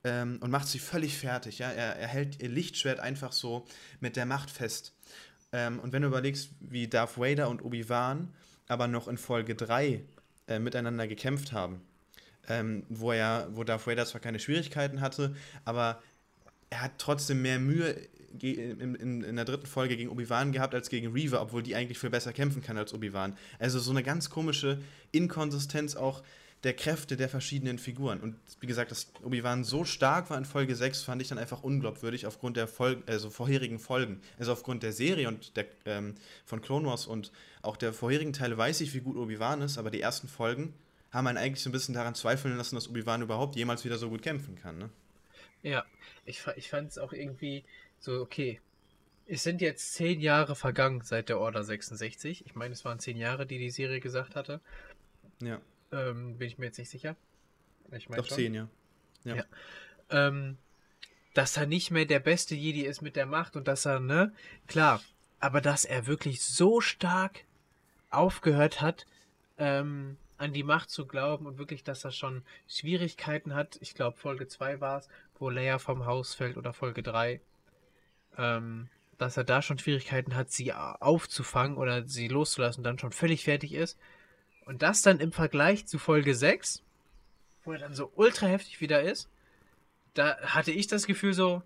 ähm, 0.04 0.38
und 0.42 0.52
macht 0.52 0.68
sie 0.68 0.80
völlig 0.80 1.18
fertig. 1.18 1.60
Ja? 1.60 1.72
Er, 1.72 1.96
er 1.96 2.08
hält 2.08 2.42
ihr 2.42 2.50
Lichtschwert 2.50 3.00
einfach 3.00 3.32
so 3.32 3.66
mit 4.00 4.16
der 4.16 4.26
Macht 4.26 4.50
fest. 4.50 4.94
Ähm, 5.52 5.80
und 5.80 5.94
wenn 5.94 6.02
du 6.02 6.08
überlegst, 6.08 6.50
wie 6.60 6.88
Darth 6.88 7.18
Vader 7.18 7.50
und 7.50 7.64
Obi-Wan 7.64 8.34
aber 8.68 8.88
noch 8.88 9.08
in 9.08 9.18
Folge 9.18 9.56
3 9.56 10.04
äh, 10.48 10.60
miteinander 10.60 11.08
gekämpft 11.08 11.52
haben, 11.52 11.82
ähm, 12.48 12.86
wo 12.90 13.12
er, 13.12 13.48
wo 13.52 13.64
Darth 13.64 13.88
Vader 13.88 14.06
zwar 14.06 14.22
keine 14.22 14.40
Schwierigkeiten 14.40 15.02
hatte, 15.02 15.36
aber 15.66 16.02
er 16.70 16.82
hat 16.82 16.94
trotzdem 16.98 17.42
mehr 17.42 17.60
Mühe 17.60 17.96
in, 18.42 18.96
in, 18.96 19.24
in 19.24 19.36
der 19.36 19.46
dritten 19.46 19.68
Folge 19.68 19.98
gegen 19.98 20.10
Obi-Wan 20.10 20.52
gehabt 20.52 20.74
als 20.74 20.90
gegen 20.90 21.14
Reaver, 21.14 21.42
obwohl 21.42 21.64
die 21.64 21.76
eigentlich 21.76 22.00
viel 22.00 22.10
besser 22.10 22.34
kämpfen 22.34 22.62
kann 22.62 22.78
als 22.78 22.94
Obi-Wan. 22.94 23.38
Also 23.60 23.80
so 23.80 23.92
eine 23.92 24.04
ganz 24.04 24.30
komische 24.30 24.80
Inkonsistenz 25.12 25.96
auch 25.96 26.24
der 26.64 26.74
Kräfte 26.74 27.18
der 27.18 27.28
verschiedenen 27.28 27.78
Figuren. 27.78 28.22
Und 28.22 28.38
wie 28.62 28.68
gesagt, 28.68 28.92
dass 28.92 29.12
Obi-Wan 29.22 29.64
so 29.64 29.84
stark 29.84 30.30
war 30.30 30.38
in 30.38 30.46
Folge 30.46 30.76
6, 30.76 31.04
fand 31.04 31.22
ich 31.22 31.28
dann 31.28 31.38
einfach 31.38 31.62
unglaubwürdig 31.62 32.26
aufgrund 32.26 32.56
der 32.56 32.68
Fol 32.68 33.04
also 33.06 33.30
vorherigen 33.30 33.80
Folgen. 33.80 34.22
Also 34.40 34.54
aufgrund 34.54 34.82
der 34.82 34.94
Serie 34.94 35.28
und 35.28 35.58
der, 35.58 35.66
ähm, 35.86 36.16
von 36.46 36.62
Clone 36.62 36.88
Wars 36.88 37.06
und 37.06 37.32
auch 37.62 37.76
der 37.76 37.92
vorherigen 37.92 38.32
Teile 38.32 38.58
weiß 38.58 38.80
ich, 38.82 38.94
wie 38.94 39.02
gut 39.02 39.18
Obi-Wan 39.18 39.62
ist, 39.62 39.78
aber 39.78 39.92
die 39.92 40.02
ersten 40.02 40.30
Folgen 40.30 40.74
haben 41.12 41.28
einen 41.28 41.38
eigentlich 41.38 41.62
so 41.62 41.70
ein 41.70 41.74
bisschen 41.74 41.94
daran 41.94 42.16
zweifeln 42.16 42.58
lassen, 42.58 42.76
dass 42.76 42.90
Obi-Wan 42.90 43.22
überhaupt 43.22 43.56
jemals 43.56 43.84
wieder 43.84 43.98
so 43.98 44.10
gut 44.10 44.22
kämpfen 44.22 44.56
kann. 44.56 44.78
Ne? 44.78 44.90
Ja, 45.64 45.86
ich, 46.26 46.42
ich 46.56 46.70
fand 46.70 46.92
es 46.92 46.98
auch 46.98 47.14
irgendwie 47.14 47.64
so, 48.04 48.20
okay, 48.20 48.60
es 49.26 49.44
sind 49.44 49.62
jetzt 49.62 49.94
zehn 49.94 50.20
Jahre 50.20 50.56
vergangen 50.56 51.02
seit 51.02 51.30
der 51.30 51.40
Order 51.40 51.64
66. 51.64 52.46
Ich 52.46 52.54
meine, 52.54 52.74
es 52.74 52.84
waren 52.84 53.00
zehn 53.00 53.16
Jahre, 53.16 53.46
die 53.46 53.58
die 53.58 53.70
Serie 53.70 54.02
gesagt 54.02 54.36
hatte. 54.36 54.60
Ja. 55.42 55.62
Ähm, 55.94 56.38
bin 56.38 56.48
ich 56.48 56.58
mir 56.58 56.66
jetzt 56.66 56.78
nicht 56.78 56.90
sicher. 56.90 57.16
Ich 57.92 58.10
meine 58.10 58.22
Doch 58.22 58.28
schon. 58.28 58.36
zehn, 58.36 58.54
ja. 58.54 58.68
Ja. 59.24 59.36
ja. 59.36 59.46
Ähm, 60.10 60.58
dass 61.34 61.56
er 61.56 61.66
nicht 61.66 61.92
mehr 61.92 62.06
der 62.06 62.20
beste 62.20 62.56
Jedi 62.56 62.82
ist 62.82 63.02
mit 63.02 63.16
der 63.16 63.26
Macht 63.26 63.56
und 63.56 63.70
dass 63.70 63.86
er, 63.86 64.02
ne, 64.02 64.34
klar, 64.68 65.02
aber 65.40 65.62
dass 65.62 65.86
er 65.86 66.06
wirklich 66.06 66.42
so 66.42 66.82
stark 66.82 67.46
aufgehört 68.10 68.82
hat, 68.82 69.06
ähm, 69.58 70.18
an 70.38 70.52
die 70.52 70.64
Macht 70.64 70.90
zu 70.90 71.08
glauben 71.08 71.46
und 71.46 71.58
wirklich, 71.58 71.86
dass 71.86 72.04
er 72.04 72.12
schon 72.12 72.44
Schwierigkeiten 72.68 73.56
hat. 73.56 73.78
Ich 73.80 73.94
glaube, 73.94 74.18
Folge 74.18 74.50
2 74.50 74.82
war 74.82 75.00
es, 75.00 75.08
wo 75.40 75.50
Leia 75.50 75.80
vom 75.80 76.06
Haus 76.06 76.34
fällt 76.34 76.58
oder 76.58 76.74
Folge 76.74 77.02
3. 77.02 77.40
Ähm, 78.38 78.90
dass 79.18 79.38
er 79.38 79.44
da 79.44 79.62
schon 79.62 79.78
Schwierigkeiten 79.78 80.36
hat, 80.36 80.52
sie 80.52 80.74
aufzufangen 80.74 81.78
oder 81.78 82.08
sie 82.08 82.28
loszulassen 82.28 82.82
und 82.82 82.84
dann 82.84 83.00
schon 83.00 83.12
völlig 83.12 83.44
fertig 83.44 83.74
ist. 83.74 83.98
Und 84.66 84.82
das 84.82 85.02
dann 85.02 85.20
im 85.20 85.32
Vergleich 85.32 85.86
zu 85.86 86.00
Folge 86.00 86.36
6, 86.36 86.82
wo 87.64 87.74
er 87.74 87.80
dann 87.80 87.94
so 87.94 88.12
ultra 88.16 88.48
heftig 88.48 88.82
wieder 88.82 89.02
ist, 89.02 89.30
da 90.14 90.38
hatte 90.42 90.72
ich 90.72 90.88
das 90.88 91.06
Gefühl 91.06 91.34
so, 91.34 91.62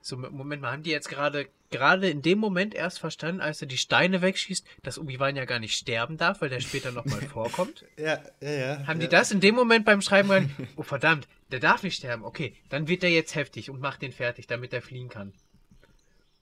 so, 0.00 0.16
Moment 0.16 0.62
mal, 0.62 0.72
haben 0.72 0.82
die 0.82 0.90
jetzt 0.90 1.08
gerade 1.08 1.48
gerade 1.70 2.08
in 2.08 2.22
dem 2.22 2.38
Moment 2.38 2.74
erst 2.74 2.98
verstanden, 2.98 3.40
als 3.40 3.60
er 3.60 3.68
die 3.68 3.76
Steine 3.76 4.22
wegschießt, 4.22 4.66
dass 4.82 4.98
Obi-Wan 4.98 5.36
ja 5.36 5.44
gar 5.44 5.58
nicht 5.58 5.74
sterben 5.74 6.16
darf, 6.16 6.40
weil 6.40 6.48
der 6.48 6.60
später 6.60 6.92
nochmal 6.92 7.20
vorkommt? 7.32 7.84
Ja, 7.96 8.20
ja, 8.40 8.50
ja. 8.50 8.86
Haben 8.86 9.00
ja. 9.00 9.06
die 9.06 9.10
das 9.10 9.30
in 9.30 9.40
dem 9.40 9.54
Moment 9.54 9.84
beim 9.84 10.00
Schreiben 10.00 10.30
rein? 10.30 10.54
Oh 10.76 10.82
verdammt, 10.82 11.28
der 11.50 11.60
darf 11.60 11.82
nicht 11.82 11.96
sterben. 11.96 12.24
Okay, 12.24 12.54
dann 12.68 12.88
wird 12.88 13.04
er 13.04 13.10
jetzt 13.10 13.34
heftig 13.34 13.70
und 13.70 13.80
macht 13.80 14.02
den 14.02 14.12
fertig, 14.12 14.46
damit 14.46 14.72
er 14.72 14.82
fliehen 14.82 15.08
kann. 15.08 15.32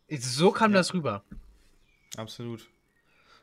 So 0.09 0.53
kam 0.53 0.73
ja. 0.73 0.79
das 0.79 0.95
rüber. 0.95 1.25
Absolut. 2.17 2.69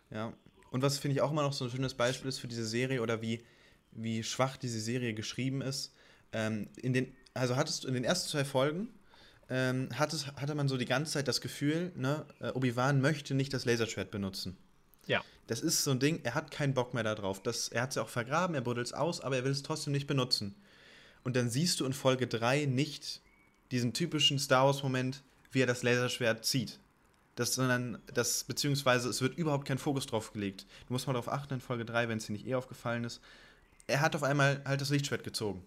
Ja. 0.10 0.34
Und 0.72 0.82
was 0.82 0.98
finde 0.98 1.16
ich 1.16 1.22
auch 1.22 1.32
immer 1.32 1.44
noch 1.44 1.54
so 1.54 1.66
ein 1.66 1.72
schönes 1.72 1.94
Beispiel 1.94 2.30
ist 2.30 2.40
für 2.40 2.48
diese 2.48 2.66
Serie 2.66 3.02
oder 3.02 3.22
wie, 3.22 3.44
wie 3.92 4.24
schwach 4.24 4.58
diese 4.58 4.80
Serie 4.80 5.14
geschrieben 5.14 5.62
ist. 5.62 5.94
Ähm, 6.32 6.68
in 6.78 6.94
den, 6.94 7.16
also 7.34 7.56
hattest 7.56 7.84
du 7.84 7.88
in 7.88 7.94
den 7.94 8.04
ersten 8.04 8.30
zwei 8.30 8.46
Folgen 8.46 8.90
ähm, 9.50 9.90
hatte, 9.94 10.18
hatte 10.38 10.56
man 10.56 10.68
so 10.68 10.78
die 10.78 10.86
ganze 10.86 11.14
Zeit 11.14 11.28
das 11.28 11.42
Gefühl, 11.42 11.92
ne, 11.96 12.26
äh, 12.40 12.50
Obi-Wan 12.50 13.02
möchte 13.02 13.36
nicht 13.36 13.54
das 13.54 13.66
Laserschwert 13.66 14.10
benutzen. 14.10 14.58
Ja. 15.06 15.24
Das 15.48 15.62
ist 15.62 15.84
so 15.84 15.92
ein 15.92 16.00
Ding, 16.00 16.22
er 16.24 16.34
hat 16.34 16.50
keinen 16.50 16.74
Bock 16.74 16.94
mehr 16.94 17.04
darauf. 17.04 17.44
Das, 17.44 17.68
er 17.68 17.84
hat 17.84 17.90
es 17.90 17.96
ja 17.96 18.02
auch 18.02 18.10
vergraben, 18.10 18.56
er 18.56 18.62
buddelt 18.62 18.88
es 18.88 18.94
aus, 18.94 19.22
aber 19.22 19.36
er 19.36 19.44
will 19.44 19.52
es 19.52 19.62
trotzdem 19.62 19.94
nicht 19.94 20.08
benutzen. 20.08 20.56
Und 21.24 21.36
dann 21.36 21.50
siehst 21.50 21.80
du 21.80 21.86
in 21.86 21.94
Folge 21.94 22.28
3 22.28 22.66
nicht 22.66 23.22
diesen 23.72 23.94
typischen 23.94 24.40
Star 24.40 24.66
Wars-Moment, 24.66 25.24
wie 25.54 25.62
er 25.62 25.68
das 25.68 25.84
Laserschwert 25.84 26.46
zieht. 26.46 26.80
Das, 27.36 27.56
sondern 27.56 28.00
das, 28.14 28.44
beziehungsweise 28.44 29.10
es 29.10 29.22
wird 29.22 29.38
überhaupt 29.38 29.68
kein 29.68 29.80
Fokus 29.80 30.06
drauf 30.06 30.34
gelegt. 30.34 30.68
Du 30.88 30.94
musst 30.94 31.08
mal 31.08 31.14
darauf 31.14 31.32
achten 31.32 31.56
in 31.56 31.62
Folge 31.62 31.84
3, 31.84 32.08
wenn 32.08 32.20
es 32.20 32.28
dir 32.28 32.34
nicht 32.34 32.46
eh 32.46 32.54
aufgefallen 32.56 33.04
ist. 33.04 33.22
Er 33.88 34.02
hat 34.02 34.16
auf 34.16 34.24
einmal 34.24 34.62
halt 34.66 34.82
das 34.82 34.90
Lichtschwert 34.90 35.24
gezogen. 35.24 35.66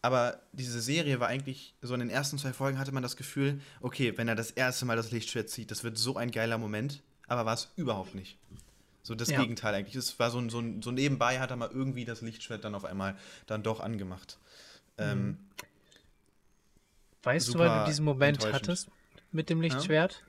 Aber 0.00 0.40
diese 0.52 0.80
Serie 0.80 1.20
war 1.20 1.28
eigentlich, 1.28 1.74
so 1.82 1.92
in 1.92 2.00
den 2.00 2.10
ersten 2.10 2.38
zwei 2.38 2.52
Folgen 2.52 2.78
hatte 2.78 2.92
man 2.92 3.02
das 3.02 3.16
Gefühl, 3.16 3.60
okay, 3.80 4.16
wenn 4.16 4.28
er 4.28 4.36
das 4.36 4.50
erste 4.52 4.86
Mal 4.86 4.96
das 4.96 5.10
Lichtschwert 5.10 5.50
zieht, 5.50 5.70
das 5.70 5.84
wird 5.84 5.98
so 5.98 6.16
ein 6.16 6.30
geiler 6.30 6.58
Moment. 6.58 7.02
Aber 7.26 7.44
war 7.44 7.54
es 7.54 7.68
überhaupt 7.76 8.14
nicht. 8.14 8.38
So 9.02 9.14
das 9.14 9.28
ja. 9.28 9.40
Gegenteil 9.40 9.74
eigentlich. 9.74 9.96
Es 9.96 10.18
war 10.18 10.30
so, 10.30 10.48
so, 10.48 10.62
so 10.80 10.90
nebenbei 10.92 11.40
hat 11.40 11.50
er 11.50 11.56
mal 11.56 11.70
irgendwie 11.70 12.04
das 12.04 12.22
Lichtschwert 12.22 12.64
dann 12.64 12.74
auf 12.74 12.84
einmal 12.84 13.16
dann 13.46 13.62
doch 13.62 13.80
angemacht. 13.80 14.38
Ähm, 14.96 15.38
weißt 17.22 17.52
du, 17.52 17.58
wann 17.58 17.80
du 17.80 17.86
diesen 17.86 18.04
Moment 18.04 18.50
hattest 18.50 18.88
mit 19.32 19.50
dem 19.50 19.60
Lichtschwert? 19.60 20.12
Ja? 20.12 20.26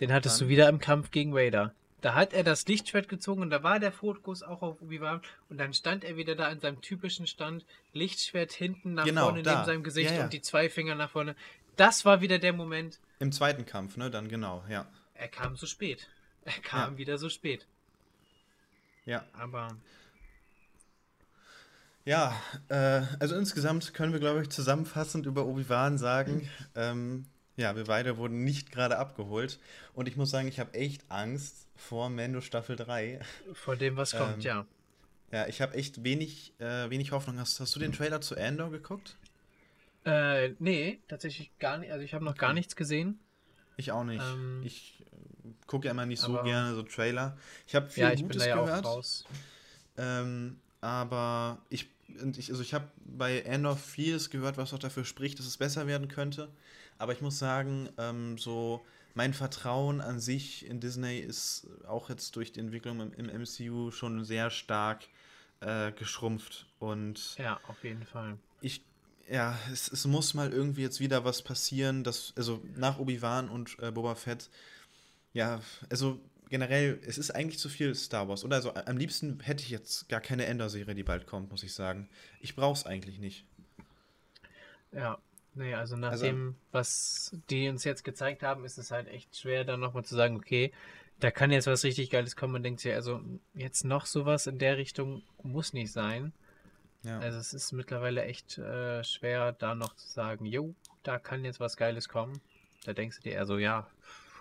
Den 0.00 0.12
hattest 0.12 0.40
dann? 0.40 0.48
du 0.48 0.52
wieder 0.52 0.68
im 0.68 0.78
Kampf 0.78 1.10
gegen 1.10 1.34
Vader. 1.34 1.74
Da 2.00 2.14
hat 2.14 2.32
er 2.32 2.42
das 2.42 2.66
Lichtschwert 2.66 3.08
gezogen 3.08 3.42
und 3.42 3.50
da 3.50 3.62
war 3.62 3.78
der 3.78 3.92
Fokus 3.92 4.42
auch 4.42 4.60
auf 4.62 4.82
Obi-Wan 4.82 5.22
und 5.48 5.58
dann 5.58 5.72
stand 5.72 6.02
er 6.02 6.16
wieder 6.16 6.34
da 6.34 6.50
in 6.50 6.58
seinem 6.58 6.80
typischen 6.80 7.28
Stand, 7.28 7.64
Lichtschwert 7.92 8.52
hinten 8.52 8.94
nach 8.94 9.04
genau, 9.04 9.26
vorne 9.26 9.44
da. 9.44 9.54
neben 9.54 9.66
seinem 9.66 9.84
Gesicht 9.84 10.10
ja, 10.10 10.16
ja. 10.16 10.24
und 10.24 10.32
die 10.32 10.40
zwei 10.40 10.68
Finger 10.68 10.96
nach 10.96 11.10
vorne. 11.10 11.36
Das 11.76 12.04
war 12.04 12.20
wieder 12.20 12.40
der 12.40 12.52
Moment. 12.52 12.98
Im 13.20 13.30
zweiten 13.30 13.64
Kampf, 13.66 13.96
ne? 13.96 14.10
Dann 14.10 14.28
genau, 14.28 14.64
ja. 14.68 14.86
Er 15.14 15.28
kam 15.28 15.54
so 15.56 15.66
spät. 15.66 16.08
Er 16.44 16.60
kam 16.60 16.94
ja. 16.94 16.98
wieder 16.98 17.18
so 17.18 17.28
spät. 17.28 17.66
Ja. 19.04 19.24
Aber. 19.32 19.68
Ja, 22.04 22.34
äh, 22.68 23.02
also 23.20 23.36
insgesamt 23.36 23.94
können 23.94 24.12
wir, 24.12 24.18
glaube 24.18 24.42
ich, 24.42 24.50
zusammenfassend 24.50 25.24
über 25.24 25.46
Obi-Wan 25.46 25.98
sagen, 25.98 26.48
ähm, 26.74 27.26
ja, 27.56 27.76
wir 27.76 27.84
beide 27.84 28.16
wurden 28.16 28.44
nicht 28.44 28.72
gerade 28.72 28.98
abgeholt. 28.98 29.58
Und 29.94 30.08
ich 30.08 30.16
muss 30.16 30.30
sagen, 30.30 30.48
ich 30.48 30.58
habe 30.58 30.74
echt 30.74 31.04
Angst 31.10 31.66
vor 31.76 32.08
Mando 32.08 32.40
Staffel 32.40 32.76
3. 32.76 33.20
Vor 33.52 33.76
dem, 33.76 33.96
was 33.96 34.12
kommt, 34.12 34.36
ähm, 34.36 34.40
ja. 34.40 34.66
Ja, 35.32 35.46
ich 35.46 35.62
habe 35.62 35.74
echt 35.74 36.04
wenig, 36.04 36.52
äh, 36.58 36.90
wenig 36.90 37.12
Hoffnung. 37.12 37.38
Hast, 37.38 37.58
hast 37.58 37.74
du 37.74 37.80
den 37.80 37.92
Trailer 37.92 38.20
zu 38.20 38.36
Andor 38.36 38.70
geguckt? 38.70 39.16
Äh, 40.04 40.50
nee, 40.58 41.00
tatsächlich 41.08 41.56
gar 41.58 41.78
nicht. 41.78 41.90
Also 41.90 42.04
ich 42.04 42.12
habe 42.12 42.24
noch 42.24 42.36
gar 42.36 42.52
nichts 42.52 42.76
gesehen. 42.76 43.18
Ich 43.76 43.92
auch 43.92 44.04
nicht. 44.04 44.22
Ähm, 44.22 44.62
ich 44.64 44.98
äh, 45.00 45.50
gucke 45.66 45.86
ja 45.86 45.92
immer 45.92 46.04
nicht 46.04 46.20
so 46.20 46.42
gerne 46.42 46.74
so 46.74 46.82
Trailer. 46.82 47.36
Ich 47.66 47.74
habe 47.74 47.88
viel 47.88 48.02
ja, 48.02 48.12
ich 48.12 48.20
Gutes 48.22 48.42
bin 48.42 48.50
da 48.50 48.56
ja 48.56 48.62
gehört. 48.62 48.84
Auch 48.84 48.96
raus. 48.96 49.24
Ähm, 49.96 50.58
aber 50.80 51.58
ich, 51.70 51.88
ich, 52.36 52.50
also 52.50 52.62
ich 52.62 52.74
habe 52.74 52.88
bei 53.04 53.46
Andor 53.48 53.76
vieles 53.76 54.28
gehört, 54.28 54.58
was 54.58 54.74
auch 54.74 54.78
dafür 54.78 55.04
spricht, 55.04 55.38
dass 55.38 55.46
es 55.46 55.56
besser 55.56 55.86
werden 55.86 56.08
könnte. 56.08 56.50
Aber 56.98 57.12
ich 57.12 57.20
muss 57.20 57.38
sagen, 57.38 57.88
ähm, 57.98 58.38
so 58.38 58.84
mein 59.14 59.34
Vertrauen 59.34 60.00
an 60.00 60.20
sich 60.20 60.66
in 60.66 60.80
Disney 60.80 61.18
ist 61.18 61.66
auch 61.86 62.08
jetzt 62.08 62.36
durch 62.36 62.52
die 62.52 62.60
Entwicklung 62.60 63.00
im, 63.00 63.12
im 63.12 63.42
MCU 63.42 63.90
schon 63.90 64.24
sehr 64.24 64.50
stark 64.50 65.08
äh, 65.60 65.92
geschrumpft. 65.92 66.66
Und 66.78 67.36
ja, 67.38 67.60
auf 67.68 67.82
jeden 67.84 68.04
Fall. 68.04 68.38
Ich, 68.60 68.82
ja, 69.28 69.58
es, 69.72 69.90
es 69.90 70.06
muss 70.06 70.34
mal 70.34 70.52
irgendwie 70.52 70.82
jetzt 70.82 71.00
wieder 71.00 71.24
was 71.24 71.42
passieren, 71.42 72.04
dass, 72.04 72.32
also 72.36 72.62
nach 72.76 72.98
Obi-Wan 72.98 73.48
und 73.48 73.76
äh, 73.80 73.90
Boba 73.90 74.14
Fett, 74.14 74.48
ja, 75.32 75.60
also 75.90 76.20
generell, 76.48 77.00
es 77.06 77.16
ist 77.16 77.30
eigentlich 77.30 77.58
zu 77.58 77.68
viel 77.68 77.94
Star 77.94 78.28
Wars. 78.28 78.44
Oder 78.44 78.56
also 78.56 78.74
am 78.74 78.98
liebsten 78.98 79.40
hätte 79.40 79.62
ich 79.62 79.70
jetzt 79.70 80.08
gar 80.08 80.20
keine 80.20 80.44
Ender-Serie, 80.46 80.94
die 80.94 81.02
bald 81.02 81.26
kommt, 81.26 81.50
muss 81.50 81.62
ich 81.62 81.72
sagen. 81.72 82.08
Ich 82.40 82.54
brauche 82.54 82.76
es 82.78 82.86
eigentlich 82.86 83.18
nicht. 83.18 83.46
Ja, 84.92 85.18
Nee, 85.54 85.74
also 85.74 85.96
nach 85.96 86.12
also, 86.12 86.24
dem, 86.24 86.56
was 86.70 87.36
die 87.50 87.68
uns 87.68 87.84
jetzt 87.84 88.04
gezeigt 88.04 88.42
haben, 88.42 88.64
ist 88.64 88.78
es 88.78 88.90
halt 88.90 89.08
echt 89.08 89.36
schwer, 89.36 89.64
dann 89.64 89.80
nochmal 89.80 90.04
zu 90.04 90.14
sagen, 90.14 90.36
okay, 90.36 90.72
da 91.20 91.30
kann 91.30 91.52
jetzt 91.52 91.66
was 91.66 91.84
richtig 91.84 92.10
Geiles 92.10 92.36
kommen. 92.36 92.54
Man 92.54 92.62
denkt 92.62 92.80
sich, 92.80 92.92
also 92.94 93.20
jetzt 93.54 93.84
noch 93.84 94.06
sowas 94.06 94.46
in 94.46 94.58
der 94.58 94.76
Richtung 94.78 95.22
muss 95.42 95.72
nicht 95.72 95.92
sein. 95.92 96.32
Ja. 97.04 97.18
Also 97.18 97.38
es 97.38 97.52
ist 97.52 97.72
mittlerweile 97.72 98.24
echt 98.24 98.58
äh, 98.58 99.04
schwer, 99.04 99.52
da 99.52 99.74
noch 99.74 99.94
zu 99.96 100.08
sagen, 100.08 100.46
jo, 100.46 100.74
da 101.02 101.18
kann 101.18 101.44
jetzt 101.44 101.60
was 101.60 101.76
Geiles 101.76 102.08
kommen. 102.08 102.40
Da 102.84 102.92
denkst 102.92 103.18
du 103.18 103.22
dir 103.22 103.32
eher 103.32 103.46
so, 103.46 103.58
ja, 103.58 103.88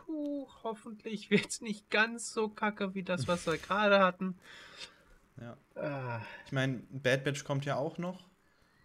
puh, 0.06 0.48
hoffentlich 0.64 1.30
wird 1.30 1.50
es 1.50 1.62
nicht 1.62 1.90
ganz 1.90 2.34
so 2.34 2.50
kacke 2.50 2.94
wie 2.96 3.04
das, 3.04 3.28
was 3.28 3.46
wir 3.46 3.58
gerade 3.58 4.00
hatten. 4.00 4.38
Ja. 5.40 5.58
Äh, 5.76 6.22
ich 6.46 6.52
meine, 6.52 6.84
Bad 6.90 7.24
Batch 7.24 7.44
kommt 7.44 7.66
ja 7.66 7.76
auch 7.76 7.98
noch. 7.98 8.31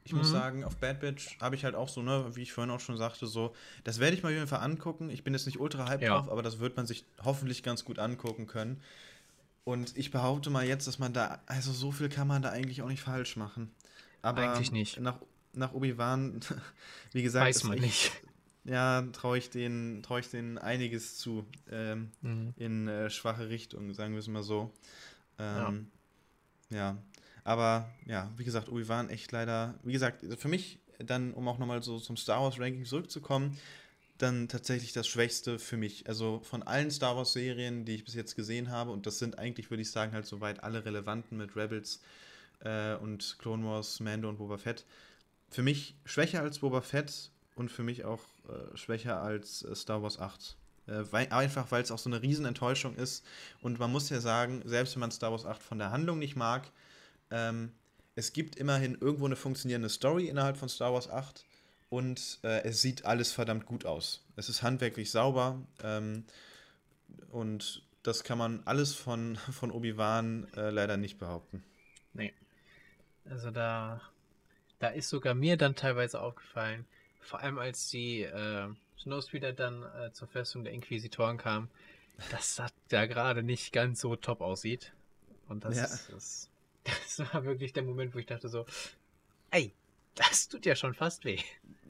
Ich 0.06 0.12
mhm. 0.12 0.18
muss 0.18 0.30
sagen, 0.30 0.62
auf 0.62 0.76
Bad 0.76 1.00
Batch 1.00 1.36
habe 1.40 1.56
ich 1.56 1.64
halt 1.64 1.74
auch 1.74 1.88
so, 1.88 2.00
ne, 2.00 2.30
wie 2.34 2.42
ich 2.42 2.52
vorhin 2.52 2.70
auch 2.70 2.78
schon 2.78 2.96
sagte, 2.96 3.26
so, 3.26 3.54
das 3.82 3.98
werde 3.98 4.16
ich 4.16 4.22
mal 4.22 4.28
auf 4.28 4.34
jeden 4.36 4.46
Fall 4.46 4.60
angucken. 4.60 5.10
Ich 5.10 5.24
bin 5.24 5.34
jetzt 5.34 5.46
nicht 5.46 5.58
ultra 5.58 5.88
hype 5.88 6.00
ja. 6.00 6.10
drauf, 6.10 6.30
aber 6.30 6.42
das 6.42 6.60
wird 6.60 6.76
man 6.76 6.86
sich 6.86 7.04
hoffentlich 7.24 7.64
ganz 7.64 7.84
gut 7.84 7.98
angucken 7.98 8.46
können. 8.46 8.80
Und 9.64 9.96
ich 9.96 10.12
behaupte 10.12 10.48
mal 10.48 10.64
jetzt, 10.64 10.86
dass 10.86 11.00
man 11.00 11.12
da, 11.12 11.42
also 11.46 11.72
so 11.72 11.90
viel 11.90 12.08
kann 12.08 12.28
man 12.28 12.40
da 12.40 12.50
eigentlich 12.50 12.82
auch 12.82 12.88
nicht 12.88 13.02
falsch 13.02 13.36
machen. 13.36 13.72
Aber 14.22 14.42
eigentlich 14.42 14.70
nicht. 14.70 15.00
Nach, 15.00 15.18
nach 15.54 15.72
Obi-Wan, 15.72 16.38
wie 17.12 17.22
gesagt, 17.24 17.46
weiß 17.46 17.64
man 17.64 17.80
nicht. 17.80 18.12
Ja, 18.62 19.02
traue 19.12 19.38
ich 19.38 19.50
denen, 19.50 20.04
traue 20.04 20.20
ich 20.20 20.30
denen 20.30 20.56
einiges 20.56 21.18
zu 21.18 21.46
ähm, 21.68 22.12
mhm. 22.20 22.54
in 22.56 22.86
äh, 22.86 23.10
schwache 23.10 23.48
Richtung, 23.48 23.92
sagen 23.92 24.12
wir 24.12 24.20
es 24.20 24.28
mal 24.28 24.44
so. 24.44 24.72
Ähm, 25.40 25.88
ja. 26.70 26.78
ja. 26.78 26.98
Aber 27.46 27.88
ja, 28.06 28.28
wie 28.36 28.42
gesagt, 28.42 28.68
Obi-Wan 28.68 29.08
echt 29.08 29.30
leider, 29.30 29.76
wie 29.84 29.92
gesagt, 29.92 30.24
für 30.36 30.48
mich 30.48 30.80
dann, 30.98 31.32
um 31.32 31.46
auch 31.46 31.58
nochmal 31.58 31.80
so 31.80 32.00
zum 32.00 32.16
Star 32.16 32.42
Wars 32.42 32.58
Ranking 32.58 32.84
zurückzukommen, 32.84 33.56
dann 34.18 34.48
tatsächlich 34.48 34.92
das 34.92 35.06
Schwächste 35.06 35.60
für 35.60 35.76
mich. 35.76 36.08
Also 36.08 36.40
von 36.40 36.64
allen 36.64 36.90
Star 36.90 37.16
Wars 37.16 37.34
Serien, 37.34 37.84
die 37.84 37.94
ich 37.94 38.04
bis 38.04 38.14
jetzt 38.14 38.34
gesehen 38.34 38.72
habe, 38.72 38.90
und 38.90 39.06
das 39.06 39.20
sind 39.20 39.38
eigentlich, 39.38 39.70
würde 39.70 39.82
ich 39.82 39.92
sagen, 39.92 40.12
halt 40.12 40.26
soweit 40.26 40.64
alle 40.64 40.84
relevanten 40.84 41.38
mit 41.38 41.54
Rebels 41.54 42.00
äh, 42.64 42.96
und 42.96 43.36
Clone 43.38 43.64
Wars, 43.64 44.00
Mando 44.00 44.28
und 44.28 44.38
Boba 44.38 44.58
Fett. 44.58 44.84
Für 45.48 45.62
mich 45.62 45.94
schwächer 46.04 46.42
als 46.42 46.58
Boba 46.58 46.80
Fett 46.80 47.30
und 47.54 47.70
für 47.70 47.84
mich 47.84 48.04
auch 48.04 48.24
äh, 48.48 48.76
schwächer 48.76 49.22
als 49.22 49.62
äh, 49.62 49.76
Star 49.76 50.02
Wars 50.02 50.18
8. 50.18 50.56
Äh, 50.88 51.04
weil, 51.12 51.28
einfach 51.28 51.70
weil 51.70 51.84
es 51.84 51.92
auch 51.92 51.98
so 51.98 52.10
eine 52.10 52.22
Riesenenttäuschung 52.22 52.96
ist. 52.96 53.24
Und 53.60 53.78
man 53.78 53.92
muss 53.92 54.10
ja 54.10 54.20
sagen, 54.20 54.62
selbst 54.64 54.96
wenn 54.96 55.00
man 55.00 55.12
Star 55.12 55.30
Wars 55.30 55.46
8 55.46 55.62
von 55.62 55.78
der 55.78 55.92
Handlung 55.92 56.18
nicht 56.18 56.34
mag, 56.34 56.72
ähm, 57.30 57.72
es 58.14 58.32
gibt 58.32 58.56
immerhin 58.56 58.96
irgendwo 59.00 59.26
eine 59.26 59.36
funktionierende 59.36 59.88
Story 59.88 60.28
innerhalb 60.28 60.56
von 60.56 60.68
Star 60.68 60.92
Wars 60.92 61.08
8 61.10 61.44
und 61.90 62.38
äh, 62.42 62.62
es 62.64 62.82
sieht 62.82 63.04
alles 63.04 63.32
verdammt 63.32 63.66
gut 63.66 63.84
aus. 63.86 64.24
Es 64.36 64.48
ist 64.48 64.62
handwerklich 64.62 65.10
sauber 65.10 65.60
ähm, 65.82 66.24
und 67.30 67.82
das 68.02 68.24
kann 68.24 68.38
man 68.38 68.62
alles 68.64 68.94
von, 68.94 69.36
von 69.52 69.70
Obi-Wan 69.70 70.48
äh, 70.56 70.70
leider 70.70 70.96
nicht 70.96 71.18
behaupten. 71.18 71.64
Nee. 72.14 72.32
Also 73.24 73.50
da, 73.50 74.00
da 74.78 74.88
ist 74.88 75.08
sogar 75.08 75.34
mir 75.34 75.56
dann 75.56 75.74
teilweise 75.74 76.20
aufgefallen, 76.20 76.86
vor 77.20 77.40
allem 77.40 77.58
als 77.58 77.90
die 77.90 78.22
äh, 78.22 78.68
Snowspeeder 78.98 79.52
dann 79.52 79.82
äh, 79.82 80.12
zur 80.12 80.28
Festung 80.28 80.64
der 80.64 80.72
Inquisitoren 80.72 81.38
kam, 81.38 81.68
dass 82.30 82.56
das 82.56 82.72
da 82.88 83.06
gerade 83.06 83.42
nicht 83.42 83.72
ganz 83.72 84.00
so 84.00 84.16
top 84.16 84.40
aussieht. 84.40 84.92
Und 85.48 85.64
das, 85.64 85.76
Ja. 85.76 85.84
ist, 85.84 86.12
das, 86.12 86.50
das 87.18 87.32
war 87.32 87.44
wirklich 87.44 87.72
der 87.72 87.82
Moment, 87.82 88.14
wo 88.14 88.18
ich 88.18 88.26
dachte 88.26 88.48
so, 88.48 88.66
ey, 89.50 89.72
das 90.14 90.48
tut 90.48 90.64
ja 90.66 90.74
schon 90.76 90.94
fast 90.94 91.24
weh. 91.24 91.38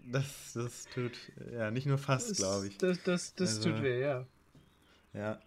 Das, 0.08 0.52
das 0.54 0.86
tut 0.94 1.12
ja 1.52 1.70
nicht 1.70 1.86
nur 1.86 1.98
fast, 1.98 2.36
glaube 2.36 2.68
ich. 2.68 2.78
Das, 2.78 3.02
das, 3.02 3.34
das 3.34 3.56
Also- 3.56 3.70
tut 3.70 3.82
weh, 3.82 4.00
ja. 4.00 4.26
Ja, 5.12 5.40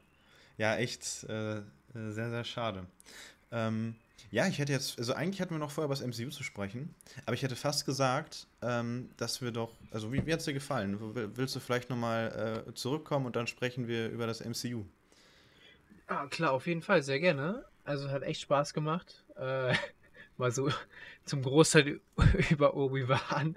ja, 0.58 0.76
echt 0.78 1.24
äh, 1.26 1.62
sehr, 1.93 2.30
sehr 2.30 2.43
schade. 2.43 2.86
Ähm, 3.52 3.95
ja, 4.32 4.47
ich 4.47 4.60
hätte 4.60 4.72
jetzt, 4.74 4.97
also 5.00 5.14
eigentlich 5.14 5.41
hatten 5.41 5.54
wir 5.56 5.60
noch 5.60 5.72
vorher 5.72 5.86
über 5.86 5.95
das 5.95 6.02
MCU 6.04 6.30
zu 6.30 6.43
sprechen, 6.43 6.93
aber 7.26 7.34
ich 7.36 7.41
hätte 7.43 7.56
fast 7.56 7.86
gesagt, 7.86 8.47
ähm, 8.62 9.10
dass 9.18 9.41
wir 9.41 9.52
doch, 9.52 9.76
also 9.91 10.12
wie, 10.12 10.26
wie 10.26 10.34
hat 10.34 10.39
es 10.39 10.45
dir 10.45 10.54
gefallen? 10.54 11.00
Will- 11.16 11.32
Willst 11.36 11.56
du 11.56 11.60
vielleicht 11.60 11.89
nochmal 11.89 12.66
äh, 12.68 12.74
zurückkommen 12.74 13.26
und 13.28 13.36
dann 13.36 13.47
sprechen 13.47 13.88
wir 13.88 14.10
über 14.10 14.28
das 14.28 14.41
MCU? 14.41 14.84
Ah, 16.08 16.28
klar, 16.28 16.52
auf 16.52 16.68
jeden 16.68 16.82
Fall, 16.82 17.02
sehr 17.04 17.20
gerne. 17.20 17.64
Also 17.86 18.10
hat 18.10 18.24
echt 18.24 18.41
Spaß 18.41 18.74
gemacht. 18.74 19.24
Äh, 19.40 19.74
mal 20.38 20.52
so 20.52 20.70
zum 21.26 21.42
Großteil 21.44 22.00
über 22.50 22.76
Obi-Wan 22.76 23.56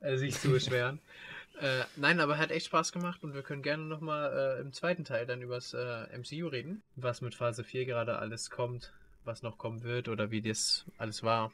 äh, 0.00 0.16
sich 0.16 0.38
zu 0.38 0.50
beschweren. 0.50 1.00
äh, 1.60 1.82
nein, 1.96 2.20
aber 2.20 2.38
hat 2.38 2.50
echt 2.50 2.66
Spaß 2.66 2.92
gemacht 2.92 3.22
und 3.22 3.34
wir 3.34 3.42
können 3.42 3.62
gerne 3.62 3.84
nochmal 3.84 4.56
äh, 4.58 4.60
im 4.60 4.72
zweiten 4.72 5.04
Teil 5.04 5.26
dann 5.26 5.42
über 5.42 5.54
das 5.54 5.74
äh, 5.74 6.06
MCU 6.18 6.48
reden. 6.48 6.82
Was 6.96 7.20
mit 7.20 7.34
Phase 7.34 7.64
4 7.64 7.86
gerade 7.86 8.18
alles 8.18 8.50
kommt, 8.50 8.92
was 9.24 9.42
noch 9.42 9.58
kommen 9.58 9.82
wird 9.82 10.08
oder 10.08 10.30
wie 10.30 10.42
das 10.42 10.84
alles 10.98 11.22
war. 11.22 11.52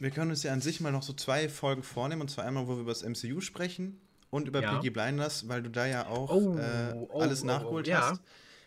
Wir 0.00 0.10
können 0.10 0.30
uns 0.30 0.42
ja 0.42 0.52
an 0.52 0.60
sich 0.60 0.80
mal 0.80 0.92
noch 0.92 1.02
so 1.02 1.12
zwei 1.12 1.48
Folgen 1.48 1.82
vornehmen, 1.82 2.22
und 2.22 2.30
zwar 2.30 2.44
einmal, 2.44 2.68
wo 2.68 2.76
wir 2.76 2.82
über 2.82 2.92
das 2.92 3.02
MCU 3.02 3.40
sprechen 3.40 4.00
und 4.30 4.46
über 4.46 4.62
Ja. 4.62 4.74
Peaky 4.74 4.90
Blinders, 4.90 5.48
weil 5.48 5.62
du 5.62 5.70
da 5.70 5.86
ja 5.86 6.06
auch 6.06 6.30
Oh, 6.30 6.56
äh, 6.56 6.94
oh, 6.94 7.20
alles 7.20 7.42
oh, 7.42 7.46
nachgeholt 7.46 7.88
oh, 7.88 7.90
ja. 7.90 8.10
hast. 8.10 8.22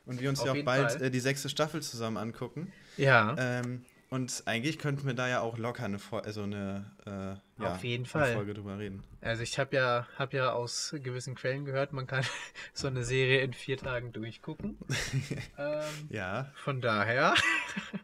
Und 0.06 0.20
wir 0.20 0.30
uns 0.30 0.40
Auf 0.42 0.48
ja 0.48 0.54
auch 0.54 0.66
bald 0.66 1.00
äh, 1.00 1.12
die 1.12 1.20
sechste 1.20 1.48
Staffel 1.48 1.82
zusammen 1.82 2.18
angucken. 2.18 2.74
Ja, 2.98 3.36
Ähm, 3.38 3.86
und 4.12 4.44
eigentlich 4.46 4.78
könnten 4.78 5.08
wir 5.08 5.14
da 5.16 5.28
ja 5.28 5.40
auch 5.42 5.58
locker 5.58 5.86
eine, 5.86 5.98
Fol- 5.98 6.22
also 6.24 6.44
eine, 6.44 6.86
äh, 7.06 7.64
ja, 7.64 7.74
Auf 7.76 7.84
jeden 7.84 8.06
Fall. 8.06 8.34
Folge 8.34 8.54
drüber 8.54 8.78
reden. 8.78 9.04
also 9.22 9.42
ich 9.42 9.58
habe 9.58 9.76
ja, 9.76 10.08
hab 10.20 10.34
ja 10.34 10.52
aus 10.52 10.94
gewissen 11.02 11.34
Quellen 11.34 11.66
gehört, 11.66 11.94
man 11.94 12.06
kann 12.08 12.24
so 12.74 12.88
eine 12.88 13.04
Serie 13.04 13.42
in 13.42 13.54
vier 13.54 13.78
Tagen 13.78 14.12
durchgucken. 14.12 14.78
ähm, 15.58 15.84
Ja, 16.10 16.52
Von 16.56 16.82
daher 16.82 17.34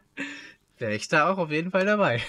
wäre 0.78 0.94
ich 0.94 1.08
da 1.08 1.30
auch 1.30 1.38
auf 1.38 1.50
jeden 1.50 1.70
Fall 1.70 1.84
dabei. 1.86 2.22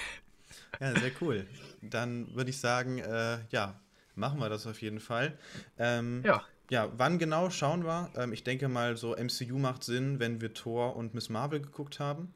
ja, 0.79 0.93
sehr 0.95 1.11
cool. 1.21 1.47
Dann 1.81 2.33
würde 2.35 2.49
ich 2.49 2.59
sagen, 2.59 2.99
äh, 2.99 3.39
ja, 3.49 3.79
machen 4.15 4.39
wir 4.39 4.49
das 4.49 4.67
auf 4.67 4.81
jeden 4.81 4.99
Fall. 4.99 5.37
Ähm, 5.77 6.21
Ja, 6.25 6.43
Ja, 6.69 6.91
wann 6.97 7.17
genau 7.17 7.49
schauen 7.49 7.85
wir? 7.85 8.09
Ähm, 8.17 8.33
ich 8.33 8.43
denke 8.43 8.67
mal, 8.67 8.97
so 8.97 9.15
MCU 9.15 9.57
macht 9.57 9.83
Sinn, 9.83 10.19
wenn 10.19 10.41
wir 10.41 10.53
Thor 10.53 10.95
und 10.95 11.13
Miss 11.13 11.29
Marvel 11.29 11.61
geguckt 11.61 11.99
haben, 11.99 12.33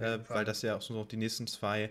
äh, 0.00 0.18
weil 0.28 0.44
das 0.44 0.62
ja 0.62 0.76
auch 0.76 0.82
so 0.82 0.94
noch 0.94 1.06
die 1.06 1.16
nächsten 1.16 1.46
zwei 1.46 1.90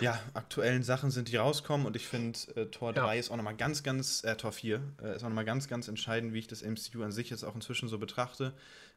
ja, 0.00 0.18
aktuellen 0.34 0.82
Sachen 0.82 1.10
sind, 1.10 1.28
die 1.28 1.36
rauskommen. 1.36 1.86
Und 1.86 1.96
ich 1.96 2.06
finde, 2.06 2.38
äh, 2.54 2.66
Tor 2.66 2.94
Ja. 2.94 3.04
3 3.04 3.18
ist 3.18 3.30
auch 3.30 3.36
nochmal 3.36 3.56
ganz, 3.56 3.82
ganz, 3.82 4.22
äh, 4.24 4.36
Tor 4.36 4.52
4 4.52 4.80
äh, 5.02 5.16
ist 5.16 5.24
auch 5.24 5.28
nochmal 5.28 5.44
ganz, 5.46 5.68
ganz 5.68 5.88
entscheidend, 5.88 6.34
wie 6.34 6.38
ich 6.38 6.46
das 6.48 6.62
MCU 6.62 7.02
an 7.02 7.12
sich 7.12 7.30
jetzt 7.30 7.44
auch 7.44 7.54
inzwischen 7.54 7.88
so 7.88 7.98
betrachte. 7.98 8.52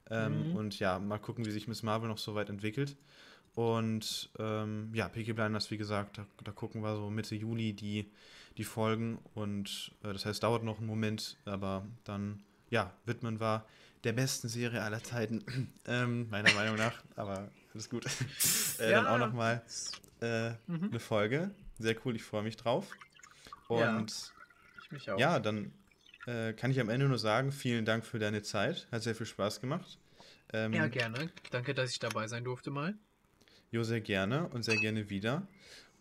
Ähm, 0.10 0.50
Mhm. 0.50 0.56
Und 0.58 0.80
ja, 0.80 1.00
mal 1.00 1.20
gucken, 1.20 1.46
wie 1.46 1.52
sich 1.52 1.68
Miss 1.70 1.84
Marvel 1.84 2.10
noch 2.10 2.18
so 2.18 2.36
weit 2.36 2.50
entwickelt. 2.50 2.98
Und 3.56 4.30
ähm, 4.40 4.90
ja, 4.94 5.08
Peaky 5.08 5.34
Blinders, 5.34 5.70
wie 5.72 5.78
gesagt, 5.78 6.18
da, 6.18 6.26
da 6.44 6.52
gucken 6.52 6.82
wir 6.82 6.96
so 6.96 7.10
Mitte 7.10 7.36
Juli 7.36 7.74
die, 7.74 8.12
die 8.58 8.64
Folgen. 8.64 9.20
Und 9.36 9.92
äh, 10.04 10.12
das 10.12 10.26
heißt, 10.26 10.44
dauert 10.44 10.64
noch 10.64 10.80
einen 10.80 10.88
Moment, 10.88 11.38
aber 11.46 11.86
dann, 12.04 12.44
ja, 12.70 12.92
widmen 13.06 13.40
wir 13.40 13.64
der 14.04 14.14
besten 14.14 14.50
Serie 14.50 14.82
aller 14.82 15.02
Zeiten, 15.04 15.46
ähm, 15.88 16.30
meiner 16.30 16.52
Meinung 16.54 16.76
nach. 16.76 17.02
Aber 17.16 17.50
alles 17.74 17.90
gut. 17.90 18.06
äh, 18.80 18.92
Ja. 18.92 19.02
Dann 19.04 19.08
auch 19.08 19.18
nochmal 19.18 19.62
äh, 20.22 20.52
Mhm. 20.68 20.90
eine 20.92 21.00
Folge. 21.00 21.52
Sehr 21.80 21.96
cool, 22.06 22.16
ich 22.16 22.24
freue 22.24 22.44
mich 22.44 22.56
drauf. 22.58 22.88
Ja. 23.70 23.98
Und 23.98 24.32
Ich 24.84 24.92
mich 24.92 25.10
auch. 25.12 25.20
ja, 25.20 25.40
dann 25.40 25.74
äh, 26.28 26.54
kann 26.54 26.72
ich 26.72 26.80
am 26.80 26.90
Ende 26.90 27.08
nur 27.08 27.18
sagen, 27.18 27.52
vielen 27.52 27.86
Dank 27.86 28.06
für 28.06 28.20
deine 28.20 28.42
Zeit. 28.44 28.88
Hat 28.92 29.02
sehr 29.04 29.16
viel 29.16 29.26
Spaß 29.26 29.60
gemacht. 29.62 29.98
Ähm, 30.54 30.72
ja, 30.74 30.88
gerne. 30.88 31.30
Danke, 31.52 31.74
dass 31.74 31.90
ich 31.90 32.00
dabei 32.00 32.28
sein 32.28 32.44
durfte 32.44 32.70
mal. 32.70 32.94
Jo, 33.72 33.84
sehr 33.84 34.02
gerne 34.02 34.48
und 34.50 34.64
sehr 34.64 34.78
gerne 34.78 35.10
wieder. 35.10 35.48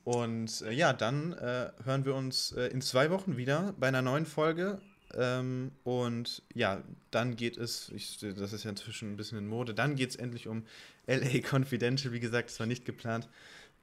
Und 0.04 0.60
äh, 0.62 0.72
ja, 0.72 0.92
dann 0.92 1.32
äh, 1.32 1.70
hören 1.84 2.04
wir 2.04 2.14
uns 2.14 2.52
äh, 2.52 2.66
in 2.66 2.82
zwei 2.82 3.10
Wochen 3.10 3.36
wieder 3.38 3.72
bei 3.78 3.88
einer 3.88 4.02
neuen 4.02 4.26
Folge. 4.26 4.80
Ähm, 5.16 5.72
und 5.84 6.42
ja, 6.54 6.82
dann 7.10 7.36
geht 7.36 7.56
es, 7.56 7.90
ich, 7.94 8.18
das 8.18 8.52
ist 8.52 8.64
ja 8.64 8.70
inzwischen 8.70 9.12
ein 9.12 9.16
bisschen 9.16 9.38
in 9.38 9.46
Mode, 9.46 9.74
dann 9.74 9.96
geht 9.96 10.10
es 10.10 10.16
endlich 10.16 10.48
um 10.48 10.64
LA 11.06 11.40
Confidential. 11.50 12.12
Wie 12.12 12.20
gesagt, 12.20 12.50
es 12.50 12.58
war 12.60 12.66
nicht 12.66 12.84
geplant, 12.84 13.28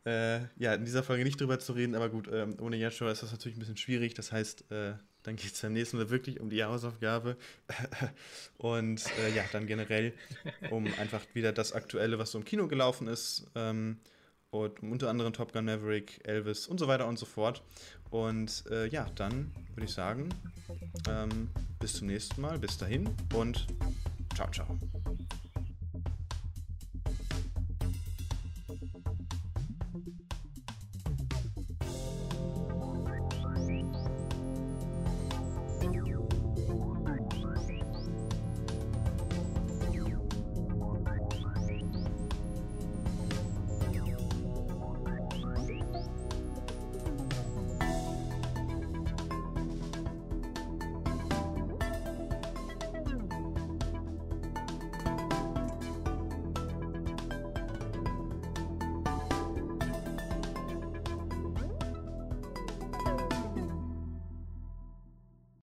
äh, 0.05 0.39
ja, 0.57 0.73
in 0.73 0.86
dieser 0.86 1.03
Folge 1.03 1.23
nicht 1.23 1.39
drüber 1.39 1.59
zu 1.59 1.73
reden, 1.73 1.95
aber 1.95 2.09
gut, 2.09 2.30
ähm, 2.32 2.55
ohne 2.59 2.77
Yashua 2.77 3.11
ist 3.11 3.21
das 3.23 3.32
natürlich 3.32 3.57
ein 3.57 3.59
bisschen 3.59 3.77
schwierig. 3.77 4.13
Das 4.13 4.32
heißt, 4.32 4.71
äh, 4.71 4.93
dann 5.23 5.36
geht 5.36 5.53
es 5.53 5.61
beim 5.61 5.73
nächsten 5.73 5.97
Mal 5.97 6.09
wirklich 6.09 6.39
um 6.39 6.49
die 6.49 6.63
Hausaufgabe. 6.63 7.35
und 8.57 9.03
äh, 9.19 9.35
ja, 9.35 9.43
dann 9.51 9.68
generell 9.68 10.14
um 10.69 10.85
einfach 10.99 11.22
wieder 11.34 11.51
das 11.51 11.73
Aktuelle, 11.73 12.18
was 12.18 12.31
so 12.31 12.38
im 12.38 12.45
Kino 12.45 12.68
gelaufen 12.68 13.07
ist. 13.07 13.47
Ähm, 13.56 13.97
und 14.51 14.81
unter 14.81 15.09
anderem 15.09 15.34
Top 15.34 15.53
Gun 15.53 15.65
Maverick, 15.65 16.19
Elvis 16.27 16.67
und 16.67 16.80
so 16.80 16.88
weiter 16.88 17.07
und 17.07 17.19
so 17.19 17.26
fort. 17.26 17.63
Und 18.09 18.63
äh, 18.71 18.88
ja, 18.88 19.05
dann 19.15 19.51
würde 19.76 19.85
ich 19.85 19.93
sagen, 19.93 20.30
ähm, 21.07 21.49
bis 21.80 21.93
zum 21.93 22.07
nächsten 22.07 22.41
Mal, 22.41 22.57
bis 22.57 22.77
dahin 22.77 23.09
und 23.34 23.67
ciao, 24.35 24.49
ciao. 24.51 24.77